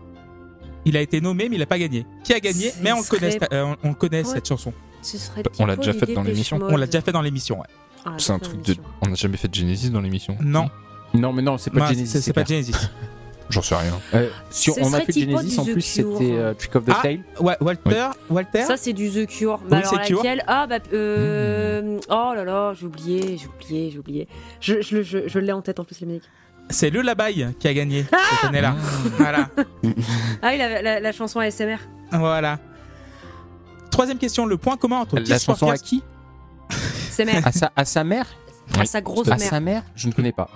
Il 0.86 0.98
a 0.98 1.02
été 1.02 1.22
nommé, 1.22 1.50
mais 1.50 1.56
il 1.56 1.60
n'a 1.60 1.66
pas 1.66 1.80
gagné. 1.80 2.06
Qui 2.24 2.34
a 2.34 2.40
gagné? 2.40 2.72
Mais 2.82 2.92
on 2.92 2.98
le 3.00 3.04
connaît, 3.04 3.32
serait- 3.32 3.48
euh, 3.54 3.76
on, 3.84 3.94
connaît 3.94 4.20
Ouais. 4.26 4.34
cette 4.34 4.48
chanson. 4.48 4.74
Ce 5.02 5.18
serait 5.18 5.44
On 5.60 5.66
l'a 5.66 5.76
déjà 5.76 5.94
fait 5.94 6.10
et 6.10 6.14
dans 6.14 6.24
l'émission. 6.24 6.60
On 6.62 6.76
l'a 6.76 6.86
déjà 6.86 7.02
fait 7.02 7.12
dans 7.12 7.22
l'émission. 7.22 7.60
Ouais. 7.60 7.68
Ah, 8.06 8.16
C'est 8.18 8.32
un 8.34 8.40
truc 8.40 8.62
de. 8.64 8.76
On 9.02 9.08
n'a 9.10 9.16
jamais 9.16 9.38
fait 9.38 9.48
de 9.48 9.54
Genesis 9.56 9.90
dans 9.90 10.02
l'émission? 10.02 10.38
Non, 10.42 10.70
Non, 11.14 11.32
mais 11.34 11.42
non, 11.42 11.58
c'est 11.58 11.70
pas 11.72 11.88
Genesis. 11.88 12.08
c'est 12.08 12.22
c'est 12.22 12.34
pas 12.34 12.44
clair. 12.44 12.62
Genesis. 12.64 12.90
J'en 13.50 13.62
sais 13.62 13.76
rien. 13.76 14.00
Euh, 14.14 14.30
si 14.50 14.70
on 14.72 14.94
a 14.94 15.00
fait 15.02 15.12
serait-il 15.14 15.34
pas 15.34 15.40
Genesis, 15.42 15.60
en 15.60 15.64
plus, 15.66 15.82
c'était 15.82 16.06
euh, 16.34 16.54
Trick 16.54 16.76
of 16.76 16.86
the 16.86 16.92
Ah. 16.94 17.00
Tail. 17.02 17.22
Ouais, 17.40 17.56
Walter, 17.62 18.08
Walter. 18.30 18.64
Ça, 18.64 18.76
c'est 18.78 18.92
du 18.94 19.10
The 19.10 19.26
Cure. 19.26 19.62
Oui, 19.72 19.78
alors, 19.78 19.90
c'est 19.90 20.06
Cure. 20.06 20.18
laquelle 20.18 20.44
Ah, 20.48 20.68
bah. 20.68 20.80
Euh... 20.94 22.00
Oh 22.10 22.34
là 22.36 22.44
là, 22.44 22.74
j'ai 22.74 22.86
oublié, 22.86 23.38
j'ai 23.38 23.48
oublié, 23.48 23.90
j'ai 23.92 24.00
oublié. 24.00 24.28
Je, 24.60 24.82
je, 24.82 25.02
je, 25.02 25.28
je 25.28 25.40
l'ai 25.40 25.54
en 25.54 25.62
tête 25.62 25.80
en 25.80 25.86
plus, 25.86 26.00
la 26.02 26.08
musique. 26.08 26.24
C'est 26.70 26.90
le 26.90 27.02
Labaille 27.02 27.54
qui 27.60 27.68
a 27.70 27.74
gagné 27.74 28.04
cette 28.04 28.50
année-là. 28.50 28.76
Voilà, 29.18 29.48
Ah 30.42 30.50
oui, 30.52 30.58
la, 30.58 30.82
la, 30.82 31.00
la 31.00 31.12
chanson 31.14 31.40
ASMR. 31.40 31.78
voilà. 32.12 32.60
Troisième 33.92 34.18
question, 34.18 34.46
le 34.46 34.58
point 34.58 34.76
commun 34.76 34.98
entre 34.98 35.18
La 35.20 35.40
chanson 35.40 35.70
à 35.70 35.78
qui 35.78 36.04
à 37.46 37.52
sa, 37.54 37.72
à 37.76 37.86
sa 37.86 38.04
mère 38.04 38.28
À 38.78 38.86
sa 38.86 39.00
grosse 39.00 39.28
À 39.30 39.38
mère. 39.38 39.50
sa 39.50 39.60
mère 39.62 39.84
Je 39.96 40.08
ne 40.08 40.12
connais 40.14 40.34
pas. 40.34 40.50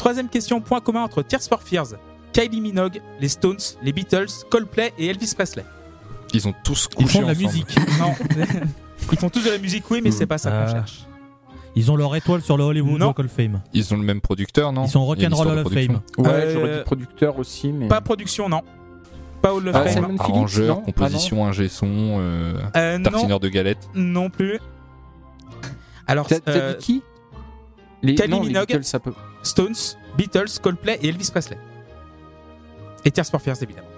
Troisième 0.00 0.30
question, 0.30 0.62
point 0.62 0.80
commun 0.80 1.02
entre 1.02 1.20
Tears 1.20 1.42
for 1.42 1.62
Fears, 1.62 1.88
Kylie 2.32 2.62
Minogue, 2.62 3.02
les 3.20 3.28
Stones, 3.28 3.58
les 3.82 3.92
Beatles, 3.92 4.28
Coldplay 4.50 4.94
et 4.96 5.08
Elvis 5.08 5.34
Presley. 5.36 5.62
Ils 6.32 6.48
ont 6.48 6.54
tous 6.64 6.88
Ils 6.98 7.06
font 7.06 7.20
de 7.20 7.24
la 7.26 7.32
ensemble. 7.32 7.46
musique. 7.46 7.76
Non. 7.98 8.14
Ils 9.12 9.18
font 9.18 9.28
tous 9.28 9.44
de 9.44 9.50
la 9.50 9.58
musique, 9.58 9.84
oui, 9.90 10.00
mais 10.02 10.10
c'est 10.10 10.24
pas 10.24 10.38
ça 10.38 10.50
qu'on 10.50 10.56
Euh, 10.56 10.70
cherche. 10.72 11.04
Ils 11.76 11.92
ont 11.92 11.96
leur 11.96 12.16
étoile 12.16 12.40
sur 12.40 12.56
le 12.56 12.64
Hollywood 12.64 12.98
Non. 12.98 13.08
Walk 13.08 13.18
of 13.18 13.26
Fame. 13.30 13.60
Ils 13.74 13.92
ont 13.92 13.98
le 13.98 14.02
même 14.02 14.22
producteur, 14.22 14.72
non 14.72 14.84
Ils 14.86 14.88
sont 14.90 15.14
Il 15.16 15.20
y 15.20 15.24
a 15.24 15.28
une 15.28 15.34
Rock'n'Roll 15.34 15.34
histoire 15.34 15.48
Hall 15.48 15.54
de 15.56 15.60
of 15.60 15.64
production. 15.66 16.02
Fame. 16.16 16.26
Ouais, 16.26 16.32
Euh, 16.32 16.52
j'aurais 16.54 16.76
dit 16.78 16.84
producteur 16.84 17.38
aussi, 17.38 17.68
mais. 17.70 17.88
Pas 17.88 18.00
production, 18.00 18.48
non. 18.48 18.62
Pas 19.42 19.52
Hall 19.52 19.68
of 19.68 19.74
Ah, 19.76 19.82
Fame. 19.84 19.92
Simon 19.92 20.06
Phillips, 20.08 20.20
Arrangeur, 20.20 20.76
non 20.76 20.82
composition, 20.82 21.44
ingé 21.46 21.68
son, 21.68 21.86
euh, 22.20 22.54
Euh, 22.74 22.96
non, 22.96 23.10
tartineur 23.10 23.38
de 23.40 23.48
galettes. 23.50 23.86
non 23.94 24.30
plus. 24.30 24.60
Alors, 26.06 26.26
T'as 26.26 26.40
t'as 26.40 26.52
euh, 26.52 26.72
dit 26.74 26.84
qui? 26.84 27.02
Les, 28.02 28.14
Kylie 28.14 28.28
non, 28.30 28.40
les 28.40 28.48
Minogue. 28.48 28.66
Beatles, 28.66 28.84
ça 28.84 28.98
peut. 28.98 29.12
Stones, 29.42 29.74
Beatles, 30.16 30.58
Coldplay 30.62 30.98
et 31.02 31.08
Elvis 31.08 31.30
Presley. 31.30 31.58
Et 33.04 33.10
Tears 33.10 33.26
for 33.26 33.40
Fears, 33.40 33.62
évidemment. 33.62 33.88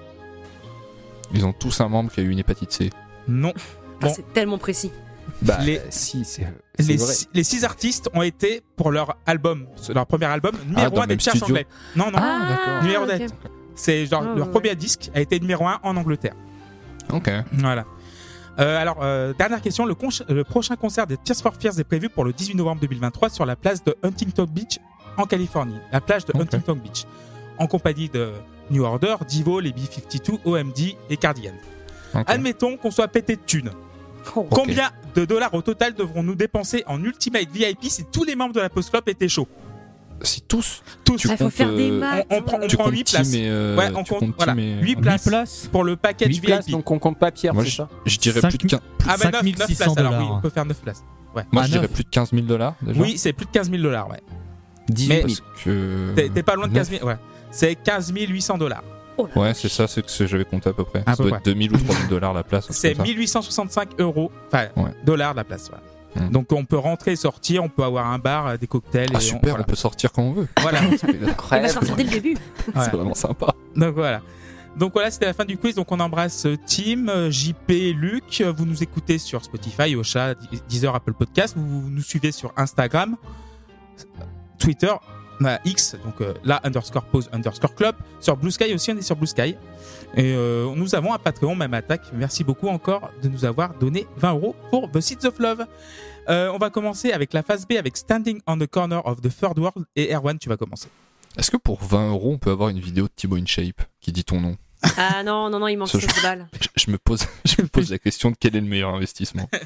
Ils 1.35 1.45
ont 1.47 1.53
tous 1.53 1.81
un 1.81 1.89
membre 1.89 2.11
qui 2.13 2.21
a 2.21 2.23
eu 2.23 2.31
une 2.31 2.39
hépatite 2.39 2.73
C. 2.73 2.91
Non. 3.27 3.53
Ah, 3.57 3.61
Bon. 4.07 4.13
c'est 4.15 4.33
tellement 4.33 4.59
précis. 4.59 4.93
Bah, 5.41 5.59
Les- 5.63 5.81
si, 5.91 6.25
c'est 6.25 6.47
c'est 6.79 6.87
Les, 6.89 6.97
vrai. 6.97 7.13
six- 7.13 7.29
les 7.33 7.45
six 7.45 7.65
artistes 7.65 8.11
ont 8.15 8.23
été, 8.23 8.63
pour 8.77 8.91
leur 8.91 9.17
album, 9.27 9.67
leur 9.95 10.07
premier 10.07 10.27
album, 10.27 10.53
numéro 10.67 10.91
dans 10.91 11.03
1 11.03 11.07
le 11.07 11.17
des 11.17 11.23
charts 11.23 11.43
anglais. 11.43 11.67
Non, 11.97 12.11
non. 12.11 12.19
Ah. 12.21 12.81
Numéro 12.83 13.05
ok. 13.05 13.09
d'être. 13.11 13.35
C'est 13.75 14.07
genre, 14.07 14.25
Ah, 14.27 14.35
leur 14.37 14.47
ouais, 14.47 14.53
premier 14.53 14.75
disque 14.75 15.11
a 15.15 15.21
été 15.21 15.39
numéro 15.41 15.67
1 15.67 15.81
en 15.83 15.97
Angleterre. 15.97 16.35
Ok. 17.13 17.31
Voilà. 17.53 17.85
Euh, 18.59 18.81
alors, 18.81 18.99
euh, 19.03 19.33
dernière 19.33 19.63
question. 19.63 19.87
Le 19.87 20.45
prochain 20.45 20.77
concert 20.77 21.07
des 21.07 21.17
Tears 21.17 21.37
for 21.39 21.55
Fears 21.59 21.79
est 21.79 21.85
prévu 21.85 22.09
pour 22.11 22.25
le 22.25 22.33
18 22.33 22.55
novembre 22.55 22.81
2023 22.83 23.31
sur 23.31 23.47
la 23.47 23.57
place 23.57 23.83
de 23.83 23.97
Huntington 24.03 24.45
Beach 24.51 24.79
en 25.17 25.25
Californie. 25.27 25.77
La 25.93 26.01
plage 26.01 26.25
de 26.25 26.33
Ok. 26.35 26.41
Huntington 26.43 26.75
Beach. 26.77 27.05
En 27.59 27.67
compagnie 27.67 28.09
de 28.09 28.33
New 28.71 28.83
Order, 28.85 29.17
Divo, 29.29 29.61
les 29.61 29.73
B-52, 29.73 30.39
OMD 30.45 30.97
et 31.11 31.17
Cardigan. 31.17 31.53
ok. 32.15 32.23
Admettons 32.27 32.77
qu'on 32.77 32.91
soit 32.91 33.09
pété 33.09 33.37
de 33.37 33.43
thunes. 33.47 33.71
Oh. 34.37 34.47
Combien 34.51 34.91
de 35.15 35.25
dollars 35.25 35.53
au 35.55 35.63
total 35.63 35.95
devrons-nous 35.95 36.35
dépenser 36.37 36.85
en 36.87 37.03
Ultimate 37.03 37.49
VIP 37.53 37.85
si 37.85 38.05
tous 38.05 38.25
les 38.25 38.37
membres 38.37 38.55
de 38.55 38.61
la 38.61 38.69
Post 38.71 38.91
Club 38.91 39.09
étaient 39.09 39.29
chauds? 39.29 39.49
Si 40.25 40.41
tous, 40.41 40.83
Tous. 41.05 41.17
Tu 41.17 41.29
Ah, 41.33 41.37
faut 41.37 41.51
faire 41.51 41.73
des 41.75 41.91
euh, 41.91 41.99
maths. 41.99 42.27
on 42.31 42.43
prend- 42.43 42.59
on 42.63 42.69
prend 42.69 42.85
comptes 42.85 42.93
huit 42.93 43.03
team 43.05 43.17
places. 43.19 43.35
et, 43.35 43.49
euh, 43.49 43.77
Ouais, 43.77 43.91
on 43.97 44.05
compte- 44.05 44.33
voilà. 44.37 44.53
team 44.53 44.61
et- 44.61 44.75
Huit 44.81 44.91
Huit 44.95 45.01
places 45.01 45.25
places. 45.27 45.69
pour 45.73 45.83
le 45.83 45.97
package 45.97 46.29
8 46.29 46.41
places, 46.41 46.67
VIP. 46.67 46.77
donc 46.77 46.89
on 46.93 46.99
compte 47.01 47.19
pas 47.19 47.33
Pierre, 47.33 47.55
c'est 47.59 47.65
je, 47.67 47.77
ça 47.77 47.89
je 48.07 48.19
dirais 48.19 48.41
Cinq 48.41 48.51
plus 48.51 48.59
de 48.59 48.67
15, 48.69 48.81
Ah 49.01 49.17
bah 49.19 49.31
9, 49.33 49.41
5600 49.43 49.95
places 49.95 49.99
alors, 49.99 50.21
oui, 50.21 50.27
on 50.31 50.41
peut 50.41 50.51
faire 50.51 50.65
9 50.65 50.79
places. 50.81 51.03
moi, 51.35 51.43
Ah, 51.57 51.63
je 51.65 51.71
dirais 51.73 51.83
neuf. 51.83 51.91
plus 51.93 52.05
de 52.05 52.09
15 52.11 52.31
000 52.31 52.43
dollars 52.47 52.77
déjà. 52.83 53.01
Oui, 53.01 53.19
c'est 53.19 53.33
plus 53.33 53.47
de 53.47 53.51
15 53.51 53.69
000 53.69 53.83
dollars, 53.83 54.09
ouais. 54.11 54.21
18 54.89 55.15
000. 55.15 55.21
Parce 55.27 55.43
que. 55.65 56.13
T'es 56.15 56.29
t'es 56.29 56.43
pas 56.43 56.55
loin 56.55 56.69
de 56.69 56.73
neuf. 56.75 56.89
15 56.89 56.99
000, 56.99 57.07
ouais. 57.09 57.17
C'est 57.51 57.75
15 57.75 58.13
800 58.15 58.59
dollars. 58.59 58.83
Oh 59.19 59.29
Ouais, 59.37 59.53
c'est 59.55 59.69
ça, 59.69 59.87
c'est 59.87 60.09
ce 60.09 60.21
que 60.21 60.27
j'avais 60.27 60.45
compté 60.45 60.71
à 60.71 60.73
peu 60.73 60.85
près. 60.85 61.03
À 61.05 61.15
ça 61.15 61.23
peu 61.23 61.29
doit 61.29 61.39
être 61.39 61.45
2000 61.45 61.75
ou 61.75 61.79
3000 61.79 62.09
dollars 62.09 62.33
la 62.33 62.43
place. 62.43 62.67
C'est 62.71 62.95
comme 62.95 63.05
ça. 63.05 63.11
1865 63.13 63.89
euros, 64.01 64.31
enfin, 64.47 64.69
Ouais. 64.77 64.91
dollars 65.05 65.35
la 65.35 65.45
place. 65.45 65.71
Donc 66.31 66.53
on 66.53 66.65
peut 66.67 66.77
rentrer 66.77 67.13
et 67.13 67.17
sortir, 67.17 67.65
on 67.65 67.69
peut 67.71 67.85
avoir 67.85 68.07
un 68.07 68.19
bar, 68.19 68.47
euh, 68.47 68.57
des 68.59 68.67
cocktails. 68.67 69.09
Ah 69.15 69.19
et 69.19 69.21
super, 69.21 69.57
on, 69.57 69.61
on 69.61 69.65
peut 69.65 69.75
sortir 69.77 70.13
quand 70.13 70.23
on 70.23 70.33
veut. 70.33 70.49
voilà. 70.61 70.81
Il 71.13 71.19
va 71.63 71.69
sortir 71.69 71.97
dès 71.97 72.05
le 72.05 72.11
début. 72.11 72.37
Ouais. 72.75 72.83
C'est 72.85 72.91
vraiment 72.93 73.15
sympa. 73.15 73.55
Donc 73.75 73.95
voilà. 73.95 74.21
Donc 74.77 74.93
voilà, 74.95 75.11
c'était 75.11 75.25
la 75.27 75.33
fin 75.35 75.45
du 75.47 75.57
quiz. 75.59 75.75
Donc 75.75 75.91
on 75.91 76.01
embrasse 76.01 76.45
euh, 76.47 76.57
Tim, 76.67 77.09
euh, 77.09 77.31
JP, 77.31 77.95
Luc. 77.95 78.43
Vous 78.43 78.65
nous 78.67 78.83
écoutez 78.83 79.17
sur 79.19 79.43
Spotify, 79.45 79.95
Ocha, 79.97 80.35
Deezer, 80.69 80.95
Apple 80.95 81.13
Podcast. 81.15 81.55
Vous 81.57 81.89
nous 81.91 82.03
suivez 82.03 82.33
sur 82.33 82.53
Instagram, 82.59 83.17
Twitter, 84.63 84.95
X, 85.65 85.97
donc 86.05 86.21
euh, 86.21 86.35
là 86.45 86.61
underscore 86.63 87.03
pause 87.05 87.29
underscore 87.33 87.75
club. 87.75 87.97
Sur 88.21 88.37
Blue 88.37 88.53
Sky 88.53 88.73
aussi, 88.73 88.93
on 88.93 88.97
est 88.97 89.03
sur 89.03 89.17
Blue 89.17 89.27
Sky. 89.27 89.57
Et 90.15 90.35
euh, 90.37 90.73
nous 90.77 90.95
avons 90.95 91.13
un 91.13 91.19
Patreon, 91.19 91.57
même 91.57 91.75
attaque. 91.75 92.03
Merci 92.13 92.45
beaucoup 92.45 92.69
encore 92.69 93.11
de 93.21 93.29
nous 93.29 93.45
avoir 93.45 93.75
donné 93.75 94.07
20 94.19 94.35
euros 94.35 94.55
pour 94.71 94.89
The 94.89 95.01
Seeds 95.01 95.27
of 95.27 95.41
Love. 95.41 95.67
Euh, 96.29 96.53
on 96.53 96.59
va 96.59 96.71
commencer 96.71 97.11
avec 97.11 97.33
la 97.33 97.43
phase 97.43 97.67
B 97.67 97.73
avec 97.73 97.97
Standing 97.97 98.41
on 98.47 98.57
the 98.57 98.69
Corner 98.69 99.05
of 99.05 99.21
the 99.21 99.37
Third 99.37 99.59
World. 99.59 99.85
Et 99.97 100.15
Erwan, 100.15 100.39
tu 100.39 100.49
vas 100.49 100.57
commencer. 100.57 100.89
Est-ce 101.37 101.51
que 101.51 101.57
pour 101.57 101.83
20 101.83 102.11
euros, 102.11 102.33
on 102.35 102.39
peut 102.39 102.53
avoir 102.53 102.69
une 102.69 102.79
vidéo 102.79 103.07
de 103.07 103.13
Thibaut 103.15 103.37
InShape 103.37 103.83
qui 104.01 104.13
dit 104.13 104.23
ton 104.23 104.41
nom? 104.41 104.57
Ah 104.97 105.23
non, 105.25 105.49
non, 105.51 105.59
non, 105.61 105.69
il 105.69 105.77
manque 105.79 105.89
Ce 105.89 105.99
16 106.01 106.23
balles. 106.23 106.49
je, 106.61 106.69
je 106.77 106.91
me 106.91 106.99
pose, 106.99 107.25
je 107.45 107.63
me 107.63 107.69
pose 107.69 107.91
la 107.91 107.99
question 107.99 108.31
de 108.31 108.37
quel 108.39 108.57
est 108.57 108.61
le 108.61 108.67
meilleur 108.67 108.95
investissement. 108.95 109.49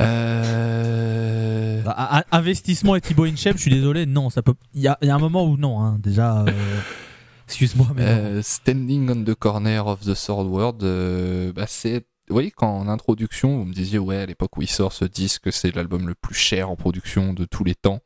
Euh... 0.00 1.82
Bah, 1.82 1.92
a- 1.96 2.18
a- 2.20 2.24
investissement 2.38 2.96
et 2.96 3.00
Thibaut 3.00 3.24
InShape, 3.24 3.56
je 3.56 3.62
suis 3.62 3.70
désolé, 3.70 4.06
non, 4.06 4.30
ça 4.30 4.42
peut. 4.42 4.54
Il 4.74 4.80
y 4.80 4.88
a, 4.88 4.98
il 5.02 5.08
y 5.08 5.10
a 5.10 5.14
un 5.14 5.18
moment 5.18 5.44
où 5.46 5.56
non, 5.56 5.80
hein, 5.80 5.96
déjà. 6.00 6.42
euh, 6.44 6.50
Excuse-moi, 7.48 7.88
mais. 7.94 8.02
Euh, 8.04 8.42
Standing 8.42 9.10
on 9.10 9.24
the 9.24 9.34
Corner 9.34 9.86
of 9.86 10.00
the 10.00 10.14
Third 10.14 10.46
World, 10.46 10.82
euh, 10.82 11.52
bah 11.52 11.66
c'est. 11.66 12.06
Vous 12.28 12.34
voyez, 12.34 12.50
quand 12.50 12.74
en 12.78 12.88
introduction, 12.88 13.58
vous 13.58 13.64
me 13.66 13.74
disiez, 13.74 13.98
ouais, 13.98 14.16
à 14.16 14.24
l'époque 14.26 14.56
où 14.56 14.62
il 14.62 14.68
sort 14.70 14.94
ce 14.94 15.04
disque, 15.04 15.52
c'est 15.52 15.74
l'album 15.76 16.08
le 16.08 16.14
plus 16.14 16.34
cher 16.34 16.70
en 16.70 16.76
production 16.76 17.34
de 17.34 17.44
tous 17.44 17.64
les 17.64 17.74
temps. 17.74 18.00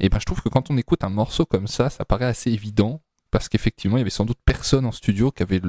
Et 0.00 0.08
ben, 0.08 0.18
je 0.18 0.24
trouve 0.26 0.42
que 0.42 0.48
quand 0.48 0.68
on 0.70 0.76
écoute 0.76 1.04
un 1.04 1.10
morceau 1.10 1.46
comme 1.46 1.68
ça, 1.68 1.88
ça 1.88 2.04
paraît 2.04 2.24
assez 2.24 2.50
évident. 2.50 3.00
Parce 3.32 3.48
qu'effectivement, 3.48 3.96
il 3.96 4.00
y 4.00 4.02
avait 4.02 4.10
sans 4.10 4.24
doute 4.26 4.38
personne 4.44 4.86
en 4.86 4.92
studio 4.92 5.32
qui 5.32 5.42
avait 5.42 5.60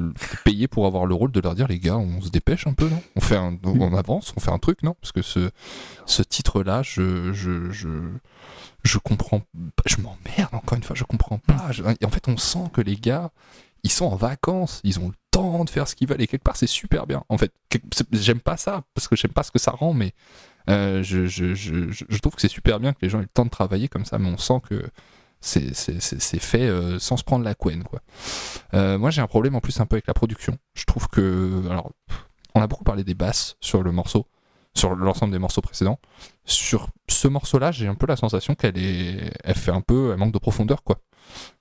payé 0.43 0.67
pour 0.67 0.85
avoir 0.85 1.07
le 1.07 1.15
rôle 1.15 1.31
de 1.31 1.39
leur 1.39 1.55
dire, 1.55 1.67
les 1.67 1.79
gars, 1.79 1.97
on 1.97 2.21
se 2.21 2.29
dépêche 2.29 2.67
un 2.67 2.73
peu, 2.73 2.87
non? 2.89 3.01
On 3.15 3.21
fait 3.21 3.37
un, 3.37 3.57
on 3.63 3.95
avance, 3.95 4.33
on 4.37 4.39
fait 4.41 4.51
un 4.51 4.59
truc, 4.59 4.83
non? 4.83 4.95
Parce 5.01 5.11
que 5.13 5.21
ce, 5.23 5.49
ce 6.05 6.21
titre-là, 6.21 6.83
je, 6.83 7.33
je, 7.33 7.71
je, 7.71 7.87
je 8.83 8.97
comprends, 8.99 9.39
pas- 9.39 9.83
je 9.87 9.95
m'emmerde 9.97 10.53
encore 10.53 10.77
une 10.77 10.83
fois, 10.83 10.95
je 10.95 11.05
comprends 11.05 11.37
pas. 11.39 11.71
Je- 11.71 11.83
en 11.83 12.09
fait, 12.09 12.27
on 12.27 12.37
sent 12.37 12.69
que 12.73 12.81
les 12.81 12.97
gars, 12.97 13.31
ils 13.83 13.91
sont 13.91 14.05
en 14.05 14.15
vacances, 14.17 14.81
ils 14.83 14.99
ont 14.99 15.07
le 15.07 15.15
temps 15.31 15.63
de 15.63 15.69
faire 15.69 15.87
ce 15.87 15.95
qu'ils 15.95 16.07
veulent 16.07 16.21
et 16.21 16.27
quelque 16.27 16.43
part 16.43 16.57
c'est 16.57 16.67
super 16.67 17.07
bien. 17.07 17.23
En 17.29 17.37
fait, 17.37 17.53
j'aime 18.11 18.39
pas 18.41 18.57
ça 18.57 18.83
parce 18.93 19.07
que 19.07 19.15
j'aime 19.15 19.31
pas 19.31 19.43
ce 19.43 19.51
que 19.51 19.59
ça 19.59 19.71
rend, 19.71 19.93
mais 19.93 20.13
euh, 20.69 21.01
je, 21.01 21.25
je, 21.27 21.53
je, 21.55 21.89
je- 21.91 22.05
je 22.09 22.17
trouve 22.19 22.35
que 22.35 22.41
c'est 22.41 22.47
super 22.49 22.79
bien 22.81 22.91
que 22.93 22.99
les 23.01 23.09
gens 23.09 23.19
aient 23.19 23.23
le 23.23 23.27
temps 23.27 23.45
de 23.45 23.49
travailler 23.49 23.87
comme 23.87 24.05
ça, 24.05 24.19
mais 24.19 24.29
on 24.29 24.37
sent 24.37 24.61
que 24.69 24.83
c'est 25.43 26.39
fait 26.39 26.61
euh, 26.61 26.99
sans 26.99 27.17
se 27.17 27.23
prendre 27.23 27.43
la 27.43 27.53
couenne 27.53 27.83
quoi. 27.83 27.99
Euh, 28.73 28.97
moi 28.97 29.09
j'ai 29.09 29.21
un 29.21 29.27
problème 29.27 29.55
en 29.55 29.59
plus 29.59 29.79
un 29.79 29.85
peu 29.85 29.95
avec 29.95 30.07
la 30.07 30.13
production. 30.13 30.57
Je 30.73 30.85
trouve 30.85 31.07
que 31.07 31.61
alors 31.69 31.91
on 32.55 32.61
a 32.61 32.67
beaucoup 32.67 32.83
parlé 32.83 33.03
des 33.03 33.13
basses 33.13 33.57
sur 33.59 33.83
le 33.83 33.91
morceau, 33.91 34.25
sur 34.73 34.95
l'ensemble 34.95 35.33
des 35.33 35.39
morceaux 35.39 35.61
précédents. 35.61 35.99
Sur 36.45 36.87
ce 37.09 37.27
morceau-là, 37.27 37.71
j'ai 37.71 37.87
un 37.87 37.95
peu 37.95 38.05
la 38.05 38.15
sensation 38.15 38.55
qu'elle 38.55 38.77
est, 38.77 39.33
elle 39.43 39.55
fait 39.55 39.71
un 39.71 39.81
peu, 39.81 40.11
elle 40.11 40.17
manque 40.17 40.33
de 40.33 40.39
profondeur 40.39 40.83
quoi. 40.83 40.99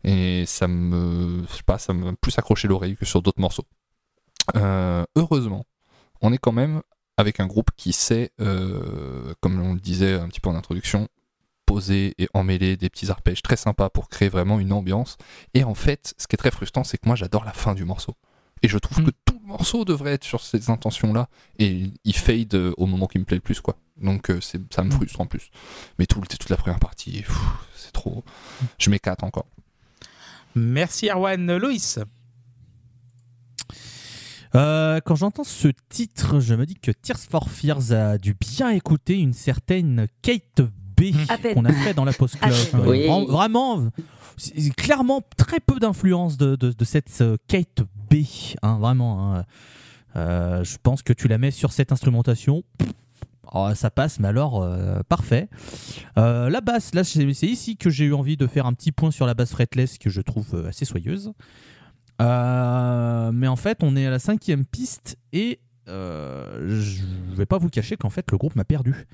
Et 0.04 0.44
ça 0.46 0.68
me, 0.68 1.42
je 1.50 1.56
sais 1.56 1.62
pas, 1.64 1.78
ça 1.78 1.92
m'a 1.92 2.12
plus 2.20 2.38
accroché 2.38 2.68
l'oreille 2.68 2.96
que 2.96 3.04
sur 3.04 3.20
d'autres 3.20 3.40
morceaux. 3.40 3.66
Euh, 4.56 5.04
heureusement, 5.16 5.64
on 6.20 6.32
est 6.32 6.38
quand 6.38 6.52
même 6.52 6.82
avec 7.16 7.40
un 7.40 7.46
groupe 7.46 7.70
qui 7.76 7.92
sait, 7.92 8.32
comme 8.38 9.60
on 9.60 9.74
le 9.74 9.80
disait 9.80 10.14
un 10.14 10.28
petit 10.28 10.40
peu 10.40 10.50
en 10.50 10.54
introduction, 10.54 11.08
poser 11.72 12.14
et 12.18 12.28
emmêler 12.34 12.76
des 12.76 12.90
petits 12.90 13.10
arpèges 13.10 13.42
très 13.42 13.56
sympas 13.56 13.88
pour 13.90 14.08
créer 14.08 14.28
vraiment 14.28 14.60
une 14.60 14.72
ambiance. 14.72 15.16
Et 15.54 15.64
en 15.64 15.74
fait, 15.74 16.14
ce 16.18 16.26
qui 16.26 16.34
est 16.34 16.36
très 16.36 16.50
frustrant, 16.50 16.84
c'est 16.84 16.98
que 16.98 17.06
moi 17.06 17.16
j'adore 17.16 17.44
la 17.44 17.52
fin 17.52 17.74
du 17.74 17.84
morceau. 17.84 18.14
Et 18.62 18.68
je 18.68 18.78
trouve 18.78 19.00
Mm. 19.00 19.06
que 19.06 19.10
tout 19.24 19.38
le 19.42 19.46
morceau 19.48 19.84
devrait 19.84 20.12
être 20.12 20.24
sur 20.24 20.40
ces 20.40 20.70
intentions-là. 20.70 21.28
Et 21.58 21.90
il 22.04 22.14
fade 22.14 22.54
euh, 22.54 22.72
au 22.76 22.86
moment 22.86 23.06
qui 23.06 23.18
me 23.18 23.24
plaît 23.24 23.36
le 23.38 23.40
plus, 23.42 23.60
quoi. 23.60 23.76
Donc 24.00 24.30
euh, 24.30 24.40
c'est- 24.40 24.60
ça 24.72 24.82
me 24.84 24.88
Mm. 24.88 24.92
frustre 24.92 25.20
en 25.20 25.26
plus. 25.26 25.50
Mais 25.98 26.06
tout, 26.06 26.20
toute 26.20 26.48
la 26.50 26.56
première 26.56 26.78
partie, 26.78 27.22
pff, 27.22 27.38
c'est 27.74 27.92
trop. 27.92 28.22
Je 28.78 28.90
m'écate 28.90 29.22
encore. 29.22 29.46
Merci 30.54 31.08
Erwan. 31.08 31.56
Loïs. 31.56 31.98
Euh, 34.54 35.00
quand 35.04 35.14
j'entends 35.14 35.44
ce 35.44 35.68
titre, 35.88 36.38
je 36.40 36.54
me 36.54 36.66
dis 36.66 36.74
que 36.74 36.90
Tears 36.90 37.18
for 37.18 37.48
Fears 37.50 37.92
a 37.92 38.18
dû 38.18 38.34
bien 38.34 38.68
écouter 38.70 39.18
une 39.18 39.32
certaine 39.32 40.06
Kate 40.20 40.60
B 41.10 41.16
peine. 41.42 41.54
qu'on 41.54 41.64
a 41.64 41.72
fait 41.72 41.94
dans 41.94 42.04
la 42.04 42.12
Post 42.12 42.38
Club. 42.38 42.86
Oui. 42.86 43.06
Vraiment, 43.28 43.88
clairement 44.76 45.22
très 45.36 45.60
peu 45.60 45.78
d'influence 45.80 46.36
de, 46.36 46.54
de- 46.56 46.72
de 46.72 46.84
cette 46.84 47.10
euh, 47.20 47.36
Kate 47.48 47.82
B. 48.10 48.16
hein, 48.62 48.78
vraiment. 48.78 49.34
hein. 49.36 49.44
Euh, 50.14 50.62
je 50.62 50.76
pense 50.82 51.02
que 51.02 51.12
tu 51.14 51.26
la 51.26 51.38
mets 51.38 51.50
sur 51.50 51.72
cette 51.72 51.90
instrumentation. 51.92 52.62
Oh, 53.54 53.68
ça 53.74 53.90
passe, 53.90 54.18
mais 54.20 54.28
alors 54.28 54.62
euh, 54.62 55.00
parfait. 55.08 55.48
Euh, 56.18 56.48
la 56.48 56.60
basse, 56.62 56.94
là 56.94 57.04
c'est 57.04 57.22
ici 57.42 57.76
que 57.76 57.90
j'ai 57.90 58.04
eu 58.06 58.14
envie 58.14 58.36
de 58.38 58.46
faire 58.46 58.64
un 58.66 58.72
petit 58.72 58.92
point 58.92 59.10
sur 59.10 59.26
la 59.26 59.34
basse 59.34 59.50
fretless 59.52 59.98
que 59.98 60.08
je 60.10 60.20
trouve 60.22 60.54
euh, 60.54 60.68
assez 60.68 60.84
soyeuse. 60.86 61.32
Euh, 62.20 63.30
mais 63.32 63.48
en 63.48 63.56
fait, 63.56 63.78
on 63.82 63.96
est 63.96 64.06
à 64.06 64.10
la 64.10 64.18
cinquième 64.18 64.64
piste 64.64 65.18
et 65.32 65.60
euh, 65.88 66.80
je 66.80 67.02
vais 67.34 67.46
pas 67.46 67.58
vous 67.58 67.68
cacher 67.68 67.96
qu'en 67.96 68.10
fait 68.10 68.30
le 68.30 68.38
groupe 68.38 68.54
m'a 68.56 68.64
perdu. 68.64 69.06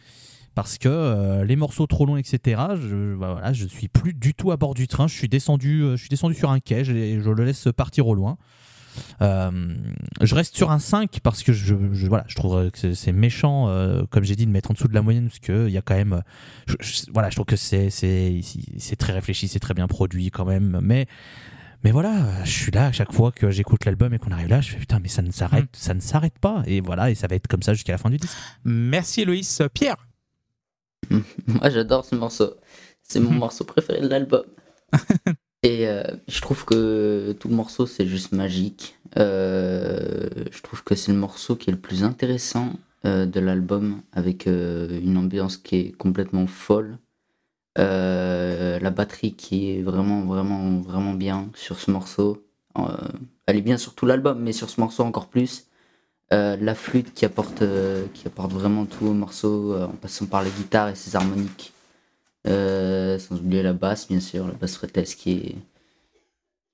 Parce 0.59 0.77
que 0.77 0.89
euh, 0.89 1.45
les 1.45 1.55
morceaux 1.55 1.87
trop 1.87 2.05
longs, 2.05 2.17
etc., 2.17 2.61
je, 2.75 3.15
bah 3.15 3.35
voilà, 3.35 3.53
je 3.53 3.65
suis 3.69 3.87
plus 3.87 4.13
du 4.13 4.35
tout 4.35 4.51
à 4.51 4.57
bord 4.57 4.75
du 4.75 4.89
train. 4.89 5.07
Je 5.07 5.15
suis 5.15 5.29
descendu, 5.29 5.83
euh, 5.83 5.93
je 5.93 6.01
suis 6.01 6.09
descendu 6.09 6.35
sur 6.35 6.51
un 6.51 6.59
quai 6.59 6.83
je 6.85 6.93
le 6.93 7.45
laisse 7.45 7.69
partir 7.77 8.09
au 8.09 8.15
loin. 8.17 8.39
Euh, 9.23 9.77
je 10.21 10.35
reste 10.35 10.57
sur 10.57 10.73
un 10.73 10.81
5 10.81 11.21
parce 11.23 11.45
que 11.45 11.53
je, 11.53 11.77
je- 11.93 12.09
voilà, 12.09 12.25
je 12.27 12.35
trouve 12.35 12.73
que 12.73 12.93
c'est- 12.93 13.13
méchant, 13.13 13.69
euh, 13.69 14.03
comme 14.11 14.25
j'ai 14.25 14.35
dit, 14.35 14.47
de 14.47 14.51
mettre 14.51 14.73
en 14.73 14.75
dessous 14.75 14.89
de 14.89 14.95
la 14.95 15.03
moyenne 15.03 15.29
parce 15.29 15.39
qu'il 15.39 15.69
y 15.71 15.79
a 15.79 15.83
quand 15.83 15.95
même. 15.95 16.23
je- 16.67 16.75
je- 16.81 17.03
voilà, 17.13 17.31
je 17.31 17.37
trouve 17.37 17.47
que 17.47 17.55
c'est 17.55 17.93
très 18.99 19.13
réfléchi, 19.13 19.47
c'est 19.47 19.61
très 19.61 19.75
bien 19.75 19.87
produit 19.87 20.33
quand 20.33 20.45
même. 20.45 20.81
Mais, 20.83 21.07
mais 21.85 21.93
voilà, 21.93 22.45
je 22.45 22.51
suis 22.51 22.73
là 22.73 22.87
à 22.87 22.91
chaque 22.93 23.13
fois 23.13 23.31
que 23.31 23.53
j'écoute 23.53 23.85
l'album 23.85 24.13
et 24.13 24.19
qu'on 24.19 24.33
arrive 24.33 24.49
là, 24.49 24.61
je 24.61 24.71
fais 24.71 24.79
putain, 24.79 24.99
mais 25.01 25.07
ça 25.09 25.23
ne 25.23 25.31
s'arrête, 25.31 25.69
ça 25.73 25.95
ne 25.95 26.01
s'arrête 26.01 26.37
pas. 26.41 26.65
Et 26.67 26.81
voilà, 26.81 27.13
et 27.13 27.15
ça 27.15 27.29
va 27.29 27.37
être 27.37 27.47
comme 27.47 27.63
ça 27.63 27.75
jusqu'à 27.75 27.93
la 27.93 27.99
fin 27.99 28.11
du 28.11 28.17
disque. 28.17 28.37
Merci 28.65 29.25
Loïs. 29.25 29.63
Pierre 29.73 30.08
Moi, 31.47 31.71
j'adore 31.71 32.05
ce 32.05 32.15
morceau. 32.15 32.55
C'est 33.03 33.21
mon 33.21 33.31
morceau 33.39 33.65
préféré 33.65 34.01
de 34.01 34.09
l'album. 34.09 34.45
Et 35.63 35.89
euh, 35.89 36.05
je 36.29 36.41
trouve 36.41 36.65
que 36.65 37.33
tout 37.41 37.49
le 37.49 37.55
morceau, 37.55 37.87
c'est 37.87 38.07
juste 38.07 38.33
magique. 38.33 38.97
Euh, 39.19 40.29
je 40.51 40.63
trouve 40.63 40.85
que 40.85 40.95
c'est 40.95 41.13
le 41.13 41.19
morceau 41.19 41.57
qui 41.57 41.71
est 41.71 41.73
le 41.73 41.81
plus 41.81 42.05
intéressant 42.05 42.75
euh, 43.05 43.27
de 43.27 43.41
l'album, 43.41 44.03
avec 44.13 44.47
une 44.47 45.17
ambiance 45.17 45.57
qui 45.57 45.77
est 45.77 45.93
complètement 45.93 46.47
folle. 46.47 46.99
La 47.77 48.91
batterie 48.91 49.35
qui 49.35 49.71
est 49.71 49.83
vraiment, 49.83 50.23
vraiment, 50.23 50.81
vraiment 50.81 51.15
bien 51.15 51.49
sur 51.55 51.79
ce 51.79 51.91
morceau. 51.91 52.45
Elle 53.47 53.57
est 53.57 53.63
bien 53.63 53.77
sur 53.77 53.95
tout 53.95 54.07
l'album, 54.07 54.41
mais 54.41 54.53
sur 54.53 54.71
ce 54.71 54.81
morceau 54.81 55.05
encore 55.05 55.29
plus. 55.29 55.68
Euh, 56.33 56.57
la 56.61 56.75
flûte 56.75 57.15
qui 57.15 57.25
apporte, 57.25 57.63
euh, 57.63 58.07
qui 58.13 58.27
apporte 58.27 58.53
vraiment 58.53 58.85
tout 58.85 59.07
au 59.07 59.15
morceau, 59.15 59.73
euh, 59.73 59.87
en 59.87 59.93
passant 59.93 60.27
par 60.27 60.43
la 60.43 60.51
guitare 60.51 60.89
et 60.91 60.95
ses 60.95 61.17
harmoniques. 61.17 61.73
Euh, 62.47 63.19
sans 63.19 63.37
oublier 63.37 63.63
la 63.63 63.73
basse, 63.73 64.09
bien 64.09 64.21
sûr, 64.21 64.47
la 64.47 64.53
basse 64.55 64.77
fretless 64.77 65.15
qui 65.15 65.33
est. 65.33 65.57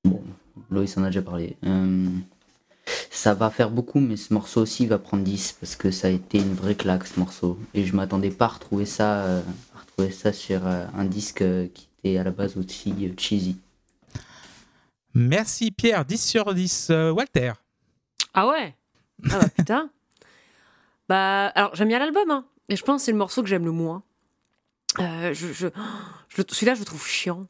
Bon, 0.05 0.23
Loïs 0.71 0.97
en 0.99 1.05
a 1.05 1.07
déjà 1.07 1.23
parlé. 1.23 1.57
Euh, 1.65 2.09
ça 3.11 3.33
va 3.33 3.49
faire 3.49 3.71
beaucoup, 3.71 4.01
mais 4.01 4.17
ce 4.17 4.35
morceau 4.35 4.61
aussi 4.61 4.87
va 4.87 4.99
prendre 4.99 5.23
10 5.23 5.57
parce 5.61 5.77
que 5.77 5.91
ça 5.91 6.09
a 6.09 6.11
été 6.11 6.39
une 6.39 6.53
vraie 6.55 6.75
claque 6.75 7.07
ce 7.07 7.19
morceau. 7.19 7.59
Et 7.73 7.85
je 7.85 7.95
m'attendais 7.97 8.31
pas 8.31 8.45
à 8.47 8.49
retrouver 8.49 8.87
ça, 8.87 9.25
euh, 9.25 9.41
à 9.75 9.81
retrouver 9.81 10.11
ça 10.11 10.33
sur 10.33 10.67
euh, 10.67 10.85
un 10.97 11.05
disque 11.05 11.43
euh, 11.43 11.69
qui 11.73 11.89
était 11.99 12.19
à 12.19 12.25
la 12.25 12.31
base 12.31 12.57
aussi 12.57 12.93
euh, 13.03 13.13
cheesy. 13.17 13.57
Merci 15.15 15.71
Pierre. 15.71 16.05
10 16.05 16.21
sur 16.23 16.53
10. 16.53 16.89
Euh, 16.91 17.11
Walter 17.13 17.53
Ah 18.35 18.49
ouais? 18.49 18.75
Ah 19.31 19.39
bah 19.39 19.49
putain. 19.57 19.91
bah 21.09 21.47
alors 21.55 21.75
j'aime 21.75 21.89
bien 21.89 21.99
l'album, 21.99 22.31
hein, 22.31 22.45
mais 22.69 22.77
je 22.77 22.83
pense 22.85 23.03
que 23.03 23.05
c'est 23.07 23.13
le 23.13 23.19
morceau 23.19 23.43
que 23.43 23.49
j'aime 23.49 23.65
le 23.65 23.71
moins. 23.73 24.03
Euh, 25.01 25.35
je, 25.35 25.53
je, 25.53 25.69
je- 26.29 26.43
celui-là 26.49 26.75
je 26.75 26.81
le 26.81 26.85
trouve 26.85 27.07
chiant. 27.07 27.47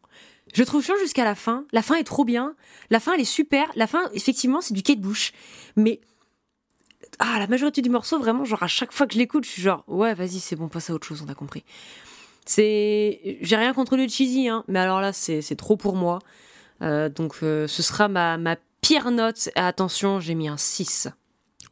Je 0.54 0.60
le 0.62 0.66
trouve 0.66 0.84
chiant 0.84 0.94
jusqu'à 1.00 1.24
la 1.24 1.34
fin. 1.34 1.64
La 1.72 1.82
fin 1.82 1.96
est 1.96 2.04
trop 2.04 2.24
bien. 2.24 2.54
La 2.90 3.00
fin 3.00 3.14
elle 3.14 3.20
est 3.20 3.24
super. 3.24 3.66
La 3.76 3.86
fin 3.86 4.08
effectivement 4.12 4.60
c'est 4.60 4.74
du 4.74 4.82
Kate 4.82 5.00
Bush, 5.00 5.32
mais 5.76 6.00
ah 7.18 7.38
la 7.38 7.46
majorité 7.46 7.80
du 7.82 7.90
morceau 7.90 8.18
vraiment 8.18 8.44
genre 8.44 8.62
à 8.62 8.66
chaque 8.68 8.92
fois 8.92 9.06
que 9.06 9.14
je 9.14 9.18
l'écoute 9.18 9.44
je 9.44 9.50
suis 9.50 9.62
genre 9.62 9.84
ouais 9.86 10.14
vas-y 10.14 10.40
c'est 10.40 10.56
bon 10.56 10.68
passe 10.68 10.90
à 10.90 10.94
autre 10.94 11.06
chose 11.06 11.22
on 11.26 11.30
a 11.30 11.34
compris. 11.34 11.64
C'est 12.46 13.38
j'ai 13.40 13.56
rien 13.56 13.72
contre 13.72 13.96
le 13.96 14.06
cheesy 14.08 14.48
hein, 14.48 14.64
mais 14.68 14.78
alors 14.78 15.00
là 15.00 15.12
c'est 15.12 15.40
c'est 15.42 15.56
trop 15.56 15.76
pour 15.76 15.96
moi. 15.96 16.18
Euh, 16.82 17.08
donc 17.08 17.36
euh, 17.42 17.66
ce 17.68 17.82
sera 17.82 18.08
ma, 18.08 18.36
ma 18.36 18.56
pire 18.80 19.10
note. 19.10 19.48
Attention 19.54 20.18
j'ai 20.20 20.34
mis 20.34 20.48
un 20.48 20.56
6. 20.56 21.08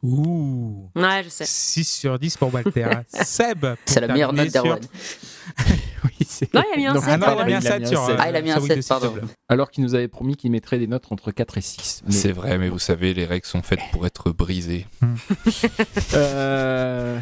Ouh. 0.03 0.89
Ouais, 0.95 1.23
je 1.23 1.29
sais. 1.29 1.45
6 1.45 1.85
sur 1.85 2.19
10 2.19 2.35
pour 2.37 2.53
Walter. 2.53 2.89
Seb 3.07 3.59
pour 3.61 3.75
C'est 3.85 4.01
la 4.01 4.07
meilleure 4.09 4.33
terminer 4.33 4.43
note 4.43 4.51
sur- 4.51 4.63
d'Erwan. 4.63 4.81
Oui, 6.03 6.25
c'est- 6.27 6.53
Non, 6.53 6.61
il 6.69 6.73
a 6.73 6.77
mis 6.77 6.85
un 6.87 6.93
Donc, 6.93 7.03
sept, 7.05 7.13
Ah 7.13 7.17
non, 7.17 7.25
il 7.35 7.39
a 7.39 7.45
mis 7.45 7.53
un 7.53 7.59
Il 7.61 7.67
a 7.67 7.71
7 7.71 7.79
mis 7.79 7.85
un 7.85 7.89
sur. 7.89 8.05
sept. 8.05 8.15
euh, 8.15 8.17
Ah, 8.19 8.29
il 8.29 8.35
a 8.35 8.41
mis 8.41 8.51
un 8.51 8.53
sur 8.55 8.63
Week 8.63 8.71
7, 8.71 8.77
de 8.77 8.81
Six 8.81 8.91
of 8.93 9.01
pardon. 9.01 9.27
Alors 9.47 9.71
qu'il 9.71 9.83
nous 9.85 9.95
avait 9.95 10.07
promis 10.09 10.35
qu'il 10.35 10.51
mettrait 10.51 10.77
des 10.77 10.87
notes 10.87 11.05
entre 11.11 11.31
4 11.31 11.57
et 11.57 11.61
6. 11.61 12.01
Mais- 12.05 12.11
C'est 12.11 12.31
vrai, 12.33 12.57
mais 12.57 12.67
vous 12.67 12.79
savez, 12.79 13.13
les 13.13 13.25
règles 13.25 13.45
sont 13.45 13.61
faites 13.61 13.79
pour 13.93 14.05
être 14.05 14.31
brisées. 14.31 14.85
Euh, 16.13 17.19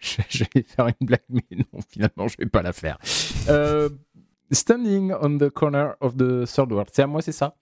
Je, 0.00 0.16
je 0.28 0.44
vais 0.54 0.62
faire 0.62 0.86
une 0.88 1.06
blague, 1.06 1.20
mais 1.30 1.42
non, 1.50 1.80
finalement, 1.90 2.28
je 2.28 2.36
vais 2.38 2.46
pas 2.46 2.62
la 2.62 2.72
faire. 2.72 2.98
Euh, 3.48 3.88
Standing 4.50 5.12
on 5.20 5.38
the 5.38 5.48
corner 5.48 5.94
of 6.00 6.14
the 6.16 6.44
third 6.46 6.70
world. 6.72 6.90
C'est 6.92 7.02
à 7.02 7.06
moi, 7.06 7.22
c'est 7.22 7.32
ça? 7.32 7.54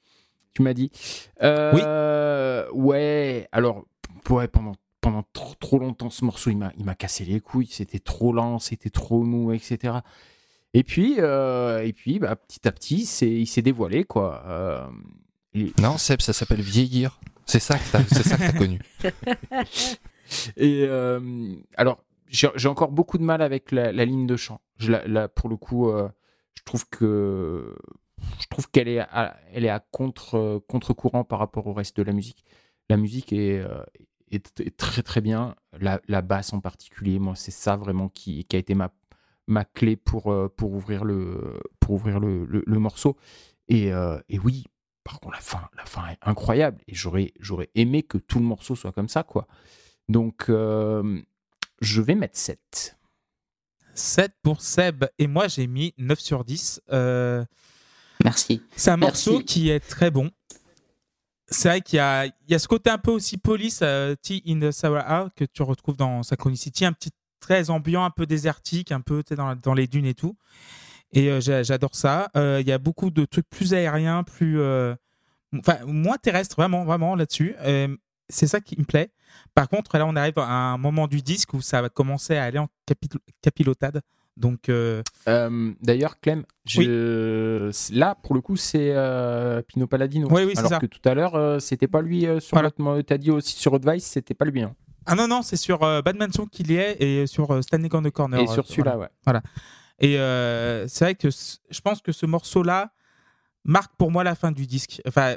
Tu 0.54 0.62
m'as 0.62 0.74
dit 0.74 0.90
Euh, 1.42 2.66
Ouais, 2.72 3.48
alors, 3.52 3.84
ouais, 4.28 4.48
pendant, 4.48 4.72
pendant 5.00 5.24
trop, 5.32 5.54
trop 5.54 5.78
longtemps, 5.78 6.10
ce 6.10 6.24
morceau, 6.24 6.50
il 6.50 6.56
m'a 6.58 6.94
cassé 6.94 7.24
les 7.24 7.40
couilles. 7.40 7.68
C'était 7.70 7.98
trop 8.00 8.32
lent, 8.32 8.58
c'était 8.58 8.90
trop 8.90 9.22
mou, 9.22 9.52
etc. 9.52 9.94
Et 10.74 10.84
puis, 10.84 11.16
euh, 11.18 11.82
et 11.84 11.92
puis 11.92 12.18
bah, 12.20 12.36
petit 12.36 12.66
à 12.68 12.72
petit, 12.72 13.02
il 13.22 13.46
s'est 13.46 13.62
dévoilé, 13.62 14.04
quoi. 14.04 14.42
Euh, 14.46 14.86
et- 15.54 15.72
Non, 15.80 15.98
Seb, 15.98 16.20
ça 16.20 16.32
s'appelle 16.32 16.60
vieillir. 16.60 17.18
C'est 17.46 17.58
ça 17.60 17.76
que 17.78 17.82
t'as 17.90 18.52
connu. 18.52 18.80
Et 20.56 20.86
alors, 21.76 22.04
j'ai 22.28 22.68
encore 22.68 22.92
beaucoup 22.92 23.18
de 23.18 23.24
mal 23.24 23.42
avec 23.42 23.72
la, 23.72 23.90
la 23.90 24.04
ligne 24.04 24.26
de 24.28 24.36
chant. 24.36 24.60
Je, 24.78 24.92
la, 24.92 25.04
la- 25.08 25.28
pour 25.28 25.48
le 25.48 25.56
coup, 25.56 25.90
je 26.54 26.62
trouve 26.64 26.88
que 26.88 27.74
je 28.40 28.46
trouve 28.48 28.68
qu'elle 28.70 28.88
est 28.88 29.00
à, 29.00 29.36
elle 29.52 29.64
est 29.64 29.70
à 29.70 29.80
contre 29.80 30.62
contre 30.68 30.94
courant 30.94 31.24
par 31.24 31.38
rapport 31.38 31.66
au 31.66 31.72
reste 31.72 31.96
de 31.96 32.02
la 32.02 32.12
musique. 32.12 32.44
La 32.88 32.96
musique 32.96 33.32
est, 33.32 33.60
euh, 33.60 33.84
très 34.76 35.02
très 35.02 35.20
bien. 35.20 35.54
La, 35.78 36.22
basse 36.22 36.52
en 36.52 36.60
particulier, 36.60 37.18
moi, 37.18 37.34
c'est 37.34 37.50
ça 37.50 37.76
vraiment 37.76 38.08
qui, 38.08 38.46
a 38.52 38.56
été 38.56 38.74
ma 38.74 38.92
ma 39.46 39.64
clé 39.64 39.96
pour 39.96 40.32
euh, 40.32 40.48
pour 40.48 40.72
ouvrir 40.72 41.04
le 41.04 41.60
pour 41.80 41.94
ouvrir 41.94 42.20
le, 42.20 42.44
le, 42.44 42.78
morceau. 42.78 43.16
Et, 43.68 43.92
euh, 43.92 44.18
et 44.28 44.38
oui, 44.38 44.64
par 45.04 45.20
contre, 45.20 45.34
la 45.34 45.40
fin, 45.40 45.68
la 45.76 45.84
fin 45.84 46.08
est 46.08 46.18
incroyable. 46.22 46.80
Et 46.88 46.94
j'aurais 46.94 47.32
j'aurais 47.40 47.70
aimé 47.74 48.02
que 48.02 48.18
tout 48.18 48.38
le 48.38 48.44
morceau 48.44 48.76
soit 48.76 48.92
comme 48.92 49.08
ça, 49.08 49.22
quoi. 49.22 49.46
Donc, 50.08 50.46
je 50.48 52.02
vais 52.02 52.14
mettre 52.14 52.36
7. 52.36 52.96
7 53.94 54.32
pour 54.42 54.60
Seb. 54.62 55.04
Et 55.18 55.26
moi, 55.26 55.48
j'ai 55.48 55.66
mis 55.66 55.94
9 55.98 56.18
sur 56.18 56.44
10. 56.44 56.82
Euh, 56.92 57.44
Merci. 58.24 58.62
c'est 58.76 58.90
un 58.90 58.96
Merci. 58.96 59.30
morceau 59.30 59.44
qui 59.44 59.70
est 59.70 59.80
très 59.80 60.10
bon. 60.10 60.30
C'est 61.48 61.68
vrai 61.68 61.80
qu'il 61.80 61.96
y 61.96 62.00
a, 62.00 62.26
il 62.26 62.32
y 62.48 62.54
a 62.54 62.58
ce 62.58 62.68
côté 62.68 62.90
un 62.90 62.98
peu 62.98 63.10
aussi 63.10 63.36
police, 63.36 63.80
euh, 63.82 64.14
Tea 64.22 64.42
in 64.46 64.60
the 64.60 64.70
Sahara, 64.70 65.30
que 65.34 65.44
tu 65.44 65.62
retrouves 65.62 65.96
dans 65.96 66.22
Synchronicity, 66.22 66.84
un 66.84 66.92
petit 66.92 67.10
très 67.40 67.70
ambiant, 67.70 68.04
un 68.04 68.10
peu 68.10 68.26
désertique, 68.26 68.92
un 68.92 69.00
peu 69.00 69.22
dans, 69.36 69.56
dans 69.56 69.74
les 69.74 69.86
dunes 69.88 70.06
et 70.06 70.14
tout. 70.14 70.36
Et 71.12 71.28
euh, 71.28 71.40
j'a- 71.40 71.64
j'adore 71.64 71.94
ça. 71.96 72.30
Euh, 72.36 72.58
Il 72.60 72.68
y 72.68 72.72
a 72.72 72.78
beaucoup 72.78 73.10
de 73.10 73.24
trucs 73.24 73.48
plus 73.50 73.74
aériens, 73.74 74.22
plus. 74.22 74.60
euh, 74.60 74.94
Enfin, 75.58 75.78
moins 75.84 76.16
terrestres, 76.16 76.54
vraiment, 76.54 76.84
vraiment 76.84 77.16
là-dessus. 77.16 77.56
C'est 78.28 78.46
ça 78.46 78.60
qui 78.60 78.78
me 78.78 78.84
plaît. 78.84 79.10
Par 79.52 79.68
contre, 79.68 79.98
là, 79.98 80.06
on 80.06 80.14
arrive 80.14 80.38
à 80.38 80.44
un 80.46 80.78
moment 80.78 81.08
du 81.08 81.22
disque 81.22 81.54
où 81.54 81.60
ça 81.60 81.82
va 81.82 81.88
commencer 81.88 82.36
à 82.36 82.44
aller 82.44 82.58
en 82.60 82.68
capi- 82.86 83.18
capilotade. 83.42 84.00
Donc, 84.36 84.68
euh, 84.68 85.02
Euh, 85.28 85.72
D'ailleurs, 85.82 86.18
Clem, 86.20 86.44
je... 86.64 87.70
là, 87.94 88.14
pour 88.22 88.34
le 88.34 88.40
coup, 88.40 88.56
c'est 88.56 88.92
euh, 88.94 89.60
Pino 89.62 89.86
Palladino. 89.86 90.28
Oui, 90.30 90.42
oui, 90.44 90.52
c'est 90.54 90.60
Alors 90.60 90.70
ça. 90.70 90.78
que 90.78 90.86
tout 90.86 91.06
à 91.06 91.14
l'heure, 91.14 91.34
euh, 91.34 91.58
c'était 91.58 91.88
pas 91.88 92.00
lui 92.00 92.26
sur 92.40 92.56
Voilà. 92.58 92.70
T'as 93.02 93.18
dit 93.18 93.30
aussi 93.30 93.56
sur 93.56 93.74
Advice, 93.74 94.04
c'était 94.06 94.34
pas 94.34 94.44
lui. 94.46 94.62
hein. 94.62 94.74
Ah 95.06 95.14
non, 95.14 95.26
non, 95.28 95.42
c'est 95.42 95.56
sur 95.56 95.78
Batman 95.80 96.32
Song 96.32 96.48
qu'il 96.48 96.70
y 96.70 96.76
est 96.76 97.02
et 97.02 97.26
sur 97.26 97.62
Standing 97.62 97.90
on 97.94 98.02
the 98.02 98.10
Corner. 98.10 98.40
Et 98.40 98.46
sur 98.46 98.66
celui-là, 98.66 98.96
ouais. 98.98 99.08
Et 99.98 100.18
euh, 100.18 100.86
c'est 100.88 101.04
vrai 101.04 101.14
que 101.14 101.28
je 101.30 101.80
pense 101.80 102.00
que 102.00 102.12
ce 102.12 102.24
morceau-là 102.26 102.92
marque 103.64 103.92
pour 103.96 104.10
moi 104.10 104.24
la 104.24 104.34
fin 104.34 104.52
du 104.52 104.66
disque. 104.66 105.02
Enfin, 105.06 105.36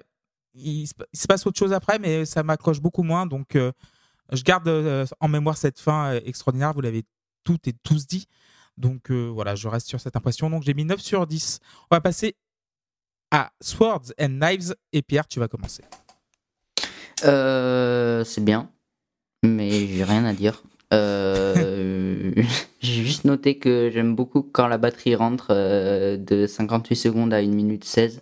il, 0.53 0.88
se- 0.88 0.94
il 1.11 1.20
se 1.20 1.28
passe 1.28 1.45
autre 1.48 1.57
chose 1.60 1.74
après, 1.74 1.98
mais 1.99 2.26
ça 2.26 2.44
m'accroche 2.44 2.80
beaucoup 2.82 3.03
moins. 3.03 3.26
Donc, 3.26 3.57
je 4.32 4.44
garde 4.44 4.70
en 5.20 5.28
mémoire 5.28 5.57
cette 5.57 5.80
fin 5.80 6.14
extraordinaire. 6.26 6.74
Vous 6.74 6.82
l'avez 6.82 7.03
toutes 7.44 7.68
et 7.68 7.74
tous 7.84 8.06
dit. 8.07 8.28
Donc, 8.77 9.11
euh, 9.11 9.27
voilà, 9.27 9.55
je 9.55 9.67
reste 9.67 9.87
sur 9.87 9.99
cette 9.99 10.15
impression. 10.15 10.49
Donc, 10.49 10.63
j'ai 10.63 10.73
mis 10.73 10.85
9 10.85 10.99
sur 10.99 11.27
10. 11.27 11.59
On 11.91 11.95
va 11.95 12.01
passer 12.01 12.35
à 13.31 13.51
Swords 13.61 14.13
and 14.19 14.39
Knives. 14.39 14.75
Et 14.91 15.01
Pierre, 15.01 15.27
tu 15.27 15.39
vas 15.39 15.47
commencer. 15.47 15.83
Euh, 17.25 18.23
c'est 18.23 18.43
bien, 18.43 18.69
mais 19.43 19.87
j'ai 19.87 20.03
rien 20.03 20.25
à 20.25 20.33
dire. 20.33 20.63
Euh, 20.93 22.31
j'ai 22.81 23.03
juste 23.03 23.25
noté 23.25 23.57
que 23.57 23.89
j'aime 23.91 24.15
beaucoup 24.15 24.43
quand 24.43 24.67
la 24.67 24.77
batterie 24.77 25.15
rentre 25.15 25.47
euh, 25.49 26.17
de 26.17 26.45
58 26.45 26.95
secondes 26.95 27.33
à 27.33 27.37
1 27.37 27.47
minute 27.47 27.83
16. 27.83 28.21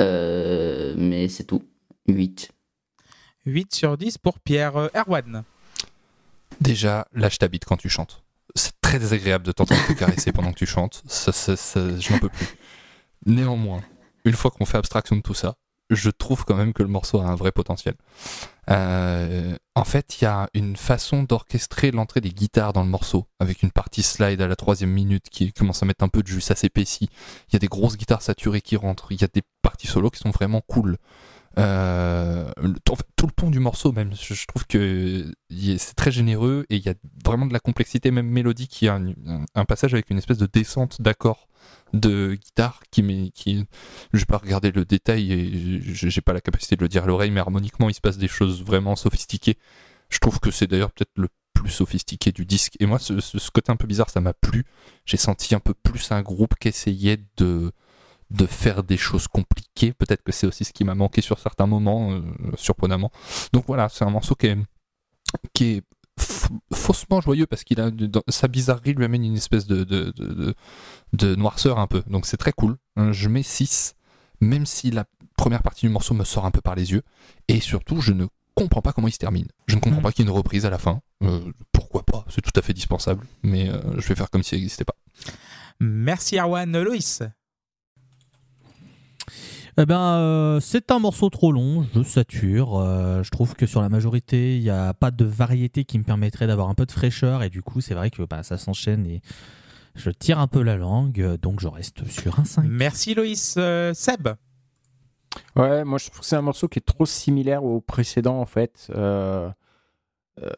Euh, 0.00 0.94
mais 0.96 1.28
c'est 1.28 1.44
tout. 1.44 1.62
8. 2.08 2.50
8 3.46 3.74
sur 3.74 3.96
10 3.96 4.18
pour 4.18 4.38
Pierre. 4.40 4.90
Erwan. 4.94 5.44
Déjà, 6.60 7.06
lâche 7.12 7.38
ta 7.38 7.48
bite 7.48 7.64
quand 7.64 7.76
tu 7.76 7.88
chantes. 7.88 8.22
C'est 8.54 8.72
très 8.80 8.98
désagréable 8.98 9.44
de 9.44 9.52
t'entendre 9.52 9.86
te 9.86 9.92
caresser 9.92 10.32
pendant 10.32 10.52
que 10.52 10.58
tu 10.58 10.66
chantes. 10.66 11.02
Ça, 11.06 11.32
je 11.32 12.12
n'en 12.12 12.18
peux 12.18 12.28
plus. 12.28 12.46
Néanmoins, 13.26 13.80
une 14.24 14.34
fois 14.34 14.50
qu'on 14.50 14.64
fait 14.64 14.78
abstraction 14.78 15.16
de 15.16 15.22
tout 15.22 15.34
ça, 15.34 15.56
je 15.90 16.10
trouve 16.10 16.44
quand 16.44 16.54
même 16.54 16.72
que 16.72 16.82
le 16.82 16.88
morceau 16.88 17.20
a 17.20 17.24
un 17.24 17.34
vrai 17.34 17.52
potentiel. 17.52 17.94
Euh, 18.70 19.56
en 19.74 19.84
fait, 19.84 20.20
il 20.20 20.24
y 20.24 20.26
a 20.26 20.48
une 20.54 20.76
façon 20.76 21.24
d'orchestrer 21.24 21.90
l'entrée 21.90 22.20
des 22.20 22.30
guitares 22.30 22.72
dans 22.72 22.84
le 22.84 22.88
morceau, 22.88 23.26
avec 23.40 23.62
une 23.62 23.72
partie 23.72 24.04
slide 24.04 24.40
à 24.40 24.46
la 24.46 24.56
troisième 24.56 24.90
minute 24.90 25.28
qui 25.30 25.52
commence 25.52 25.82
à 25.82 25.86
mettre 25.86 26.04
un 26.04 26.08
peu 26.08 26.22
de 26.22 26.28
jus, 26.28 26.40
ça 26.40 26.54
s'épaissit. 26.54 27.10
Il 27.48 27.54
y 27.54 27.56
a 27.56 27.58
des 27.58 27.66
grosses 27.66 27.96
guitares 27.96 28.22
saturées 28.22 28.60
qui 28.60 28.76
rentrent, 28.76 29.10
il 29.10 29.20
y 29.20 29.24
a 29.24 29.28
des 29.32 29.42
parties 29.62 29.88
solo 29.88 30.10
qui 30.10 30.20
sont 30.20 30.30
vraiment 30.30 30.60
cool. 30.60 30.96
Euh, 31.58 32.50
tout 32.84 33.26
le 33.26 33.32
ton 33.32 33.50
du 33.50 33.58
morceau 33.58 33.92
même, 33.92 34.12
je, 34.14 34.46
trouve 34.46 34.66
que 34.66 35.32
c'est 35.50 35.94
très 35.96 36.12
généreux 36.12 36.64
et 36.70 36.76
il 36.76 36.84
y 36.84 36.88
a 36.88 36.94
vraiment 37.24 37.46
de 37.46 37.52
la 37.52 37.58
complexité 37.60 38.10
même 38.10 38.28
mélodique. 38.28 38.80
Il 38.82 38.84
y 38.84 38.88
a 38.88 39.00
un, 39.54 39.64
passage 39.64 39.92
avec 39.94 40.10
une 40.10 40.18
espèce 40.18 40.38
de 40.38 40.46
descente 40.46 41.02
d'accords 41.02 41.48
de 41.92 42.34
guitare 42.40 42.80
qui, 42.90 43.02
m'est- 43.02 43.30
qui 43.32 43.64
je 44.12 44.18
vais 44.20 44.24
pas 44.26 44.38
regarder 44.38 44.70
le 44.70 44.84
détail 44.84 45.32
et 45.32 45.80
j'ai 45.82 46.20
pas 46.20 46.32
la 46.32 46.40
capacité 46.40 46.76
de 46.76 46.82
le 46.82 46.88
dire 46.88 47.04
à 47.04 47.06
l'oreille, 47.06 47.30
mais 47.32 47.40
harmoniquement 47.40 47.88
il 47.88 47.94
se 47.94 48.00
passe 48.00 48.16
des 48.18 48.28
choses 48.28 48.62
vraiment 48.62 48.94
sophistiquées. 48.94 49.58
Je 50.08 50.18
trouve 50.18 50.38
que 50.40 50.50
c'est 50.50 50.66
d'ailleurs 50.68 50.92
peut-être 50.92 51.12
le 51.16 51.28
plus 51.52 51.70
sophistiqué 51.70 52.32
du 52.32 52.46
disque. 52.46 52.74
Et 52.80 52.86
moi, 52.86 52.98
ce, 52.98 53.20
ce- 53.20 53.38
ce 53.38 53.50
côté 53.50 53.70
un 53.72 53.76
peu 53.76 53.86
bizarre, 53.86 54.08
ça 54.10 54.20
m'a 54.20 54.32
plu. 54.34 54.64
J'ai 55.04 55.16
senti 55.16 55.54
un 55.54 55.60
peu 55.60 55.74
plus 55.74 56.10
un 56.12 56.22
groupe 56.22 56.54
qui 56.60 56.68
essayait 56.68 57.18
de 57.36 57.72
de 58.30 58.46
faire 58.46 58.82
des 58.84 58.96
choses 58.96 59.26
compliquées. 59.28 59.92
Peut-être 59.92 60.22
que 60.22 60.32
c'est 60.32 60.46
aussi 60.46 60.64
ce 60.64 60.72
qui 60.72 60.84
m'a 60.84 60.94
manqué 60.94 61.20
sur 61.20 61.38
certains 61.38 61.66
moments, 61.66 62.12
euh, 62.12 62.20
surprenamment. 62.56 63.10
Donc 63.52 63.64
voilà, 63.66 63.88
c'est 63.88 64.04
un 64.04 64.10
morceau 64.10 64.34
qui 64.34 64.46
est, 64.46 64.58
qui 65.52 65.64
est 65.64 65.82
f- 66.18 66.48
faussement 66.72 67.20
joyeux 67.20 67.46
parce 67.46 67.64
qu'il 67.64 67.80
a 67.80 67.90
dans- 67.90 68.22
sa 68.28 68.46
bizarrerie 68.48 68.94
lui 68.94 69.04
amène 69.04 69.24
une 69.24 69.36
espèce 69.36 69.66
de, 69.66 69.84
de, 69.84 70.12
de, 71.12 71.34
noirceur 71.34 71.78
un 71.78 71.86
peu. 71.86 72.02
Donc 72.06 72.26
c'est 72.26 72.36
très 72.36 72.52
cool. 72.52 72.76
Euh, 72.98 73.12
Je 73.12 73.28
mets 73.28 73.42
6, 73.42 73.94
même 74.40 74.64
si 74.66 74.90
la 74.90 75.04
première 75.36 75.62
partie 75.62 75.86
du 75.86 75.92
morceau 75.92 76.14
me 76.14 76.24
sort 76.24 76.46
un 76.46 76.50
peu 76.50 76.60
par 76.60 76.74
les 76.76 76.92
yeux. 76.92 77.02
Et 77.48 77.60
surtout, 77.60 78.00
je 78.00 78.12
ne 78.12 78.26
comprends 78.54 78.82
pas 78.82 78.92
comment 78.92 79.08
il 79.08 79.12
se 79.12 79.18
termine. 79.18 79.48
Je 79.66 79.74
ne 79.74 79.80
comprends 79.80 79.98
Mhm. 79.98 80.02
pas 80.04 80.12
qu'il 80.12 80.24
y 80.24 80.28
ait 80.28 80.30
une 80.30 80.36
reprise 80.36 80.66
à 80.66 80.70
la 80.70 80.78
fin. 80.78 81.00
Euh, 81.24 81.40
pourquoi 81.72 82.04
pas? 82.04 82.24
C'est 82.28 82.42
tout 82.42 82.52
à 82.54 82.62
fait 82.62 82.74
dispensable. 82.74 83.26
Mais 83.42 83.68
euh, 83.70 83.80
je 83.98 84.06
vais 84.08 84.14
faire 84.14 84.30
comme 84.30 84.42
si 84.42 84.50
ça 84.50 84.56
n'existait 84.56 84.84
pas. 84.84 84.94
Merci 85.80 86.38
Arwan. 86.38 86.80
Loïs? 86.82 87.22
Eh 89.78 89.86
ben, 89.86 90.00
euh, 90.00 90.60
c'est 90.60 90.90
un 90.90 90.98
morceau 90.98 91.30
trop 91.30 91.52
long, 91.52 91.86
je 91.94 92.02
sature. 92.02 92.78
euh, 92.78 93.22
je 93.22 93.30
trouve 93.30 93.54
que 93.54 93.66
sur 93.66 93.80
la 93.80 93.88
majorité, 93.88 94.56
il 94.56 94.62
n'y 94.62 94.70
a 94.70 94.94
pas 94.94 95.10
de 95.10 95.24
variété 95.24 95.84
qui 95.84 95.98
me 95.98 96.04
permettrait 96.04 96.46
d'avoir 96.46 96.68
un 96.68 96.74
peu 96.74 96.86
de 96.86 96.92
fraîcheur. 96.92 97.42
Et 97.42 97.50
du 97.50 97.62
coup, 97.62 97.80
c'est 97.80 97.94
vrai 97.94 98.10
que 98.10 98.22
bah, 98.22 98.42
ça 98.42 98.58
s'enchaîne 98.58 99.06
et 99.06 99.22
je 99.94 100.10
tire 100.10 100.38
un 100.38 100.48
peu 100.48 100.62
la 100.62 100.76
langue. 100.76 101.36
Donc, 101.40 101.60
je 101.60 101.68
reste 101.68 102.06
sur 102.08 102.38
un 102.38 102.44
5. 102.44 102.64
Merci 102.68 103.14
Loïs. 103.14 103.54
Euh, 103.58 103.94
Seb 103.94 104.28
Ouais, 105.56 105.84
moi 105.84 105.98
je 105.98 106.06
trouve 106.06 106.20
que 106.20 106.26
c'est 106.26 106.36
un 106.36 106.42
morceau 106.42 106.68
qui 106.68 106.78
est 106.78 106.82
trop 106.82 107.06
similaire 107.06 107.64
au 107.64 107.80
précédent 107.80 108.40
en 108.40 108.46
fait. 108.46 108.88
Euh, 108.94 109.50
euh, 110.42 110.50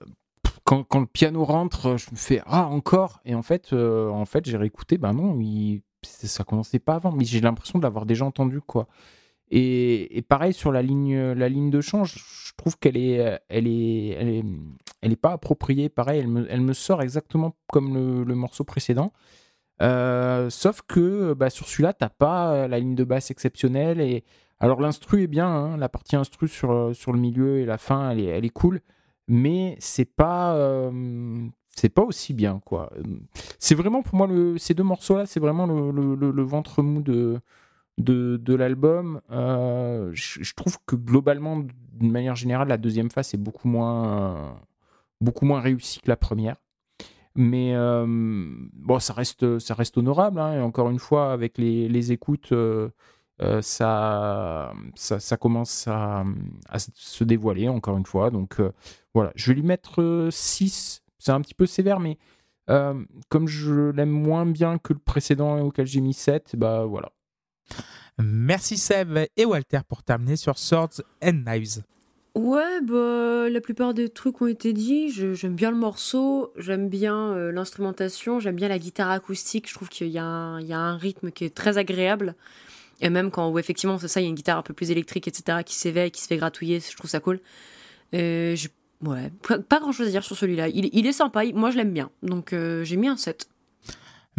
quand, 0.65 0.85
quand 0.85 1.01
le 1.01 1.07
piano 1.07 1.45
rentre, 1.45 1.97
je 1.97 2.11
me 2.11 2.17
fais 2.17 2.41
ah 2.47 2.67
encore 2.67 3.21
et 3.25 3.35
en 3.35 3.43
fait, 3.43 3.73
euh, 3.73 4.09
en 4.09 4.25
fait 4.25 4.47
j'ai 4.49 4.57
réécouté, 4.57 4.99
ben 4.99 5.13
non, 5.13 5.39
il, 5.41 5.83
ça 6.05 6.45
commençait 6.45 6.79
pas 6.79 6.95
avant, 6.97 7.13
mais 7.13 7.25
j'ai 7.25 7.41
l'impression 7.41 7.79
de 7.79 7.85
l'avoir 7.85 8.07
déjà 8.07 8.25
entendu 8.25 8.61
quoi. 8.61 8.89
Et, 9.51 10.25
pareil 10.29 10.55
sur 10.55 10.73
la 10.73 10.81
ligne, 10.81 11.15
la 11.33 11.49
ligne 11.49 11.71
de 11.71 11.81
chant, 11.83 12.05
je, 12.05 12.19
trouve 12.57 12.79
qu'elle 12.79 12.97
est, 12.97 13.41
elle 13.49 13.67
est, 13.67 14.09
elle 14.09 14.29
est, 14.29 14.45
elle 15.03 15.13
est 15.13 15.17
pas 15.17 15.33
appropriée. 15.33 15.91
Pareil, 15.91 16.21
elle 16.21 16.29
me, 16.29 16.47
elle 16.51 16.63
me 16.63 16.73
sort 16.73 17.03
exactement 17.03 17.55
comme 17.71 18.25
le, 18.25 18.35
morceau 18.35 18.65
précédent. 18.65 19.13
Euh, 19.83 20.49
sauf 20.49 20.81
que 20.87 21.35
bah, 21.35 21.51
sur 21.51 21.69
celui-là, 21.69 21.93
t'as 21.93 22.09
pas 22.09 22.67
la 22.67 22.79
ligne 22.79 22.95
de 22.95 23.05
basse 23.05 23.31
exceptionnelle 23.31 24.01
et 24.01 24.25
alors 24.63 24.81
l'instru 24.81 25.25
est 25.25 25.27
bien, 25.27 25.49
hein, 25.49 25.77
la 25.77 25.89
partie 25.89 26.15
instru 26.15 26.47
sur, 26.47 26.95
sur 26.95 27.13
le 27.13 27.19
milieu 27.19 27.59
et 27.59 27.65
la 27.65 27.79
fin, 27.79 28.11
elle 28.11 28.21
est, 28.21 28.27
elle 28.27 28.45
est 28.45 28.51
cool, 28.51 28.81
mais 29.27 29.77
c'est 29.81 30.05
pas 30.05 30.55
euh, 30.55 31.49
c'est 31.77 31.89
pas 31.89 32.03
aussi 32.03 32.35
bien 32.35 32.61
quoi. 32.65 32.91
C'est 33.59 33.75
vraiment 33.75 34.03
pour 34.03 34.15
moi 34.17 34.27
le, 34.27 34.59
ces 34.59 34.75
deux 34.75 34.83
morceaux 34.83 35.17
là, 35.17 35.27
c'est 35.27 35.41
vraiment 35.41 35.67
le, 35.67 35.91
le- 36.15 36.43
ventre 36.43 36.83
mou 36.83 37.03
de 37.03 37.41
de, 37.99 38.55
l'album. 38.55 39.21
Euh, 39.31 40.11
je, 40.15 40.55
trouve 40.55 40.79
que 40.87 40.97
globalement, 40.97 41.63
d'une 41.93 42.11
manière 42.11 42.37
générale, 42.37 42.69
la 42.69 42.79
deuxième 42.79 43.11
phase 43.11 43.35
est 43.35 43.39
beaucoup 43.39 43.69
moins 43.69 44.57
beaucoup 45.21 45.45
moins 45.47 45.61
réussie 45.61 46.01
que 46.01 46.09
la 46.09 46.17
première. 46.17 46.57
Mais 47.35 47.75
euh, 47.75 48.05
bon, 48.09 48.99
ça 48.99 49.15
reste, 49.15 49.59
ça 49.59 49.75
reste 49.75 49.97
honorable. 49.99 50.41
hein, 50.41 50.55
et 50.55 50.61
encore 50.61 50.91
une 50.91 50.99
fois, 50.99 51.33
avec 51.33 51.59
les, 51.59 51.89
les 51.89 52.13
écoutes, 52.13 52.53
euh, 52.53 52.91
ça, 53.63 54.73
ça, 54.97 55.37
commence 55.37 55.87
à, 55.89 56.25
à 56.69 56.79
se 56.79 57.25
dévoiler, 57.25 57.69
encore 57.69 57.97
une 57.99 58.07
fois. 58.07 58.31
Donc 58.31 58.61
voilà, 59.15 59.33
je 59.37 59.49
vais 59.51 59.55
lui 59.57 59.63
mettre 59.67 60.29
6. 60.31 61.02
C'est 61.23 61.33
un 61.33 61.41
petit 61.41 61.55
peu 61.55 61.67
sévère, 61.67 62.01
mais 62.01 62.19
euh, 62.71 62.95
comme 63.29 63.47
je 63.49 63.91
l'aime 63.91 64.11
moins 64.11 64.45
bien 64.47 64.79
que 64.79 64.93
le 64.93 64.99
précédent 64.99 65.61
auquel 65.61 65.87
j'ai 65.87 66.01
mis 66.01 66.15
7, 66.15 66.57
bah 66.57 66.85
voilà. 66.85 67.13
Merci 68.19 68.77
Seb 68.77 69.19
et 69.37 69.45
Walter 69.45 69.81
pour 69.89 70.03
terminer 70.03 70.37
sur 70.37 70.59
Swords 70.59 71.01
and 71.23 71.43
Knives. 71.47 71.83
Ouais, 72.35 72.81
bah, 72.83 73.49
la 73.51 73.61
plupart 73.61 73.95
des 73.95 74.09
trucs 74.09 74.41
ont 74.43 74.47
été 74.47 74.73
dits. 74.73 75.11
J'aime 75.11 75.55
bien 75.55 75.71
le 75.71 75.77
morceau, 75.77 76.53
j'aime 76.57 76.89
bien 76.89 77.33
euh, 77.35 77.53
l'instrumentation, 77.53 78.41
j'aime 78.41 78.57
bien 78.57 78.69
la 78.69 78.79
guitare 78.79 79.11
acoustique. 79.11 79.69
Je 79.69 79.75
trouve 79.75 79.89
qu'il 79.89 80.09
y, 80.09 80.19
a 80.19 80.25
un- 80.25 80.61
il 80.61 80.67
y 80.67 80.73
a 80.73 80.79
un 80.79 80.97
rythme 80.97 81.31
qui 81.31 81.45
est 81.45 81.55
très 81.55 81.79
agréable. 81.79 82.35
Et 83.01 83.11
même 83.11 83.31
quand, 83.31 83.51
où 83.51 83.59
effectivement, 83.59 83.99
c'est 83.99 84.09
ça, 84.09 84.21
il 84.21 84.25
y 84.25 84.27
a 84.27 84.29
une 84.31 84.35
guitare 84.35 84.59
un 84.59 84.63
peu 84.63 84.75
plus 84.75 84.91
électrique, 84.91 85.29
etc., 85.29 85.59
qui 85.65 85.75
s'éveille, 85.75 86.11
qui 86.11 86.23
se 86.23 86.27
fait 86.27 86.37
gratouiller, 86.37 86.81
je 86.81 86.97
trouve 86.97 87.11
ça 87.11 87.21
cool. 87.21 87.41
Ouais, 89.03 89.31
pas- 89.69 89.81
grand 89.81 89.93
chose 89.93 90.09
à 90.09 90.11
dire 90.11 90.25
sur 90.25 90.37
celui-là. 90.37 90.69
Il, 90.69 90.89
il 90.93 91.07
est 91.07 91.13
sympa, 91.13 91.45
moi 91.55 91.71
je 91.71 91.77
l'aime 91.77 91.93
bien. 91.93 92.11
Donc 92.23 92.53
euh, 92.53 92.85
j'ai 92.85 92.97
mis 92.97 93.09
un 93.09 93.17
7. 93.17 93.49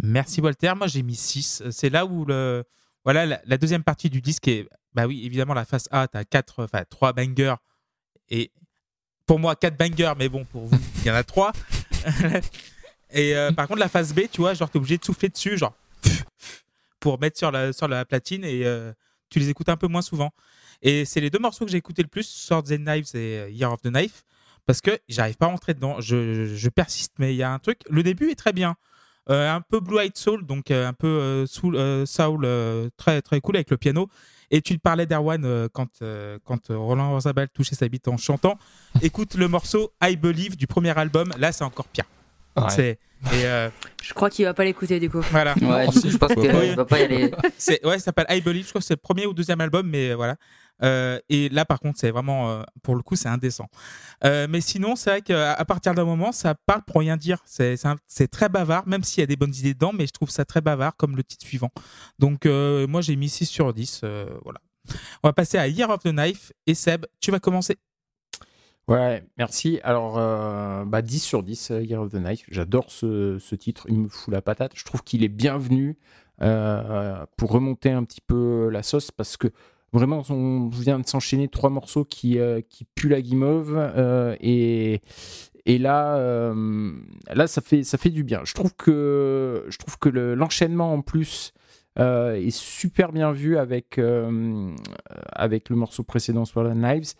Merci 0.02 0.40
Walter. 0.40 0.72
Moi 0.76 0.86
j'ai 0.86 1.02
mis 1.02 1.16
6. 1.16 1.64
C'est 1.70 1.90
là 1.90 2.06
où 2.06 2.24
le 2.24 2.64
voilà 3.04 3.26
la, 3.26 3.58
deuxième 3.58 3.84
partie 3.84 4.10
du 4.10 4.20
disque 4.20 4.48
est 4.48 4.68
bah 4.94 5.06
oui 5.06 5.24
évidemment 5.24 5.54
la 5.54 5.64
phase 5.64 5.88
A 5.90 6.08
t'as 6.08 6.24
quatre 6.24 6.64
enfin 6.64 6.84
trois 6.88 7.12
bangers 7.12 7.56
et 8.30 8.50
pour 9.26 9.38
moi 9.38 9.56
quatre 9.56 9.76
bangers 9.76 10.14
mais 10.16 10.28
bon 10.28 10.44
pour 10.44 10.64
vous 10.64 10.78
il 10.98 11.06
y 11.06 11.10
en 11.10 11.14
a 11.14 11.22
trois. 11.22 11.52
et 13.10 13.36
euh, 13.36 13.52
par 13.52 13.68
contre 13.68 13.80
la 13.80 13.88
phase 13.88 14.14
B 14.14 14.20
tu 14.30 14.40
vois 14.40 14.54
genre 14.54 14.70
t'es 14.70 14.78
obligé 14.78 14.96
de 14.98 15.04
souffler 15.04 15.28
dessus 15.28 15.58
genre 15.58 15.74
pour 16.98 17.20
mettre 17.20 17.36
sur 17.36 17.50
la 17.50 17.72
sur 17.72 17.88
la 17.88 18.04
platine 18.04 18.44
et 18.44 18.64
euh, 18.64 18.92
tu 19.28 19.38
les 19.38 19.50
écoutes 19.50 19.68
un 19.68 19.76
peu 19.76 19.88
moins 19.88 20.02
souvent. 20.02 20.32
Et 20.80 21.04
c'est 21.04 21.20
les 21.20 21.30
deux 21.30 21.38
morceaux 21.38 21.64
que 21.64 21.70
j'ai 21.70 21.78
écouté 21.78 22.02
le 22.02 22.08
plus 22.08 22.26
Swords 22.26 22.70
and 22.70 22.84
Knives 22.84 23.14
et 23.14 23.50
Year 23.50 23.72
of 23.72 23.80
the 23.82 23.88
Knife 23.88 24.24
parce 24.66 24.80
que 24.80 24.98
j'arrive 25.08 25.36
pas 25.36 25.46
à 25.46 25.50
rentrer 25.50 25.74
dedans. 25.74 26.00
Je, 26.00 26.46
je- 26.46 26.54
je 26.54 26.68
persiste 26.68 27.12
mais 27.18 27.34
il 27.34 27.36
y 27.36 27.42
a 27.42 27.52
un 27.52 27.58
truc. 27.58 27.80
Le 27.90 28.02
début 28.02 28.30
est 28.30 28.34
très 28.36 28.52
bien. 28.52 28.74
Euh, 29.30 29.50
un 29.50 29.62
peu 29.62 29.80
Blue 29.80 29.98
Eyed 29.98 30.16
Soul, 30.18 30.44
donc 30.44 30.70
euh, 30.70 30.86
un 30.86 30.92
peu 30.92 31.06
euh, 31.06 31.46
soul, 31.46 31.76
euh, 31.76 32.04
soul, 32.04 32.42
euh, 32.44 32.90
très 32.98 33.22
très 33.22 33.40
cool 33.40 33.56
avec 33.56 33.70
le 33.70 33.78
piano. 33.78 34.08
Et 34.50 34.60
tu 34.60 34.78
parlais 34.78 35.06
d'Erwan 35.06 35.42
euh, 35.46 35.66
quand, 35.72 35.88
euh, 36.02 36.38
quand 36.44 36.68
Roland 36.68 37.14
Orzabal 37.14 37.48
touchait 37.48 37.74
sa 37.74 37.88
bite 37.88 38.06
en 38.08 38.18
chantant. 38.18 38.58
Écoute 39.02 39.34
le 39.36 39.48
morceau 39.48 39.92
I 40.02 40.16
Believe 40.16 40.56
du 40.58 40.66
premier 40.66 40.96
album, 40.98 41.32
là 41.38 41.52
c'est 41.52 41.64
encore 41.64 41.88
pire. 41.88 42.04
Ouais. 42.56 42.98
Et 43.32 43.46
euh, 43.46 43.70
Je 44.02 44.12
crois 44.12 44.28
qu'il 44.28 44.44
va 44.44 44.52
pas 44.52 44.64
l'écouter 44.64 45.00
du 45.00 45.08
coup. 45.08 45.22
voilà. 45.30 45.54
Ouais, 45.54 45.86
je 45.86 46.16
pense 46.18 46.34
qu'il 46.34 46.52
va 46.76 46.84
pas 46.84 46.98
y 47.00 47.04
aller. 47.04 47.30
Ouais, 47.82 47.98
ça 47.98 48.04
s'appelle 48.04 48.26
I 48.28 48.42
Believe. 48.42 48.64
Je 48.64 48.68
crois 48.68 48.80
que 48.82 48.86
c'est 48.86 48.92
le 48.94 48.98
premier 49.00 49.24
ou 49.26 49.32
deuxième 49.32 49.62
album, 49.62 49.88
mais 49.88 50.10
euh, 50.10 50.14
voilà. 50.16 50.36
Euh, 50.82 51.18
et 51.28 51.48
là, 51.48 51.64
par 51.64 51.80
contre, 51.80 51.98
c'est 51.98 52.10
vraiment, 52.10 52.50
euh, 52.50 52.62
pour 52.82 52.96
le 52.96 53.02
coup, 53.02 53.16
c'est 53.16 53.28
indécent. 53.28 53.66
Euh, 54.24 54.46
mais 54.48 54.60
sinon, 54.60 54.96
c'est 54.96 55.10
vrai 55.10 55.22
qu'à 55.22 55.64
partir 55.64 55.94
d'un 55.94 56.04
moment, 56.04 56.32
ça 56.32 56.54
parle 56.54 56.82
pour 56.82 57.00
rien 57.00 57.16
dire. 57.16 57.38
C'est 57.46 58.28
très 58.30 58.48
bavard, 58.48 58.86
même 58.86 59.04
s'il 59.04 59.20
y 59.20 59.24
a 59.24 59.26
des 59.26 59.36
bonnes 59.36 59.54
idées 59.54 59.74
dedans, 59.74 59.92
mais 59.94 60.06
je 60.06 60.12
trouve 60.12 60.30
ça 60.30 60.44
très 60.44 60.60
bavard, 60.60 60.96
comme 60.96 61.16
le 61.16 61.24
titre 61.24 61.46
suivant. 61.46 61.70
Donc, 62.18 62.44
moi, 62.46 63.00
j'ai 63.00 63.16
mis 63.16 63.28
6 63.28 63.46
sur 63.46 63.72
10. 63.72 64.00
euh, 64.04 64.26
voilà. 64.44 64.60
On 65.22 65.28
va 65.28 65.32
passer 65.32 65.58
à 65.58 65.66
Year 65.68 65.88
of 65.90 66.02
the 66.02 66.08
Knife. 66.08 66.52
Et 66.66 66.74
Seb, 66.74 67.06
tu 67.20 67.30
vas 67.30 67.40
commencer. 67.40 67.76
Ouais, 68.86 69.24
merci. 69.38 69.80
Alors, 69.82 70.18
euh, 70.18 70.84
bah 70.84 71.00
10 71.00 71.18
sur 71.20 71.42
10, 71.42 71.70
euh, 71.70 71.82
Year 71.82 72.02
of 72.02 72.10
the 72.12 72.16
Knife. 72.16 72.44
J'adore 72.50 72.90
ce, 72.90 73.38
ce 73.38 73.54
titre, 73.54 73.86
il 73.88 73.98
me 73.98 74.08
fout 74.08 74.32
la 74.32 74.42
patate. 74.42 74.72
Je 74.74 74.84
trouve 74.84 75.02
qu'il 75.02 75.24
est 75.24 75.28
bienvenu 75.28 75.96
euh, 76.42 77.24
pour 77.38 77.50
remonter 77.52 77.90
un 77.90 78.04
petit 78.04 78.20
peu 78.20 78.68
la 78.68 78.82
sauce 78.82 79.10
parce 79.10 79.38
que 79.38 79.48
vraiment, 79.94 80.22
on 80.28 80.68
vient 80.68 80.98
de 80.98 81.06
s'enchaîner 81.06 81.48
trois 81.48 81.70
morceaux 81.70 82.04
qui, 82.04 82.38
euh, 82.38 82.60
qui 82.68 82.84
puent 82.84 83.08
la 83.08 83.22
guimauve 83.22 83.74
euh, 83.76 84.36
et, 84.40 85.00
là, 85.78 86.16
euh, 86.16 86.92
ça, 87.46 87.62
fait, 87.62 88.10
du 88.10 88.24
bien. 88.24 88.40
Je 88.44 88.52
trouve 88.54 88.74
que, 88.76 89.64
l'enchaînement 90.34 90.92
en 90.92 91.00
plus 91.00 91.54
est 91.96 92.50
super 92.50 93.12
bien 93.12 93.30
vu 93.30 93.56
avec, 93.56 93.96
le 93.96 94.74
morceau 95.70 96.02
précédent 96.02 96.44
Sword 96.44 96.66
and 96.66 96.82
Knives. 96.82 97.14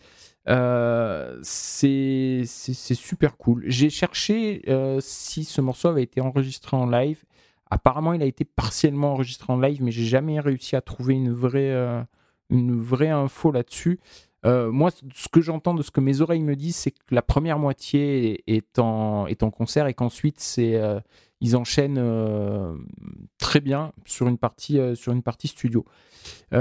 C'est 1.43 2.43
super 2.45 3.37
cool. 3.37 3.63
J'ai 3.67 3.89
cherché 3.89 4.63
si 4.99 5.45
ce 5.45 5.61
morceau 5.61 5.87
avait 5.87 6.03
été 6.03 6.19
enregistré 6.19 6.75
en 6.75 6.87
live. 6.87 7.23
Apparemment, 7.71 8.13
il 8.13 8.21
a 8.21 8.25
été 8.25 8.43
partiellement 8.45 9.13
enregistré 9.13 9.51
en 9.51 9.59
live, 9.59 9.81
mais 9.81 9.91
j'ai 9.91 10.05
jamais 10.05 10.39
réussi 10.39 10.75
à 10.75 10.81
trouver 10.81 11.15
une 11.15 11.33
vraie, 11.33 11.73
une 12.49 12.79
vraie 12.79 13.09
info 13.09 13.51
là-dessus. 13.51 13.99
Euh, 14.45 14.71
moi, 14.71 14.91
ce 14.91 15.27
que 15.27 15.41
j'entends 15.41 15.73
de 15.73 15.81
ce 15.81 15.89
que 15.89 15.99
mes 15.99 16.21
oreilles 16.21 16.43
me 16.43 16.55
disent, 16.55 16.75
c'est 16.75 16.91
que 16.91 16.99
la 17.09 17.23
première 17.23 17.57
moitié 17.57 18.43
est 18.47 18.77
en, 18.77 19.27
concert 19.51 19.87
et 19.87 19.93
qu'ensuite, 19.95 20.55
euh, 20.59 20.99
ils 21.41 21.57
enchaînent 21.57 21.97
euh, 21.97 22.75
très 23.39 23.59
bien 23.59 23.91
sur 24.05 24.27
une 24.27 24.37
partie, 24.37 24.79
sur 24.95 25.13
une 25.13 25.23
partie 25.23 25.47
studio. 25.47 25.85
Il 26.51 26.57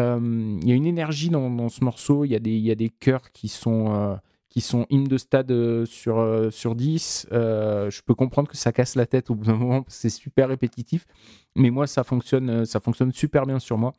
y 0.65 0.73
a 0.73 0.75
une 0.75 0.87
énergie 0.87 1.29
dans, 1.29 1.69
ce 1.69 1.85
morceau, 1.85 2.25
il 2.25 2.31
y 2.31 2.37
a 2.37 2.39
des, 2.39 2.57
y 2.57 2.71
a 2.71 2.75
des 2.75 2.89
chœurs 2.89 3.33
qui 3.33 3.49
sont, 3.49 4.19
qui 4.49 4.63
sont 4.63 4.87
hymnes 4.89 5.09
de 5.09 5.19
stade 5.19 5.85
sur, 5.85 6.49
sur 6.51 6.75
10. 6.75 7.29
Euh, 7.33 7.91
je 7.91 8.01
peux 8.03 8.15
comprendre 8.15 8.49
que 8.49 8.57
ça 8.57 8.73
casse 8.73 8.95
la 8.95 9.05
tête 9.05 9.31
au 9.31 9.35
bout 9.35 9.45
d'un 9.45 9.57
moment, 9.57 9.85
c'est 9.89 10.11
super 10.11 10.49
répétitif, 10.49 11.07
mais 11.55 11.71
moi, 11.71 11.87
ça 11.87 12.03
fonctionne, 12.03 12.65
ça 12.65 12.81
fonctionne 12.81 13.13
super 13.13 13.45
bien 13.45 13.59
sur 13.59 13.77
moi. 13.77 13.93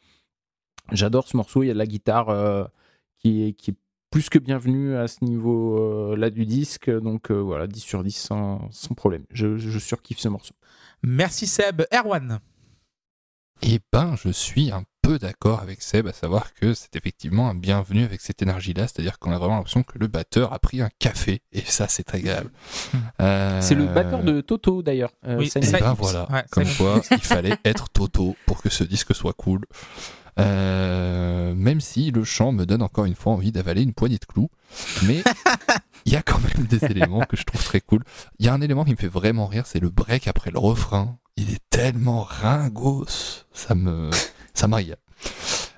J'adore 0.92 1.28
ce 1.28 1.36
morceau, 1.38 1.64
il 1.64 1.68
y 1.68 1.70
a 1.72 1.74
de 1.74 1.80
la 1.80 1.88
guitare 1.88 2.30
euh, 2.30 2.64
qui, 3.18 3.44
est, 3.48 3.54
qui 3.54 3.72
est 3.72 3.76
plus 4.12 4.30
que 4.30 4.40
bienvenue 4.40 4.96
à 4.96 5.08
ce 5.08 5.24
niveau-là 5.26 6.30
du 6.30 6.46
disque, 6.46 6.90
donc 6.90 7.32
euh, 7.32 7.36
voilà, 7.42 7.68
10 7.68 7.80
sur 7.80 8.04
10 8.04 8.12
sans, 8.16 8.68
sans 8.72 8.94
problème. 8.94 9.24
Je, 9.32 9.58
je 9.58 9.80
surkiffe 9.80 10.20
ce 10.20 10.30
morceau. 10.30 10.54
Merci 11.04 11.48
Seb. 11.48 11.84
Erwan. 11.94 12.40
Eh 13.62 13.80
ben, 13.92 14.16
je 14.22 14.30
suis 14.30 14.72
un 14.72 14.84
peu 15.02 15.18
d'accord 15.18 15.62
avec 15.62 15.82
Seb, 15.82 16.08
à 16.08 16.14
savoir 16.14 16.54
que 16.54 16.74
c'est 16.74 16.96
effectivement 16.96 17.50
un 17.50 17.56
bienvenu 17.56 18.04
avec 18.04 18.22
cette 18.22 18.42
énergie-là, 18.42 18.84
c'est-à-dire 18.88 19.18
qu'on 19.18 19.32
a 19.32 19.38
vraiment 19.40 19.56
l'impression 19.56 19.84
que 19.84 19.98
le 19.98 20.08
batteur 20.08 20.52
a 20.54 20.60
pris 20.60 20.82
un 20.82 20.90
café, 21.00 21.42
et 21.54 21.62
ça, 21.62 21.88
c'est 21.88 22.14
agréable. 22.14 22.52
Euh, 23.22 23.62
C'est 23.62 23.76
le 23.76 23.86
batteur 23.86 24.24
de 24.24 24.42
Toto 24.42 24.82
d'ailleurs. 24.84 25.14
euh, 25.26 25.38
Oui, 25.38 25.48
Ça, 25.50 25.62
ben 25.62 25.68
il- 25.68 25.96
voilà, 25.98 26.30
ouais, 26.32 26.44
comme 26.52 26.66
ça, 26.66 26.78
quoi 26.78 27.02
il 27.12 27.18
fallait 27.20 27.58
être 27.64 27.88
Toto 27.90 28.36
pour 28.46 28.62
que 28.62 28.70
ce 28.70 28.84
disque 28.84 29.16
soit 29.16 29.32
cool. 29.34 29.62
Euh, 30.38 31.54
même 31.56 31.80
si 31.80 32.12
le 32.12 32.24
chant 32.24 32.52
me 32.52 32.66
donne 32.66 32.82
encore 32.82 33.06
une 33.06 33.16
fois 33.16 33.34
envie 33.34 33.52
d'avaler 33.52 33.82
une 33.84 33.94
poignée 33.94 34.18
de 34.18 34.26
clous, 34.26 34.50
mais 35.04 35.24
il 36.06 36.12
y 36.14 36.16
a 36.16 36.22
quand 36.22 36.40
même 36.40 36.66
des 36.68 36.84
éléments 36.86 37.22
que 37.22 37.38
je 37.38 37.44
trouve 37.44 37.64
très 37.64 37.82
cool. 37.82 38.04
Il 38.40 38.46
y 38.46 38.50
a 38.50 38.54
un 38.54 38.62
élément 38.62 38.84
qui 38.84 38.92
me 38.92 38.98
fait 38.98 39.08
vraiment 39.08 39.48
rire, 39.48 39.66
c'est 39.66 39.80
le 39.80 39.90
break 39.90 40.28
après 40.28 40.52
le 40.52 40.60
refrain. 40.60 41.18
Il 41.38 41.52
est 41.52 41.62
tellement 41.70 42.24
ringos, 42.24 43.46
ça 43.54 43.76
me, 43.76 44.10
ça 44.54 44.68
régale. 44.68 44.98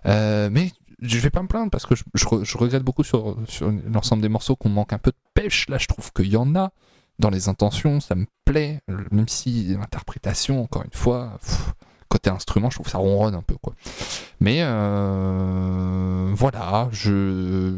Euh, 0.06 0.50
mais 0.52 0.72
je 1.02 1.18
vais 1.20 1.30
pas 1.30 1.42
me 1.44 1.48
plaindre 1.48 1.70
parce 1.72 1.86
que 1.86 1.96
je, 1.96 2.04
je 2.16 2.26
re- 2.26 2.44
je 2.44 2.58
regrette 2.58 2.84
beaucoup 2.84 3.04
sur, 3.04 3.38
sur 3.48 3.72
l'ensemble 3.92 4.22
des 4.22 4.30
morceaux 4.30 4.56
qu'on 4.56 4.70
manque 4.70 4.94
un 4.94 4.98
peu 4.98 5.12
de 5.12 5.18
pêche. 5.34 5.68
Là, 5.70 5.78
je 5.78 5.88
trouve 5.88 6.12
qu'il 6.14 6.28
y 6.28 6.38
en 6.38 6.56
a 6.56 6.72
dans 7.20 7.30
les 7.32 7.50
intentions, 7.50 8.00
ça 8.00 8.14
me 8.16 8.26
plaît, 8.46 8.82
même 9.12 9.28
si 9.28 9.76
l'interprétation, 9.76 10.62
encore 10.64 10.84
une 10.84 10.94
fois, 10.94 11.40
pff, 11.42 11.74
côté 12.08 12.30
instrument, 12.30 12.70
je 12.70 12.76
trouve 12.76 12.86
que 12.86 12.92
ça 12.92 12.98
ronronne 12.98 13.36
un 13.36 13.42
peu, 13.42 13.56
quoi. 13.62 13.74
Mais 14.40 14.60
euh, 14.62 16.32
voilà, 16.34 16.90
je 16.92 17.12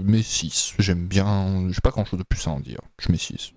mets 0.03 0.21
6. 0.21 0.75
J'aime 0.79 1.05
bien, 1.05 1.67
j'ai 1.69 1.81
pas 1.81 1.91
grand 1.91 2.05
chose 2.05 2.19
de 2.19 2.25
plus 2.25 2.47
à 2.47 2.51
en 2.51 2.59
dire. 2.59 2.79
Je 2.99 3.11
mets 3.11 3.17
6. 3.17 3.53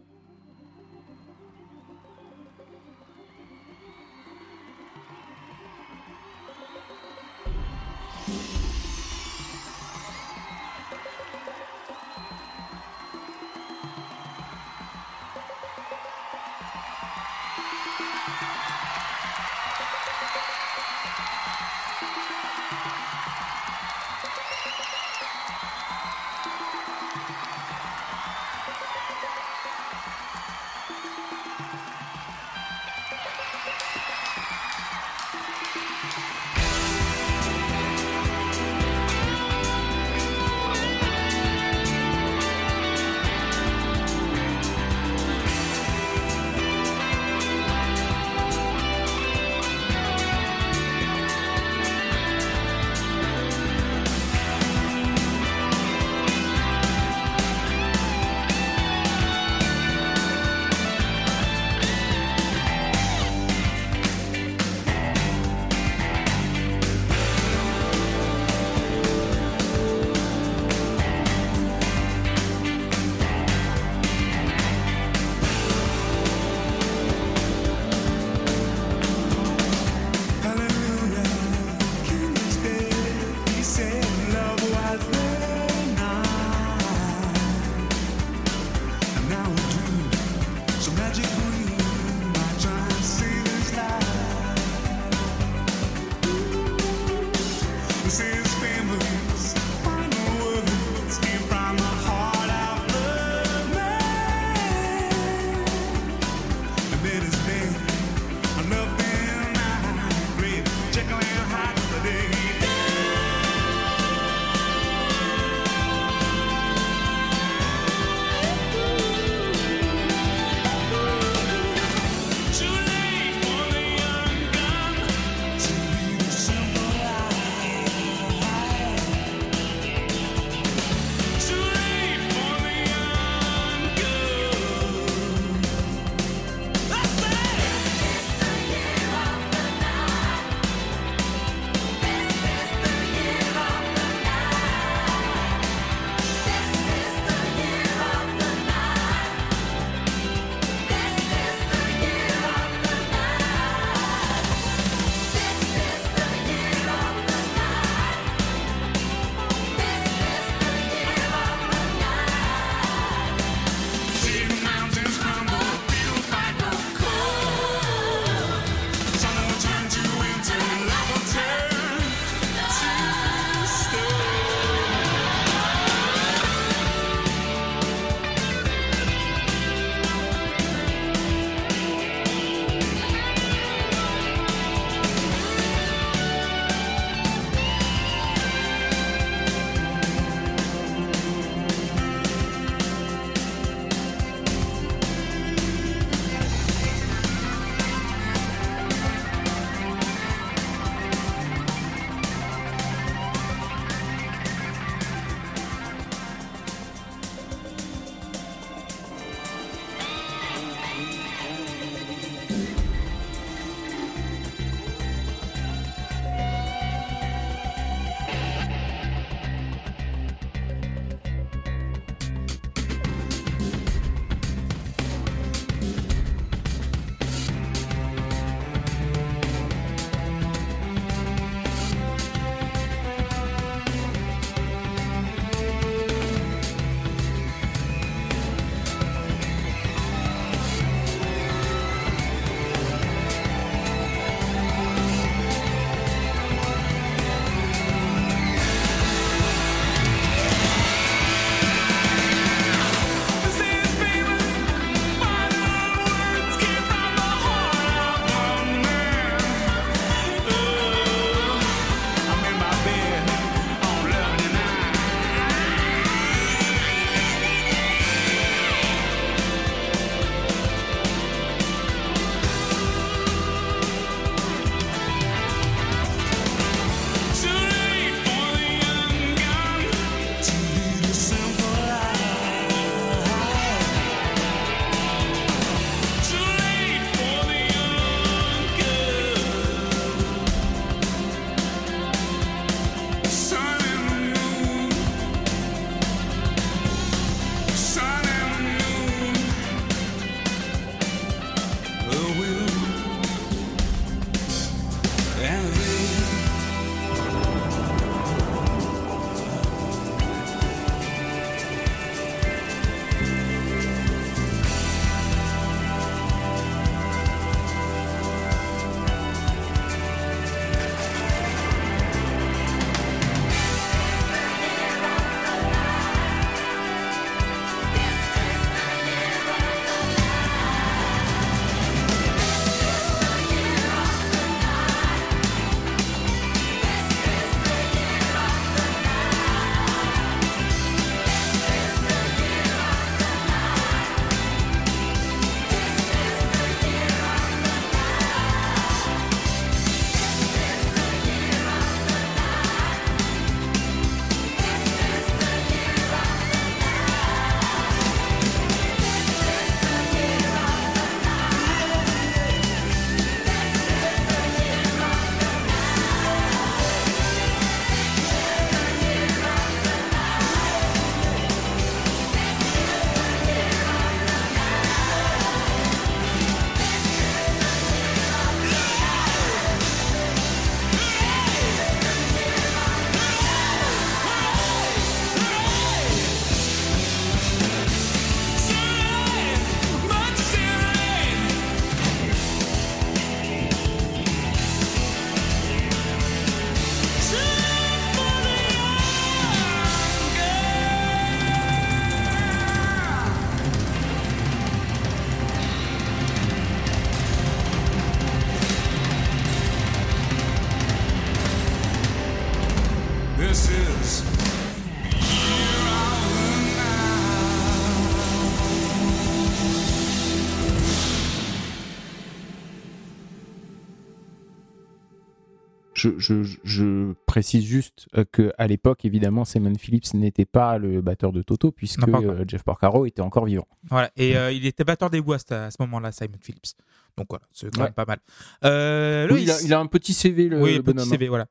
Je, 426.11 426.19
je, 426.19 426.57
je 426.65 427.13
précise 427.27 427.65
juste 427.65 428.09
euh, 428.17 428.25
que 428.31 428.53
à 428.59 428.67
l'époque, 428.67 429.05
évidemment, 429.05 429.45
Simon 429.45 429.75
Phillips 429.79 430.15
n'était 430.15 430.45
pas 430.45 430.79
le 430.79 431.01
batteur 431.01 431.33
de 431.33 431.43
Toto, 431.43 431.71
puisque 431.71 432.07
Non, 432.07 432.23
euh, 432.25 432.45
Jeff 432.49 432.63
Porcaro 432.65 433.07
était 433.07 433.23
encore 433.23 433.45
vivant. 433.47 433.67
Voilà. 433.91 434.11
Et 434.17 434.37
euh, 434.37 434.51
il 434.53 434.67
était 434.67 434.85
batteur 434.85 435.11
des 435.11 435.21
West 435.21 435.53
à 435.53 435.71
ce 435.71 435.77
moment-là, 435.81 436.11
Simon 436.13 436.39
Phillips. 436.41 436.75
Donc 437.17 437.27
voilà, 437.31 437.45
c'est 437.53 437.71
quand 437.71 437.81
Ouais. 437.81 437.87
même 437.87 437.95
pas 437.95 438.05
mal. 438.07 438.19
Euh, 438.65 439.27
Oui, 439.31 439.31
Loïs. 439.31 439.45
il, 439.45 439.51
a, 439.51 439.61
il 439.67 439.75
a 439.75 439.81
un 439.81 439.87
petit 439.87 440.15
CV, 440.15 440.49
le, 440.49 440.61
oui, 440.63 440.75
le 440.77 440.83
petit 440.83 440.95
bonhomme. 440.95 441.09
CV, 441.09 441.29
voilà. 441.29 441.47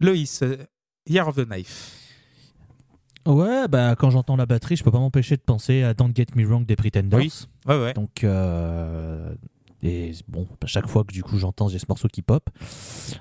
Loïs, 0.00 0.42
Year 1.08 1.26
of 1.26 1.36
the 1.36 1.44
Knife. 1.46 1.98
Ouais, 3.26 3.68
bah 3.68 3.94
quand 3.96 4.10
j'entends 4.10 4.34
la 4.36 4.46
batterie, 4.46 4.74
je 4.76 4.82
peux 4.82 4.90
pas 4.90 4.98
m'empêcher 4.98 5.36
de 5.36 5.42
penser 5.42 5.82
à 5.84 5.94
Don't 5.94 6.12
Get 6.14 6.26
Me 6.34 6.44
Wrong 6.44 6.66
des 6.66 6.74
Pretenders. 6.74 7.18
Oui. 7.20 7.32
Ouais, 7.66 7.80
ouais. 7.80 7.92
Donc, 7.92 8.24
euh, 8.24 9.32
et 9.82 10.12
bon, 10.28 10.46
à 10.62 10.66
chaque 10.66 10.86
fois 10.86 11.02
que 11.04 11.12
du 11.12 11.22
coup 11.22 11.38
j'entends 11.38 11.68
j'ai 11.68 11.78
ce 11.78 11.86
morceau 11.88 12.08
qui 12.08 12.22
pop. 12.22 12.48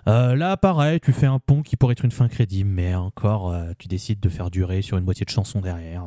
Euh, 0.08 0.36
là, 0.36 0.58
pareil, 0.58 1.00
tu 1.00 1.12
fais 1.14 1.26
un 1.26 1.40
pont 1.40 1.62
qui 1.64 1.76
pourrait 1.76 1.94
être 1.94 2.06
une 2.06 2.12
fin 2.12 2.28
crédible, 2.28 2.70
mais 2.70 2.94
encore, 2.96 3.52
euh, 3.52 3.72
tu 3.80 3.88
décides 3.88 4.20
de 4.20 4.30
faire 4.30 4.52
durer 4.52 4.82
sur 4.82 4.98
une 4.98 5.04
moitié 5.06 5.26
de 5.26 5.32
chanson 5.32 5.60
derrière. 5.62 6.04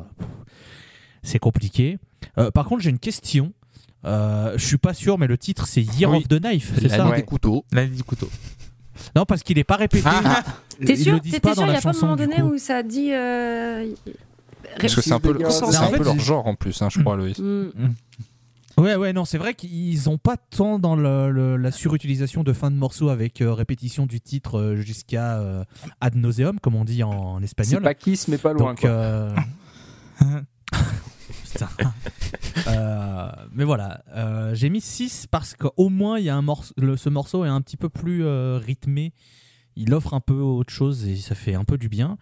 C'est 1.23 1.39
compliqué. 1.39 1.97
Euh, 2.37 2.51
par 2.51 2.65
contre, 2.65 2.83
j'ai 2.83 2.89
une 2.91 2.99
question. 2.99 3.51
Euh, 4.05 4.53
je 4.57 4.65
suis 4.65 4.77
pas 4.77 4.93
sûr, 4.93 5.17
mais 5.17 5.25
le 5.27 5.37
titre 5.37 5.65
c'est 5.67 5.81
Year 5.81 6.11
Oui. 6.11 6.17
of 6.17 6.27
the 6.27 6.39
Knife, 6.39 6.73
c'est 6.79 6.89
ça 6.89 6.97
L'année 6.97 7.09
Ouais. 7.11 7.15
des 7.17 7.23
couteaux. 7.23 7.65
L'année 7.71 7.95
du 7.95 8.03
couteau. 8.03 8.29
Non, 9.15 9.25
parce 9.25 9.43
qu'il 9.43 9.57
est 9.57 9.63
pas 9.63 9.75
répété. 9.77 10.07
Ah, 10.07 10.43
T'es 10.85 10.93
Ils 10.93 11.03
sûr 11.03 11.13
le 11.15 11.19
pas 11.39 11.53
sûr 11.55 11.63
Il 11.65 11.69
n'y 11.71 11.75
a 11.75 11.81
pas 11.81 11.89
un 11.89 12.01
moment 12.01 12.15
donné 12.15 12.41
où 12.43 12.57
ça 12.57 12.83
dit. 12.83 13.11
euh, 13.13 13.87
Parce 14.79 14.95
que 14.95 15.01
c'est 15.01 15.11
un 15.11 15.19
peu, 15.19 15.35
Mais 15.37 15.45
en 15.45 15.49
un 15.69 15.89
fait, 15.89 15.97
peu 15.97 16.03
leur 16.03 16.19
genre 16.19 16.45
en 16.47 16.55
plus, 16.55 16.81
hein, 16.81 16.89
je 16.91 16.99
crois, 16.99 17.15
Loïs. 17.15 17.39
hmm. 17.39 17.69
Ouais, 18.77 18.95
ouais, 18.95 19.13
non, 19.13 19.23
c'est 19.23 19.37
vrai 19.37 19.53
qu'ils 19.53 20.09
ont 20.09 20.17
pas 20.17 20.35
tant 20.37 20.79
dans 20.79 20.95
le- 20.97 21.31
le- 21.31 21.55
la 21.55 21.71
surutilisation 21.71 22.43
de 22.43 22.51
fin 22.51 22.69
de 22.71 22.75
morceau 22.75 23.07
avec 23.09 23.41
euh, 23.41 23.53
répétition 23.53 24.05
du 24.05 24.19
titre 24.19 24.59
euh, 24.59 24.75
jusqu'à 24.75 25.39
euh, 25.39 25.63
ad 26.01 26.15
nauseum, 26.15 26.59
comme 26.59 26.75
on 26.75 26.83
dit 26.83 27.01
en, 27.03 27.09
en 27.11 27.37
C'est 27.39 27.45
espagnol. 27.45 27.83
pas 27.83 27.93
Kiss, 27.93 28.27
mais 28.27 28.37
pas 28.37 28.51
loin. 28.53 28.71
Donc, 28.71 28.81
quoi. 28.81 28.89
euh, 28.89 29.35
Putain. 31.53 31.69
Mais 33.53 33.63
voilà, 33.63 34.03
j'ai 34.53 34.69
mis 34.69 34.81
6 34.81 35.27
parce 35.31 35.55
qu'au 35.55 35.89
moins 35.89 36.19
il 36.19 36.25
y 36.25 36.29
a 36.29 36.35
un 36.35 36.41
morceau, 36.41 36.73
le- 36.77 36.97
ce 36.97 37.07
morceau 37.09 37.45
est 37.45 37.49
un 37.49 37.61
petit 37.61 37.77
peu 37.77 37.87
plus 37.89 38.25
rythmé. 38.57 39.13
Il 39.77 39.93
offre 39.93 40.13
un 40.13 40.19
peu 40.21 40.33
autre 40.35 40.71
chose 40.73 41.07
et 41.07 41.15
ça 41.15 41.35
fait 41.35 41.53
un 41.55 41.63
peu 41.63 41.77
du 41.77 41.87
bien. 41.89 42.17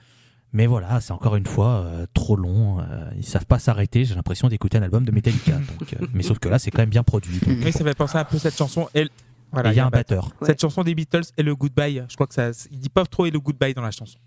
Mais 0.54 0.68
voilà, 0.68 1.02
c'est 1.02 1.12
encore 1.14 1.36
une 1.36 1.48
fois 1.48 1.82
euh, 1.86 2.06
trop 2.14 2.36
long. 2.36 2.80
euh, 2.80 3.10
ils 3.18 3.26
savent 3.26 3.46
pas 3.48 3.58
s'arrêter. 3.60 4.06
J'ai 4.06 4.14
l'impression 4.16 4.48
d'écouter 4.50 4.78
un 4.78 4.84
album 4.84 5.04
de 5.04 5.12
Metallica. 5.12 5.54
donc, 5.80 5.94
euh, 5.94 6.06
mais 6.14 6.22
sauf 6.24 6.38
que 6.40 6.48
là, 6.48 6.60
c'est 6.60 6.70
quand 6.70 6.82
même 6.84 6.90
bien 6.90 7.04
produit. 7.04 7.40
donc, 7.40 7.58
oui, 7.66 7.72
ça 7.72 7.84
fait 7.84 7.96
penser 7.96 8.18
un 8.20 8.24
peu 8.26 8.38
cette 8.38 8.56
chanson. 8.56 8.88
Et, 8.94 9.08
voilà, 9.52 9.70
et 9.70 9.74
il 9.74 9.78
y 9.78 9.80
a 9.80 9.86
un 9.86 9.90
batteur. 9.90 10.26
Ouais. 10.42 10.48
Cette 10.48 10.62
chanson 10.62 10.84
des 10.84 10.94
Beatles 10.94 11.24
et 11.38 11.44
le 11.44 11.56
Goodbye. 11.56 12.04
Je 12.08 12.14
crois 12.16 12.28
que 12.28 12.34
ça. 12.36 12.52
Il 12.72 12.80
dit 12.80 12.90
pas 12.90 13.06
trop 13.06 13.26
et 13.26 13.32
le 13.32 13.40
Goodbye 13.40 13.74
dans 13.74 13.82
la 13.82 13.92
chanson. 13.92 14.20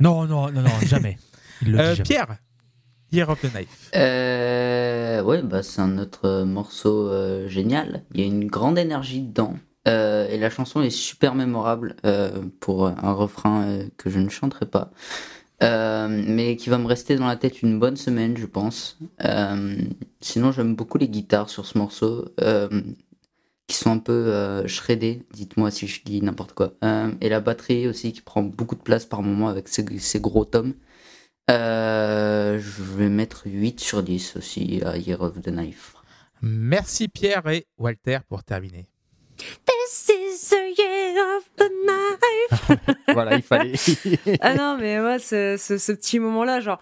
Non, 0.00 0.26
non, 0.26 0.50
non, 0.50 0.62
non, 0.62 0.70
jamais. 0.86 1.18
Il 1.62 1.72
le 1.72 1.78
Euh, 1.78 1.90
dit 1.90 1.96
jamais. 1.96 2.02
Pierre, 2.08 2.36
Year 3.12 3.28
of 3.28 3.40
the 3.40 3.50
Knife. 3.52 3.90
Euh, 3.96 5.22
ouais, 5.22 5.42
bah, 5.42 5.62
c'est 5.62 5.80
un 5.80 5.98
autre 5.98 6.42
morceau 6.44 7.08
euh, 7.08 7.48
génial. 7.48 8.02
Il 8.14 8.20
y 8.20 8.24
a 8.24 8.26
une 8.26 8.46
grande 8.46 8.78
énergie 8.78 9.22
dedans. 9.22 9.56
Euh, 9.88 10.28
et 10.28 10.38
la 10.38 10.50
chanson 10.50 10.82
est 10.82 10.90
super 10.90 11.34
mémorable 11.34 11.96
euh, 12.04 12.42
pour 12.60 12.86
un 12.86 13.12
refrain 13.12 13.62
euh, 13.62 13.84
que 13.96 14.10
je 14.10 14.18
ne 14.18 14.28
chanterai 14.28 14.66
pas. 14.66 14.90
Euh, 15.62 16.06
mais 16.08 16.56
qui 16.56 16.70
va 16.70 16.78
me 16.78 16.86
rester 16.86 17.16
dans 17.16 17.26
la 17.26 17.36
tête 17.36 17.62
une 17.62 17.78
bonne 17.80 17.96
semaine, 17.96 18.36
je 18.36 18.46
pense. 18.46 18.98
Euh, 19.24 19.76
sinon, 20.20 20.52
j'aime 20.52 20.76
beaucoup 20.76 20.98
les 20.98 21.08
guitares 21.08 21.50
sur 21.50 21.66
ce 21.66 21.78
morceau, 21.78 22.26
euh, 22.40 22.68
qui 23.66 23.76
sont 23.76 23.90
un 23.90 23.98
peu 23.98 24.12
euh, 24.12 24.66
shreddées. 24.68 25.26
Dites-moi 25.32 25.70
si 25.70 25.88
je 25.88 26.02
dis 26.04 26.22
n'importe 26.22 26.52
quoi. 26.52 26.74
Euh, 26.84 27.10
et 27.20 27.28
la 27.28 27.40
batterie 27.40 27.88
aussi, 27.88 28.12
qui 28.12 28.20
prend 28.20 28.42
beaucoup 28.42 28.76
de 28.76 28.82
place 28.82 29.04
par 29.04 29.22
moment 29.22 29.48
avec 29.48 29.68
ses, 29.68 29.84
ses 29.98 30.20
gros 30.20 30.44
tomes. 30.44 30.74
Euh, 31.50 32.58
je 32.60 32.82
vais 32.82 33.08
mettre 33.08 33.42
8 33.46 33.80
sur 33.80 34.02
10 34.02 34.36
aussi 34.36 34.80
à 34.84 34.96
Year 34.96 35.20
of 35.20 35.40
the 35.40 35.50
Knife. 35.50 35.94
Merci 36.42 37.08
Pierre 37.08 37.48
et 37.48 37.66
Walter 37.78 38.18
pour 38.28 38.44
terminer. 38.44 38.86
This 39.88 40.10
is 40.10 40.50
the 40.50 40.78
year 40.78 41.36
of 41.38 41.44
the 41.56 41.70
night. 41.86 42.96
voilà, 43.14 43.36
il 43.36 43.42
fallait. 43.42 43.72
Ah 44.40 44.52
non, 44.54 44.76
mais 44.78 45.00
moi, 45.00 45.18
ce, 45.18 45.56
ce, 45.58 45.78
ce 45.78 45.92
petit 45.92 46.18
moment-là, 46.18 46.60
genre, 46.60 46.78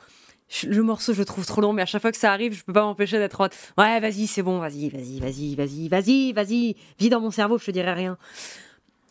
le 0.67 0.83
morceau, 0.83 1.13
je 1.13 1.21
le 1.21 1.25
trouve 1.25 1.47
trop 1.47 1.61
long, 1.61 1.73
mais 1.73 1.83
à 1.83 1.87
chaque 1.87 2.03
fois 2.03 2.11
que 2.11 2.19
ça 2.19 2.33
arrive, 2.33 2.53
je 2.53 2.65
peux 2.65 2.73
pas 2.73 2.83
m'empêcher 2.83 3.19
d'être 3.19 3.41
en 3.41 3.45
Ouais, 3.81 4.01
vas-y, 4.01 4.27
c'est 4.27 4.43
bon, 4.43 4.59
vas-y, 4.59 4.89
vas-y, 4.89 5.21
vas-y, 5.21 5.55
vas-y, 5.55 5.89
vas-y, 5.89 6.33
vas-y, 6.33 6.77
vis 6.99 7.09
dans 7.09 7.21
mon 7.21 7.31
cerveau, 7.31 7.59
je 7.59 7.67
te 7.67 7.71
dirai 7.71 7.93
rien. 7.93 8.19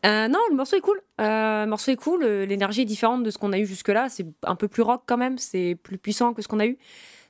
Euh, 0.06 0.28
non, 0.28 0.40
le 0.50 0.56
morceau 0.58 0.76
est 0.76 0.82
cool. 0.82 1.00
Euh, 1.22 1.64
le 1.64 1.70
morceau 1.70 1.92
est 1.92 1.96
cool. 1.96 2.24
euh, 2.24 2.46
L'énergie 2.46 2.82
est 2.82 2.86
différente 2.86 3.24
de 3.24 3.30
ce 3.32 3.38
qu'on 3.38 3.54
a 3.54 3.60
eu 3.60 3.66
jusque-là. 3.66 4.10
C'est 4.10 4.26
un 4.44 4.56
peu 4.56 4.68
plus 4.68 4.84
rock 4.84 5.04
quand 5.06 5.18
même. 5.18 5.38
C'est 5.38 5.78
plus 5.82 5.98
puissant 5.98 6.34
que 6.34 6.42
ce 6.42 6.48
qu'on 6.50 6.60
a 6.60 6.66
eu. 6.68 6.78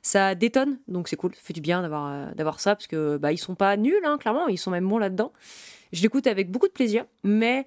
Ça 0.02 0.34
détonne, 0.34 0.78
donc 0.88 1.08
c'est 1.08 1.16
cool. 1.16 1.34
Ça 1.34 1.40
fait 1.42 1.52
du 1.54 1.60
bien 1.60 1.80
d'avoir 1.82 2.06
euh, 2.08 2.26
d'avoir 2.34 2.60
ça 2.60 2.74
parce 2.76 2.86
que 2.86 3.16
bah 3.16 3.32
ils 3.32 3.38
sont 3.38 3.54
pas 3.54 3.76
nuls, 3.76 4.04
hein, 4.04 4.18
clairement. 4.18 4.46
Ils 4.48 4.58
sont 4.58 4.70
même 4.70 4.86
bons 4.88 4.98
là-dedans. 4.98 5.32
Je 5.92 6.02
l'écoute 6.02 6.26
avec 6.26 6.50
beaucoup 6.50 6.66
de 6.68 6.72
plaisir, 6.72 7.04
mais 7.24 7.66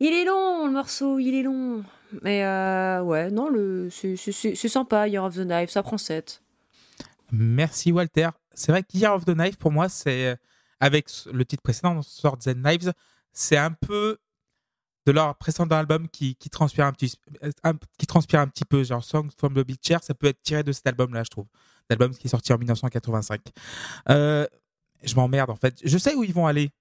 il 0.00 0.12
est 0.12 0.24
long 0.24 0.66
le 0.66 0.72
morceau, 0.72 1.18
il 1.18 1.34
est 1.34 1.42
long. 1.42 1.84
Mais 2.22 2.44
euh, 2.44 3.02
ouais, 3.02 3.30
non, 3.30 3.48
le 3.48 3.88
c'est- 3.90 4.54
sympa. 4.68 5.08
Year 5.08 5.22
of 5.24 5.34
the 5.34 5.40
Knife, 5.44 5.70
ça 5.70 5.82
prend 5.82 5.98
7. 5.98 6.42
Merci 7.32 7.92
Walter. 7.92 8.30
C'est 8.54 8.72
vrai 8.72 8.82
que 8.82 8.96
Year 8.96 9.14
of 9.14 9.24
the 9.24 9.34
Knife, 9.34 9.56
pour 9.58 9.70
moi, 9.72 9.88
c'est 9.88 10.36
avec 10.80 11.08
le 11.32 11.44
titre 11.44 11.62
précédent, 11.62 12.00
Swords 12.02 12.38
and 12.46 12.54
Knives, 12.62 12.92
c'est 13.32 13.56
un 13.56 13.72
peu 13.72 14.18
de 15.06 15.12
leur 15.12 15.34
précédent 15.36 15.74
album 15.76 16.08
qui, 16.08 16.34
qui 16.36 16.50
transpire 16.50 16.84
un 16.86 16.92
petit 16.92 17.14
qui 17.98 18.06
transpire 18.06 18.40
un 18.40 18.46
petit 18.48 18.64
peu 18.66 18.84
genre 18.84 19.02
Songs 19.02 19.30
from 19.38 19.54
the 19.54 19.60
Beach 19.66 19.78
Chair 19.82 20.02
ça 20.04 20.12
peut 20.12 20.26
être 20.26 20.42
tiré 20.42 20.62
de 20.62 20.70
cet 20.70 20.86
album 20.86 21.14
là 21.14 21.22
je 21.24 21.30
trouve 21.30 21.46
l'album 21.88 22.10
qui 22.14 22.26
est 22.26 22.30
sorti 22.30 22.52
en 22.52 22.58
1985 22.58 23.40
Euh, 24.10 24.46
je 25.02 25.14
m'emmerde 25.14 25.48
en 25.48 25.56
fait 25.56 25.80
je 25.82 25.96
sais 25.96 26.14
où 26.14 26.24
ils 26.24 26.34
vont 26.34 26.46
aller 26.46 26.64
Euh, 26.66 26.77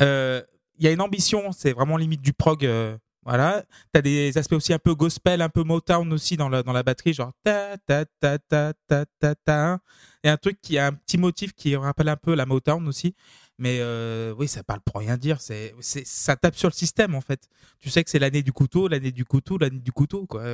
il 0.00 0.84
y 0.84 0.88
a 0.88 0.92
une 0.92 1.00
ambition 1.00 1.52
c'est 1.52 1.72
vraiment 1.72 1.96
limite 1.96 2.22
du 2.22 2.32
prog 2.32 2.64
euh, 2.64 2.96
voilà 3.24 3.64
t'as 3.92 4.00
des 4.00 4.36
aspects 4.38 4.54
aussi 4.54 4.72
un 4.72 4.78
peu 4.78 4.94
gospel 4.94 5.42
un 5.42 5.48
peu 5.48 5.64
Motown 5.64 6.12
aussi 6.12 6.36
dans 6.36 6.48
la, 6.48 6.62
dans 6.62 6.72
la 6.72 6.82
batterie 6.82 7.12
genre 7.12 7.32
ta 7.42 7.76
ta 7.78 8.04
ta 8.20 8.38
ta 8.38 8.72
ta 8.86 9.04
ta 9.18 9.34
ta 9.34 9.78
et 10.22 10.28
un 10.28 10.36
truc 10.36 10.60
qui 10.60 10.78
a 10.78 10.86
un 10.86 10.92
petit 10.92 11.18
motif 11.18 11.52
qui 11.52 11.74
rappelle 11.76 12.08
un 12.08 12.16
peu 12.16 12.34
la 12.34 12.46
Motown 12.46 12.86
aussi 12.88 13.14
mais 13.58 13.78
euh, 13.80 14.32
oui, 14.38 14.46
ça 14.46 14.62
parle 14.62 14.80
pour 14.80 15.00
rien 15.00 15.16
dire. 15.16 15.40
C'est, 15.40 15.74
c'est, 15.80 16.06
ça 16.06 16.36
tape 16.36 16.54
sur 16.54 16.68
le 16.68 16.74
système 16.74 17.14
en 17.14 17.20
fait. 17.20 17.48
Tu 17.80 17.90
sais 17.90 18.04
que 18.04 18.10
c'est 18.10 18.20
l'année 18.20 18.42
du 18.42 18.52
couteau, 18.52 18.86
l'année 18.86 19.10
du 19.10 19.24
couteau, 19.24 19.58
l'année 19.58 19.80
du 19.80 19.92
couteau, 19.92 20.26
quoi. 20.26 20.44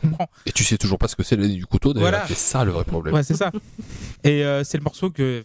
Comprend. 0.00 0.28
Et 0.46 0.52
tu 0.52 0.64
sais 0.64 0.76
toujours 0.76 0.98
pas 0.98 1.08
ce 1.08 1.14
que 1.14 1.22
c'est 1.22 1.36
l'année 1.36 1.54
du 1.54 1.66
couteau, 1.66 1.92
d'ailleurs. 1.92 2.10
Voilà. 2.10 2.26
C'est 2.26 2.36
ça 2.36 2.64
le 2.64 2.72
vrai 2.72 2.84
problème. 2.84 3.14
Ouais, 3.14 3.22
c'est 3.22 3.36
ça. 3.36 3.52
Et 4.24 4.44
euh, 4.44 4.64
c'est 4.64 4.78
le 4.78 4.82
morceau 4.82 5.10
que, 5.10 5.44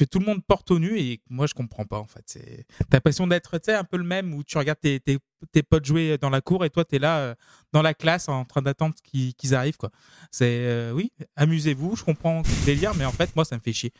que 0.00 0.04
tout 0.06 0.18
le 0.18 0.24
monde 0.24 0.42
porte 0.42 0.70
au 0.70 0.78
nu 0.78 0.98
et 0.98 1.20
moi 1.28 1.46
je 1.46 1.52
comprends 1.52 1.84
pas 1.84 1.98
en 1.98 2.06
fait. 2.06 2.22
C'est, 2.24 2.66
l'impression 2.90 3.26
d'être, 3.26 3.58
tu 3.58 3.70
un 3.70 3.84
peu 3.84 3.98
le 3.98 4.04
même 4.04 4.32
où 4.32 4.42
tu 4.42 4.56
regardes 4.56 4.80
tes, 4.80 4.98
tes, 4.98 5.18
tes 5.52 5.62
potes 5.62 5.84
jouer 5.84 6.16
dans 6.16 6.30
la 6.30 6.40
cour 6.40 6.64
et 6.64 6.70
toi 6.70 6.86
t'es 6.86 6.98
là 6.98 7.18
euh, 7.18 7.34
dans 7.72 7.82
la 7.82 7.92
classe 7.92 8.30
en 8.30 8.46
train 8.46 8.62
d'attendre 8.62 8.94
qu'ils, 9.04 9.54
arrivent, 9.54 9.76
quoi. 9.76 9.90
C'est, 10.30 10.64
euh, 10.64 10.92
oui, 10.92 11.12
amusez-vous, 11.36 11.96
je 11.96 12.04
comprends 12.04 12.40
le 12.40 12.64
délire, 12.64 12.94
mais 12.94 13.04
en 13.04 13.12
fait 13.12 13.36
moi 13.36 13.44
ça 13.44 13.56
me 13.56 13.60
fait 13.60 13.74
chier. 13.74 13.92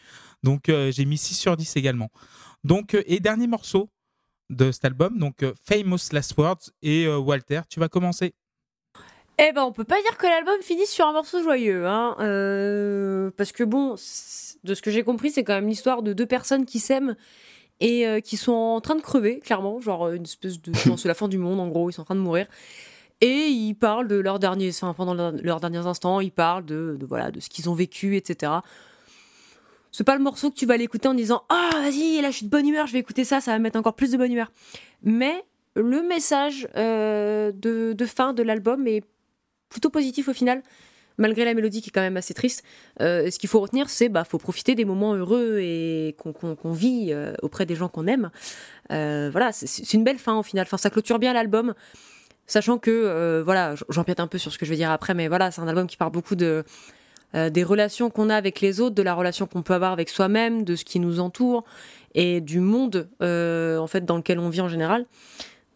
Donc 0.43 0.71
euh, 0.71 0.91
j'ai 0.91 1.05
mis 1.05 1.19
6 1.19 1.35
sur 1.35 1.55
10 1.55 1.77
également. 1.77 2.09
Donc, 2.65 2.97
et 3.07 3.21
dernier 3.21 3.47
morceau 3.47 3.91
de 4.49 4.73
cet 4.73 4.87
album, 4.87 5.19
donc 5.19 5.45
Famous 5.67 5.99
Last 6.13 6.35
Words 6.39 6.71
et 6.81 7.07
Walter, 7.09 7.61
tu 7.69 7.79
vas 7.79 7.89
commencer. 7.89 8.35
Eh 9.43 9.53
ben, 9.53 9.63
on 9.63 9.73
peut 9.73 9.85
pas 9.85 10.01
dire 10.03 10.19
que 10.19 10.27
l'album 10.27 10.61
finisse 10.61 10.91
sur 10.91 11.07
un 11.07 11.13
morceau 11.13 11.43
joyeux, 11.43 11.87
hein. 11.87 12.15
euh, 12.21 13.31
parce 13.39 13.53
que 13.53 13.65
bon, 13.65 13.93
de 13.93 14.75
ce 14.75 14.83
que 14.83 14.91
j'ai 14.91 15.03
compris, 15.03 15.31
c'est 15.31 15.45
quand 15.45 15.55
même 15.55 15.67
l'histoire 15.67 16.03
de 16.03 16.13
deux 16.13 16.27
personnes 16.27 16.67
qui 16.67 16.79
s'aiment 16.79 17.17
et 17.81 18.07
euh, 18.07 18.21
qui 18.21 18.37
sont 18.37 18.53
en 18.53 18.83
train 18.83 18.97
de 18.97 19.01
crever, 19.01 19.41
clairement, 19.41 19.81
genre 19.81 20.09
euh, 20.09 20.15
une 20.15 20.25
espèce 20.25 20.61
de, 20.61 20.73
c'est 20.99 21.09
la 21.09 21.15
fin 21.15 21.27
du 21.27 21.39
monde, 21.39 21.59
en 21.59 21.69
gros, 21.69 21.89
ils 21.89 21.95
sont 21.95 22.03
en 22.03 22.05
train 22.05 22.15
de 22.17 22.21
mourir. 22.21 22.47
Et 23.23 23.47
ils 23.49 23.75
parlent 23.75 24.09
de 24.09 24.17
leurs 24.17 24.39
derniers, 24.41 24.69
enfin, 24.69 24.93
pendant 24.93 25.15
leur- 25.15 25.33
leurs 25.33 25.61
derniers 25.61 25.87
instants, 25.87 26.21
ils 26.21 26.33
parlent 26.33 26.67
de, 26.67 26.97
de, 27.01 27.07
voilà, 27.07 27.31
de 27.31 27.41
ce 27.41 27.49
qu'ils 27.49 27.71
ont 27.71 27.75
vécu, 27.75 28.17
etc. 28.17 28.53
C'est 29.91 30.05
pas 30.05 30.17
le 30.17 30.23
morceau 30.23 30.51
que 30.51 30.55
tu 30.55 30.67
vas 30.67 30.77
l'écouter 30.77 31.09
en 31.09 31.15
disant 31.15 31.43
ah 31.49 31.71
vas-y 31.75 32.21
là 32.21 32.31
je 32.31 32.37
suis 32.37 32.47
de 32.47 32.51
bonne 32.51 32.69
humeur, 32.69 32.87
je 32.87 32.93
vais 32.93 33.01
écouter 33.01 33.25
ça, 33.25 33.41
ça 33.41 33.51
va 33.53 33.59
me 33.59 33.63
mettre 33.65 33.79
encore 33.79 33.95
plus 33.97 34.13
de 34.13 34.17
bonne 34.17 34.31
humeur. 34.31 34.53
Mais 35.03 35.45
le 35.75 36.03
message 36.03 36.69
euh, 36.77 37.51
de, 37.53 37.93
de 37.93 38.07
fin 38.07 38.33
de 38.33 38.43
l'album 38.43 38.87
est 38.87 39.03
plutôt 39.71 39.89
positif 39.89 40.29
au 40.29 40.35
final, 40.35 40.63
malgré 41.17 41.45
la 41.47 41.55
mélodie 41.55 41.81
qui 41.81 41.89
est 41.89 41.93
quand 41.93 42.01
même 42.03 42.17
assez 42.19 42.35
triste. 42.35 42.63
Euh, 43.01 43.31
ce 43.31 43.39
qu'il 43.39 43.49
faut 43.49 43.61
retenir, 43.61 43.89
c'est 43.89 44.09
bah 44.09 44.25
faut 44.25 44.39
profiter 44.39 44.75
des 44.75 44.85
moments 44.85 45.15
heureux 45.15 45.59
et 45.61 46.15
qu'on 46.19 46.33
qu'on- 46.33 46.55
qu'on 46.57 46.73
vit 46.73 47.09
euh, 47.13 47.33
auprès 47.43 47.65
des 47.67 47.75
gens 47.77 47.89
qu'on 47.89 48.07
aime. 48.07 48.31
Euh, 48.93 49.29
voilà, 49.31 49.53
c'est- 49.53 49.93
une 49.95 50.05
belle 50.05 50.19
fin 50.19 50.37
au 50.39 50.43
final. 50.43 50.65
Enfin, 50.67 50.77
ça 50.77 50.91
clôture 50.91 51.19
bien 51.19 51.33
l'album. 51.33 51.75
Sachant 52.47 52.79
que, 52.79 52.91
euh, 52.91 53.43
voilà, 53.45 53.75
j'empiète 53.91 54.19
un 54.19 54.27
peu 54.27 54.37
sur 54.39 54.53
ce 54.53 54.59
que 54.59 54.67
je 54.67 54.71
vais 54.71 54.77
dire 54.77 54.91
après, 54.91 55.15
mais 55.15 55.29
voilà, 55.29 55.51
c'est 55.53 55.61
un 55.61 55.69
album 55.69 55.87
qui 55.87 55.97
parle 55.97 56.11
beaucoup 56.11 56.35
de, 56.35 56.65
euh, 57.37 57.49
des 57.49 57.63
relations 57.63 58.11
qu'on 58.11 58.29
a 58.29 58.35
avec 58.35 58.61
les 58.61 58.81
autres, 58.81 58.97
de 58.97 59.03
la 59.03 59.15
relation 59.15 59.47
qu'on 59.47 59.63
peut 59.63 59.75
avoir 59.75 59.93
avec 59.93 60.09
soi-même, 60.09 60.65
de 60.65 60.75
ce 60.75 60.85
qui 60.85 60.99
nous 60.99 61.21
entoure 61.21 61.63
et 62.17 62.41
du 62.41 62.59
monde 62.59 63.09
euh, 63.23 63.79
en 63.79 63.87
fait 63.87 64.05
dans 64.05 64.17
lequel 64.17 64.41
on 64.41 64.49
vit 64.49 64.63
en 64.63 64.69
général. 64.69 65.07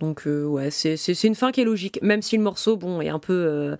Donc 0.00 0.26
euh, 0.26 0.44
ouais, 0.44 0.70
c'est 0.70 0.96
c'est- 0.96 1.14
c'est 1.14 1.28
une 1.28 1.34
fin 1.34 1.52
qui 1.52 1.60
est 1.60 1.64
logique, 1.64 1.98
même 2.02 2.20
si 2.22 2.36
le 2.36 2.42
morceau 2.42 2.76
bon 2.76 3.00
est 3.00 3.08
un 3.08 3.18
peu 3.18 3.32
euh, 3.32 3.76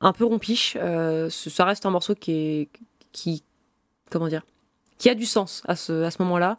un 0.00 0.12
peu 0.12 0.24
rompiche. 0.24 0.76
euh, 0.80 1.28
ça 1.30 1.64
reste 1.64 1.86
un 1.86 1.90
morceau 1.90 2.14
qui 2.14 2.32
est 2.32 2.68
qui 3.12 3.42
comment 4.10 4.28
dire 4.28 4.42
qui 4.98 5.10
a 5.10 5.14
du 5.14 5.26
sens 5.26 5.62
à 5.66 5.76
ce 5.76 6.02
à 6.04 6.10
ce 6.10 6.22
moment-là. 6.22 6.56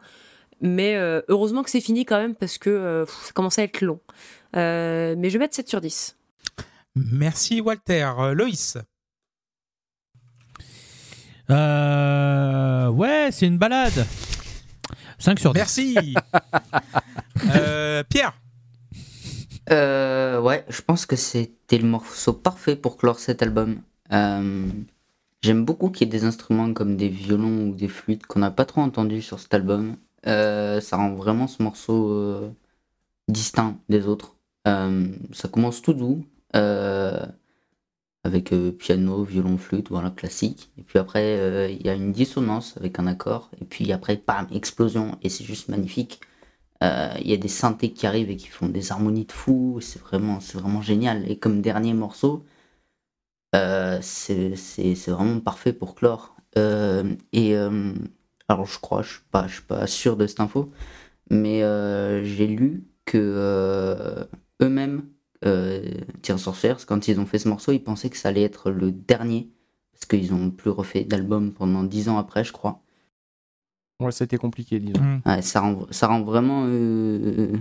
Mais 0.62 0.96
euh, 0.96 1.22
heureusement 1.30 1.64
que 1.64 1.70
c'est 1.70 1.82
fini 1.82 2.06
quand 2.06 2.18
même 2.18 2.36
parce 2.36 2.58
que 2.58 2.70
euh, 2.70 3.06
pff, 3.06 3.26
ça 3.28 3.32
commence 3.34 3.60
à 3.60 3.64
être 3.64 3.82
long. 3.82 4.00
Euh, 4.56 5.16
mais 5.18 5.30
je 5.30 5.34
vais 5.34 5.40
mettre 5.44 5.56
7 5.56 5.68
sur 5.68 5.82
10. 5.82 6.16
Merci 6.96 7.60
Walter. 7.62 8.10
Loïs. 8.34 8.78
Euh, 11.50 12.88
ouais, 12.90 13.30
c'est 13.32 13.48
une 13.48 13.58
balade. 13.58 14.06
5 15.20 15.40
sur 15.40 15.54
10. 15.54 15.58
Merci. 15.60 15.96
Euh, 17.54 18.02
Pierre. 18.10 18.34
Euh, 19.72 20.40
ouais, 20.42 20.66
je 20.70 20.82
pense 20.82 21.06
que 21.06 21.16
c'était 21.16 21.78
le 21.78 21.88
morceau 21.88 22.34
parfait 22.34 22.76
pour 22.76 22.98
clore 22.98 23.20
cet 23.20 23.42
album. 23.42 23.82
Euh, 24.12 24.70
J'aime 25.42 25.64
beaucoup 25.66 25.90
qu'il 25.92 26.08
y 26.08 26.10
ait 26.10 26.12
des 26.20 26.26
instruments 26.26 26.74
comme 26.74 26.98
des 26.98 27.10
violons 27.10 27.70
ou 27.70 27.76
des 27.76 27.88
flûtes 27.88 28.26
qu'on 28.26 28.40
n'a 28.40 28.52
pas 28.52 28.66
trop 28.66 28.82
entendus 28.82 29.22
sur 29.22 29.40
cet 29.40 29.54
album. 29.54 29.98
Euh, 30.28 30.82
ça 30.82 30.98
rend 30.98 31.14
vraiment 31.14 31.48
ce 31.48 31.62
morceau 31.62 32.12
euh, 32.12 32.50
distinct 33.28 33.78
des 33.90 34.08
autres. 34.08 34.36
Ça 34.66 35.48
commence 35.52 35.82
tout 35.84 35.94
doux, 35.94 36.26
avec 38.24 38.54
piano, 38.80 39.24
violon, 39.24 39.58
flûte, 39.58 39.90
voilà, 39.90 40.10
classique. 40.10 40.72
Et 40.80 40.82
puis 40.84 40.98
après, 41.00 41.76
il 41.76 41.86
y 41.86 41.90
a 41.90 41.94
une 41.94 42.12
dissonance 42.12 42.76
avec 42.78 42.98
un 43.00 43.06
accord. 43.08 43.52
Et 43.62 43.66
puis 43.66 43.92
après, 43.92 44.22
bam, 44.26 44.48
explosion. 44.52 45.18
Et 45.22 45.30
c'est 45.30 45.44
juste 45.44 45.70
magnifique. 45.70 46.22
Euh, 46.86 47.14
Il 47.22 47.30
y 47.30 47.34
a 47.34 47.38
des 47.38 47.48
synthés 47.50 47.92
qui 47.94 48.08
arrivent 48.08 48.30
et 48.32 48.38
qui 48.38 48.48
font 48.48 48.70
des 48.70 48.92
harmonies 48.92 49.26
de 49.26 49.32
fou. 49.32 49.80
C'est 49.82 50.00
vraiment, 50.00 50.40
vraiment 50.54 50.82
génial. 50.82 51.30
Et 51.30 51.38
comme 51.40 51.62
dernier 51.62 51.94
morceau, 51.94 52.46
euh, 53.56 54.00
c'est 54.02 54.56
vraiment 55.08 55.40
parfait 55.40 55.74
pour 55.74 55.96
clore. 55.96 56.36
Euh, 56.58 57.16
et 57.34 57.56
alors, 58.48 58.66
je 58.66 58.80
crois, 58.80 59.02
je 59.02 59.14
suis 59.14 59.24
pas, 59.32 59.48
suis 59.48 59.62
pas 59.64 59.88
sûr 59.88 60.18
de 60.18 60.28
cette 60.28 60.40
info, 60.40 60.72
mais 61.30 61.62
j'ai 62.24 62.48
lu 62.48 62.86
que 63.06 64.28
eux-mêmes, 64.62 65.10
euh, 65.46 65.82
Sorcière, 66.38 66.86
quand 66.86 67.08
ils 67.08 67.20
ont 67.20 67.26
fait 67.26 67.40
ce 67.40 67.48
morceau, 67.50 67.72
ils 67.72 67.84
pensaient 67.84 68.10
que 68.10 68.18
ça 68.18 68.30
allait 68.30 68.44
être 68.44 68.72
le 68.72 68.92
dernier 68.92 69.52
parce 69.94 70.06
qu'ils 70.06 70.34
ont 70.34 70.52
plus 70.52 70.70
refait 70.72 71.04
d'album 71.06 71.54
pendant 71.54 71.84
dix 71.84 72.10
ans 72.10 72.18
après, 72.18 72.44
je 72.44 72.52
crois. 72.52 72.85
Ouais, 74.00 74.12
c'était 74.12 74.38
compliqué, 74.38 74.80
disons. 74.80 75.02
Mm. 75.02 75.22
Ouais, 75.26 75.42
ça, 75.42 75.62
rend, 75.62 75.86
ça 75.92 76.08
rend 76.08 76.22
vraiment. 76.24 76.66
euh, 76.68 77.54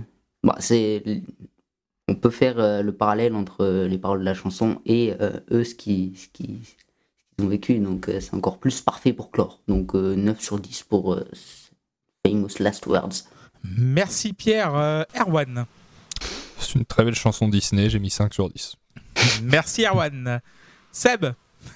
bah, 0.43 0.55
c'est, 0.59 1.21
on 2.07 2.15
peut 2.15 2.29
faire 2.29 2.59
euh, 2.59 2.81
le 2.81 2.91
parallèle 2.93 3.35
entre 3.35 3.61
euh, 3.61 3.87
les 3.87 3.97
paroles 3.97 4.19
de 4.19 4.25
la 4.25 4.33
chanson 4.33 4.81
et 4.85 5.13
euh, 5.21 5.39
eux, 5.51 5.63
ce 5.63 5.73
qu'ils 5.75 6.17
ce 6.17 6.27
qui, 6.27 6.59
ce 6.63 6.71
qu'ils 7.35 7.45
ont 7.45 7.47
vécu. 7.49 7.79
Donc, 7.79 8.09
euh, 8.09 8.19
c'est 8.19 8.33
encore 8.33 8.59
plus 8.59 8.81
parfait 8.81 9.13
pour 9.13 9.31
clore. 9.31 9.61
Donc, 9.67 9.95
euh, 9.95 10.15
9 10.15 10.39
sur 10.39 10.59
10 10.59 10.83
pour 10.83 11.13
euh, 11.13 11.25
Famous 12.25 12.49
Last 12.59 12.85
Words. 12.85 13.23
Merci 13.77 14.33
Pierre. 14.33 14.75
Euh, 14.75 15.03
Erwan. 15.19 15.65
C'est 16.59 16.75
une 16.75 16.85
très 16.85 17.03
belle 17.03 17.15
chanson 17.15 17.47
Disney, 17.47 17.89
j'ai 17.89 17.99
mis 17.99 18.09
5 18.09 18.33
sur 18.33 18.49
10. 18.49 18.75
Merci 19.43 19.85
Erwan. 19.85 20.41
Seb. 20.91 21.25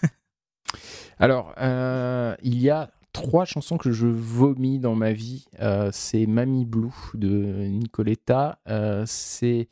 Alors, 1.20 1.54
euh, 1.60 2.36
il 2.44 2.60
y 2.62 2.70
a 2.70 2.90
trois 3.14 3.46
chansons 3.46 3.78
que 3.78 3.92
je 3.92 4.08
vomis 4.08 4.80
dans 4.80 4.96
ma 4.96 5.12
vie. 5.12 5.46
Euh, 5.60 5.90
c'est 5.94 6.26
Mamie 6.26 6.66
Blue 6.66 6.94
de 7.14 7.68
Nicoletta, 7.68 8.60
euh, 8.70 9.04
c'est 9.06 9.68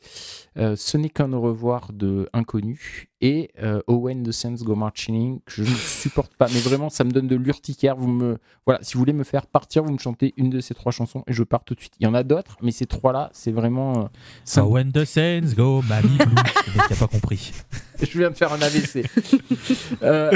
euh, 0.56 0.76
Ce 0.76 0.96
n'est 0.96 1.08
qu'un 1.08 1.32
au 1.32 1.40
revoir 1.40 1.92
de 1.92 2.28
Inconnu 2.32 3.08
et 3.20 3.50
euh, 3.62 3.80
Owen 3.88 4.22
the 4.22 4.32
Sands 4.32 4.62
Go 4.62 4.74
Marching 4.74 5.40
que 5.44 5.52
je 5.52 5.62
ne 5.62 5.76
supporte 5.76 6.34
pas. 6.36 6.46
Mais 6.52 6.60
vraiment, 6.60 6.88
ça 6.90 7.04
me 7.04 7.10
donne 7.10 7.26
de 7.26 7.36
l'urticaire. 7.36 7.96
Vous 7.96 8.08
me 8.08 8.38
voilà, 8.66 8.80
si 8.82 8.94
vous 8.94 9.00
voulez 9.00 9.12
me 9.12 9.24
faire 9.24 9.46
partir, 9.46 9.82
vous 9.82 9.92
me 9.92 9.98
chantez 9.98 10.34
une 10.36 10.50
de 10.50 10.60
ces 10.60 10.74
trois 10.74 10.92
chansons 10.92 11.24
et 11.26 11.32
je 11.32 11.42
pars 11.42 11.64
tout 11.64 11.74
de 11.74 11.80
suite. 11.80 11.94
Il 12.00 12.04
y 12.04 12.06
en 12.06 12.14
a 12.14 12.22
d'autres, 12.22 12.56
mais 12.62 12.70
ces 12.70 12.86
trois-là, 12.86 13.30
c'est 13.32 13.50
vraiment. 13.52 13.92
euh, 13.98 14.02
ça 14.44 14.62
So 14.62 14.68
when 14.68 14.92
the 14.92 15.04
saints 15.04 15.54
go, 15.56 15.82
Mamie 15.88 16.16
Blue. 16.18 16.26
Le 16.28 16.76
mec 16.76 16.86
qui 16.88 16.92
a 16.92 16.96
pas 16.96 17.06
compris. 17.06 17.52
Je 18.00 18.16
viens 18.16 18.30
de 18.30 18.36
faire 18.36 18.52
un 18.52 18.62
AVC. 18.62 19.04
Euh, 20.02 20.30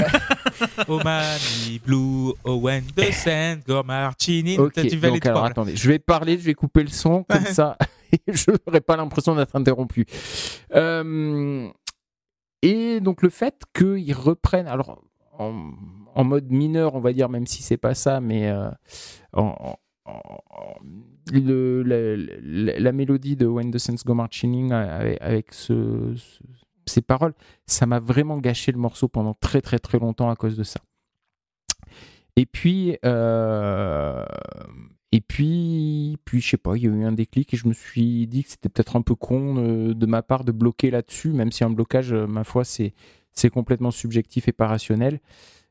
Oh 0.89 0.99
Mani 1.05 1.79
Blue, 1.85 2.33
when 2.45 2.83
the 2.97 3.13
sand 3.13 3.61
go 3.67 3.83
marching 3.85 4.49
in. 4.49 4.59
Ok, 4.63 4.75
Toi, 4.75 4.85
tu 4.85 4.97
vas 4.97 5.09
donc 5.11 5.25
alors 5.27 5.45
attendez, 5.45 5.77
je 5.77 5.89
vais 5.89 5.99
parler, 5.99 6.39
je 6.39 6.45
vais 6.45 6.55
couper 6.55 6.83
le 6.83 6.89
son, 6.91 7.25
comme 7.25 7.45
ça, 7.53 7.77
je 8.29 8.51
n'aurai 8.67 8.81
pas 8.81 8.97
l'impression 8.97 9.35
d'être 9.37 9.55
interrompu. 9.57 10.07
Euh, 10.75 11.69
et 12.63 13.01
donc 13.01 13.23
le 13.23 13.29
fait 13.29 13.63
qu'ils 13.75 14.15
reprennent, 14.15 14.69
alors 14.69 15.03
en, 15.39 16.25
mode 16.25 16.51
mineur, 16.51 16.95
on 16.95 17.01
va 17.01 17.13
dire, 17.13 17.29
même 17.29 17.47
si 17.47 17.63
c'est 17.63 17.77
pas 17.77 17.95
ça, 17.95 18.21
mais 18.21 18.49
euh, 18.49 18.71
la, 21.33 22.93
mélodie 22.93 23.37
de 23.37 23.47
When 23.47 23.71
the 23.71 23.79
Saints 23.79 24.03
Go 24.05 24.15
Marching 24.15 24.73
euh, 24.73 25.01
avec, 25.01 25.19
avec 25.21 25.53
ce- 25.53 26.15
ce- 26.17 26.43
ces 26.87 27.01
paroles, 27.03 27.35
ça 27.67 27.87
m'a 27.87 28.01
vraiment 28.01 28.39
gâché 28.39 28.73
le 28.73 28.79
morceau 28.79 29.09
pendant 29.09 29.35
très 29.35 29.61
très 29.61 29.79
très 29.79 29.99
longtemps 29.99 30.31
à 30.31 30.37
cause 30.37 30.57
de 30.57 30.65
ça. 30.65 30.81
Et 32.37 32.47
puis, 32.47 32.97
euh, 33.05 34.25
et 35.15 35.21
puis, 35.21 36.17
puis, 36.25 36.41
je 36.41 36.49
sais 36.51 36.57
pas, 36.57 36.75
il 36.77 36.85
y 36.85 36.87
a 36.87 36.91
eu 36.91 37.05
un 37.05 37.13
déclic 37.13 37.53
et 37.53 37.57
je 37.59 37.69
me 37.69 37.75
suis 37.75 38.27
dit 38.27 38.45
que 38.45 38.51
c'était 38.51 38.71
peut-être 38.71 38.97
un 38.97 39.03
peu 39.03 39.15
con 39.15 39.57
euh, 39.59 39.95
de 39.95 40.07
ma 40.07 40.23
part 40.23 40.43
de 40.43 40.53
bloquer 40.53 40.91
là-dessus, 40.91 41.33
même 41.33 41.53
si 41.53 41.65
un 41.65 41.71
blocage, 41.71 42.15
euh, 42.15 42.27
ma 42.27 42.45
foi, 42.45 42.65
c'est 42.65 42.95
c'est 43.35 43.51
complètement 43.51 43.91
subjectif 43.91 44.49
et 44.49 44.53
pas 44.53 44.67
rationnel. 44.67 45.21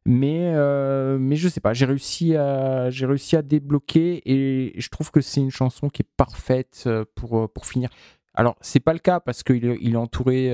Mais, 0.05 0.51
euh, 0.55 1.17
mais 1.19 1.35
je 1.35 1.47
sais 1.47 1.59
pas, 1.61 1.73
j'ai 1.73 1.85
réussi 1.85 2.35
à, 2.35 2.89
j'ai 2.89 3.05
réussi 3.05 3.35
à 3.35 3.43
débloquer 3.43 4.21
et 4.25 4.73
je 4.79 4.89
trouve 4.89 5.11
que 5.11 5.21
c'est 5.21 5.41
une 5.41 5.51
chanson 5.51 5.89
qui 5.89 6.01
est 6.01 6.09
parfaite 6.17 6.83
euh, 6.87 7.05
pour, 7.15 7.51
pour 7.51 7.65
finir. 7.67 7.89
Alors, 8.33 8.55
c'est 8.61 8.79
pas 8.79 8.93
le 8.93 8.99
cas 8.99 9.19
parce 9.19 9.43
qu'il 9.43 9.77
il 9.81 9.93
est 9.93 9.97
entouré 9.97 10.51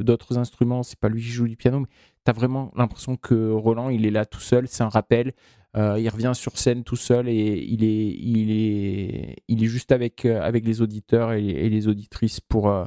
d'autres 0.00 0.38
instruments, 0.38 0.82
c'est 0.82 0.98
pas 0.98 1.08
lui 1.08 1.22
qui 1.22 1.30
joue 1.30 1.48
du 1.48 1.56
piano, 1.56 1.80
mais 1.80 1.86
tu 2.24 2.30
as 2.30 2.32
vraiment 2.32 2.72
l'impression 2.76 3.16
que 3.16 3.50
Roland, 3.50 3.88
il 3.88 4.06
est 4.06 4.10
là 4.10 4.26
tout 4.26 4.40
seul, 4.40 4.68
c'est 4.68 4.82
un 4.82 4.88
rappel. 4.88 5.32
Euh, 5.76 5.98
il 5.98 6.08
revient 6.08 6.32
sur 6.34 6.56
scène 6.56 6.84
tout 6.84 6.96
seul 6.96 7.28
et 7.28 7.64
il 7.68 7.82
est, 7.82 8.08
il 8.16 8.50
est, 8.52 9.36
il 9.48 9.64
est 9.64 9.66
juste 9.66 9.90
avec, 9.90 10.24
euh, 10.24 10.40
avec 10.40 10.64
les 10.64 10.82
auditeurs 10.82 11.32
et, 11.32 11.68
les 11.68 11.88
auditrices 11.88 12.40
pour, 12.40 12.68
euh, 12.68 12.84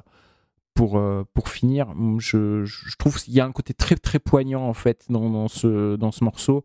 pour, 0.73 1.01
pour 1.33 1.49
finir. 1.49 1.93
Je, 2.19 2.95
trouve 2.97 3.21
qu'il 3.21 3.33
y 3.33 3.41
a 3.41 3.45
un 3.45 3.51
côté 3.51 3.73
très 3.73 3.95
très 3.95 4.19
poignant 4.19 4.63
en 4.63 4.73
fait 4.73 5.05
dans, 5.09 5.47
ce, 5.47 5.95
dans 5.97 6.11
ce 6.11 6.23
morceau. 6.23 6.63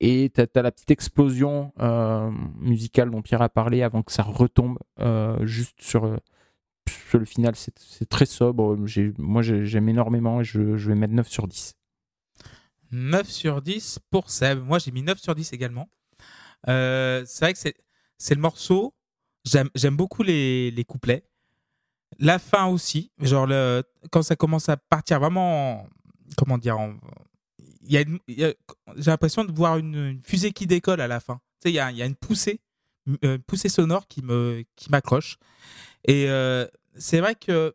Et 0.00 0.30
tu 0.32 0.40
as, 0.40 0.62
la 0.62 0.70
petite 0.72 0.90
explosion 0.90 1.72
musicale 2.60 3.10
dont 3.10 3.20
Pierre 3.20 3.42
a 3.42 3.48
parlé 3.48 3.82
avant 3.82 4.02
que 4.02 4.12
ça 4.12 4.22
retombe 4.22 4.78
juste 5.42 5.82
sur, 5.82 6.16
sur 6.86 7.18
le 7.18 7.24
final. 7.26 7.54
C'est 7.56 8.08
très 8.08 8.26
sobre. 8.26 8.76
Moi 9.18 9.42
j'ai- 9.42 9.66
j'aime 9.66 9.88
énormément 9.88 10.40
et 10.40 10.44
je, 10.44 10.76
je 10.76 10.88
vais 10.88 10.94
mettre 10.94 11.14
9 11.14 11.28
sur 11.28 11.46
10. 11.46 11.77
9 12.90 13.28
sur 13.28 13.62
10 13.62 13.98
pour 14.10 14.30
Seb. 14.30 14.60
Moi, 14.60 14.78
j'ai 14.78 14.90
mis 14.90 15.02
9 15.02 15.18
sur 15.18 15.34
10 15.34 15.52
également. 15.52 15.88
Euh, 16.68 17.24
c'est 17.26 17.44
vrai 17.44 17.52
que 17.54 17.58
c'est, 18.18 18.34
le 18.34 18.40
morceau. 18.40 18.94
J'aime, 19.44 19.96
beaucoup 19.96 20.22
les, 20.22 20.70
les 20.70 20.84
couplets. 20.84 21.24
La 22.18 22.38
fin 22.38 22.66
aussi. 22.66 23.12
Genre, 23.20 23.46
le, 23.46 23.82
quand 24.10 24.22
ça 24.22 24.36
commence 24.36 24.68
à 24.68 24.76
partir 24.76 25.20
vraiment. 25.20 25.82
en- 25.82 25.88
comment 26.36 26.58
dire 26.58 26.76
J'ai 27.88 28.04
l'impression 29.06 29.44
de 29.44 29.52
voir 29.52 29.78
une, 29.78 30.20
fusée 30.24 30.52
qui 30.52 30.66
décolle 30.66 31.00
à 31.00 31.08
la 31.08 31.20
fin. 31.20 31.40
Tu 31.60 31.68
sais, 31.68 31.70
il 31.70 31.74
y 31.74 31.80
a, 31.80 31.90
y 31.92 32.02
a 32.02 32.06
une 32.06 32.16
poussée. 32.16 32.60
poussée 33.46 33.68
sonore 33.68 34.06
qui, 34.08 34.22
me, 34.22 34.64
qui 34.76 34.90
m'accroche. 34.90 35.38
Et 36.04 36.28
euh, 36.28 36.66
c'est 36.96 37.20
vrai 37.20 37.34
que 37.34 37.74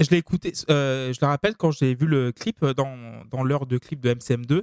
je 0.00 0.10
l'ai 0.10 0.18
écouté, 0.18 0.52
euh, 0.70 1.12
je 1.12 1.18
le 1.20 1.26
rappelle, 1.26 1.56
quand 1.56 1.70
j'ai 1.70 1.94
vu 1.94 2.06
le 2.06 2.32
clip 2.32 2.62
euh, 2.62 2.74
dans, 2.74 3.24
dans 3.30 3.42
l'heure 3.44 3.66
de 3.66 3.78
clip 3.78 4.00
de 4.00 4.14
MCM2, 4.14 4.62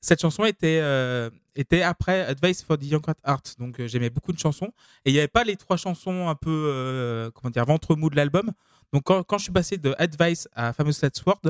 cette 0.00 0.20
chanson 0.20 0.44
était, 0.44 0.80
euh, 0.82 1.30
était 1.54 1.82
après 1.82 2.22
Advice 2.22 2.62
for 2.62 2.76
the 2.78 2.84
Young 2.84 3.02
at 3.08 3.14
Heart. 3.24 3.56
Donc 3.58 3.80
j'aimais 3.86 4.10
beaucoup 4.10 4.32
de 4.32 4.38
chansons. 4.38 4.72
Et 5.04 5.10
il 5.10 5.12
n'y 5.12 5.18
avait 5.20 5.28
pas 5.28 5.44
les 5.44 5.56
trois 5.56 5.76
chansons 5.76 6.28
un 6.28 6.34
peu, 6.34 7.30
comment 7.34 7.50
dire, 7.50 7.64
ventre 7.64 7.94
mou 7.94 8.10
de 8.10 8.16
l'album. 8.16 8.50
Donc 8.92 9.04
quand, 9.04 9.38
je 9.38 9.44
suis 9.44 9.52
passé 9.52 9.78
de 9.78 9.94
Advice 9.98 10.48
à 10.54 10.72
Famous 10.72 10.92
Let's 11.02 11.22
Word, 11.24 11.40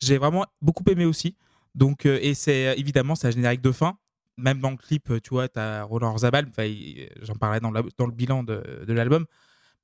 j'ai 0.00 0.18
vraiment 0.18 0.46
beaucoup 0.62 0.84
aimé 0.88 1.04
aussi. 1.04 1.34
Donc, 1.74 2.06
et 2.06 2.34
c'est 2.34 2.74
évidemment, 2.78 3.16
c'est 3.16 3.32
générique 3.32 3.60
de 3.60 3.72
fin. 3.72 3.98
Même 4.38 4.60
dans 4.60 4.70
le 4.70 4.76
clip, 4.76 5.12
tu 5.22 5.30
vois, 5.30 5.48
tu 5.48 5.58
as 5.58 5.82
Roland 5.82 6.10
Orzabal, 6.10 6.46
j'en 7.22 7.34
parlais 7.34 7.58
dans, 7.60 7.70
la- 7.72 7.82
dans 7.98 8.06
le 8.06 8.12
bilan 8.12 8.44
de, 8.44 8.84
de 8.86 8.92
l'album. 8.92 9.26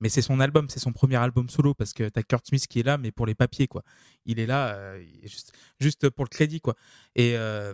Mais 0.03 0.09
c'est 0.09 0.21
son 0.21 0.41
album, 0.41 0.69
c'est 0.69 0.81
son 0.81 0.93
premier 0.93 1.15
album 1.15 1.49
solo 1.49 1.75
parce 1.75 1.93
que 1.93 2.09
t'as 2.09 2.25
Kurt 2.25 2.45
Smith 2.45 2.67
qui 2.67 2.81
est 2.81 2.83
là, 2.83 2.99
mais 2.99 3.13
pour 3.13 3.25
les 3.25 3.37
papiers, 3.37 3.69
quoi. 3.69 3.85
Il 4.27 4.41
est 4.41 4.47
là 4.47 4.75
euh, 4.75 5.01
juste, 5.23 5.53
juste 5.79 6.11
pour 6.11 6.25
le 6.25 6.29
crédit, 6.29 6.61
quoi. 6.61 6.75
Et, 7.15 7.37
euh, 7.37 7.73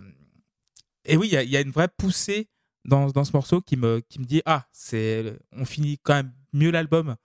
et 1.05 1.17
oui, 1.17 1.27
il 1.31 1.49
y 1.49 1.57
a, 1.57 1.61
une 1.61 1.71
vraie 1.71 1.87
poussée 1.87 2.47
dans, 2.85 3.07
dans 3.07 3.23
ce 3.23 3.31
morceau 3.33 3.61
qui 3.61 3.77
me, 3.77 4.01
qui 4.07 4.19
me 4.19 4.25
dit 4.25 4.43
Ah, 4.45 4.67
on 5.53 5.65
finit 5.65 5.97
quand 6.03 6.13
même 6.13 6.31
mieux 6.53 6.69
l'album. 6.69 7.15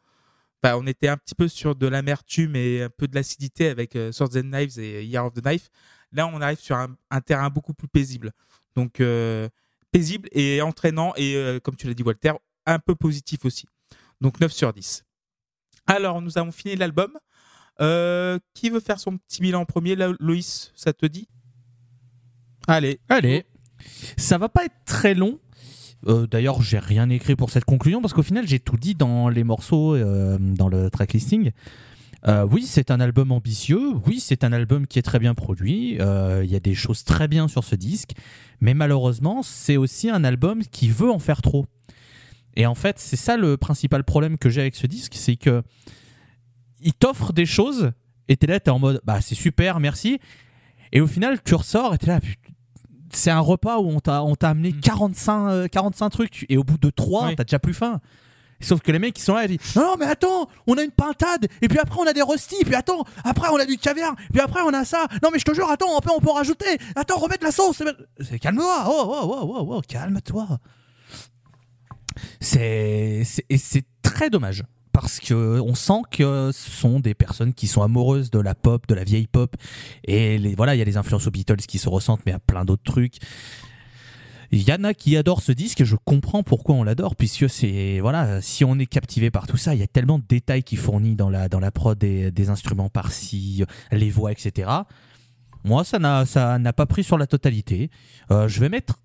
Bah, 0.63 0.79
on 0.79 0.87
était 0.87 1.09
un 1.09 1.19
petit 1.19 1.35
peu 1.35 1.49
sur 1.49 1.77
de 1.77 1.87
l'amertume 1.87 2.57
et 2.57 2.85
un 2.85 2.89
peu 2.89 3.07
de 3.07 3.15
l'acidité 3.15 3.69
avec 3.69 3.97
euh, 3.97 4.11
Swords 4.11 4.39
and 4.39 4.45
Knives 4.45 4.79
et 4.79 5.05
Year 5.05 5.27
of 5.27 5.35
the 5.35 5.43
Knife. 5.43 5.69
Là, 6.13 6.27
on 6.29 6.41
arrive 6.41 6.61
sur 6.61 6.77
un, 6.77 6.97
un 7.11 7.21
terrain 7.21 7.51
beaucoup 7.51 7.75
plus 7.75 7.89
paisible. 7.89 8.33
Donc, 8.75 9.03
paisible 9.93 10.31
et 10.33 10.63
entraînant 10.63 11.13
et, 11.17 11.59
comme 11.63 11.77
tu 11.77 11.87
l'as 11.89 11.95
dit, 11.95 12.03
Walter, 12.03 12.33
un 12.65 12.79
peu 12.79 12.95
positif 12.95 13.45
aussi. 13.45 13.67
Donc, 14.25 14.41
9 14.41 14.51
sur 14.51 14.73
10. 14.73 15.05
Alors, 15.87 16.23
nous 16.23 16.39
avons 16.39 16.51
fini 16.51 16.77
l'album. 16.77 17.11
Euh, 17.83 18.39
qui 18.55 18.71
veut 18.71 18.81
faire 18.81 18.99
son 18.99 19.19
petit 19.19 19.43
bilan 19.43 19.61
en 19.61 19.65
premier? 19.67 19.97
Loïs, 20.19 20.73
ça 20.75 20.95
te 20.95 21.05
dit? 21.05 21.29
Allez. 22.67 23.01
Allez, 23.11 23.45
ça 24.17 24.39
va 24.39 24.49
pas 24.49 24.65
être 24.65 24.77
très 24.87 25.13
long. 25.13 25.39
Euh, 26.07 26.27
D'ailleurs, 26.27 26.63
j'ai 26.63 26.79
rien 26.79 27.11
écrit 27.11 27.37
pour 27.37 27.51
cette 27.51 27.67
conclusion 27.67 28.01
parce 28.01 28.15
qu'au 28.15 28.23
final, 28.23 28.49
j'ai 28.49 28.61
tout 28.61 28.79
dit 28.79 28.95
dans 28.95 29.29
les 29.29 29.45
morceaux, 29.45 29.95
euh, 29.95 30.39
dans 30.41 30.71
le 30.71 30.89
track 30.89 31.13
listing. 31.13 31.51
Oui, 32.51 32.63
c'est 32.63 32.91
un 32.91 33.01
album 33.01 33.31
ambitieux. 33.31 33.93
Oui, 34.07 34.21
c'est 34.21 34.43
un 34.45 34.55
album 34.55 34.87
qui 34.87 34.99
est 34.99 35.03
très 35.03 35.19
bien 35.19 35.35
produit. 35.35 35.99
Il 35.99 36.51
y 36.51 36.57
a 36.57 36.61
des 36.61 36.75
choses 36.75 37.05
très 37.05 37.29
bien 37.29 37.47
sur 37.47 37.63
ce 37.63 37.75
disque. 37.75 38.13
Mais 38.63 38.73
malheureusement, 38.73 39.43
c'est 39.43 39.77
aussi 39.77 40.09
un 40.09 40.25
album 40.25 40.63
qui 40.65 40.89
veut 40.89 41.11
en 41.11 41.19
faire 41.19 41.43
trop. 41.43 41.67
Et 42.57 42.67
en 42.67 42.75
fait, 42.75 42.99
c'est 42.99 43.17
ça 43.17 43.37
le 43.37 43.57
principal 43.57 44.05
problème 44.05 44.39
que 44.39 44.49
j'ai 44.51 44.61
avec 44.61 44.77
ce 44.77 44.87
disque, 44.87 45.15
c'est 45.17 45.37
que 45.37 45.63
il 46.81 46.93
t'offre 46.95 47.33
des 47.33 47.47
choses 47.47 47.93
et 48.29 48.37
t'es 48.37 48.47
là, 48.47 48.61
t'es 48.61 48.71
en 48.71 48.79
mode, 48.79 49.01
bah 49.05 49.21
c'est 49.21 49.35
super, 49.35 49.81
merci. 49.81 50.19
Et 50.93 51.01
au 51.01 51.07
final, 51.07 51.43
tu 51.43 51.55
ressors 51.55 51.95
et 51.95 51.99
t'es 51.99 52.07
là, 52.07 52.21
c'est 53.11 53.31
un 53.31 53.41
repas 53.41 53.79
où 53.79 53.89
on 53.89 54.01
t'a 54.01 54.23
on 54.23 54.35
t'a 54.37 54.51
amené 54.51 54.73
Mm. 54.73 54.81
45, 54.81 55.49
euh, 55.51 55.69
45 55.69 56.11
trucs 56.11 56.47
et 56.49 56.57
au 56.57 56.65
bout 56.65 56.79
de 56.79 56.91
3, 56.91 57.29
Oui. 57.29 57.37
t'as 57.37 57.45
déjà 57.45 57.59
plus 57.59 57.75
faim. 57.75 58.01
Sauf 58.61 58.81
que 58.81 58.93
les 58.93 58.99
mecs 58.99 59.15
qui 59.15 59.23
sont 59.23 59.35
là, 59.35 59.45
ils 59.45 59.57
disent 59.59 59.75
Non, 59.77 59.83
non, 59.83 59.97
mais 59.99 60.07
attends, 60.07 60.49
on 60.67 60.79
a 60.79 60.83
une 60.83 60.91
pintade, 60.93 61.49
et 61.61 61.69
puis 61.69 61.79
après 61.79 61.99
on 62.01 62.07
a 62.07 62.13
des 62.13 62.23
rostis, 62.23 62.65
puis 62.65 62.75
attends, 62.75 63.05
après 63.25 63.49
on 63.51 63.57
a 63.57 63.67
du 63.67 63.77
caviar, 63.77 64.15
puis 64.33 64.41
après 64.41 64.61
on 64.63 64.73
a 64.73 64.85
ça. 64.85 65.07
Non, 65.23 65.31
mais 65.33 65.39
je 65.39 65.45
te 65.45 65.53
jure, 65.55 65.69
attends, 65.71 65.95
on 65.97 66.01
peut, 66.01 66.11
on 66.17 66.21
peut 66.21 66.31
rajouter. 66.31 66.79
Attends, 66.97 67.19
remettre 67.19 67.45
la 67.45 67.51
sauce. 67.51 67.83
Calme-toi, 68.41 68.85
oh, 68.87 69.03
oh, 69.07 69.21
oh, 69.25 69.55
oh, 69.59 69.75
oh, 69.77 69.81
calme-toi. 69.87 70.59
C'est 72.41 73.25
très 74.03 74.31
dommage 74.31 74.65
parce 74.93 75.19
que 75.19 75.61
on 75.61 75.75
sent 75.75 76.03
que 76.11 76.51
ce 76.53 76.71
sont 76.71 77.01
des 77.01 77.15
personnes 77.15 77.53
qui 77.53 77.67
sont 77.67 77.83
amoureuses 77.83 78.31
de 78.31 78.39
la 78.39 78.55
pop, 78.55 78.87
de 78.87 78.95
la 78.95 79.03
vieille 79.03 79.27
pop 79.27 79.57
et 80.05 80.55
voilà, 80.55 80.75
il 80.75 80.79
y 80.79 80.83
a 80.83 80.85
les 80.85 80.97
influences 80.97 81.27
aux 81.27 81.33
Beatles 81.33 81.57
qui 81.57 81.79
se 81.79 81.89
ressentent 81.89 82.25
mais 82.27 82.33
à 82.33 82.39
plein 82.39 82.65
d'autres 82.65 82.85
trucs. 82.85 83.17
Il 84.53 84.63
y 84.63 84.73
en 84.73 84.85
a 84.85 84.95
qui 84.95 85.17
adorent 85.17 85.43
ce 85.43 85.51
disque 85.51 85.81
et 85.81 85.85
je 85.85 85.97
comprends 85.97 86.45
pourquoi 86.45 86.77
on 86.77 86.85
l'adore 86.85 87.17
puisque 87.17 87.51
c'est 87.51 87.99
voilà, 87.99 88.41
si 88.41 88.65
on 88.65 88.79
est 88.79 88.87
captivé 88.87 89.33
par 89.33 89.49
tout 89.49 89.57
ça, 89.57 89.75
il 89.75 89.81
y 89.81 89.83
a 89.83 89.89
tellement 89.89 90.21
de 90.21 90.25
détails 90.29 90.63
qui 90.63 90.77
fournit 90.77 91.17
dans 91.17 91.29
la 91.29 91.49
dans 91.49 91.61
la 91.61 91.73
prod 91.73 91.99
des, 91.99 92.31
des 92.31 92.51
instruments 92.51 92.89
par-ci, 92.89 93.65
les 93.91 94.11
voix, 94.11 94.31
etc. 94.31 94.71
Moi, 95.65 95.83
ça 95.83 95.99
n'a 95.99 96.25
ça 96.25 96.59
n'a 96.59 96.73
pas 96.73 96.87
pris 96.87 97.03
sur 97.03 97.19
la 97.19 97.27
totalité. 97.27 97.91
Euh, 98.31 98.47
je 98.47 98.61
vais 98.61 98.69
mettre 98.69 99.01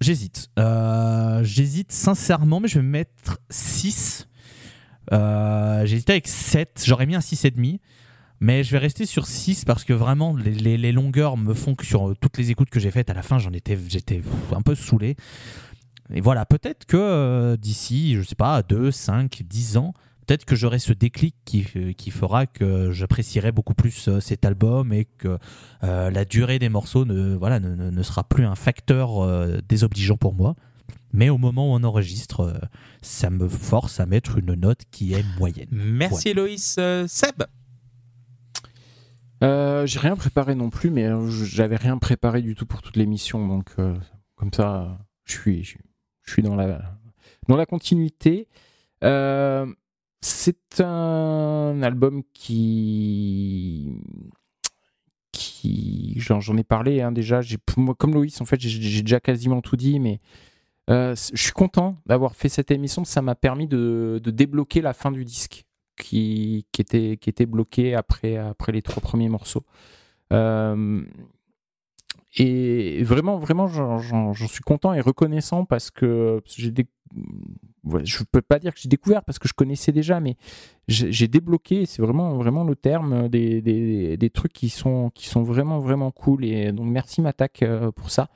J'hésite. 0.00 0.50
Euh, 0.58 1.42
J'hésite 1.42 1.92
sincèrement, 1.92 2.60
mais 2.60 2.68
je 2.68 2.78
vais 2.78 2.86
mettre 2.86 3.38
6. 3.50 4.28
Euh, 5.12 5.84
J'hésitais 5.86 6.12
avec 6.12 6.28
7. 6.28 6.82
J'aurais 6.86 7.06
mis 7.06 7.14
un 7.14 7.20
6,5. 7.20 7.80
Mais 8.40 8.62
je 8.62 8.70
vais 8.70 8.78
rester 8.78 9.04
sur 9.04 9.26
6 9.26 9.64
parce 9.64 9.84
que 9.84 9.92
vraiment, 9.92 10.36
les, 10.36 10.92
longueurs 10.92 11.36
me 11.36 11.54
font 11.54 11.74
que 11.74 11.84
sur 11.84 12.10
euh, 12.10 12.14
toutes 12.20 12.38
les 12.38 12.50
écoutes 12.50 12.70
que 12.70 12.78
j'ai 12.78 12.92
faites, 12.92 13.10
à 13.10 13.14
la 13.14 13.22
fin, 13.22 13.38
j'en 13.38 13.52
étais, 13.52 13.76
j'étais 13.88 14.22
un 14.54 14.62
peu 14.62 14.76
saoulé. 14.76 15.16
Et 16.14 16.20
voilà, 16.20 16.46
peut-être 16.46 16.86
que 16.86 16.96
euh, 16.96 17.56
d'ici, 17.56 18.14
je 18.14 18.22
sais 18.22 18.36
pas, 18.36 18.62
2, 18.62 18.90
5, 18.92 19.42
10 19.44 19.76
ans, 19.76 19.92
peut-être 20.28 20.44
que 20.44 20.54
j'aurai 20.54 20.78
ce 20.78 20.92
déclic 20.92 21.34
qui, 21.46 21.66
euh, 21.76 21.92
qui 21.94 22.10
fera 22.10 22.46
que 22.46 22.92
j'apprécierai 22.92 23.50
beaucoup 23.50 23.72
plus 23.74 24.08
euh, 24.08 24.20
cet 24.20 24.44
album 24.44 24.92
et 24.92 25.06
que 25.06 25.38
euh, 25.84 26.10
la 26.10 26.24
durée 26.26 26.58
des 26.58 26.68
morceaux 26.68 27.06
ne, 27.06 27.34
voilà, 27.34 27.60
ne, 27.60 27.90
ne- 27.90 28.02
sera 28.02 28.24
plus 28.24 28.44
un 28.44 28.54
facteur 28.54 29.24
euh, 29.24 29.58
désobligeant 29.66 30.18
pour 30.18 30.34
moi. 30.34 30.54
Mais 31.14 31.30
au 31.30 31.38
moment 31.38 31.72
où 31.72 31.74
on 31.74 31.82
enregistre, 31.82 32.40
euh, 32.40 32.52
ça 33.00 33.30
me 33.30 33.48
force 33.48 34.00
à 34.00 34.04
mettre 34.06 34.36
une 34.36 34.52
note 34.54 34.82
qui 34.90 35.14
est 35.14 35.24
moyenne. 35.38 35.68
Merci 35.72 36.34
Loïs. 36.34 36.76
Euh, 36.78 37.06
Seb 37.08 37.44
Euh, 39.42 39.86
j'ai 39.86 40.00
rien 40.00 40.16
préparé 40.16 40.54
non 40.54 40.68
plus, 40.68 40.90
mais 40.90 41.08
j'avais 41.30 41.76
rien 41.76 41.96
préparé 41.96 42.42
du 42.42 42.54
tout 42.54 42.66
pour 42.66 42.82
toute 42.82 42.96
l'émission, 42.96 43.46
donc 43.46 43.70
euh, 43.78 43.94
comme 44.34 44.52
ça, 44.52 44.98
je 45.24 45.32
suis, 45.32 45.64
je, 45.64 45.76
je 46.24 46.32
suis 46.32 46.42
dans 46.42 46.56
la 46.56 46.82
dans 47.48 47.56
la 47.56 47.64
continuité. 47.64 48.48
Euh, 49.04 49.64
c'est 50.20 50.80
un 50.80 51.80
album 51.82 52.22
qui 52.32 53.92
qui 55.32 56.14
j'en 56.18 56.56
ai 56.56 56.64
parlé 56.64 57.00
hein, 57.00 57.12
déjà. 57.12 57.40
Moi 57.76 57.94
comme 57.94 58.14
Loïs 58.14 58.40
en 58.40 58.44
fait, 58.44 58.60
j'ai 58.60 59.02
déjà 59.02 59.20
quasiment 59.20 59.60
tout 59.60 59.76
dit, 59.76 60.00
mais 60.00 60.20
euh, 60.90 61.14
je 61.14 61.42
suis 61.42 61.52
content 61.52 61.96
d'avoir 62.06 62.34
fait 62.34 62.48
cette 62.48 62.70
émission. 62.70 63.04
Ça 63.04 63.22
m'a 63.22 63.34
permis 63.34 63.66
de, 63.66 64.20
de 64.22 64.30
débloquer 64.30 64.80
la 64.80 64.94
fin 64.94 65.12
du 65.12 65.24
disque 65.24 65.64
qui, 65.96 66.66
qui, 66.72 66.80
était, 66.80 67.16
qui 67.20 67.28
était 67.28 67.46
bloqué 67.46 67.94
après, 67.94 68.36
après 68.36 68.72
les 68.72 68.82
trois 68.82 69.02
premiers 69.02 69.28
morceaux. 69.28 69.64
Euh, 70.32 71.02
et 72.36 73.02
vraiment, 73.02 73.38
vraiment, 73.38 73.66
j'en 73.66 74.32
suis 74.34 74.62
content 74.62 74.94
et 74.94 75.00
reconnaissant 75.00 75.64
parce 75.64 75.90
que 75.90 76.42
j'ai 76.46 76.70
des... 76.70 76.86
ouais, 77.84 78.04
je 78.04 78.22
peux 78.24 78.42
pas 78.42 78.58
dire 78.58 78.74
que 78.74 78.80
j'ai 78.80 78.88
découvert 78.88 79.24
parce 79.24 79.38
que 79.38 79.48
je 79.48 79.54
connaissais 79.54 79.92
déjà, 79.92 80.20
mais 80.20 80.36
j'ai 80.88 81.28
débloqué, 81.28 81.86
c'est 81.86 82.02
vraiment, 82.02 82.36
vraiment 82.36 82.64
le 82.64 82.74
terme, 82.76 83.28
des, 83.28 83.60
des, 83.60 84.16
des 84.16 84.30
trucs 84.30 84.52
qui 84.52 84.68
sont, 84.68 85.10
qui 85.14 85.28
sont 85.28 85.42
vraiment, 85.42 85.80
vraiment 85.80 86.10
cool. 86.10 86.44
Et 86.44 86.72
donc, 86.72 86.86
merci 86.86 87.20
Matak 87.20 87.62
euh, 87.62 87.90
pour 87.92 88.10
ça. 88.10 88.28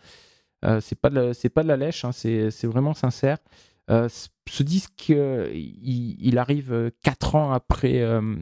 Euh, 0.65 0.81
c'est 0.81 0.99
pas 0.99 1.11
de 1.11 1.15
la, 1.17 1.51
pas 1.51 1.63
de 1.63 1.69
la 1.69 1.77
lèche, 1.77 2.05
hein, 2.05 2.13
c'est 2.13 2.65
vraiment 2.67 2.95
sincère. 2.95 3.39
Euh, 3.91 4.09
ce 4.49 4.63
disque, 4.63 5.11
euh, 5.11 5.51
il, 5.53 6.39
arrive 6.39 6.73
euh, 6.73 6.91
quatre 7.03 7.35
ans 7.35 7.53
après, 7.53 8.01
euh, 8.01 8.37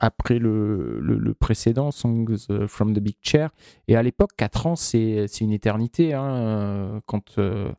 après 0.00 0.38
le, 0.38 0.98
le, 1.00 1.34
précédent, 1.34 1.90
Songs 1.90 2.46
euh, 2.50 2.66
from 2.66 2.94
the 2.94 3.00
Big 3.00 3.16
Chair. 3.22 3.50
Et 3.88 3.96
à 3.96 4.02
l'époque, 4.02 4.30
quatre 4.36 4.66
ans, 4.66 4.76
c'est 4.76 5.26
une 5.40 5.52
éternité. 5.52 6.14
hein, 6.14 6.34
euh, 6.34 7.00
quand, 7.06 7.38
euh, 7.38 7.70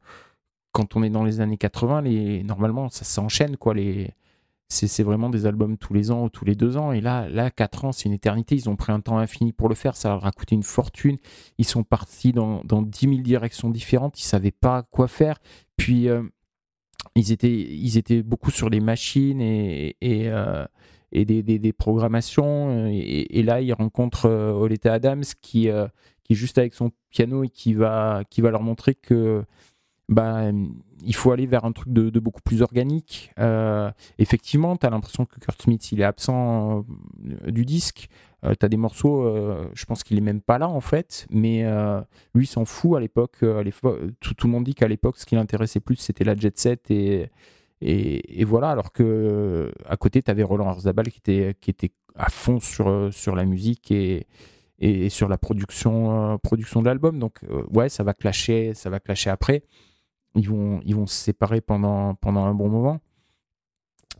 quand 0.73 0.97
on 0.97 1.03
est 1.03 1.09
dans 1.09 1.23
les 1.23 1.39
années 1.39 1.57
80, 1.57 2.01
les, 2.01 2.43
normalement, 2.43 2.89
ça 2.89 3.05
s'enchaîne. 3.05 3.55
quoi. 3.55 3.73
C'est 4.67 5.03
vraiment 5.03 5.29
des 5.29 5.45
albums 5.45 5.77
tous 5.77 5.93
les 5.93 6.11
ans 6.11 6.25
ou 6.25 6.29
tous 6.29 6.45
les 6.45 6.55
deux 6.55 6.77
ans. 6.77 6.91
Et 6.91 6.99
là, 6.99 7.29
là 7.29 7.51
4 7.51 7.85
ans, 7.85 7.91
c'est 7.91 8.05
une 8.05 8.13
éternité. 8.13 8.55
Ils 8.55 8.69
ont 8.69 8.75
pris 8.75 8.91
un 8.91 8.99
temps 8.99 9.17
infini 9.17 9.53
pour 9.53 9.69
le 9.69 9.75
faire. 9.75 9.95
Ça 9.95 10.09
leur 10.09 10.25
a 10.25 10.31
coûté 10.31 10.55
une 10.55 10.63
fortune. 10.63 11.17
Ils 11.57 11.65
sont 11.65 11.83
partis 11.83 12.33
dans, 12.33 12.61
dans 12.63 12.81
10 12.81 12.99
000 13.07 13.21
directions 13.21 13.69
différentes. 13.69 14.19
Ils 14.19 14.25
savaient 14.25 14.51
pas 14.51 14.83
quoi 14.83 15.07
faire. 15.07 15.37
Puis, 15.77 16.09
euh, 16.09 16.23
ils, 17.15 17.31
étaient, 17.31 17.53
ils 17.53 17.97
étaient 17.97 18.23
beaucoup 18.23 18.51
sur 18.51 18.69
les 18.69 18.79
machines 18.79 19.41
et, 19.41 19.95
euh, 20.03 20.65
des, 21.11 21.73
programmations. 21.73 22.87
Et, 22.87 23.39
et 23.39 23.43
là, 23.43 23.61
ils 23.61 23.73
rencontrent 23.73 24.27
euh, 24.27 24.51
Oleta 24.51 24.93
Adams 24.93 25.23
qui, 25.41 25.69
euh, 25.69 25.87
qui 26.23 26.33
est 26.33 26.35
juste 26.35 26.57
avec 26.57 26.73
son 26.73 26.91
piano 27.09 27.43
et 27.43 27.49
qui 27.49 27.73
va, 27.73 28.23
qui 28.29 28.41
va 28.41 28.51
leur 28.51 28.63
montrer 28.63 28.95
que 28.95 29.43
bah, 30.09 30.51
il 31.05 31.15
faut 31.15 31.31
aller 31.31 31.45
vers 31.45 31.65
un 31.65 31.71
truc 31.71 31.91
de, 31.91 32.19
beaucoup 32.19 32.41
plus 32.41 32.61
organique. 32.61 33.31
Euh, 33.39 33.91
effectivement, 34.17 34.75
tu 34.77 34.85
as 34.85 34.89
l'impression 34.89 35.25
que 35.25 35.39
Kurt 35.39 35.61
Smith 35.61 35.91
il 35.91 36.01
est 36.01 36.05
absent 36.05 36.85
euh, 37.45 37.51
du 37.51 37.65
disque. 37.65 38.07
tu 38.43 38.65
as 38.65 38.69
des 38.69 38.77
morceaux, 38.77 39.23
euh, 39.23 39.69
je 39.73 39.85
pense 39.85 40.03
qu'il 40.03 40.17
est 40.17 40.21
même 40.21 40.41
pas 40.41 40.57
là 40.57 40.69
en 40.69 40.81
fait, 40.81 41.27
mais 41.29 41.63
euh, 41.65 42.01
lui 42.35 42.47
s'en 42.47 42.65
fout 42.65 42.97
à 42.97 42.99
l'époque. 42.99 43.37
euh, 43.43 43.63
tout, 44.19 44.47
le 44.47 44.49
monde 44.49 44.65
dit 44.65 44.75
qu'à 44.75 44.87
l'époque, 44.87 45.17
ce 45.17 45.25
qui 45.25 45.35
l'intéressait 45.35 45.79
plus, 45.79 45.95
c'était 45.97 46.23
la 46.23 46.35
jet 46.35 46.57
set 46.57 46.91
et, 46.91 47.29
et, 47.83 48.45
voilà. 48.45 48.69
Alors 48.71 48.91
que 48.91 49.03
euh, 49.03 49.71
à 49.85 49.97
côté, 49.97 50.21
tu 50.21 50.31
avais 50.31 50.43
Roland 50.43 50.67
Arzabal 50.67 51.09
qui 51.09 51.19
était, 51.19 51.55
qui 51.59 51.69
était 51.69 51.91
à 52.15 52.29
fond 52.29 52.59
sur, 52.59 52.87
euh, 52.87 53.11
sur 53.11 53.35
la 53.35 53.45
musique 53.45 53.91
et, 53.91 54.27
et 54.79 55.09
sur 55.09 55.27
la 55.27 55.37
production, 55.37 56.33
euh, 56.33 56.37
production 56.37 56.81
de 56.81 56.87
l'album. 56.87 57.19
Donc 57.19 57.39
euh, 57.49 57.63
ouais, 57.73 57.89
ça 57.89 58.03
va 58.03 58.13
clasher, 58.13 58.73
ça 58.73 58.89
va 58.89 58.99
clasher 58.99 59.29
après. 59.29 59.63
Ils 60.35 60.49
vont, 60.49 60.81
ils 60.85 60.95
vont 60.95 61.05
se 61.05 61.15
séparer 61.15 61.61
pendant, 61.61 62.15
pendant 62.15 62.45
un 62.45 62.53
bon 62.53 62.69
moment. 62.69 62.99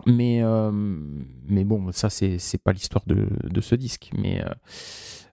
Mais, 0.05 0.41
euh, 0.43 0.71
mais 0.71 1.63
bon, 1.63 1.91
ça, 1.91 2.09
c'est 2.09 2.63
pas 2.63 2.73
l'histoire 2.73 3.03
de, 3.07 3.27
de 3.43 3.61
ce 3.61 3.75
disque. 3.75 4.11
Mais 4.17 4.43
euh, 4.43 4.49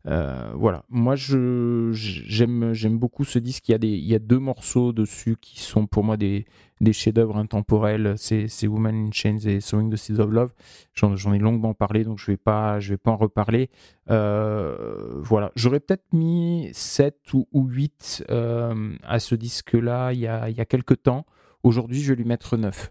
euh, 0.06 0.50
voilà. 0.54 0.84
Moi, 0.88 1.14
je- 1.16 1.90
j'aime 1.92 2.72
j'aime 2.72 2.98
beaucoup 2.98 3.24
ce 3.24 3.38
disque. 3.38 3.68
Il 3.68 3.72
y, 3.72 3.74
a 3.74 3.78
des, 3.78 3.88
il 3.88 4.06
y 4.06 4.14
a 4.14 4.18
deux 4.18 4.38
morceaux 4.38 4.92
dessus 4.92 5.36
qui 5.40 5.60
sont 5.60 5.86
pour 5.86 6.04
moi 6.04 6.16
des, 6.16 6.46
des 6.80 6.92
chefs-d'œuvre 6.94 7.36
intemporels. 7.36 8.14
C'est 8.16 8.48
c'est 8.48 8.66
Woman 8.66 8.94
in 9.08 9.10
Chains 9.12 9.38
et 9.44 9.60
Sowing 9.60 9.90
the 9.92 9.96
Seeds 9.96 10.18
of 10.20 10.30
Love. 10.30 10.52
J'en 10.94 11.32
ai 11.34 11.38
longuement 11.38 11.74
parlé, 11.74 12.04
donc 12.04 12.18
je 12.18 12.26
vais 12.26 12.36
pas, 12.38 12.78
vais 12.78 12.96
pas 12.96 13.10
en 13.10 13.16
reparler. 13.16 13.68
Euh, 14.10 15.12
voilà. 15.22 15.52
J'aurais 15.54 15.80
peut-être 15.80 16.12
mis 16.14 16.70
7 16.72 17.16
ou, 17.34 17.46
ou 17.52 17.66
8 17.66 18.24
euh, 18.30 18.94
à 19.04 19.18
ce 19.18 19.34
disque-là 19.34 20.12
il 20.12 20.20
y 20.20 20.26
a, 20.26 20.48
il 20.48 20.56
y 20.56 20.60
a 20.60 20.64
quelques 20.66 21.02
temps. 21.02 21.26
Aujourd'hui, 21.62 22.00
je 22.00 22.12
vais 22.12 22.16
lui 22.16 22.24
mettre 22.28 22.56
9. 22.56 22.90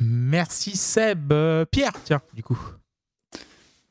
Merci 0.00 0.76
Seb. 0.76 1.32
Pierre, 1.70 1.92
tiens, 2.04 2.20
du 2.34 2.42
coup. 2.42 2.58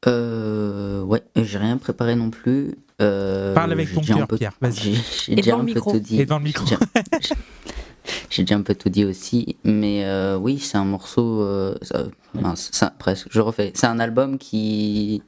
Euh, 0.08 1.02
ouais, 1.04 1.22
j'ai 1.36 1.58
rien 1.58 1.78
préparé 1.78 2.16
non 2.16 2.30
plus. 2.30 2.76
Euh, 3.02 3.54
Parle 3.54 3.72
avec 3.74 3.94
ton 3.94 4.02
cœur, 4.02 4.28
peu- 4.28 4.38
Pierre, 4.38 4.54
vas-y. 4.62 4.96
J'ai 5.26 5.36
déjà 5.36 5.56
un 5.56 5.66
peu 5.66 5.74
tout 5.80 6.00
dit. 6.00 6.22
Et 6.22 6.26
dans 6.26 6.38
le 6.38 6.44
micro. 6.46 6.66
J'ai 8.30 8.44
déjà- 8.44 8.56
un 8.56 8.62
peu 8.62 8.74
tout 8.76 8.90
dit 8.90 9.06
aussi, 9.06 9.58
mais 9.64 10.04
euh, 10.06 10.36
oui, 10.38 10.58
c'est 10.60 10.78
un 10.78 10.86
morceau. 10.86 11.42
euh, 11.44 11.76
ça- 11.82 12.06
mince, 12.34 12.70
ça- 12.72 12.94
presque, 12.98 13.28
je 13.30 13.40
refais. 13.42 13.72
C'est 13.76 13.88
un 13.88 14.00
album 14.00 14.38
qui 14.38 15.22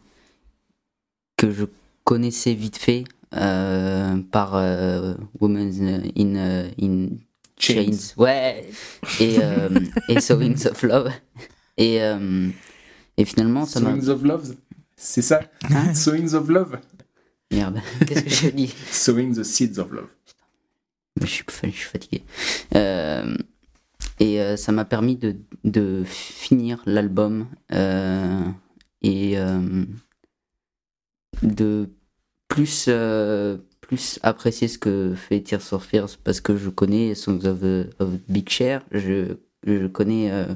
que 1.38 1.52
je 1.52 1.66
connaissais 2.04 2.54
vite 2.54 2.78
fait 2.78 3.04
euh, 3.36 4.18
par 4.32 4.56
euh, 4.56 5.14
Women's 5.40 5.80
in, 5.80 6.02
in, 6.18 6.66
in 6.82 7.08
Chains. 7.58 8.14
Ouais. 8.18 8.68
Et, 9.20 9.38
euh, 9.42 9.70
et 10.10 10.20
Sowings 10.20 10.68
of 10.68 10.82
Love. 10.84 11.12
Et, 11.78 12.02
euh, 12.02 12.50
et 13.18 13.26
finalement, 13.26 13.66
ça 13.66 13.80
m'a. 13.80 13.94
Of 13.94 14.24
Love, 14.24 14.56
c'est 14.96 15.22
ça 15.22 15.42
Hein 15.70 15.94
Sowings 15.94 16.34
of 16.34 16.50
Love 16.50 16.80
Merde, 17.52 17.82
qu'est-ce 18.08 18.24
que 18.24 18.30
je 18.30 18.50
dis 18.50 18.74
Sowing 18.92 19.36
the 19.36 19.44
Seeds 19.44 19.80
of 19.80 19.92
Love. 19.92 20.08
je 21.22 21.26
suis, 21.26 21.46
je 21.64 21.70
suis 21.70 21.90
fatigué. 21.90 22.24
Euh, 22.76 23.36
et 24.20 24.42
euh, 24.42 24.56
ça 24.56 24.72
m'a 24.72 24.86
permis 24.86 25.16
de, 25.16 25.36
de 25.64 26.04
finir 26.06 26.82
l'album 26.86 27.48
euh, 27.74 28.42
et 29.02 29.38
euh, 29.38 29.84
de 31.44 31.90
plus, 32.48 32.86
euh, 32.88 33.58
plus 33.82 34.20
apprécier 34.24 34.68
ce 34.68 34.78
que 34.78 35.14
fait 35.16 35.42
Tears 35.42 35.62
for 35.62 35.84
Fears 35.84 36.18
parce 36.24 36.42
que 36.42 36.56
je 36.56 36.70
connais 36.70 37.16
Songs 37.16 37.46
of, 37.46 37.64
of 38.00 38.10
Big 38.30 38.50
Share, 38.50 38.84
je, 38.92 39.38
je, 39.66 39.88
connais, 39.88 40.32
euh, 40.32 40.54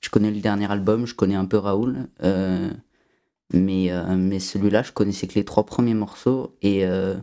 je 0.00 0.10
connais 0.10 0.30
le 0.30 0.40
dernier 0.40 0.70
album, 0.70 1.06
je 1.06 1.14
connais 1.14 1.34
un 1.34 1.46
peu 1.46 1.58
Raoul. 1.58 2.08
euh, 2.22 2.70
mais, 3.52 3.92
euh, 3.92 4.16
mais 4.16 4.40
celui-là, 4.40 4.82
je 4.82 4.92
connaissais 4.92 5.26
que 5.28 5.34
les 5.34 5.44
trois 5.44 5.64
premiers 5.66 5.94
morceaux 5.94 6.56
et 6.62 6.84
euh, 6.86 7.16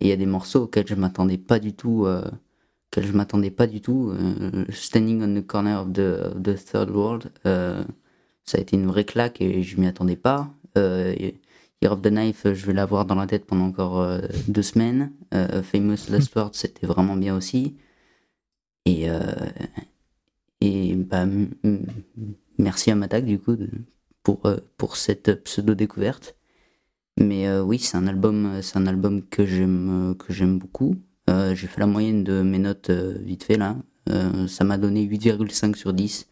et 0.00 0.06
il 0.06 0.08
y 0.08 0.12
a 0.12 0.16
des 0.16 0.26
morceaux 0.26 0.64
auxquels 0.64 0.86
je 0.86 0.94
m'attendais 0.94 1.38
pas 1.38 1.58
du 1.58 1.74
tout 1.74 2.06
auxquels 2.06 3.06
je 3.06 3.12
m'attendais 3.12 3.50
pas 3.50 3.66
du 3.66 3.82
tout 3.82 4.14
Standing 4.70 5.22
on 5.22 5.34
the 5.34 5.46
corner 5.46 5.82
of 5.82 5.92
the, 5.92 6.54
third 6.56 6.90
world 6.90 7.30
ça 7.44 8.56
a 8.56 8.60
été 8.60 8.76
une 8.76 8.86
vraie 8.86 9.04
claque 9.04 9.42
et 9.42 9.62
je 9.62 9.78
m'y 9.78 9.86
attendais 9.86 10.16
pas 10.16 10.50
euh, 10.78 11.14
Year 11.82 11.92
of 11.92 12.00
the 12.00 12.08
Knife 12.08 12.50
je 12.50 12.64
vais 12.64 12.72
l'avoir 12.72 13.04
dans 13.04 13.14
la 13.14 13.26
tête 13.26 13.44
pendant 13.44 13.66
encore 13.66 14.02
deux 14.48 14.62
semaines 14.62 15.12
Famous 15.62 16.08
Last 16.08 16.34
Word 16.34 16.52
c'était 16.54 16.86
vraiment 16.86 17.16
bien 17.16 17.36
aussi 17.36 17.76
et 18.86 19.06
et 20.60 20.94
bah, 20.94 21.26
merci 22.58 22.90
à 22.90 22.94
Matak 22.94 23.24
du 23.24 23.38
coup 23.38 23.56
pour, 24.22 24.44
euh, 24.46 24.58
pour 24.76 24.96
cette 24.96 25.44
pseudo 25.44 25.74
découverte 25.74 26.36
mais 27.18 27.46
euh, 27.48 27.62
oui, 27.62 27.78
c'est 27.78 27.96
un 27.98 28.06
album, 28.06 28.60
un 28.74 28.86
album 28.86 29.22
que 29.28 29.44
j'aime, 29.44 30.14
beaucoup. 30.58 30.96
Euh, 31.28 31.54
j'ai 31.54 31.66
fait 31.66 31.80
la 31.80 31.86
moyenne 31.86 32.24
de 32.24 32.40
mes 32.40 32.58
notes 32.58 32.90
vite 32.90 33.44
fait 33.44 33.58
là. 33.58 33.76
Ça 34.48 34.64
m'a 34.64 34.78
donné 34.78 35.02
8,5 35.02 35.76
sur 35.76 35.92
10. 35.92 36.28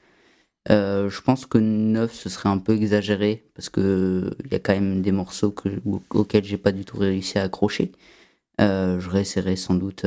Euh, 0.71 1.11
je 1.11 1.21
pense 1.21 1.47
que 1.47 1.59
9 1.59 2.15
ce 2.15 2.29
serait 2.31 2.49
un 2.49 2.59
peu 2.59 2.75
exagéré 2.75 3.45
parce 3.55 3.69
que 3.69 4.31
il 4.47 4.53
y 4.53 4.55
a 4.55 4.61
quand 4.61 4.73
même 4.73 5.03
des 5.03 5.13
morceaux 5.13 5.51
que, 5.51 5.69
au- 5.87 6.03
auxquels 6.15 6.45
j'ai 6.45 6.59
pas 6.59 6.73
du 6.73 6.85
tout 6.87 6.99
réussi 6.99 7.39
à 7.39 7.45
accrocher. 7.45 7.93
Je 8.59 9.09
réessayerai 9.11 9.57
sans 9.57 9.75
doute 9.75 10.07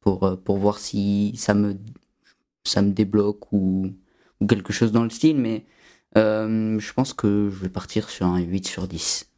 pour, 0.00 0.38
pour 0.44 0.58
voir 0.58 0.78
si 0.78 1.34
ça 1.36 1.54
me, 1.54 1.76
ça 2.66 2.82
me 2.82 2.90
débloque 2.92 3.52
ou, 3.52 3.92
ou 4.40 4.46
quelque 4.46 4.72
chose 4.72 4.92
dans 4.92 5.04
le 5.04 5.10
style, 5.10 5.38
mais 5.38 5.64
euh, 6.16 6.78
je 6.78 6.92
pense 6.92 7.12
que 7.12 7.50
je 7.50 7.56
vais 7.56 7.68
partir 7.68 8.08
sur 8.08 8.26
un 8.26 8.38
8 8.38 8.66
sur 8.66 8.88
10. 8.88 9.28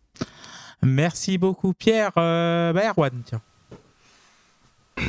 Merci 0.82 1.38
beaucoup, 1.38 1.74
Pierre. 1.74 2.12
Euh, 2.16 2.72
bah, 2.72 2.90
Erwan, 2.90 3.22
tiens. 3.24 3.42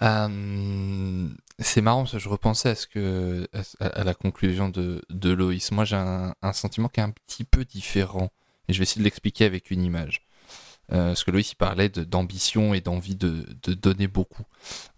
Euh, 0.00 1.28
c'est 1.60 1.80
marrant 1.80 2.00
parce 2.00 2.14
que 2.14 2.18
je 2.18 2.28
repensais 2.28 2.70
à 2.70 2.74
ce 2.74 2.88
que 2.88 3.46
à, 3.78 3.86
à 3.86 4.02
la 4.02 4.14
conclusion 4.14 4.68
de, 4.68 5.00
de 5.10 5.30
Loïs. 5.30 5.70
Moi, 5.70 5.84
j'ai 5.84 5.94
un, 5.94 6.34
un 6.42 6.52
sentiment 6.52 6.88
qui 6.88 6.98
est 6.98 7.04
un 7.04 7.12
petit 7.12 7.44
peu 7.44 7.64
différent 7.64 8.28
et 8.66 8.72
je 8.72 8.78
vais 8.78 8.82
essayer 8.82 8.98
de 8.98 9.04
l'expliquer 9.04 9.44
avec 9.44 9.70
une 9.70 9.84
image. 9.84 10.26
Euh, 10.92 11.08
parce 11.08 11.24
que 11.24 11.30
Loïs 11.30 11.52
il 11.52 11.56
parlait 11.56 11.88
d'ambition 11.88 12.74
et 12.74 12.80
d'envie 12.80 13.16
de, 13.16 13.46
de 13.62 13.74
donner 13.74 14.08
beaucoup. 14.08 14.44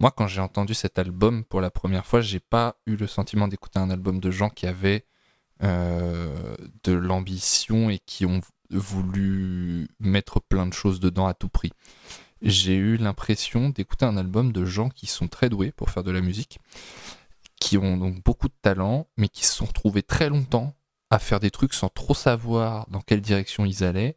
Moi, 0.00 0.10
quand 0.10 0.26
j'ai 0.26 0.40
entendu 0.40 0.74
cet 0.74 0.98
album 0.98 1.44
pour 1.44 1.60
la 1.60 1.70
première 1.70 2.04
fois, 2.04 2.20
j'ai 2.20 2.40
pas 2.40 2.76
eu 2.86 2.96
le 2.96 3.06
sentiment 3.06 3.46
d'écouter 3.46 3.78
un 3.78 3.90
album 3.90 4.18
de 4.18 4.30
gens 4.30 4.50
qui 4.50 4.66
avaient 4.66 5.04
euh, 5.62 6.56
de 6.82 6.92
l'ambition 6.92 7.90
et 7.90 8.00
qui 8.00 8.26
ont 8.26 8.40
voulu 8.70 9.88
mettre 10.00 10.40
plein 10.40 10.66
de 10.66 10.72
choses 10.72 10.98
dedans 10.98 11.26
à 11.26 11.34
tout 11.34 11.48
prix 11.48 11.72
j'ai 12.44 12.74
eu 12.74 12.96
l'impression 12.96 13.70
d'écouter 13.70 14.04
un 14.04 14.16
album 14.16 14.52
de 14.52 14.64
gens 14.64 14.90
qui 14.90 15.06
sont 15.06 15.28
très 15.28 15.48
doués 15.48 15.72
pour 15.72 15.90
faire 15.90 16.04
de 16.04 16.10
la 16.10 16.20
musique, 16.20 16.60
qui 17.58 17.78
ont 17.78 17.96
donc 17.96 18.22
beaucoup 18.22 18.48
de 18.48 18.54
talent, 18.60 19.08
mais 19.16 19.28
qui 19.28 19.46
se 19.46 19.54
sont 19.54 19.64
retrouvés 19.64 20.02
très 20.02 20.28
longtemps 20.28 20.74
à 21.10 21.18
faire 21.18 21.40
des 21.40 21.50
trucs 21.50 21.74
sans 21.74 21.88
trop 21.88 22.14
savoir 22.14 22.86
dans 22.90 23.00
quelle 23.00 23.22
direction 23.22 23.64
ils 23.64 23.82
allaient, 23.82 24.16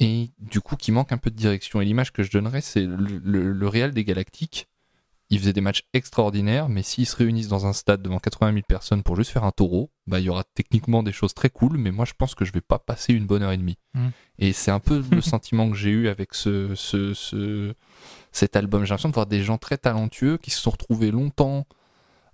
et 0.00 0.30
du 0.38 0.60
coup 0.60 0.76
qui 0.76 0.92
manquent 0.92 1.12
un 1.12 1.18
peu 1.18 1.30
de 1.30 1.36
direction. 1.36 1.80
Et 1.80 1.84
l'image 1.84 2.12
que 2.12 2.22
je 2.22 2.30
donnerais, 2.30 2.60
c'est 2.60 2.82
le, 2.82 3.20
le, 3.24 3.52
le 3.52 3.68
Real 3.68 3.92
des 3.92 4.04
Galactiques. 4.04 4.68
Ils 5.30 5.38
faisaient 5.38 5.52
des 5.52 5.60
matchs 5.60 5.82
extraordinaires, 5.92 6.70
mais 6.70 6.82
s'ils 6.82 7.04
se 7.06 7.14
réunissent 7.14 7.48
dans 7.48 7.66
un 7.66 7.74
stade 7.74 8.00
devant 8.00 8.18
80 8.18 8.52
000 8.52 8.64
personnes 8.66 9.02
pour 9.02 9.14
juste 9.14 9.30
faire 9.30 9.44
un 9.44 9.50
taureau, 9.50 9.90
bah, 10.06 10.20
il 10.20 10.24
y 10.24 10.30
aura 10.30 10.42
techniquement 10.54 11.02
des 11.02 11.12
choses 11.12 11.34
très 11.34 11.50
cool, 11.50 11.76
mais 11.76 11.90
moi 11.90 12.06
je 12.06 12.14
pense 12.16 12.34
que 12.34 12.46
je 12.46 12.52
vais 12.52 12.62
pas 12.62 12.78
passer 12.78 13.12
une 13.12 13.26
bonne 13.26 13.42
heure 13.42 13.52
et 13.52 13.58
demie. 13.58 13.76
Mm. 13.92 14.08
Et 14.38 14.52
c'est 14.54 14.70
un 14.70 14.80
peu 14.80 15.04
le 15.12 15.20
sentiment 15.20 15.68
que 15.70 15.76
j'ai 15.76 15.90
eu 15.90 16.08
avec 16.08 16.32
ce, 16.32 16.74
ce, 16.74 17.12
ce- 17.12 17.74
cet 18.32 18.56
album. 18.56 18.84
J'ai 18.84 18.90
l'impression 18.90 19.10
de 19.10 19.14
voir 19.14 19.26
des 19.26 19.42
gens 19.42 19.58
très 19.58 19.76
talentueux 19.76 20.38
qui 20.38 20.50
se 20.50 20.60
sont 20.62 20.70
retrouvés 20.70 21.10
longtemps 21.10 21.66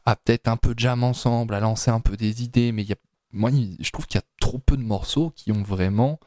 à 0.07 0.15
peut-être 0.15 0.47
un 0.47 0.57
peu 0.57 0.73
jam 0.77 1.03
ensemble, 1.03 1.55
à 1.55 1.61
lancer 1.61 1.91
un 1.91 2.01
peu 2.01 2.17
des 2.17 2.45
idées, 2.45 2.71
mais 2.71 2.83
il 2.83 2.89
y 2.91 2.93
a, 2.93 2.97
moi 3.33 3.51
je 3.81 3.91
trouve 3.91 4.07
qu'il 4.07 4.19
y 4.21 4.23
a 4.23 4.27
trop 4.39 4.59
peu 4.59 4.77
de 4.77 4.83
morceaux 4.83 5.33
qui 5.35 5.51
ont 5.51 5.63
vraiment 5.65 6.21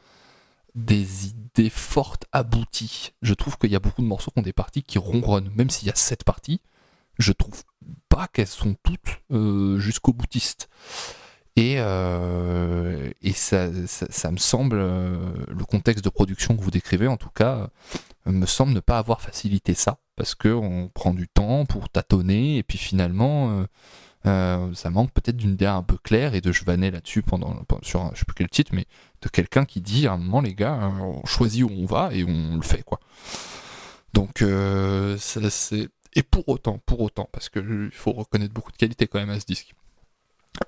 des 0.78 1.26
idées 1.26 1.70
fortes, 1.70 2.26
abouties. 2.32 3.12
Je 3.22 3.34
trouve 3.34 3.58
qu'il 3.58 3.70
y 3.70 3.76
a 3.76 3.80
beaucoup 3.80 4.02
de 4.02 4.06
morceaux 4.06 4.30
qui 4.30 4.38
ont 4.38 4.42
des 4.42 4.52
parties 4.52 4.82
qui 4.82 4.98
ronronnent, 4.98 5.50
même 5.54 5.70
s'il 5.70 5.88
y 5.88 5.90
a 5.90 5.94
sept 5.94 6.24
parties, 6.24 6.60
je 7.18 7.32
trouve 7.32 7.62
pas 8.08 8.28
qu'elles 8.28 8.46
sont 8.46 8.76
toutes 8.82 9.20
euh, 9.32 9.78
jusqu'au 9.78 10.12
boutiste. 10.12 10.68
Et, 11.56 11.76
euh, 11.78 13.10
et 13.20 13.32
ça, 13.32 13.68
ça, 13.86 14.06
ça 14.08 14.30
me 14.30 14.36
semble, 14.36 14.76
euh, 14.78 15.18
le 15.48 15.64
contexte 15.64 16.04
de 16.04 16.10
production 16.10 16.56
que 16.56 16.62
vous 16.62 16.70
décrivez 16.70 17.08
en 17.08 17.16
tout 17.16 17.30
cas, 17.30 17.68
me 18.26 18.46
semble 18.46 18.72
ne 18.72 18.80
pas 18.80 18.98
avoir 18.98 19.20
facilité 19.20 19.74
ça, 19.74 19.98
parce 20.14 20.36
qu'on 20.36 20.90
prend 20.94 21.12
du 21.14 21.26
temps 21.26 21.64
pour 21.66 21.88
tâtonner, 21.88 22.58
et 22.58 22.62
puis 22.62 22.78
finalement, 22.78 23.64
euh, 24.28 24.68
euh, 24.68 24.74
ça 24.74 24.90
manque 24.90 25.12
peut-être 25.12 25.36
d'une 25.36 25.52
idée 25.52 25.66
un 25.66 25.82
peu 25.82 25.96
claire, 25.96 26.34
et 26.34 26.40
de 26.40 26.52
je 26.52 26.64
vannais 26.64 26.90
là-dessus 26.90 27.22
pendant, 27.22 27.56
sur 27.82 28.10
je 28.14 28.20
sais 28.20 28.24
plus 28.24 28.34
quel 28.34 28.48
titre, 28.48 28.72
mais 28.74 28.86
de 29.22 29.28
quelqu'un 29.28 29.64
qui 29.64 29.80
dit 29.80 30.06
à 30.06 30.12
un 30.12 30.18
moment, 30.18 30.40
les 30.40 30.54
gars, 30.54 30.74
euh, 30.74 31.20
on 31.22 31.26
choisit 31.26 31.64
où 31.64 31.70
on 31.70 31.86
va, 31.86 32.10
et 32.12 32.24
on 32.24 32.56
le 32.56 32.62
fait, 32.62 32.82
quoi. 32.82 33.00
Donc, 34.14 34.42
euh, 34.42 35.16
ça, 35.18 35.50
c'est... 35.50 35.88
Et 36.14 36.22
pour 36.22 36.48
autant, 36.48 36.78
pour 36.86 37.00
autant, 37.00 37.28
parce 37.32 37.48
qu'il 37.48 37.90
faut 37.92 38.12
reconnaître 38.12 38.54
beaucoup 38.54 38.72
de 38.72 38.76
qualité 38.76 39.06
quand 39.06 39.18
même 39.18 39.30
à 39.30 39.40
ce 39.40 39.46
disque 39.46 39.74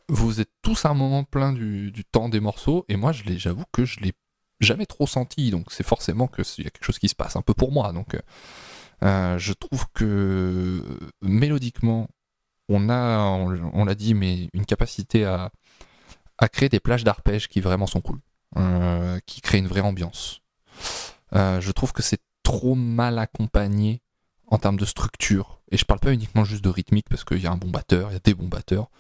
vous 0.09 0.41
êtes 0.41 0.51
tous 0.63 0.85
à 0.85 0.91
un 0.91 0.95
moment 0.95 1.25
plein 1.25 1.53
du, 1.53 1.91
du 1.91 2.05
temps 2.05 2.29
des 2.29 2.41
morceaux, 2.41 2.85
et 2.89 2.97
moi, 2.97 3.13
je 3.13 3.25
l'ai- 3.25 3.39
j'avoue 3.39 3.65
que 3.73 3.85
je 3.85 4.01
l'ai 4.01 4.13
jamais 4.61 4.87
trop 4.87 5.07
senti, 5.07 5.51
donc 5.51 5.73
c'est 5.73 5.87
forcément 5.87 6.29
qu'il 6.29 6.65
y 6.65 6.67
a 6.67 6.71
quelque 6.71 6.85
chose 6.85 6.99
qui 6.99 7.09
se 7.09 7.15
passe 7.15 7.37
un 7.37 7.43
peu 7.43 7.55
pour 7.55 7.73
moi. 7.73 7.93
Donc, 7.93 8.15
euh, 8.15 8.21
euh, 9.03 9.39
je 9.39 9.53
trouve 9.53 9.87
que 9.95 10.05
euh, 10.05 11.11
mélodiquement, 11.23 12.09
on 12.71 12.89
a, 12.89 13.19
on, 13.73 13.85
l'a 13.85 13.95
dit, 13.95 14.15
mais 14.15 14.49
une 14.53 14.65
capacité 14.65 15.25
à, 15.25 15.51
à 16.39 16.49
créer 16.49 16.69
des 16.69 16.81
plages 16.81 17.05
d'arpèges 17.05 17.49
qui 17.49 17.61
vraiment 17.61 17.87
sont 17.87 18.01
cool, 18.01 18.21
euh, 18.57 19.19
qui 19.27 19.41
créent 19.41 19.59
une 19.59 19.67
vraie 19.67 19.81
ambiance. 19.81 20.41
Euh, 21.35 21.61
je 21.61 21.71
trouve 21.73 21.93
que 21.93 22.03
c'est 22.03 22.21
trop 22.43 22.75
mal 22.75 23.19
accompagné 23.19 24.03
en 24.47 24.59
termes 24.59 24.79
de 24.79 24.85
structure 24.85 25.61
Et 25.71 25.77
je 25.77 25.85
parle 25.85 26.01
pas 26.01 26.13
uniquement 26.13 26.43
juste 26.45 26.65
de 26.65 26.69
rythmique 26.69 27.07
parce 27.09 27.23
qu'il 27.23 27.39
y 27.39 27.47
a 27.47 27.53
un 27.53 27.57
bon 27.57 27.71
batteur, 27.71 28.11
il 28.11 28.15
y 28.15 28.17
a 28.17 28.21
des 28.21 28.35
bons 28.35 28.49
batteurs, 28.49 28.91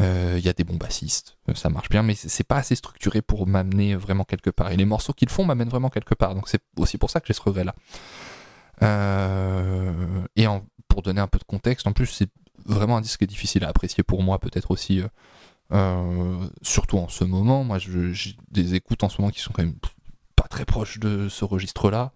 euh, 0.00 0.36
il 0.38 0.44
y 0.44 0.48
a 0.48 0.54
des 0.54 0.64
bons 0.64 0.76
bassistes, 0.76 1.36
ça 1.54 1.68
marche 1.68 1.90
bien, 1.90 2.02
mais 2.02 2.14
c'est 2.14 2.44
pas 2.44 2.56
assez 2.56 2.74
structuré 2.74 3.20
pour 3.20 3.46
m'amener 3.46 3.96
vraiment 3.96 4.24
quelque 4.24 4.50
part. 4.50 4.70
Et 4.70 4.76
les 4.76 4.86
morceaux 4.86 5.12
qu'ils 5.12 5.28
font 5.28 5.44
m'amènent 5.44 5.68
vraiment 5.68 5.90
quelque 5.90 6.14
part, 6.14 6.34
donc 6.34 6.48
c'est 6.48 6.62
aussi 6.78 6.96
pour 6.96 7.10
ça 7.10 7.20
que 7.20 7.26
j'ai 7.26 7.34
ce 7.34 7.42
regret-là. 7.42 7.74
Et 10.36 10.46
pour 10.88 11.02
donner 11.02 11.20
un 11.20 11.26
peu 11.26 11.38
de 11.38 11.44
contexte, 11.44 11.86
en 11.86 11.92
plus 11.92 12.06
c'est 12.06 12.30
vraiment 12.66 12.96
un 12.96 13.00
disque 13.00 13.24
difficile 13.24 13.64
à 13.64 13.68
apprécier 13.68 14.02
pour 14.02 14.22
moi, 14.22 14.38
peut-être 14.38 14.70
aussi, 14.70 15.00
euh, 15.00 15.08
euh, 15.72 16.46
surtout 16.62 16.98
en 16.98 17.08
ce 17.08 17.24
moment. 17.24 17.64
Moi, 17.64 17.78
j'ai 17.78 18.36
des 18.50 18.74
écoutes 18.74 19.02
en 19.02 19.08
ce 19.08 19.20
moment 19.20 19.30
qui 19.30 19.40
sont 19.40 19.52
quand 19.52 19.62
même 19.62 19.76
pas 20.36 20.48
très 20.48 20.64
proches 20.64 20.98
de 20.98 21.28
ce 21.28 21.44
registre-là. 21.44 22.12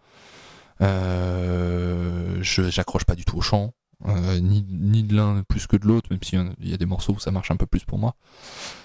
Euh, 0.81 2.39
j'accroche 2.43 3.05
pas 3.05 3.17
du 3.17 3.25
tout 3.25 3.39
au 3.39 3.41
chant, 3.41 3.75
ni, 4.05 4.63
de 5.03 5.15
l'un 5.15 5.43
plus 5.43 5.67
que 5.67 5.77
de 5.77 5.87
l'autre, 5.87 6.09
même 6.11 6.23
s'il 6.23 6.55
y 6.61 6.71
y 6.71 6.75
a 6.75 6.77
des 6.77 6.87
morceaux 6.87 7.15
où 7.15 7.19
ça 7.19 7.31
marche 7.31 7.51
un 7.51 7.57
peu 7.57 7.67
plus 7.67 7.85
pour 7.85 7.99
moi. 7.99 8.15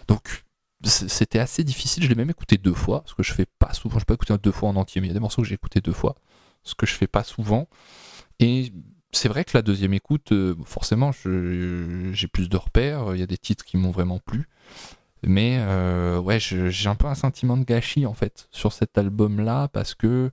Donc 0.07 0.43
c'était 0.85 1.39
assez 1.39 1.63
difficile, 1.63 2.03
je 2.03 2.09
l'ai 2.09 2.15
même 2.15 2.29
écouté 2.29 2.57
deux 2.57 2.73
fois, 2.73 3.03
ce 3.05 3.13
que 3.13 3.23
je 3.23 3.31
fais 3.33 3.45
pas 3.45 3.73
souvent, 3.73 3.99
je 3.99 4.05
peux 4.05 4.15
écouter 4.15 4.35
deux 4.41 4.51
fois 4.51 4.69
en 4.69 4.75
entier, 4.75 4.99
mais 4.99 5.07
il 5.07 5.11
y 5.11 5.11
a 5.11 5.13
des 5.13 5.19
morceaux 5.19 5.41
que 5.41 5.47
j'ai 5.47 5.55
écouté 5.55 5.79
deux 5.79 5.93
fois, 5.93 6.15
ce 6.63 6.75
que 6.75 6.85
je 6.85 6.93
fais 6.93 7.07
pas 7.07 7.23
souvent. 7.23 7.69
Et 8.39 8.73
c'est 9.13 9.29
vrai 9.29 9.43
que 9.45 9.51
la 9.55 9.61
deuxième 9.61 9.93
écoute, 9.93 10.31
euh, 10.31 10.55
forcément, 10.65 11.11
j'ai 11.11 12.27
plus 12.27 12.49
de 12.49 12.57
repères, 12.57 13.15
il 13.15 13.19
y 13.19 13.23
a 13.23 13.27
des 13.27 13.37
titres 13.37 13.63
qui 13.63 13.77
m'ont 13.77 13.91
vraiment 13.91 14.19
plu. 14.19 14.47
Mais 15.25 15.57
euh, 15.59 16.19
ouais, 16.19 16.39
j'ai 16.39 16.89
un 16.89 16.95
peu 16.95 17.07
un 17.07 17.15
sentiment 17.15 17.55
de 17.55 17.63
gâchis 17.63 18.05
en 18.05 18.13
fait 18.13 18.47
sur 18.51 18.73
cet 18.73 18.97
album-là 18.97 19.69
parce 19.69 19.95
que 19.95 20.31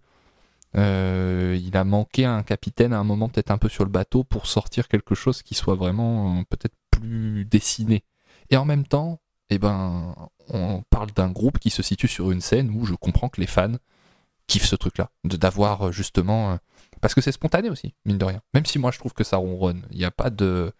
euh, 0.77 1.59
il 1.61 1.77
a 1.77 1.85
manqué 1.85 2.25
un 2.25 2.43
capitaine 2.43 2.93
à 2.93 2.99
un 2.99 3.05
moment 3.05 3.29
peut-être 3.29 3.53
un 3.53 3.59
peu 3.59 3.69
sur 3.69 3.85
le 3.85 3.91
bateau 3.91 4.25
pour 4.25 4.47
sortir 4.47 4.89
quelque 4.89 5.15
chose 5.15 5.43
qui 5.43 5.55
soit 5.55 5.77
vraiment 5.77 6.43
peut-être 6.45 6.75
plus 6.91 7.45
dessiné. 7.45 8.03
Et 8.51 8.57
en 8.57 8.65
même 8.65 8.85
temps, 8.85 9.21
eh 9.51 9.59
ben, 9.59 10.15
on 10.49 10.83
parle 10.91 11.13
d'un 11.13 11.31
groupe 11.31 11.59
qui 11.59 11.71
se 11.71 11.83
situe 11.83 12.09
sur 12.09 12.33
une 12.33 12.41
scène 12.41 12.71
où 12.71 12.85
je 12.85 12.95
comprends 12.95 13.29
que 13.29 13.41
les 13.41 13.47
fans 13.47 13.77
kiffent 14.49 14.67
ce 14.67 14.77
truc-là, 14.77 15.11
d'avoir 15.25 15.93
justement 15.93 16.59
parce 17.01 17.15
que 17.15 17.21
c'est 17.21 17.33
spontané 17.33 17.71
aussi, 17.71 17.95
mine 18.05 18.19
de 18.19 18.25
rien. 18.25 18.41
Même 18.55 18.67
si 18.67 18.79
moi 18.79 18.91
je 18.91 18.99
trouve 18.99 19.13
que 19.13 19.25
ça 19.25 19.37
ronronne, 19.37 19.83
il 19.91 19.99
n'y 19.99 20.05
a 20.05 20.11
pas 20.11 20.31
de 20.31 20.73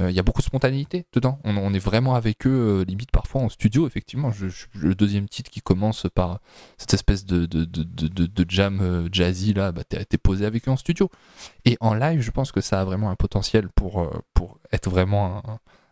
euh, 0.00 0.10
il 0.10 0.16
y 0.16 0.20
a 0.20 0.22
beaucoup 0.22 0.40
de 0.40 0.46
spontanéité 0.46 1.06
dedans. 1.12 1.40
On, 1.44 1.74
est 1.74 1.78
vraiment 1.78 2.14
avec 2.14 2.46
eux, 2.46 2.80
euh, 2.80 2.84
limite 2.84 3.10
parfois 3.10 3.42
en 3.42 3.48
studio, 3.48 3.86
effectivement. 3.86 4.30
Le 4.74 4.94
deuxième 4.94 5.28
titre 5.28 5.50
qui 5.50 5.60
commence 5.60 6.06
par 6.14 6.40
cette 6.76 6.94
espèce 6.94 7.24
de, 7.24 7.46
de, 7.46 7.64
de, 7.64 8.26
de, 8.26 8.46
jam 8.48 8.80
euh, 8.80 9.08
jazzy, 9.10 9.54
là, 9.54 9.72
bah, 9.72 9.82
t'es 9.84 10.18
posé 10.18 10.46
avec 10.46 10.68
eux 10.68 10.70
en 10.70 10.76
studio. 10.76 11.10
Et 11.64 11.76
en 11.80 11.94
live, 11.94 12.20
je 12.20 12.30
pense 12.30 12.52
que 12.52 12.60
ça 12.60 12.80
a 12.80 12.84
vraiment 12.84 13.10
un 13.10 13.16
potentiel 13.16 13.68
pour, 13.74 14.08
pour 14.34 14.58
être 14.72 14.88
vraiment 14.88 15.42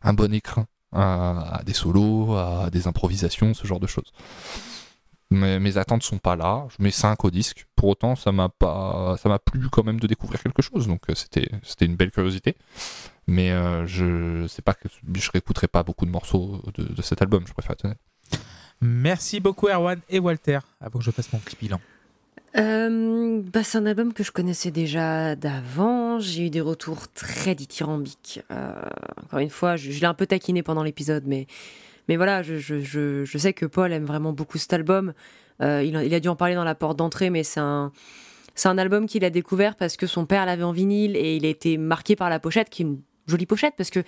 un, 0.02 0.14
bon 0.14 0.32
écrin 0.32 0.66
à 0.92 1.62
des 1.66 1.74
solos, 1.74 2.36
à 2.36 2.70
des 2.70 2.86
improvisations, 2.86 3.54
ce 3.54 3.66
genre 3.66 3.80
de 3.80 3.88
choses. 3.88 4.12
Mais 5.30 5.58
mes 5.58 5.76
attentes 5.76 6.04
sont 6.04 6.18
pas 6.18 6.36
là. 6.36 6.66
Je 6.76 6.82
mets 6.82 6.92
5 6.92 7.24
au 7.24 7.30
disque. 7.30 7.66
Pour 7.74 7.88
autant, 7.88 8.14
ça 8.14 8.30
m'a 8.30 8.48
pas, 8.48 9.16
ça 9.20 9.28
m'a 9.28 9.40
plu 9.40 9.68
quand 9.70 9.82
même 9.82 9.98
de 9.98 10.06
découvrir 10.06 10.42
quelque 10.42 10.62
chose. 10.62 10.86
Donc 10.86 11.10
euh, 11.10 11.14
c'était, 11.14 11.50
c'était 11.62 11.86
une 11.86 11.96
belle 11.96 12.12
curiosité. 12.12 12.56
Mais 13.26 13.50
euh, 13.50 13.86
je 13.86 14.46
sais 14.46 14.62
pas 14.62 14.74
que 14.74 14.88
je 14.88 15.30
réécouterai 15.32 15.66
pas 15.66 15.82
beaucoup 15.82 16.06
de 16.06 16.10
morceaux 16.10 16.62
de, 16.74 16.84
de 16.84 17.02
cet 17.02 17.22
album. 17.22 17.44
Je 17.46 17.52
préfère 17.52 17.72
être 17.72 17.84
honnête. 17.84 17.98
Merci 18.80 19.40
beaucoup 19.40 19.68
Erwan 19.68 20.00
et 20.08 20.20
Walter. 20.20 20.60
Avant 20.80 20.98
que 20.98 21.04
je 21.04 21.10
fasse 21.10 21.32
mon 21.32 21.40
petit 21.40 21.56
bilan. 21.56 21.80
Euh, 22.56 23.42
bah, 23.52 23.62
c'est 23.64 23.78
un 23.78 23.86
album 23.86 24.12
que 24.12 24.22
je 24.22 24.32
connaissais 24.32 24.70
déjà 24.70 25.36
d'avant. 25.36 26.18
J'ai 26.20 26.46
eu 26.46 26.50
des 26.50 26.60
retours 26.60 27.08
très 27.12 27.54
dithyrambiques. 27.54 28.40
Euh, 28.50 28.72
encore 29.24 29.40
une 29.40 29.50
fois, 29.50 29.76
je, 29.76 29.90
je 29.90 30.00
l'ai 30.00 30.06
un 30.06 30.14
peu 30.14 30.26
taquiné 30.26 30.62
pendant 30.62 30.82
l'épisode, 30.82 31.24
mais, 31.26 31.46
mais 32.08 32.16
voilà, 32.16 32.42
je, 32.42 32.56
je, 32.58 33.24
je, 33.24 33.38
sais 33.38 33.52
que 33.52 33.66
Paul 33.66 33.92
aime 33.92 34.04
vraiment 34.04 34.32
beaucoup 34.32 34.58
cet 34.58 34.72
album. 34.72 35.12
Euh, 35.62 35.82
il, 35.82 35.96
a- 35.96 36.04
il 36.04 36.14
a 36.14 36.20
dû 36.20 36.28
en 36.28 36.36
parler 36.36 36.54
dans 36.54 36.64
la 36.64 36.74
porte 36.74 36.96
d'entrée, 36.98 37.30
mais 37.30 37.42
c'est 37.42 37.60
un, 37.60 37.92
c'est 38.54 38.68
un 38.68 38.78
album 38.78 39.06
qu'il 39.06 39.24
a 39.24 39.30
découvert 39.30 39.74
parce 39.76 39.96
que 39.96 40.06
son 40.06 40.26
père 40.26 40.46
l'avait 40.46 40.62
en 40.62 40.72
vinyle 40.72 41.16
et 41.16 41.36
il 41.36 41.44
a 41.46 41.48
été 41.48 41.78
marqué 41.78 42.16
par 42.16 42.30
la 42.30 42.38
pochette, 42.40 42.70
qui 42.70 42.82
est 42.82 42.86
une 42.86 43.00
jolie 43.26 43.46
pochette, 43.46 43.74
parce 43.76 43.90
que 43.90 44.00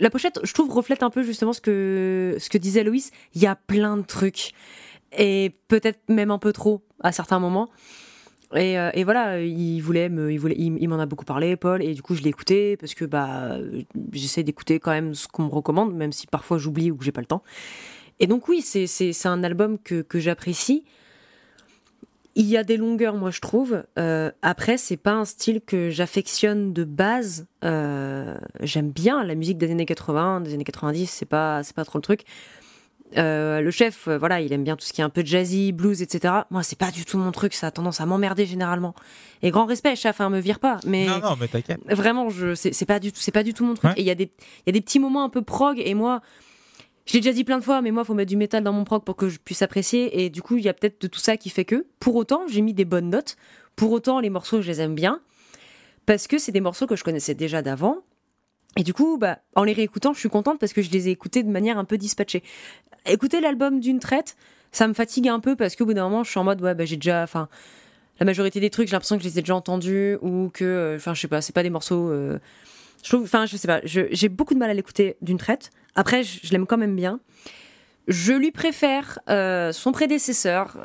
la 0.00 0.10
pochette, 0.10 0.38
je 0.44 0.52
trouve, 0.54 0.70
reflète 0.72 1.02
un 1.02 1.10
peu 1.10 1.22
justement 1.22 1.52
ce 1.52 1.60
que, 1.60 2.36
ce 2.38 2.48
que 2.48 2.58
disait 2.58 2.84
Loïs. 2.84 3.10
Il 3.34 3.42
y 3.42 3.46
a 3.46 3.56
plein 3.56 3.96
de 3.96 4.02
trucs. 4.02 4.52
Et 5.16 5.56
peut-être 5.68 6.00
même 6.08 6.30
un 6.30 6.38
peu 6.38 6.52
trop 6.52 6.82
à 7.02 7.12
certains 7.12 7.38
moments. 7.38 7.70
Et, 8.54 8.78
euh, 8.78 8.90
et 8.94 9.04
voilà, 9.04 9.40
il 9.40 9.80
voulait 9.80 10.06
il 10.06 10.38
voulait, 10.38 10.56
m'en 10.88 10.98
a 10.98 11.06
beaucoup 11.06 11.26
parlé, 11.26 11.56
Paul, 11.56 11.82
et 11.82 11.92
du 11.92 12.02
coup 12.02 12.14
je 12.14 12.22
l'ai 12.22 12.30
écouté 12.30 12.76
parce 12.78 12.94
que 12.94 13.04
bah 13.04 13.58
j'essaie 14.12 14.42
d'écouter 14.42 14.80
quand 14.80 14.90
même 14.90 15.14
ce 15.14 15.28
qu'on 15.28 15.44
me 15.44 15.50
recommande, 15.50 15.94
même 15.94 16.12
si 16.12 16.26
parfois 16.26 16.56
j'oublie 16.56 16.90
ou 16.90 16.96
que 16.96 17.04
j'ai 17.04 17.12
pas 17.12 17.20
le 17.20 17.26
temps. 17.26 17.42
Et 18.20 18.26
donc 18.26 18.48
oui, 18.48 18.62
c'est 18.62 18.86
c'est 18.86 19.12
c'est 19.12 19.28
un 19.28 19.44
album 19.44 19.78
que 19.78 20.00
que 20.00 20.18
j'apprécie. 20.18 20.84
Il 22.34 22.46
y 22.46 22.56
a 22.56 22.62
des 22.62 22.76
longueurs, 22.76 23.16
moi 23.16 23.30
je 23.30 23.40
trouve. 23.40 23.82
Euh, 23.98 24.30
après, 24.42 24.76
c'est 24.76 24.96
pas 24.96 25.12
un 25.12 25.24
style 25.24 25.60
que 25.60 25.90
j'affectionne 25.90 26.72
de 26.72 26.84
base. 26.84 27.46
Euh, 27.64 28.36
J'aime 28.60 28.90
bien 28.90 29.24
la 29.24 29.34
musique 29.34 29.58
des 29.58 29.70
années 29.72 29.86
80, 29.86 30.42
des 30.42 30.54
années 30.54 30.62
90, 30.64 31.10
c'est 31.10 31.26
pas 31.26 31.62
c'est 31.64 31.74
pas 31.74 31.84
trop 31.84 31.98
le 31.98 32.02
truc. 32.02 32.22
Euh, 33.16 33.60
le 33.62 33.70
chef, 33.70 34.06
euh, 34.06 34.18
voilà, 34.18 34.40
il 34.40 34.52
aime 34.52 34.64
bien 34.64 34.76
tout 34.76 34.84
ce 34.84 34.92
qui 34.92 35.00
est 35.00 35.04
un 35.04 35.08
peu 35.08 35.24
jazzy, 35.24 35.72
blues, 35.72 36.02
etc. 36.02 36.34
Moi, 36.50 36.62
c'est 36.62 36.78
pas 36.78 36.90
du 36.90 37.04
tout 37.04 37.16
mon 37.16 37.32
truc, 37.32 37.54
ça 37.54 37.68
a 37.68 37.70
tendance 37.70 38.00
à 38.00 38.06
m'emmerder 38.06 38.44
généralement. 38.44 38.94
Et 39.42 39.50
grand 39.50 39.64
respect, 39.66 39.96
chef, 39.96 40.20
hein, 40.20 40.28
me 40.28 40.40
vire 40.40 40.58
pas, 40.58 40.78
mais 40.86 41.06
Non, 41.06 41.18
non, 41.20 41.36
mais 41.40 41.48
t'inquiète. 41.48 41.80
vraiment, 41.88 42.28
je, 42.28 42.54
c'est 42.54 42.74
c'est 42.74 42.84
pas 42.86 42.98
du 43.00 43.12
tout, 43.12 43.20
c'est 43.20 43.32
pas 43.32 43.42
du 43.42 43.54
tout 43.54 43.64
mon 43.64 43.74
truc. 43.74 43.90
Ouais. 43.90 43.98
Et 43.98 44.02
il 44.02 44.06
y 44.06 44.10
a 44.10 44.14
des, 44.14 44.24
il 44.24 44.62
y 44.66 44.70
a 44.70 44.72
des 44.72 44.80
petits 44.82 44.98
moments 44.98 45.24
un 45.24 45.30
peu 45.30 45.40
prog, 45.42 45.80
et 45.82 45.94
moi, 45.94 46.20
je 47.06 47.14
l'ai 47.14 47.20
déjà 47.20 47.32
dit 47.32 47.44
plein 47.44 47.58
de 47.58 47.64
fois, 47.64 47.80
mais 47.80 47.90
moi, 47.90 48.04
faut 48.04 48.12
mettre 48.14 48.28
du 48.28 48.36
métal 48.36 48.62
dans 48.62 48.72
mon 48.72 48.84
prog 48.84 49.02
pour 49.04 49.16
que 49.16 49.30
je 49.30 49.38
puisse 49.38 49.62
apprécier. 49.62 50.22
Et 50.22 50.28
du 50.28 50.42
coup, 50.42 50.58
il 50.58 50.64
y 50.64 50.68
a 50.68 50.74
peut-être 50.74 51.00
de 51.00 51.06
tout 51.06 51.20
ça 51.20 51.38
qui 51.38 51.48
fait 51.48 51.64
que, 51.64 51.86
pour 52.00 52.14
autant, 52.16 52.42
j'ai 52.48 52.60
mis 52.60 52.74
des 52.74 52.84
bonnes 52.84 53.08
notes. 53.08 53.36
Pour 53.76 53.92
autant, 53.92 54.20
les 54.20 54.28
morceaux, 54.28 54.60
je 54.60 54.66
les 54.68 54.80
aime 54.82 54.94
bien, 54.94 55.20
parce 56.04 56.26
que 56.26 56.36
c'est 56.36 56.52
des 56.52 56.60
morceaux 56.60 56.86
que 56.86 56.96
je 56.96 57.04
connaissais 57.04 57.34
déjà 57.34 57.62
d'avant. 57.62 57.98
Et 58.76 58.82
du 58.82 58.92
coup, 58.92 59.18
bah, 59.18 59.38
en 59.56 59.64
les 59.64 59.72
réécoutant, 59.72 60.12
je 60.12 60.20
suis 60.20 60.28
contente 60.28 60.58
parce 60.58 60.72
que 60.72 60.82
je 60.82 60.90
les 60.90 61.08
ai 61.08 61.10
écoutés 61.10 61.42
de 61.42 61.50
manière 61.50 61.78
un 61.78 61.84
peu 61.84 61.98
dispatchée. 61.98 62.42
Écouter 63.06 63.40
l'album 63.40 63.80
d'une 63.80 63.98
traite, 63.98 64.36
ça 64.72 64.86
me 64.86 64.94
fatigue 64.94 65.28
un 65.28 65.40
peu 65.40 65.56
parce 65.56 65.76
qu'au 65.76 65.86
bout 65.86 65.94
d'un 65.94 66.04
moment, 66.04 66.24
je 66.24 66.30
suis 66.30 66.38
en 66.38 66.44
mode, 66.44 66.60
ouais, 66.62 66.74
bah, 66.74 66.84
j'ai 66.84 66.96
déjà, 66.96 67.22
enfin, 67.22 67.48
la 68.20 68.26
majorité 68.26 68.60
des 68.60 68.70
trucs, 68.70 68.88
j'ai 68.88 68.92
l'impression 68.92 69.16
que 69.16 69.22
je 69.22 69.28
les 69.28 69.38
ai 69.38 69.42
déjà 69.42 69.54
entendus 69.54 70.18
ou 70.22 70.50
que, 70.52 70.64
euh, 70.64 70.96
enfin, 70.96 71.14
je 71.14 71.20
sais 71.20 71.28
pas, 71.28 71.40
c'est 71.40 71.54
pas 71.54 71.62
des 71.62 71.70
morceaux. 71.70 72.10
euh, 72.10 72.38
je 73.02 73.10
trouve, 73.10 73.22
enfin, 73.22 73.46
je 73.46 73.56
sais 73.56 73.68
pas, 73.68 73.80
j'ai 73.84 74.28
beaucoup 74.28 74.54
de 74.54 74.58
mal 74.58 74.70
à 74.70 74.74
l'écouter 74.74 75.16
d'une 75.22 75.38
traite. 75.38 75.70
Après, 75.94 76.24
je, 76.24 76.50
l'aime 76.52 76.66
quand 76.66 76.78
même 76.78 76.96
bien. 76.96 77.20
Je 78.08 78.32
lui 78.32 78.50
préfère 78.50 79.20
euh, 79.28 79.72
son 79.72 79.92
prédécesseur, 79.92 80.76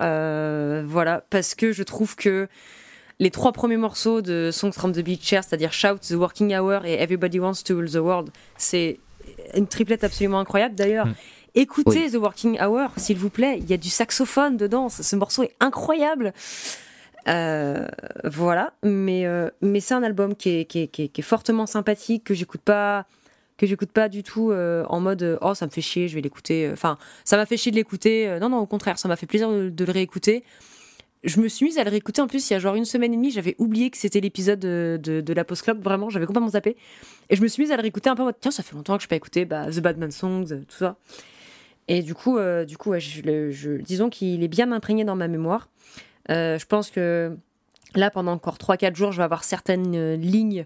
voilà, 0.85 1.25
parce 1.29 1.55
que 1.55 1.71
je 1.71 1.81
trouve 1.83 2.15
que 2.15 2.47
les 3.23 3.31
trois 3.31 3.51
premiers 3.53 3.77
morceaux 3.77 4.21
de 4.21 4.49
Songs 4.51 4.71
from 4.73 4.91
the 4.91 4.99
Beach 4.99 5.23
Chair, 5.23 5.43
c'est-à-dire 5.43 5.71
Shout, 5.73 5.99
The 6.07 6.11
Working 6.11 6.53
Hour 6.55 6.85
et 6.85 6.93
Everybody 7.01 7.39
Wants 7.39 7.63
to 7.65 7.75
Rule 7.77 7.89
the 7.89 7.95
World, 7.95 8.29
c'est 8.57 8.99
une 9.55 9.67
triplette 9.67 10.03
absolument 10.03 10.39
incroyable. 10.39 10.75
D'ailleurs, 10.75 11.07
Mm. 11.07 11.13
écoutez 11.55 12.11
The 12.11 12.15
Working 12.15 12.59
Hour, 12.61 12.89
s'il 12.97 13.17
vous 13.17 13.29
plaît. 13.29 13.55
Il 13.59 13.69
y 13.69 13.73
a 13.73 13.77
du 13.77 13.89
saxophone 13.89 14.57
dedans. 14.57 14.89
Ce 14.89 15.01
ce 15.03 15.15
morceau 15.15 15.43
est 15.43 15.55
incroyable. 15.59 16.33
Euh, 17.29 17.87
voilà, 18.25 18.73
mais, 18.83 19.25
euh, 19.25 19.49
mais 19.61 19.79
c'est 19.79 19.93
un 19.93 20.03
album 20.03 20.35
qui 20.35 20.49
est, 20.49 20.65
qui, 20.65 20.79
est, 20.81 20.87
qui 20.87 21.03
est- 21.03 21.07
qui 21.07 21.21
est 21.21 21.23
fortement 21.23 21.65
sympathique, 21.65 22.25
que 22.25 22.33
j'écoute 22.33 22.61
pas 22.61 23.05
que 23.55 23.67
j'écoute 23.67 23.91
pas 23.91 24.09
du 24.09 24.23
tout 24.23 24.49
euh, 24.51 24.83
en 24.89 24.99
mode 24.99 25.37
oh 25.41 25.53
ça 25.53 25.67
me 25.67 25.71
fait 25.71 25.79
chier 25.79 26.07
je 26.07 26.15
vais 26.15 26.21
l'écouter 26.21 26.69
enfin 26.73 26.97
ça 27.23 27.37
m'a 27.37 27.45
fait 27.45 27.55
chier 27.55 27.71
de 27.71 27.77
l'écouter 27.77 28.39
non 28.41 28.49
non 28.49 28.57
au 28.57 28.65
contraire 28.65 28.97
ça 28.97 29.07
m'a 29.07 29.15
fait 29.15 29.27
plaisir 29.27 29.47
de, 29.51 29.69
de 29.69 29.85
le 29.85 29.91
réécouter 29.91 30.43
je 31.23 31.39
me 31.39 31.47
suis 31.47 31.65
mise 31.65 31.77
à 31.77 31.83
le 31.83 31.89
réécouter. 31.89 32.21
En 32.21 32.27
plus 32.27 32.49
il 32.49 32.53
y 32.53 32.55
a 32.55 32.59
genre 32.59 32.75
une 32.75 32.85
semaine 32.85 33.13
et 33.13 33.15
demie 33.15 33.31
j'avais 33.31 33.55
oublié 33.57 33.89
que 33.89 33.97
c'était 33.97 34.19
l'épisode 34.19 34.59
de, 34.59 34.99
de, 35.01 35.33
la 35.33 35.43
post 35.43 35.63
club 35.63 35.81
vraiment 35.81 36.09
j'avais 36.09 36.25
complètement 36.25 36.49
zappé. 36.49 36.75
Et 37.29 37.35
je 37.35 37.41
me 37.41 37.47
suis 37.47 37.63
mise 37.63 37.71
à 37.71 37.75
le 37.75 37.81
réécouter 37.81 38.09
un 38.09 38.15
peu 38.15 38.23
en 38.23 38.25
mode 38.25 38.35
tiens 38.39 38.51
ça 38.51 38.63
fait 38.63 38.75
longtemps 38.75 38.97
que 38.97 39.03
je 39.03 39.07
n'ai 39.07 39.09
pas 39.09 39.15
écouté 39.15 39.45
bah, 39.45 39.67
The 39.67 39.79
Batman 39.79 40.11
Songs 40.11 40.51
euh, 40.51 40.63
tout 40.67 40.77
ça. 40.77 40.97
Et 41.87 42.01
du 42.01 42.13
coup 42.13 42.37
euh, 42.37 42.65
du 42.65 42.77
coup 42.77 42.93
disons 42.95 44.09
qu'il 44.09 44.43
est 44.43 44.47
bien 44.47 44.71
imprégné 44.71 45.03
dans 45.05 45.15
ma 45.15 45.27
mémoire. 45.27 45.69
Euh, 46.29 46.57
je 46.57 46.65
pense 46.65 46.89
que 46.89 47.37
là 47.95 48.09
pendant 48.09 48.33
encore 48.33 48.57
3-4 48.57 48.95
jours 48.95 49.11
je 49.11 49.17
vais 49.17 49.23
avoir 49.23 49.43
certaines 49.43 50.15
lignes 50.15 50.65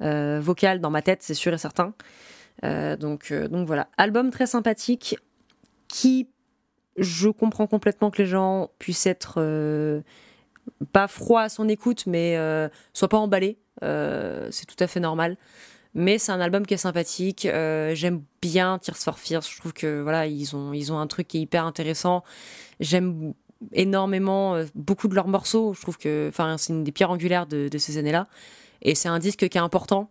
vocales 0.00 0.80
dans 0.80 0.90
ma 0.90 1.02
tête 1.02 1.22
c'est 1.22 1.34
sûr 1.34 1.52
et 1.52 1.58
certain. 1.58 1.94
Donc, 2.62 3.32
donc 3.32 3.66
voilà. 3.66 3.88
Album 3.96 4.30
très 4.30 4.46
sympathique 4.46 5.16
qui 5.88 6.28
je 6.98 7.28
comprends 7.28 7.66
complètement 7.66 8.10
que 8.10 8.22
les 8.22 8.28
gens 8.28 8.70
puissent 8.78 9.06
être 9.06 9.34
euh, 9.38 10.00
pas 10.92 11.08
froids 11.08 11.42
à 11.42 11.48
son 11.48 11.68
écoute, 11.68 12.04
mais 12.06 12.36
euh, 12.36 12.68
soient 12.92 13.08
pas 13.08 13.18
emballés. 13.18 13.58
Euh, 13.82 14.48
c'est 14.50 14.66
tout 14.66 14.76
à 14.82 14.86
fait 14.86 15.00
normal. 15.00 15.36
Mais 15.94 16.18
c'est 16.18 16.32
un 16.32 16.40
album 16.40 16.66
qui 16.66 16.74
est 16.74 16.78
sympathique. 16.78 17.46
Euh, 17.46 17.94
J'aime 17.94 18.22
bien 18.42 18.78
Tears 18.78 18.96
for 18.96 19.18
Fears. 19.18 19.42
Je 19.50 19.58
trouve 19.58 19.72
que 19.72 20.02
voilà, 20.02 20.26
ils 20.26 20.54
ont, 20.54 20.72
ils 20.72 20.92
ont 20.92 20.98
un 20.98 21.06
truc 21.06 21.28
qui 21.28 21.38
est 21.38 21.42
hyper 21.42 21.64
intéressant. 21.64 22.22
J'aime 22.80 23.32
énormément 23.72 24.60
beaucoup 24.74 25.08
de 25.08 25.14
leurs 25.14 25.28
morceaux. 25.28 25.72
Je 25.72 25.80
trouve 25.80 25.96
que 25.96 26.26
enfin, 26.28 26.58
c'est 26.58 26.74
une 26.74 26.84
des 26.84 26.92
pierres 26.92 27.10
angulaires 27.10 27.46
de, 27.46 27.70
ces 27.78 27.96
années-là. 27.96 28.28
Et 28.82 28.94
c'est 28.94 29.08
un 29.08 29.18
disque 29.18 29.48
qui 29.48 29.56
est 29.56 29.62
important 29.62 30.10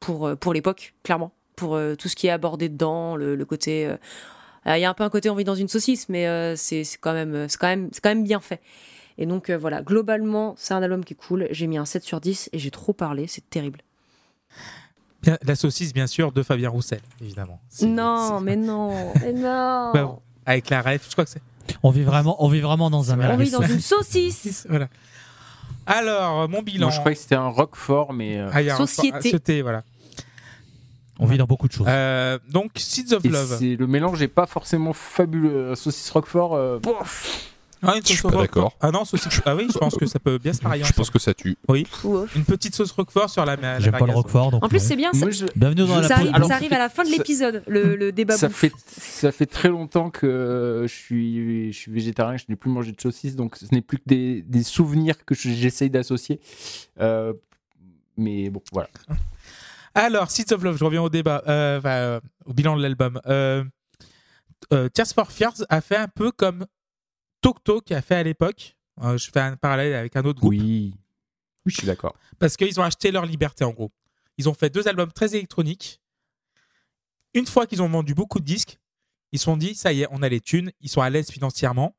pour, 0.00 0.36
pour 0.36 0.52
l'époque, 0.52 0.94
clairement. 1.02 1.32
Pour 1.56 1.78
tout 1.98 2.08
ce 2.08 2.16
qui 2.16 2.26
est 2.26 2.30
abordé 2.30 2.68
dedans, 2.68 3.16
le, 3.16 3.42
côté. 3.46 3.88
Il 4.66 4.78
y 4.78 4.84
a 4.84 4.90
un 4.90 4.94
peu 4.94 5.04
un 5.04 5.10
côté 5.10 5.28
on 5.30 5.34
vit 5.34 5.44
dans 5.44 5.54
une 5.54 5.68
saucisse, 5.68 6.08
mais 6.08 6.26
euh, 6.26 6.56
c'est 6.56 6.84
quand, 7.00 7.12
même- 7.12 7.48
c'est 7.48 7.58
quand, 7.58 7.66
même- 7.68 7.88
c'est 7.92 8.00
quand 8.02 8.08
même 8.10 8.24
bien 8.24 8.40
fait. 8.40 8.60
Et 9.18 9.26
donc 9.26 9.50
euh, 9.50 9.56
voilà, 9.58 9.82
globalement, 9.82 10.54
c'est 10.58 10.74
un 10.74 10.82
album 10.82 11.04
qui 11.04 11.12
est 11.14 11.16
cool. 11.16 11.46
J'ai 11.50 11.66
mis 11.66 11.78
un 11.78 11.84
7 11.84 12.02
sur 12.02 12.20
10 12.20 12.48
et 12.52 12.58
j'ai 12.58 12.70
trop 12.70 12.92
parlé, 12.92 13.26
c'est 13.26 13.48
terrible. 13.50 13.80
Bien- 15.22 15.38
La 15.42 15.54
saucisse, 15.54 15.92
bien 15.94 16.06
sûr, 16.06 16.32
de 16.32 16.42
Fabien 16.42 16.68
Roussel, 16.70 17.00
évidemment. 17.20 17.60
Non, 17.82 18.40
mais 18.42 18.56
non, 18.56 19.12
mais 19.20 19.32
non. 19.32 19.92
Ouais, 19.94 20.02
bon. 20.02 20.20
Avec 20.46 20.68
la 20.70 20.82
ref, 20.82 21.06
je 21.08 21.12
crois 21.12 21.24
que 21.24 21.30
c'est. 21.30 21.42
On 21.82 21.90
vit 21.90 22.02
vraiment, 22.02 22.42
on 22.44 22.48
vit 22.48 22.60
vraiment 22.60 22.90
dans 22.90 23.10
un 23.12 23.30
On 23.32 23.36
vit 23.36 23.50
dans 23.50 23.62
une 23.62 23.80
saucisse. 23.80 24.66
Voilà. 24.70 24.88
Alors, 25.86 26.48
mon 26.48 26.62
bilan. 26.62 26.86
Moi, 26.86 26.94
je 26.94 26.98
croyais 27.00 27.14
que 27.14 27.20
c'était 27.22 27.34
un 27.34 27.48
Roquefort, 27.48 28.12
mais. 28.14 28.38
euh, 28.38 28.48
Ah, 28.52 28.62
il 28.62 28.66
y 28.66 28.70
a 28.70 28.74
un- 28.74 28.78
Société. 28.78 29.10
ah, 29.14 29.20
Société, 29.20 29.62
voilà. 29.62 29.82
On 31.18 31.26
vit 31.26 31.38
dans 31.38 31.46
beaucoup 31.46 31.68
de 31.68 31.72
choses. 31.72 31.86
Euh, 31.88 32.38
donc, 32.50 32.72
Seeds 32.76 33.12
of 33.14 33.24
et 33.24 33.28
Love. 33.28 33.56
c'est- 33.58 33.76
le 33.76 33.86
mélange 33.86 34.20
n'est 34.20 34.28
pas 34.28 34.46
forcément 34.46 34.92
fabuleux. 34.92 35.74
Saucisse 35.74 36.10
Roquefort. 36.10 36.54
euh, 36.54 36.78
Ah, 37.86 37.96
une 37.96 38.02
Je 38.02 38.06
suis 38.08 38.16
sauce 38.16 38.32
pas 38.32 38.38
Roquefort. 38.38 38.40
d'accord. 38.70 38.76
Ah 38.80 38.90
non, 38.90 39.04
saucisse. 39.04 39.42
Ah 39.44 39.54
oui, 39.54 39.66
je 39.70 39.76
pense 39.78 39.94
que 39.96 40.06
ça 40.06 40.18
peut 40.18 40.38
bien 40.38 40.54
se 40.54 40.62
marier 40.64 40.84
Je 40.84 40.92
pense 40.94 41.10
que 41.10 41.18
ça 41.18 41.34
tue. 41.34 41.58
Ouf. 41.68 42.34
Une 42.34 42.44
petite 42.44 42.74
sauce 42.74 42.90
Roquefort 42.92 43.28
sur 43.28 43.44
la, 43.44 43.56
la 43.56 43.78
J'aime 43.78 43.92
pas 43.92 44.06
le. 44.06 44.12
Roquefort, 44.12 44.50
donc 44.52 44.64
En 44.64 44.68
plus, 44.70 44.78
c'est 44.80 44.96
bien. 44.96 45.12
Ça, 45.12 45.18
moi, 45.18 45.30
je- 45.30 45.44
Bienvenue 45.54 45.82
dans 45.86 46.02
je- 46.02 46.08
la 46.08 46.14
arrive, 46.16 46.34
alors, 46.34 46.48
ça 46.48 46.54
arrive 46.54 46.72
à 46.72 46.78
la 46.78 46.88
fin 46.88 47.04
de 47.04 47.08
ça- 47.10 47.16
l'épisode, 47.18 47.62
le, 47.66 47.94
le 47.96 48.10
débat 48.10 48.38
ça 48.38 48.48
bouffe. 48.48 48.56
fait, 48.56 48.72
ça 48.88 49.32
fait 49.32 49.44
très 49.44 49.68
longtemps 49.68 50.08
que 50.08 50.84
je 50.88 50.92
suis, 50.94 51.72
je 51.74 51.78
suis 51.78 51.92
végétarien, 51.92 52.38
je 52.38 52.44
n'ai 52.48 52.56
plus 52.56 52.70
mangé 52.70 52.90
de 52.92 53.00
saucisses, 53.00 53.36
donc 53.36 53.56
ce 53.56 53.66
n'est 53.70 53.82
plus 53.82 53.98
que 53.98 54.04
des, 54.06 54.40
des 54.40 54.62
souvenirs 54.62 55.22
que 55.26 55.34
je- 55.34 55.50
j'essaye 55.50 55.90
d'associer. 55.90 56.40
Euh, 57.00 57.34
mais 58.16 58.48
bon, 58.48 58.62
voilà. 58.72 58.88
Alors, 59.94 60.30
Seeds 60.30 60.52
of 60.52 60.62
Love, 60.62 60.76
je 60.76 60.84
reviens 60.84 61.02
au 61.02 61.08
débat, 61.08 61.42
euh, 61.46 61.78
enfin, 61.78 61.90
euh, 61.90 62.20
au 62.44 62.52
bilan 62.52 62.76
de 62.76 62.82
l'album. 62.82 63.20
Euh, 63.26 63.64
euh, 64.72 64.88
Tears 64.88 65.08
for 65.14 65.30
Fears 65.30 65.64
a 65.68 65.80
fait 65.80 65.96
un 65.96 66.08
peu 66.08 66.32
comme 66.32 66.66
Tok 67.40 67.92
a 67.92 68.02
fait 68.02 68.16
à 68.16 68.22
l'époque. 68.22 68.76
Euh, 69.02 69.16
je 69.18 69.30
fais 69.30 69.40
un 69.40 69.56
parallèle 69.56 69.94
avec 69.94 70.16
un 70.16 70.24
autre 70.24 70.40
groupe. 70.40 70.50
Oui, 70.52 70.94
oui, 71.64 71.72
je 71.72 71.76
suis 71.78 71.86
d'accord. 71.86 72.16
Parce 72.38 72.56
qu'ils 72.56 72.80
ont 72.80 72.82
acheté 72.82 73.10
leur 73.10 73.26
liberté, 73.26 73.64
en 73.64 73.70
gros. 73.70 73.92
Ils 74.38 74.48
ont 74.48 74.54
fait 74.54 74.70
deux 74.70 74.88
albums 74.88 75.12
très 75.12 75.34
électroniques. 75.34 76.00
Une 77.34 77.46
fois 77.46 77.66
qu'ils 77.66 77.82
ont 77.82 77.88
vendu 77.88 78.14
beaucoup 78.14 78.40
de 78.40 78.44
disques, 78.44 78.78
ils 79.32 79.38
se 79.38 79.44
sont 79.44 79.56
dit, 79.56 79.74
ça 79.74 79.92
y 79.92 80.02
est, 80.02 80.08
on 80.10 80.22
a 80.22 80.28
les 80.28 80.40
thunes, 80.40 80.72
ils 80.80 80.88
sont 80.88 81.02
à 81.02 81.10
l'aise 81.10 81.30
financièrement. 81.30 81.96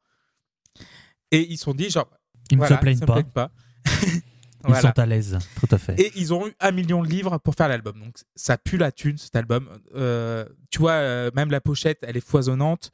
Et 1.32 1.42
ils 1.52 1.58
se 1.58 1.66
sont 1.66 1.74
dit, 1.74 1.90
genre, 1.90 2.10
Ils 2.50 2.56
ne 2.56 2.60
voilà, 2.60 2.76
se 2.76 2.82
plaignent 2.82 3.00
pas. 3.00 3.14
plaît 3.14 3.24
pas. 3.34 3.52
Ils 4.68 4.72
Voilà. 4.72 4.82
sont 4.94 5.00
à 5.00 5.06
l'aise. 5.06 5.38
Tout 5.60 5.68
à 5.74 5.78
fait. 5.78 6.00
Et 6.00 6.12
ils 6.16 6.34
ont 6.34 6.48
eu 6.48 6.54
un 6.60 6.72
million 6.72 7.04
de 7.04 7.08
livres 7.08 7.38
pour 7.40 7.56
faire 7.56 7.68
l'album. 7.68 8.00
Donc 8.00 8.16
ça 8.36 8.58
pue 8.58 8.78
la 8.78 8.92
thune 8.92 9.18
cet 9.18 9.36
album. 9.36 9.70
Euh, 9.96 10.46
tu 10.72 10.80
vois, 10.80 10.94
euh, 10.94 11.32
même 11.36 11.52
la 11.52 11.62
pochette, 11.62 12.00
elle 12.02 12.18
est 12.18 12.26
foisonnante. 12.28 12.92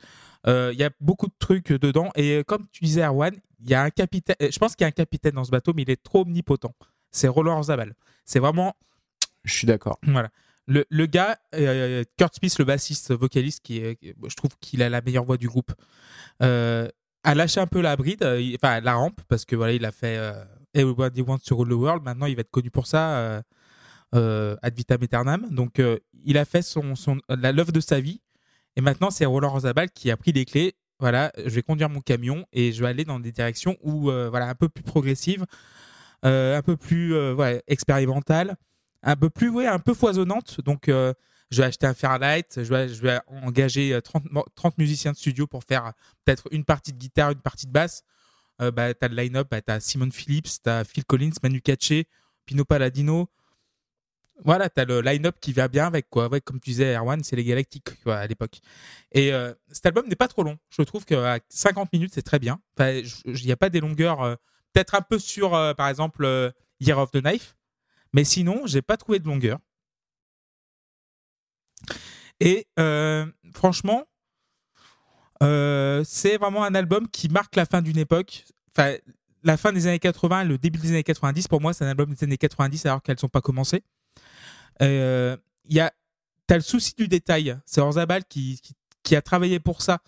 Euh, 0.47 0.71
Il 0.73 0.79
y 0.79 0.83
a 0.83 0.89
beaucoup 0.99 1.27
de 1.27 1.33
trucs 1.39 1.71
dedans. 1.71 2.09
Et 2.15 2.37
euh, 2.37 2.43
comme 2.43 2.65
tu 2.71 2.83
disais, 2.83 3.01
Erwan, 3.05 3.33
il 3.63 3.69
y 3.69 3.73
a 3.73 3.81
un 3.83 3.89
capitaine. 3.89 4.35
euh, 4.41 4.49
Je 4.51 4.59
pense 4.59 4.75
qu'il 4.75 4.83
y 4.83 4.85
a 4.85 4.87
un 4.87 4.91
capitaine 4.91 5.33
dans 5.33 5.43
ce 5.43 5.51
bateau, 5.51 5.73
mais 5.75 5.83
il 5.83 5.89
est 5.89 6.01
trop 6.03 6.21
omnipotent. 6.21 6.73
C'est 7.11 7.27
Roland 7.27 7.57
Orzabal. 7.57 7.93
C'est 8.25 8.39
vraiment 8.39 8.73
Je 9.43 9.53
suis 9.53 9.67
d'accord. 9.67 9.97
voilà. 10.03 10.29
Le, 10.67 10.85
le 10.89 11.05
gars, 11.07 11.37
euh, 11.55 12.03
Kurt 12.17 12.35
Smith, 12.35 12.57
le 12.59 12.65
bassiste 12.65 13.11
vocaliste, 13.13 13.61
qui 13.63 13.79
est, 13.79 13.97
je 14.03 14.35
trouve 14.35 14.51
qu'il 14.61 14.81
a 14.83 14.89
la 14.89 15.01
meilleure 15.01 15.25
voix 15.25 15.37
du 15.37 15.47
groupe, 15.47 15.73
euh, 16.43 16.87
a 17.23 17.35
lâché 17.35 17.59
un 17.59 17.67
peu 17.67 17.81
la 17.81 17.95
bride, 17.95 18.23
euh, 18.23 18.41
enfin 18.55 18.79
la 18.79 18.93
rampe, 18.93 19.19
parce 19.27 19.43
que 19.43 19.55
voilà, 19.55 19.73
il 19.73 19.83
a 19.85 19.91
fait 19.91 20.17
euh, 20.17 20.33
Everybody 20.73 21.21
Wants 21.21 21.39
to 21.45 21.55
Rule 21.55 21.69
the 21.69 21.73
World. 21.73 22.03
Maintenant, 22.03 22.25
il 22.25 22.35
va 22.35 22.41
être 22.41 22.51
connu 22.51 22.71
pour 22.71 22.87
ça, 22.87 23.17
euh, 23.17 23.41
euh, 24.15 24.55
ad 24.61 24.75
vitam 24.75 25.01
aeternam. 25.01 25.47
Donc, 25.49 25.79
euh, 25.79 25.97
il 26.25 26.37
a 26.37 26.45
fait 26.45 26.61
son, 26.61 26.93
la 27.29 27.51
love 27.51 27.71
de 27.71 27.79
sa 27.79 27.99
vie. 27.99 28.21
Et 28.75 28.81
maintenant, 28.81 29.11
c'est 29.11 29.25
Roland 29.25 29.49
Rosabal 29.51 29.89
qui 29.91 30.11
a 30.11 30.17
pris 30.17 30.31
les 30.31 30.45
clés. 30.45 30.75
Voilà, 30.99 31.31
je 31.37 31.49
vais 31.49 31.63
conduire 31.63 31.89
mon 31.89 31.99
camion 31.99 32.45
et 32.53 32.71
je 32.71 32.81
vais 32.81 32.89
aller 32.89 33.05
dans 33.05 33.19
des 33.19 33.31
directions 33.31 33.75
où, 33.81 34.03
voilà, 34.03 34.47
un 34.47 34.55
peu 34.55 34.69
plus 34.69 34.83
progressives, 34.83 35.45
un 36.21 36.61
peu 36.61 36.77
plus 36.77 37.15
ouais, 37.33 37.63
expérimentales 37.67 38.55
un 39.03 39.15
peu 39.15 39.31
plus, 39.31 39.49
ouais, 39.49 39.65
un 39.65 39.79
peu 39.79 39.95
foisonnante. 39.95 40.61
Donc, 40.61 40.83
je 41.51 41.57
vais 41.57 41.63
acheter 41.63 41.85
un 41.85 41.93
Fairlight, 41.93 42.63
je 42.63 42.69
vais, 42.73 42.87
je 42.87 43.01
vais 43.01 43.19
engager 43.27 43.93
euh, 43.93 44.01
30, 44.01 44.31
mo- 44.31 44.45
30 44.55 44.77
musiciens 44.77 45.11
de 45.11 45.17
studio 45.17 45.47
pour 45.47 45.63
faire 45.63 45.91
peut-être 46.23 46.47
une 46.51 46.63
partie 46.63 46.93
de 46.93 46.97
guitare, 46.97 47.31
une 47.31 47.41
partie 47.41 47.67
de 47.67 47.71
basse. 47.71 48.03
Euh, 48.61 48.71
bah, 48.71 48.93
t'as 48.93 49.07
le 49.07 49.15
line-up, 49.15 49.47
bah, 49.49 49.61
t'as 49.61 49.79
Simon 49.79 50.11
Phillips, 50.11 50.61
t'as 50.61 50.83
Phil 50.83 51.03
Collins, 51.05 51.31
Manu 51.41 51.61
Katché, 51.61 52.07
Pino 52.45 52.63
Palladino. 52.63 53.29
Voilà, 54.43 54.69
t'as 54.69 54.85
le 54.85 55.01
line-up 55.01 55.37
qui 55.39 55.53
va 55.53 55.67
bien 55.67 55.87
avec, 55.87 56.09
quoi. 56.09 56.27
Ouais, 56.29 56.41
comme 56.41 56.59
tu 56.59 56.71
disais, 56.71 56.95
Erwan, 56.95 57.23
c'est 57.23 57.35
les 57.35 57.43
Galactiques, 57.43 57.89
à 58.05 58.25
l'époque. 58.27 58.59
Et 59.11 59.33
euh, 59.33 59.53
cet 59.71 59.85
album 59.85 60.07
n'est 60.07 60.15
pas 60.15 60.27
trop 60.27 60.43
long. 60.43 60.57
Je 60.69 60.81
trouve 60.83 61.05
qu'à 61.05 61.39
50 61.49 61.93
minutes, 61.93 62.11
c'est 62.13 62.21
très 62.21 62.39
bien. 62.39 62.59
Il 62.79 63.05
n'y 63.43 63.51
a 63.51 63.57
pas 63.57 63.69
des 63.69 63.79
longueurs, 63.79 64.21
euh, 64.21 64.35
peut-être 64.73 64.95
un 64.95 65.01
peu 65.01 65.19
sur, 65.19 65.51
par 65.75 65.89
exemple, 65.89 66.53
Year 66.79 66.97
of 66.97 67.11
the 67.11 67.21
Knife. 67.21 67.55
Mais 68.13 68.23
sinon, 68.23 68.65
j'ai 68.65 68.81
pas 68.81 68.97
trouvé 68.97 69.19
de 69.19 69.27
longueur. 69.27 69.59
Et 72.39 72.67
franchement, 73.53 74.07
euh, 75.41 76.03
c'est 76.05 76.37
vraiment 76.37 76.63
un 76.63 76.75
album 76.75 77.07
qui 77.07 77.29
marque 77.29 77.55
la 77.55 77.65
fin 77.65 77.81
d'une 77.81 77.97
époque. 77.97 78.45
Enfin, 78.75 78.95
la 79.43 79.57
fin 79.57 79.73
des 79.73 79.87
années 79.87 79.99
80, 79.99 80.43
le 80.45 80.57
début 80.57 80.79
des 80.79 80.89
années 80.89 81.03
90, 81.03 81.47
pour 81.47 81.61
moi, 81.61 81.73
c'est 81.73 81.83
un 81.85 81.89
album 81.89 82.13
des 82.13 82.23
années 82.23 82.37
90 82.37 82.85
alors 82.85 83.01
qu'elles 83.01 83.19
sont 83.19 83.27
pas 83.27 83.41
commencées. 83.41 83.83
Euh, 84.81 85.35
Il 85.65 85.75
y 85.75 85.79
a, 85.79 85.91
t'as 86.47 86.55
le 86.55 86.61
souci 86.61 86.93
du 86.97 87.07
détail. 87.07 87.57
C'est 87.65 87.81
Orzabal 87.81 88.23
qui, 88.25 88.59
a 89.11 89.21
travaillé 89.21 89.59
pour 89.59 89.81
ça. 89.81 89.99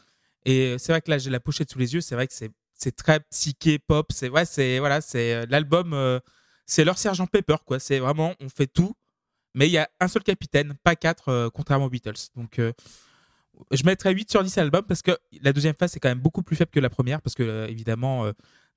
Et 0.45 0.75
c'est 0.77 0.91
vrai 0.91 1.01
que 1.01 1.09
là, 1.09 1.17
j'ai 1.17 1.29
la 1.29 1.39
pochette 1.39 1.71
sous 1.71 1.79
les 1.79 1.93
yeux. 1.93 2.01
C'est 2.01 2.15
vrai 2.15 2.27
que 2.27 2.33
c'est, 2.33 2.51
très 2.95 3.21
psyché 3.31 3.79
pop. 3.79 4.11
C'est 4.11 4.29
ouais, 4.29 4.45
c'est 4.45 4.79
voilà, 4.79 5.01
c'est 5.01 5.33
euh, 5.33 5.45
l'album. 5.49 5.93
euh, 5.93 6.19
c'est 6.65 6.83
leur 6.85 6.97
sergent 6.97 7.27
Pepper, 7.27 7.57
quoi. 7.65 7.79
C'est 7.79 7.99
vraiment, 7.99 8.33
on 8.39 8.49
fait 8.49 8.67
tout, 8.67 8.95
mais 9.53 9.67
il 9.67 9.71
y 9.71 9.77
a 9.77 9.89
un 9.99 10.07
seul 10.07 10.23
capitaine, 10.23 10.73
pas 10.83 10.95
quatre, 10.95 11.29
euh, 11.29 11.49
contrairement 11.53 11.85
aux 11.85 11.89
Beatles. 11.89 12.29
Donc, 12.35 12.59
euh, 12.59 12.73
je 13.71 13.83
mettrais 13.83 14.13
8 14.13 14.29
sur 14.31 14.43
10 14.43 14.57
à 14.57 14.61
l'album 14.61 14.83
parce 14.87 15.01
que 15.01 15.11
la 15.41 15.53
deuxième 15.53 15.75
phase, 15.75 15.91
c'est 15.91 15.99
quand 15.99 16.09
même 16.09 16.19
beaucoup 16.19 16.43
plus 16.43 16.55
faible 16.55 16.71
que 16.71 16.79
la 16.79 16.89
première, 16.89 17.21
parce 17.21 17.35
que, 17.35 17.43
euh, 17.43 17.67
évidemment, 17.67 18.25
euh, 18.25 18.31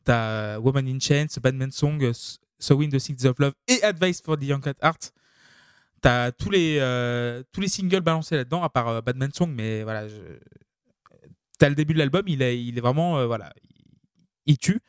t'as 0.04 0.58
Woman 0.58 0.86
in 0.86 0.98
Chains, 1.00 1.26
Batman 1.42 1.70
Song, 1.70 2.02
euh, 2.02 2.12
Sowing 2.58 2.90
the 2.90 2.98
Seeds 2.98 3.26
of 3.26 3.38
Love 3.38 3.52
et 3.68 3.82
Advice 3.82 4.20
for 4.20 4.36
the 4.36 4.44
Young 4.44 4.66
at 4.66 4.74
Heart. 4.82 5.12
T'as 6.00 6.30
tous 6.32 6.50
les, 6.50 6.78
euh, 6.80 7.42
tous 7.52 7.60
les 7.60 7.68
singles 7.68 8.00
balancés 8.00 8.36
là-dedans, 8.36 8.62
à 8.62 8.68
part 8.68 8.88
euh, 8.88 9.00
Batman 9.00 9.30
Song, 9.32 9.52
mais 9.52 9.82
voilà. 9.82 10.08
Je... 10.08 10.14
T'as 11.58 11.68
le 11.68 11.74
début 11.74 11.94
de 11.94 11.98
l'album, 11.98 12.22
il 12.26 12.42
est, 12.42 12.62
il 12.62 12.76
est 12.76 12.80
vraiment, 12.80 13.18
euh, 13.18 13.26
voilà, 13.26 13.52
il, 14.44 14.58
tue. 14.58 14.80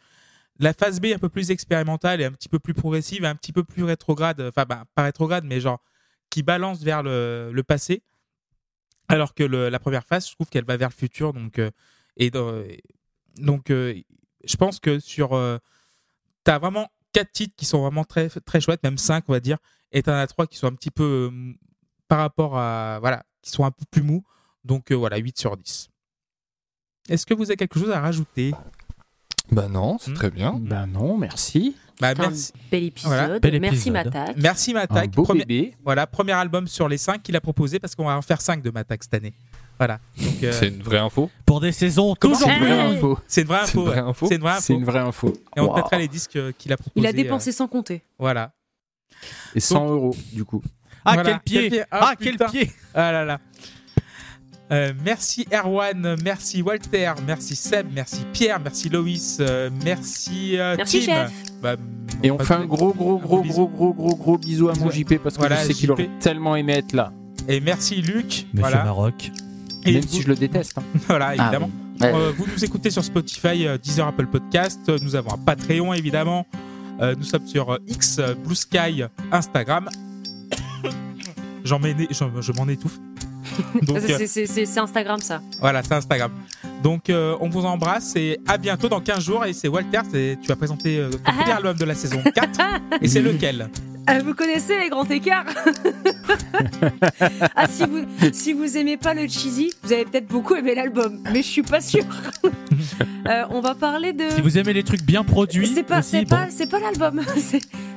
La 0.59 0.73
phase 0.73 0.99
B 0.99 1.05
un 1.15 1.17
peu 1.17 1.29
plus 1.29 1.49
expérimentale 1.49 2.19
et 2.19 2.25
un 2.25 2.31
petit 2.31 2.49
peu 2.49 2.59
plus 2.59 2.73
progressive, 2.73 3.23
un 3.23 3.35
petit 3.35 3.53
peu 3.53 3.63
plus 3.63 3.83
rétrograde, 3.83 4.41
enfin 4.41 4.65
bah, 4.67 4.83
pas 4.95 5.03
rétrograde, 5.03 5.45
mais 5.45 5.61
genre 5.61 5.81
qui 6.29 6.43
balance 6.43 6.81
vers 6.83 7.03
le, 7.03 7.51
le 7.53 7.63
passé. 7.63 8.03
Alors 9.09 9.33
que 9.33 9.43
le- 9.43 9.69
la 9.69 9.79
première 9.79 10.03
phase, 10.05 10.27
je 10.27 10.33
trouve 10.33 10.47
qu'elle 10.49 10.65
va 10.65 10.77
vers 10.77 10.89
le 10.89 10.93
futur. 10.93 11.33
Donc, 11.33 11.59
euh, 11.59 11.71
et 12.17 12.29
dans- 12.29 12.63
donc 13.37 13.69
euh, 13.71 13.93
je 14.43 14.55
pense 14.57 14.79
que 14.79 14.99
sur. 14.99 15.33
Euh, 15.33 15.57
T'as 16.43 16.59
vraiment 16.59 16.87
quatre 17.11 17.33
titres 17.33 17.53
qui 17.57 17.65
sont 17.65 17.81
vraiment 17.81 18.05
très, 18.05 18.29
très 18.29 18.61
chouettes, 18.61 18.81
même 18.81 18.97
cinq, 18.97 19.25
on 19.27 19.33
va 19.33 19.41
dire. 19.41 19.57
Et 19.91 20.01
t'en 20.01 20.13
as 20.13 20.27
trois 20.27 20.47
qui 20.47 20.57
sont 20.57 20.67
un 20.67 20.73
petit 20.75 20.91
peu. 20.91 21.29
euh, 21.33 21.53
par 22.07 22.19
rapport 22.19 22.57
à. 22.57 22.99
Voilà, 23.01 23.23
qui 23.41 23.51
sont 23.51 23.65
un 23.65 23.71
peu 23.71 23.83
plus 23.91 24.01
mous. 24.01 24.23
Donc 24.63 24.91
euh, 24.91 24.95
voilà, 24.95 25.17
8 25.17 25.37
sur 25.37 25.57
10. 25.57 25.89
Est-ce 27.09 27.25
que 27.25 27.33
vous 27.33 27.43
avez 27.49 27.57
quelque 27.57 27.79
chose 27.79 27.91
à 27.91 27.99
rajouter? 27.99 28.53
Bah 29.51 29.67
non, 29.67 29.97
c'est 29.97 30.11
Hmm? 30.11 30.15
très 30.15 30.29
bien. 30.31 30.53
Ben 30.57 30.87
non, 30.87 31.17
merci. 31.17 31.75
Bah, 31.99 32.13
C'est 32.15 32.21
un 32.23 32.27
merci. 32.29 32.53
bel 32.71 32.83
épisode. 32.83 33.11
Voilà, 33.11 33.39
bel 33.39 33.59
Merci. 33.59 33.91
Matak. 33.91 34.37
Merci 34.37 34.71
Un 34.71 34.73
Matak. 34.75 35.11
beau 35.11 35.23
Premier- 35.23 35.45
bébé. 35.45 35.75
Voilà, 35.83 36.05
premier 36.07 36.33
album 36.33 36.67
sur 36.67 36.87
les 36.87 36.97
5 36.97 37.21
qu'il 37.23 37.35
a 37.35 37.41
proposé 37.41 37.79
parce 37.79 37.95
qu'on 37.95 38.05
va 38.05 38.17
en 38.17 38.21
faire 38.21 38.41
5 38.41 38.61
de 38.61 38.69
Matak 38.69 39.03
cette 39.03 39.13
année. 39.13 39.33
Voilà. 39.79 39.99
Euh, 40.43 40.51
C'est 40.51 40.69
une 40.69 40.81
vraie 40.81 40.97
info. 40.97 41.29
Pour 41.45 41.61
des 41.61 41.71
saisons 41.71 42.15
toujours 42.15 42.37
C'est 42.37 42.57
une 42.57 42.63
vraie 42.63 42.71
Hey 42.71 42.97
info. 42.97 43.19
c'est 43.27 43.41
une 43.41 43.47
vraie 43.47 43.59
C'est 43.65 43.73
une 43.73 43.79
info. 43.79 43.85
vraie 43.85 44.01
ouais. 44.01 44.07
info. 44.09 44.25
C'est 44.27 44.35
une 44.35 44.41
vraie 44.41 44.51
info. 44.51 44.61
C'est 44.63 44.73
une 44.73 44.85
vraie 44.85 44.99
info. 44.99 45.33
Et 45.55 45.59
on 45.59 45.69
Wow. 45.69 45.75
mettra 45.75 45.97
les 45.99 46.07
disques 46.07 46.35
euh, 46.35 46.51
qu'il 46.57 46.73
a 46.73 46.77
proposés. 46.77 46.99
Il 47.03 47.05
a 47.05 47.09
euh, 47.09 47.13
dépensé 47.13 47.51
sans 47.51 47.67
compter. 47.67 48.01
voilà. 48.17 48.51
Et 49.55 49.59
100 49.59 49.87
euros, 49.89 50.15
du 50.33 50.43
coup. 50.45 50.61
Ah 51.05 51.13
Voilà. 51.13 51.39
quel 51.45 51.69
pied 51.69 51.83
Ah, 51.91 52.09
Ah 52.11 52.13
quel 52.19 52.37
pied 52.37 52.71
Ah 52.93 53.11
là 53.11 53.23
là. 53.25 53.39
Euh, 54.69 54.91
merci 55.05 55.47
Erwan, 55.53 56.17
merci 56.23 56.61
Walter, 56.61 57.13
merci 57.25 57.55
Seb, 57.55 57.87
merci 57.93 58.25
Pierre, 58.33 58.59
merci 58.59 58.89
Loïs, 58.89 59.37
euh, 59.39 59.69
merci 59.85 60.59
euh, 60.59 60.75
Merci, 60.75 61.05
Tim. 61.05 61.05
chef. 61.05 61.31
Bah, 61.61 61.75
Et 62.21 62.31
on 62.31 62.37
fait 62.39 62.53
un 62.55 62.65
gros, 62.65 62.93
gros, 62.93 63.17
gros, 63.17 63.41
gros, 63.43 63.67
gros, 63.69 63.93
gros, 63.93 64.15
gros 64.17 64.37
bisou 64.37 64.67
à 64.67 64.73
mon. 64.75 64.91
JP 64.91 65.19
parce 65.23 65.35
que 65.35 65.39
Voilà, 65.39 65.61
je 65.61 65.67
sais 65.67 65.73
qu'il 65.73 65.89
aurait 65.91 66.09
tellement 66.19 66.55
aimé 66.57 66.73
être 66.73 66.91
là. 66.91 67.13
Et 67.47 67.61
merci 67.61 68.01
Luc. 68.01 68.25
Monsieur 68.25 68.47
voilà. 68.55 68.83
Maroc. 68.83 69.31
Et 69.85 69.93
Même 69.93 70.01
vous- 70.01 70.07
si 70.09 70.21
je 70.23 70.27
le 70.27 70.35
déteste. 70.35 70.77
hein. 70.77 70.83
voilà, 71.07 71.27
Ah 71.29 71.35
évidemment. 71.35 71.69
oui. 71.73 72.05
Ouais. 72.05 72.13
Euh, 72.13 72.31
vous 72.37 72.45
nous 72.45 72.65
écoutez 72.65 72.91
sur 72.91 73.03
Spotify, 73.05 73.65
Deezer, 73.81 74.05
Apple 74.05 74.27
Podcast. 74.27 74.81
Nous 75.01 75.15
avons 75.15 75.33
un 75.33 75.37
Patreon, 75.37 75.93
évidemment. 75.93 76.45
Euh, 76.99 77.15
nous 77.17 77.23
sommes 77.23 77.47
sur 77.47 77.79
X, 77.87 78.19
Blue 78.43 78.53
Sky, 78.55 79.03
Instagram. 79.31 79.87
J'en 81.63 81.79
mets- 81.79 81.95
j'en- 82.11 82.41
je 82.41 82.51
m'en 82.51 82.67
étouffe. 82.67 82.97
C'est- 83.99 84.37
euh, 84.41 84.45
c'est- 84.47 84.77
Instagram 84.77 85.19
ça. 85.19 85.41
voilà, 85.59 85.81
c'est 85.83 85.93
Instagram. 85.93 86.31
Donc, 86.83 87.09
euh, 87.09 87.35
on 87.41 87.49
vous 87.49 87.65
embrasse 87.65 88.15
et 88.15 88.39
à 88.47 88.57
bientôt 88.57 88.87
dans 88.89 89.01
15 89.01 89.23
jours. 89.23 89.45
Et 89.45 89.53
c'est 89.53 89.67
Walter, 89.67 90.01
c'est- 90.11 90.37
tu 90.41 90.47
vas 90.47 90.55
présenter 90.55 90.99
euh, 90.99 91.09
ton 91.09 91.17
Ah. 91.25 91.31
premier 91.37 91.51
album 91.53 91.77
de 91.77 91.85
la 91.85 91.95
saison 91.95 92.21
4. 92.35 92.59
et 93.01 93.07
c'est 93.07 93.21
lequel? 93.21 93.69
Euh, 94.09 94.21
vous 94.23 94.33
connaissez 94.33 94.79
les 94.79 94.89
grands 94.89 95.05
écarts 95.05 95.45
Ah, 97.55 97.67
si 97.67 97.83
vous, 97.85 98.05
si 98.31 98.53
vous 98.53 98.77
aimez 98.77 98.97
pas 98.97 99.13
le 99.13 99.27
cheesy, 99.27 99.71
vous 99.83 99.91
avez 99.91 100.05
peut-être 100.05 100.27
beaucoup 100.27 100.55
aimé 100.55 100.75
l'album, 100.75 101.21
mais 101.31 101.41
je 101.41 101.47
suis 101.47 101.63
pas 101.63 101.81
sûre. 101.81 102.05
Euh, 103.27 103.43
on 103.49 103.59
va 103.59 103.75
parler 103.75 104.13
de. 104.13 104.29
Si 104.29 104.39
vous 104.39 104.57
aimez 104.57 104.71
les 104.71 104.83
trucs 104.83 105.03
bien 105.03 105.25
produits, 105.25 105.67
C'est 105.67 105.83
pas, 105.83 105.99
aussi, 105.99 106.11
c'est 106.11 106.21
bon. 106.21 106.29
pas, 106.37 106.47
c'est 106.49 106.69
pas 106.69 106.79
l'album. 106.79 107.21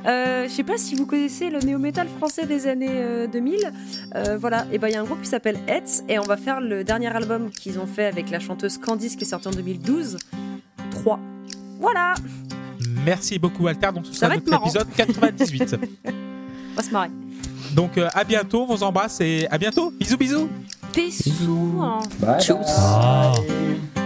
Euh, 0.07 0.45
je 0.49 0.49
sais 0.49 0.63
pas 0.65 0.79
si 0.79 0.95
vous 0.95 1.05
connaissez 1.05 1.51
le 1.51 1.59
néo-metal 1.59 2.09
français 2.09 2.47
des 2.47 2.67
années 2.67 2.89
euh, 2.91 3.27
2000. 3.27 3.71
Euh, 4.15 4.39
voilà, 4.39 4.67
et 4.73 4.79
ben 4.79 4.89
il 4.89 4.95
y 4.95 4.97
a 4.97 5.01
un 5.03 5.05
groupe 5.05 5.21
qui 5.21 5.29
s'appelle 5.29 5.59
Hetz 5.69 6.03
et 6.09 6.19
on 6.19 6.23
va 6.23 6.39
faire 6.39 6.63
le 6.63 6.85
dernier 6.85 7.15
album 7.15 7.51
qu'ils 7.51 7.79
ont 7.79 7.87
fait 7.87 8.07
avec 8.07 8.31
la 8.31 8.41
chanteuse 8.41 8.79
Candice 8.79 9.15
qui 9.15 9.25
est 9.25 9.29
sorti 9.29 9.49
en 9.49 9.51
2012. 9.51 10.17
3. 10.91 11.21
Voilà, 11.81 12.15
Merci 13.05 13.39
beaucoup, 13.39 13.65
Walter. 13.65 13.89
Donc, 13.95 14.07
ce 14.07 14.13
Ça 14.13 14.27
sera 14.27 14.35
notre 14.37 14.51
marrant. 14.51 14.65
épisode 14.67 14.89
98. 14.97 15.77
on 16.07 16.77
va 16.77 16.83
se 16.83 16.91
marrer. 16.91 17.11
Donc, 17.75 17.97
euh, 17.99 18.09
à 18.15 18.25
bientôt. 18.25 18.63
On 18.69 18.75
vous 18.75 18.83
embrasse 18.83 19.21
et 19.21 19.47
à 19.51 19.59
bientôt. 19.59 19.93
Bisous, 19.99 20.17
bisous. 20.17 20.49
Bisous. 20.95 21.83
Bye. 22.21 22.41
Tchuss. 22.41 22.57
Ah. 22.67 23.33
bye. 23.37 24.00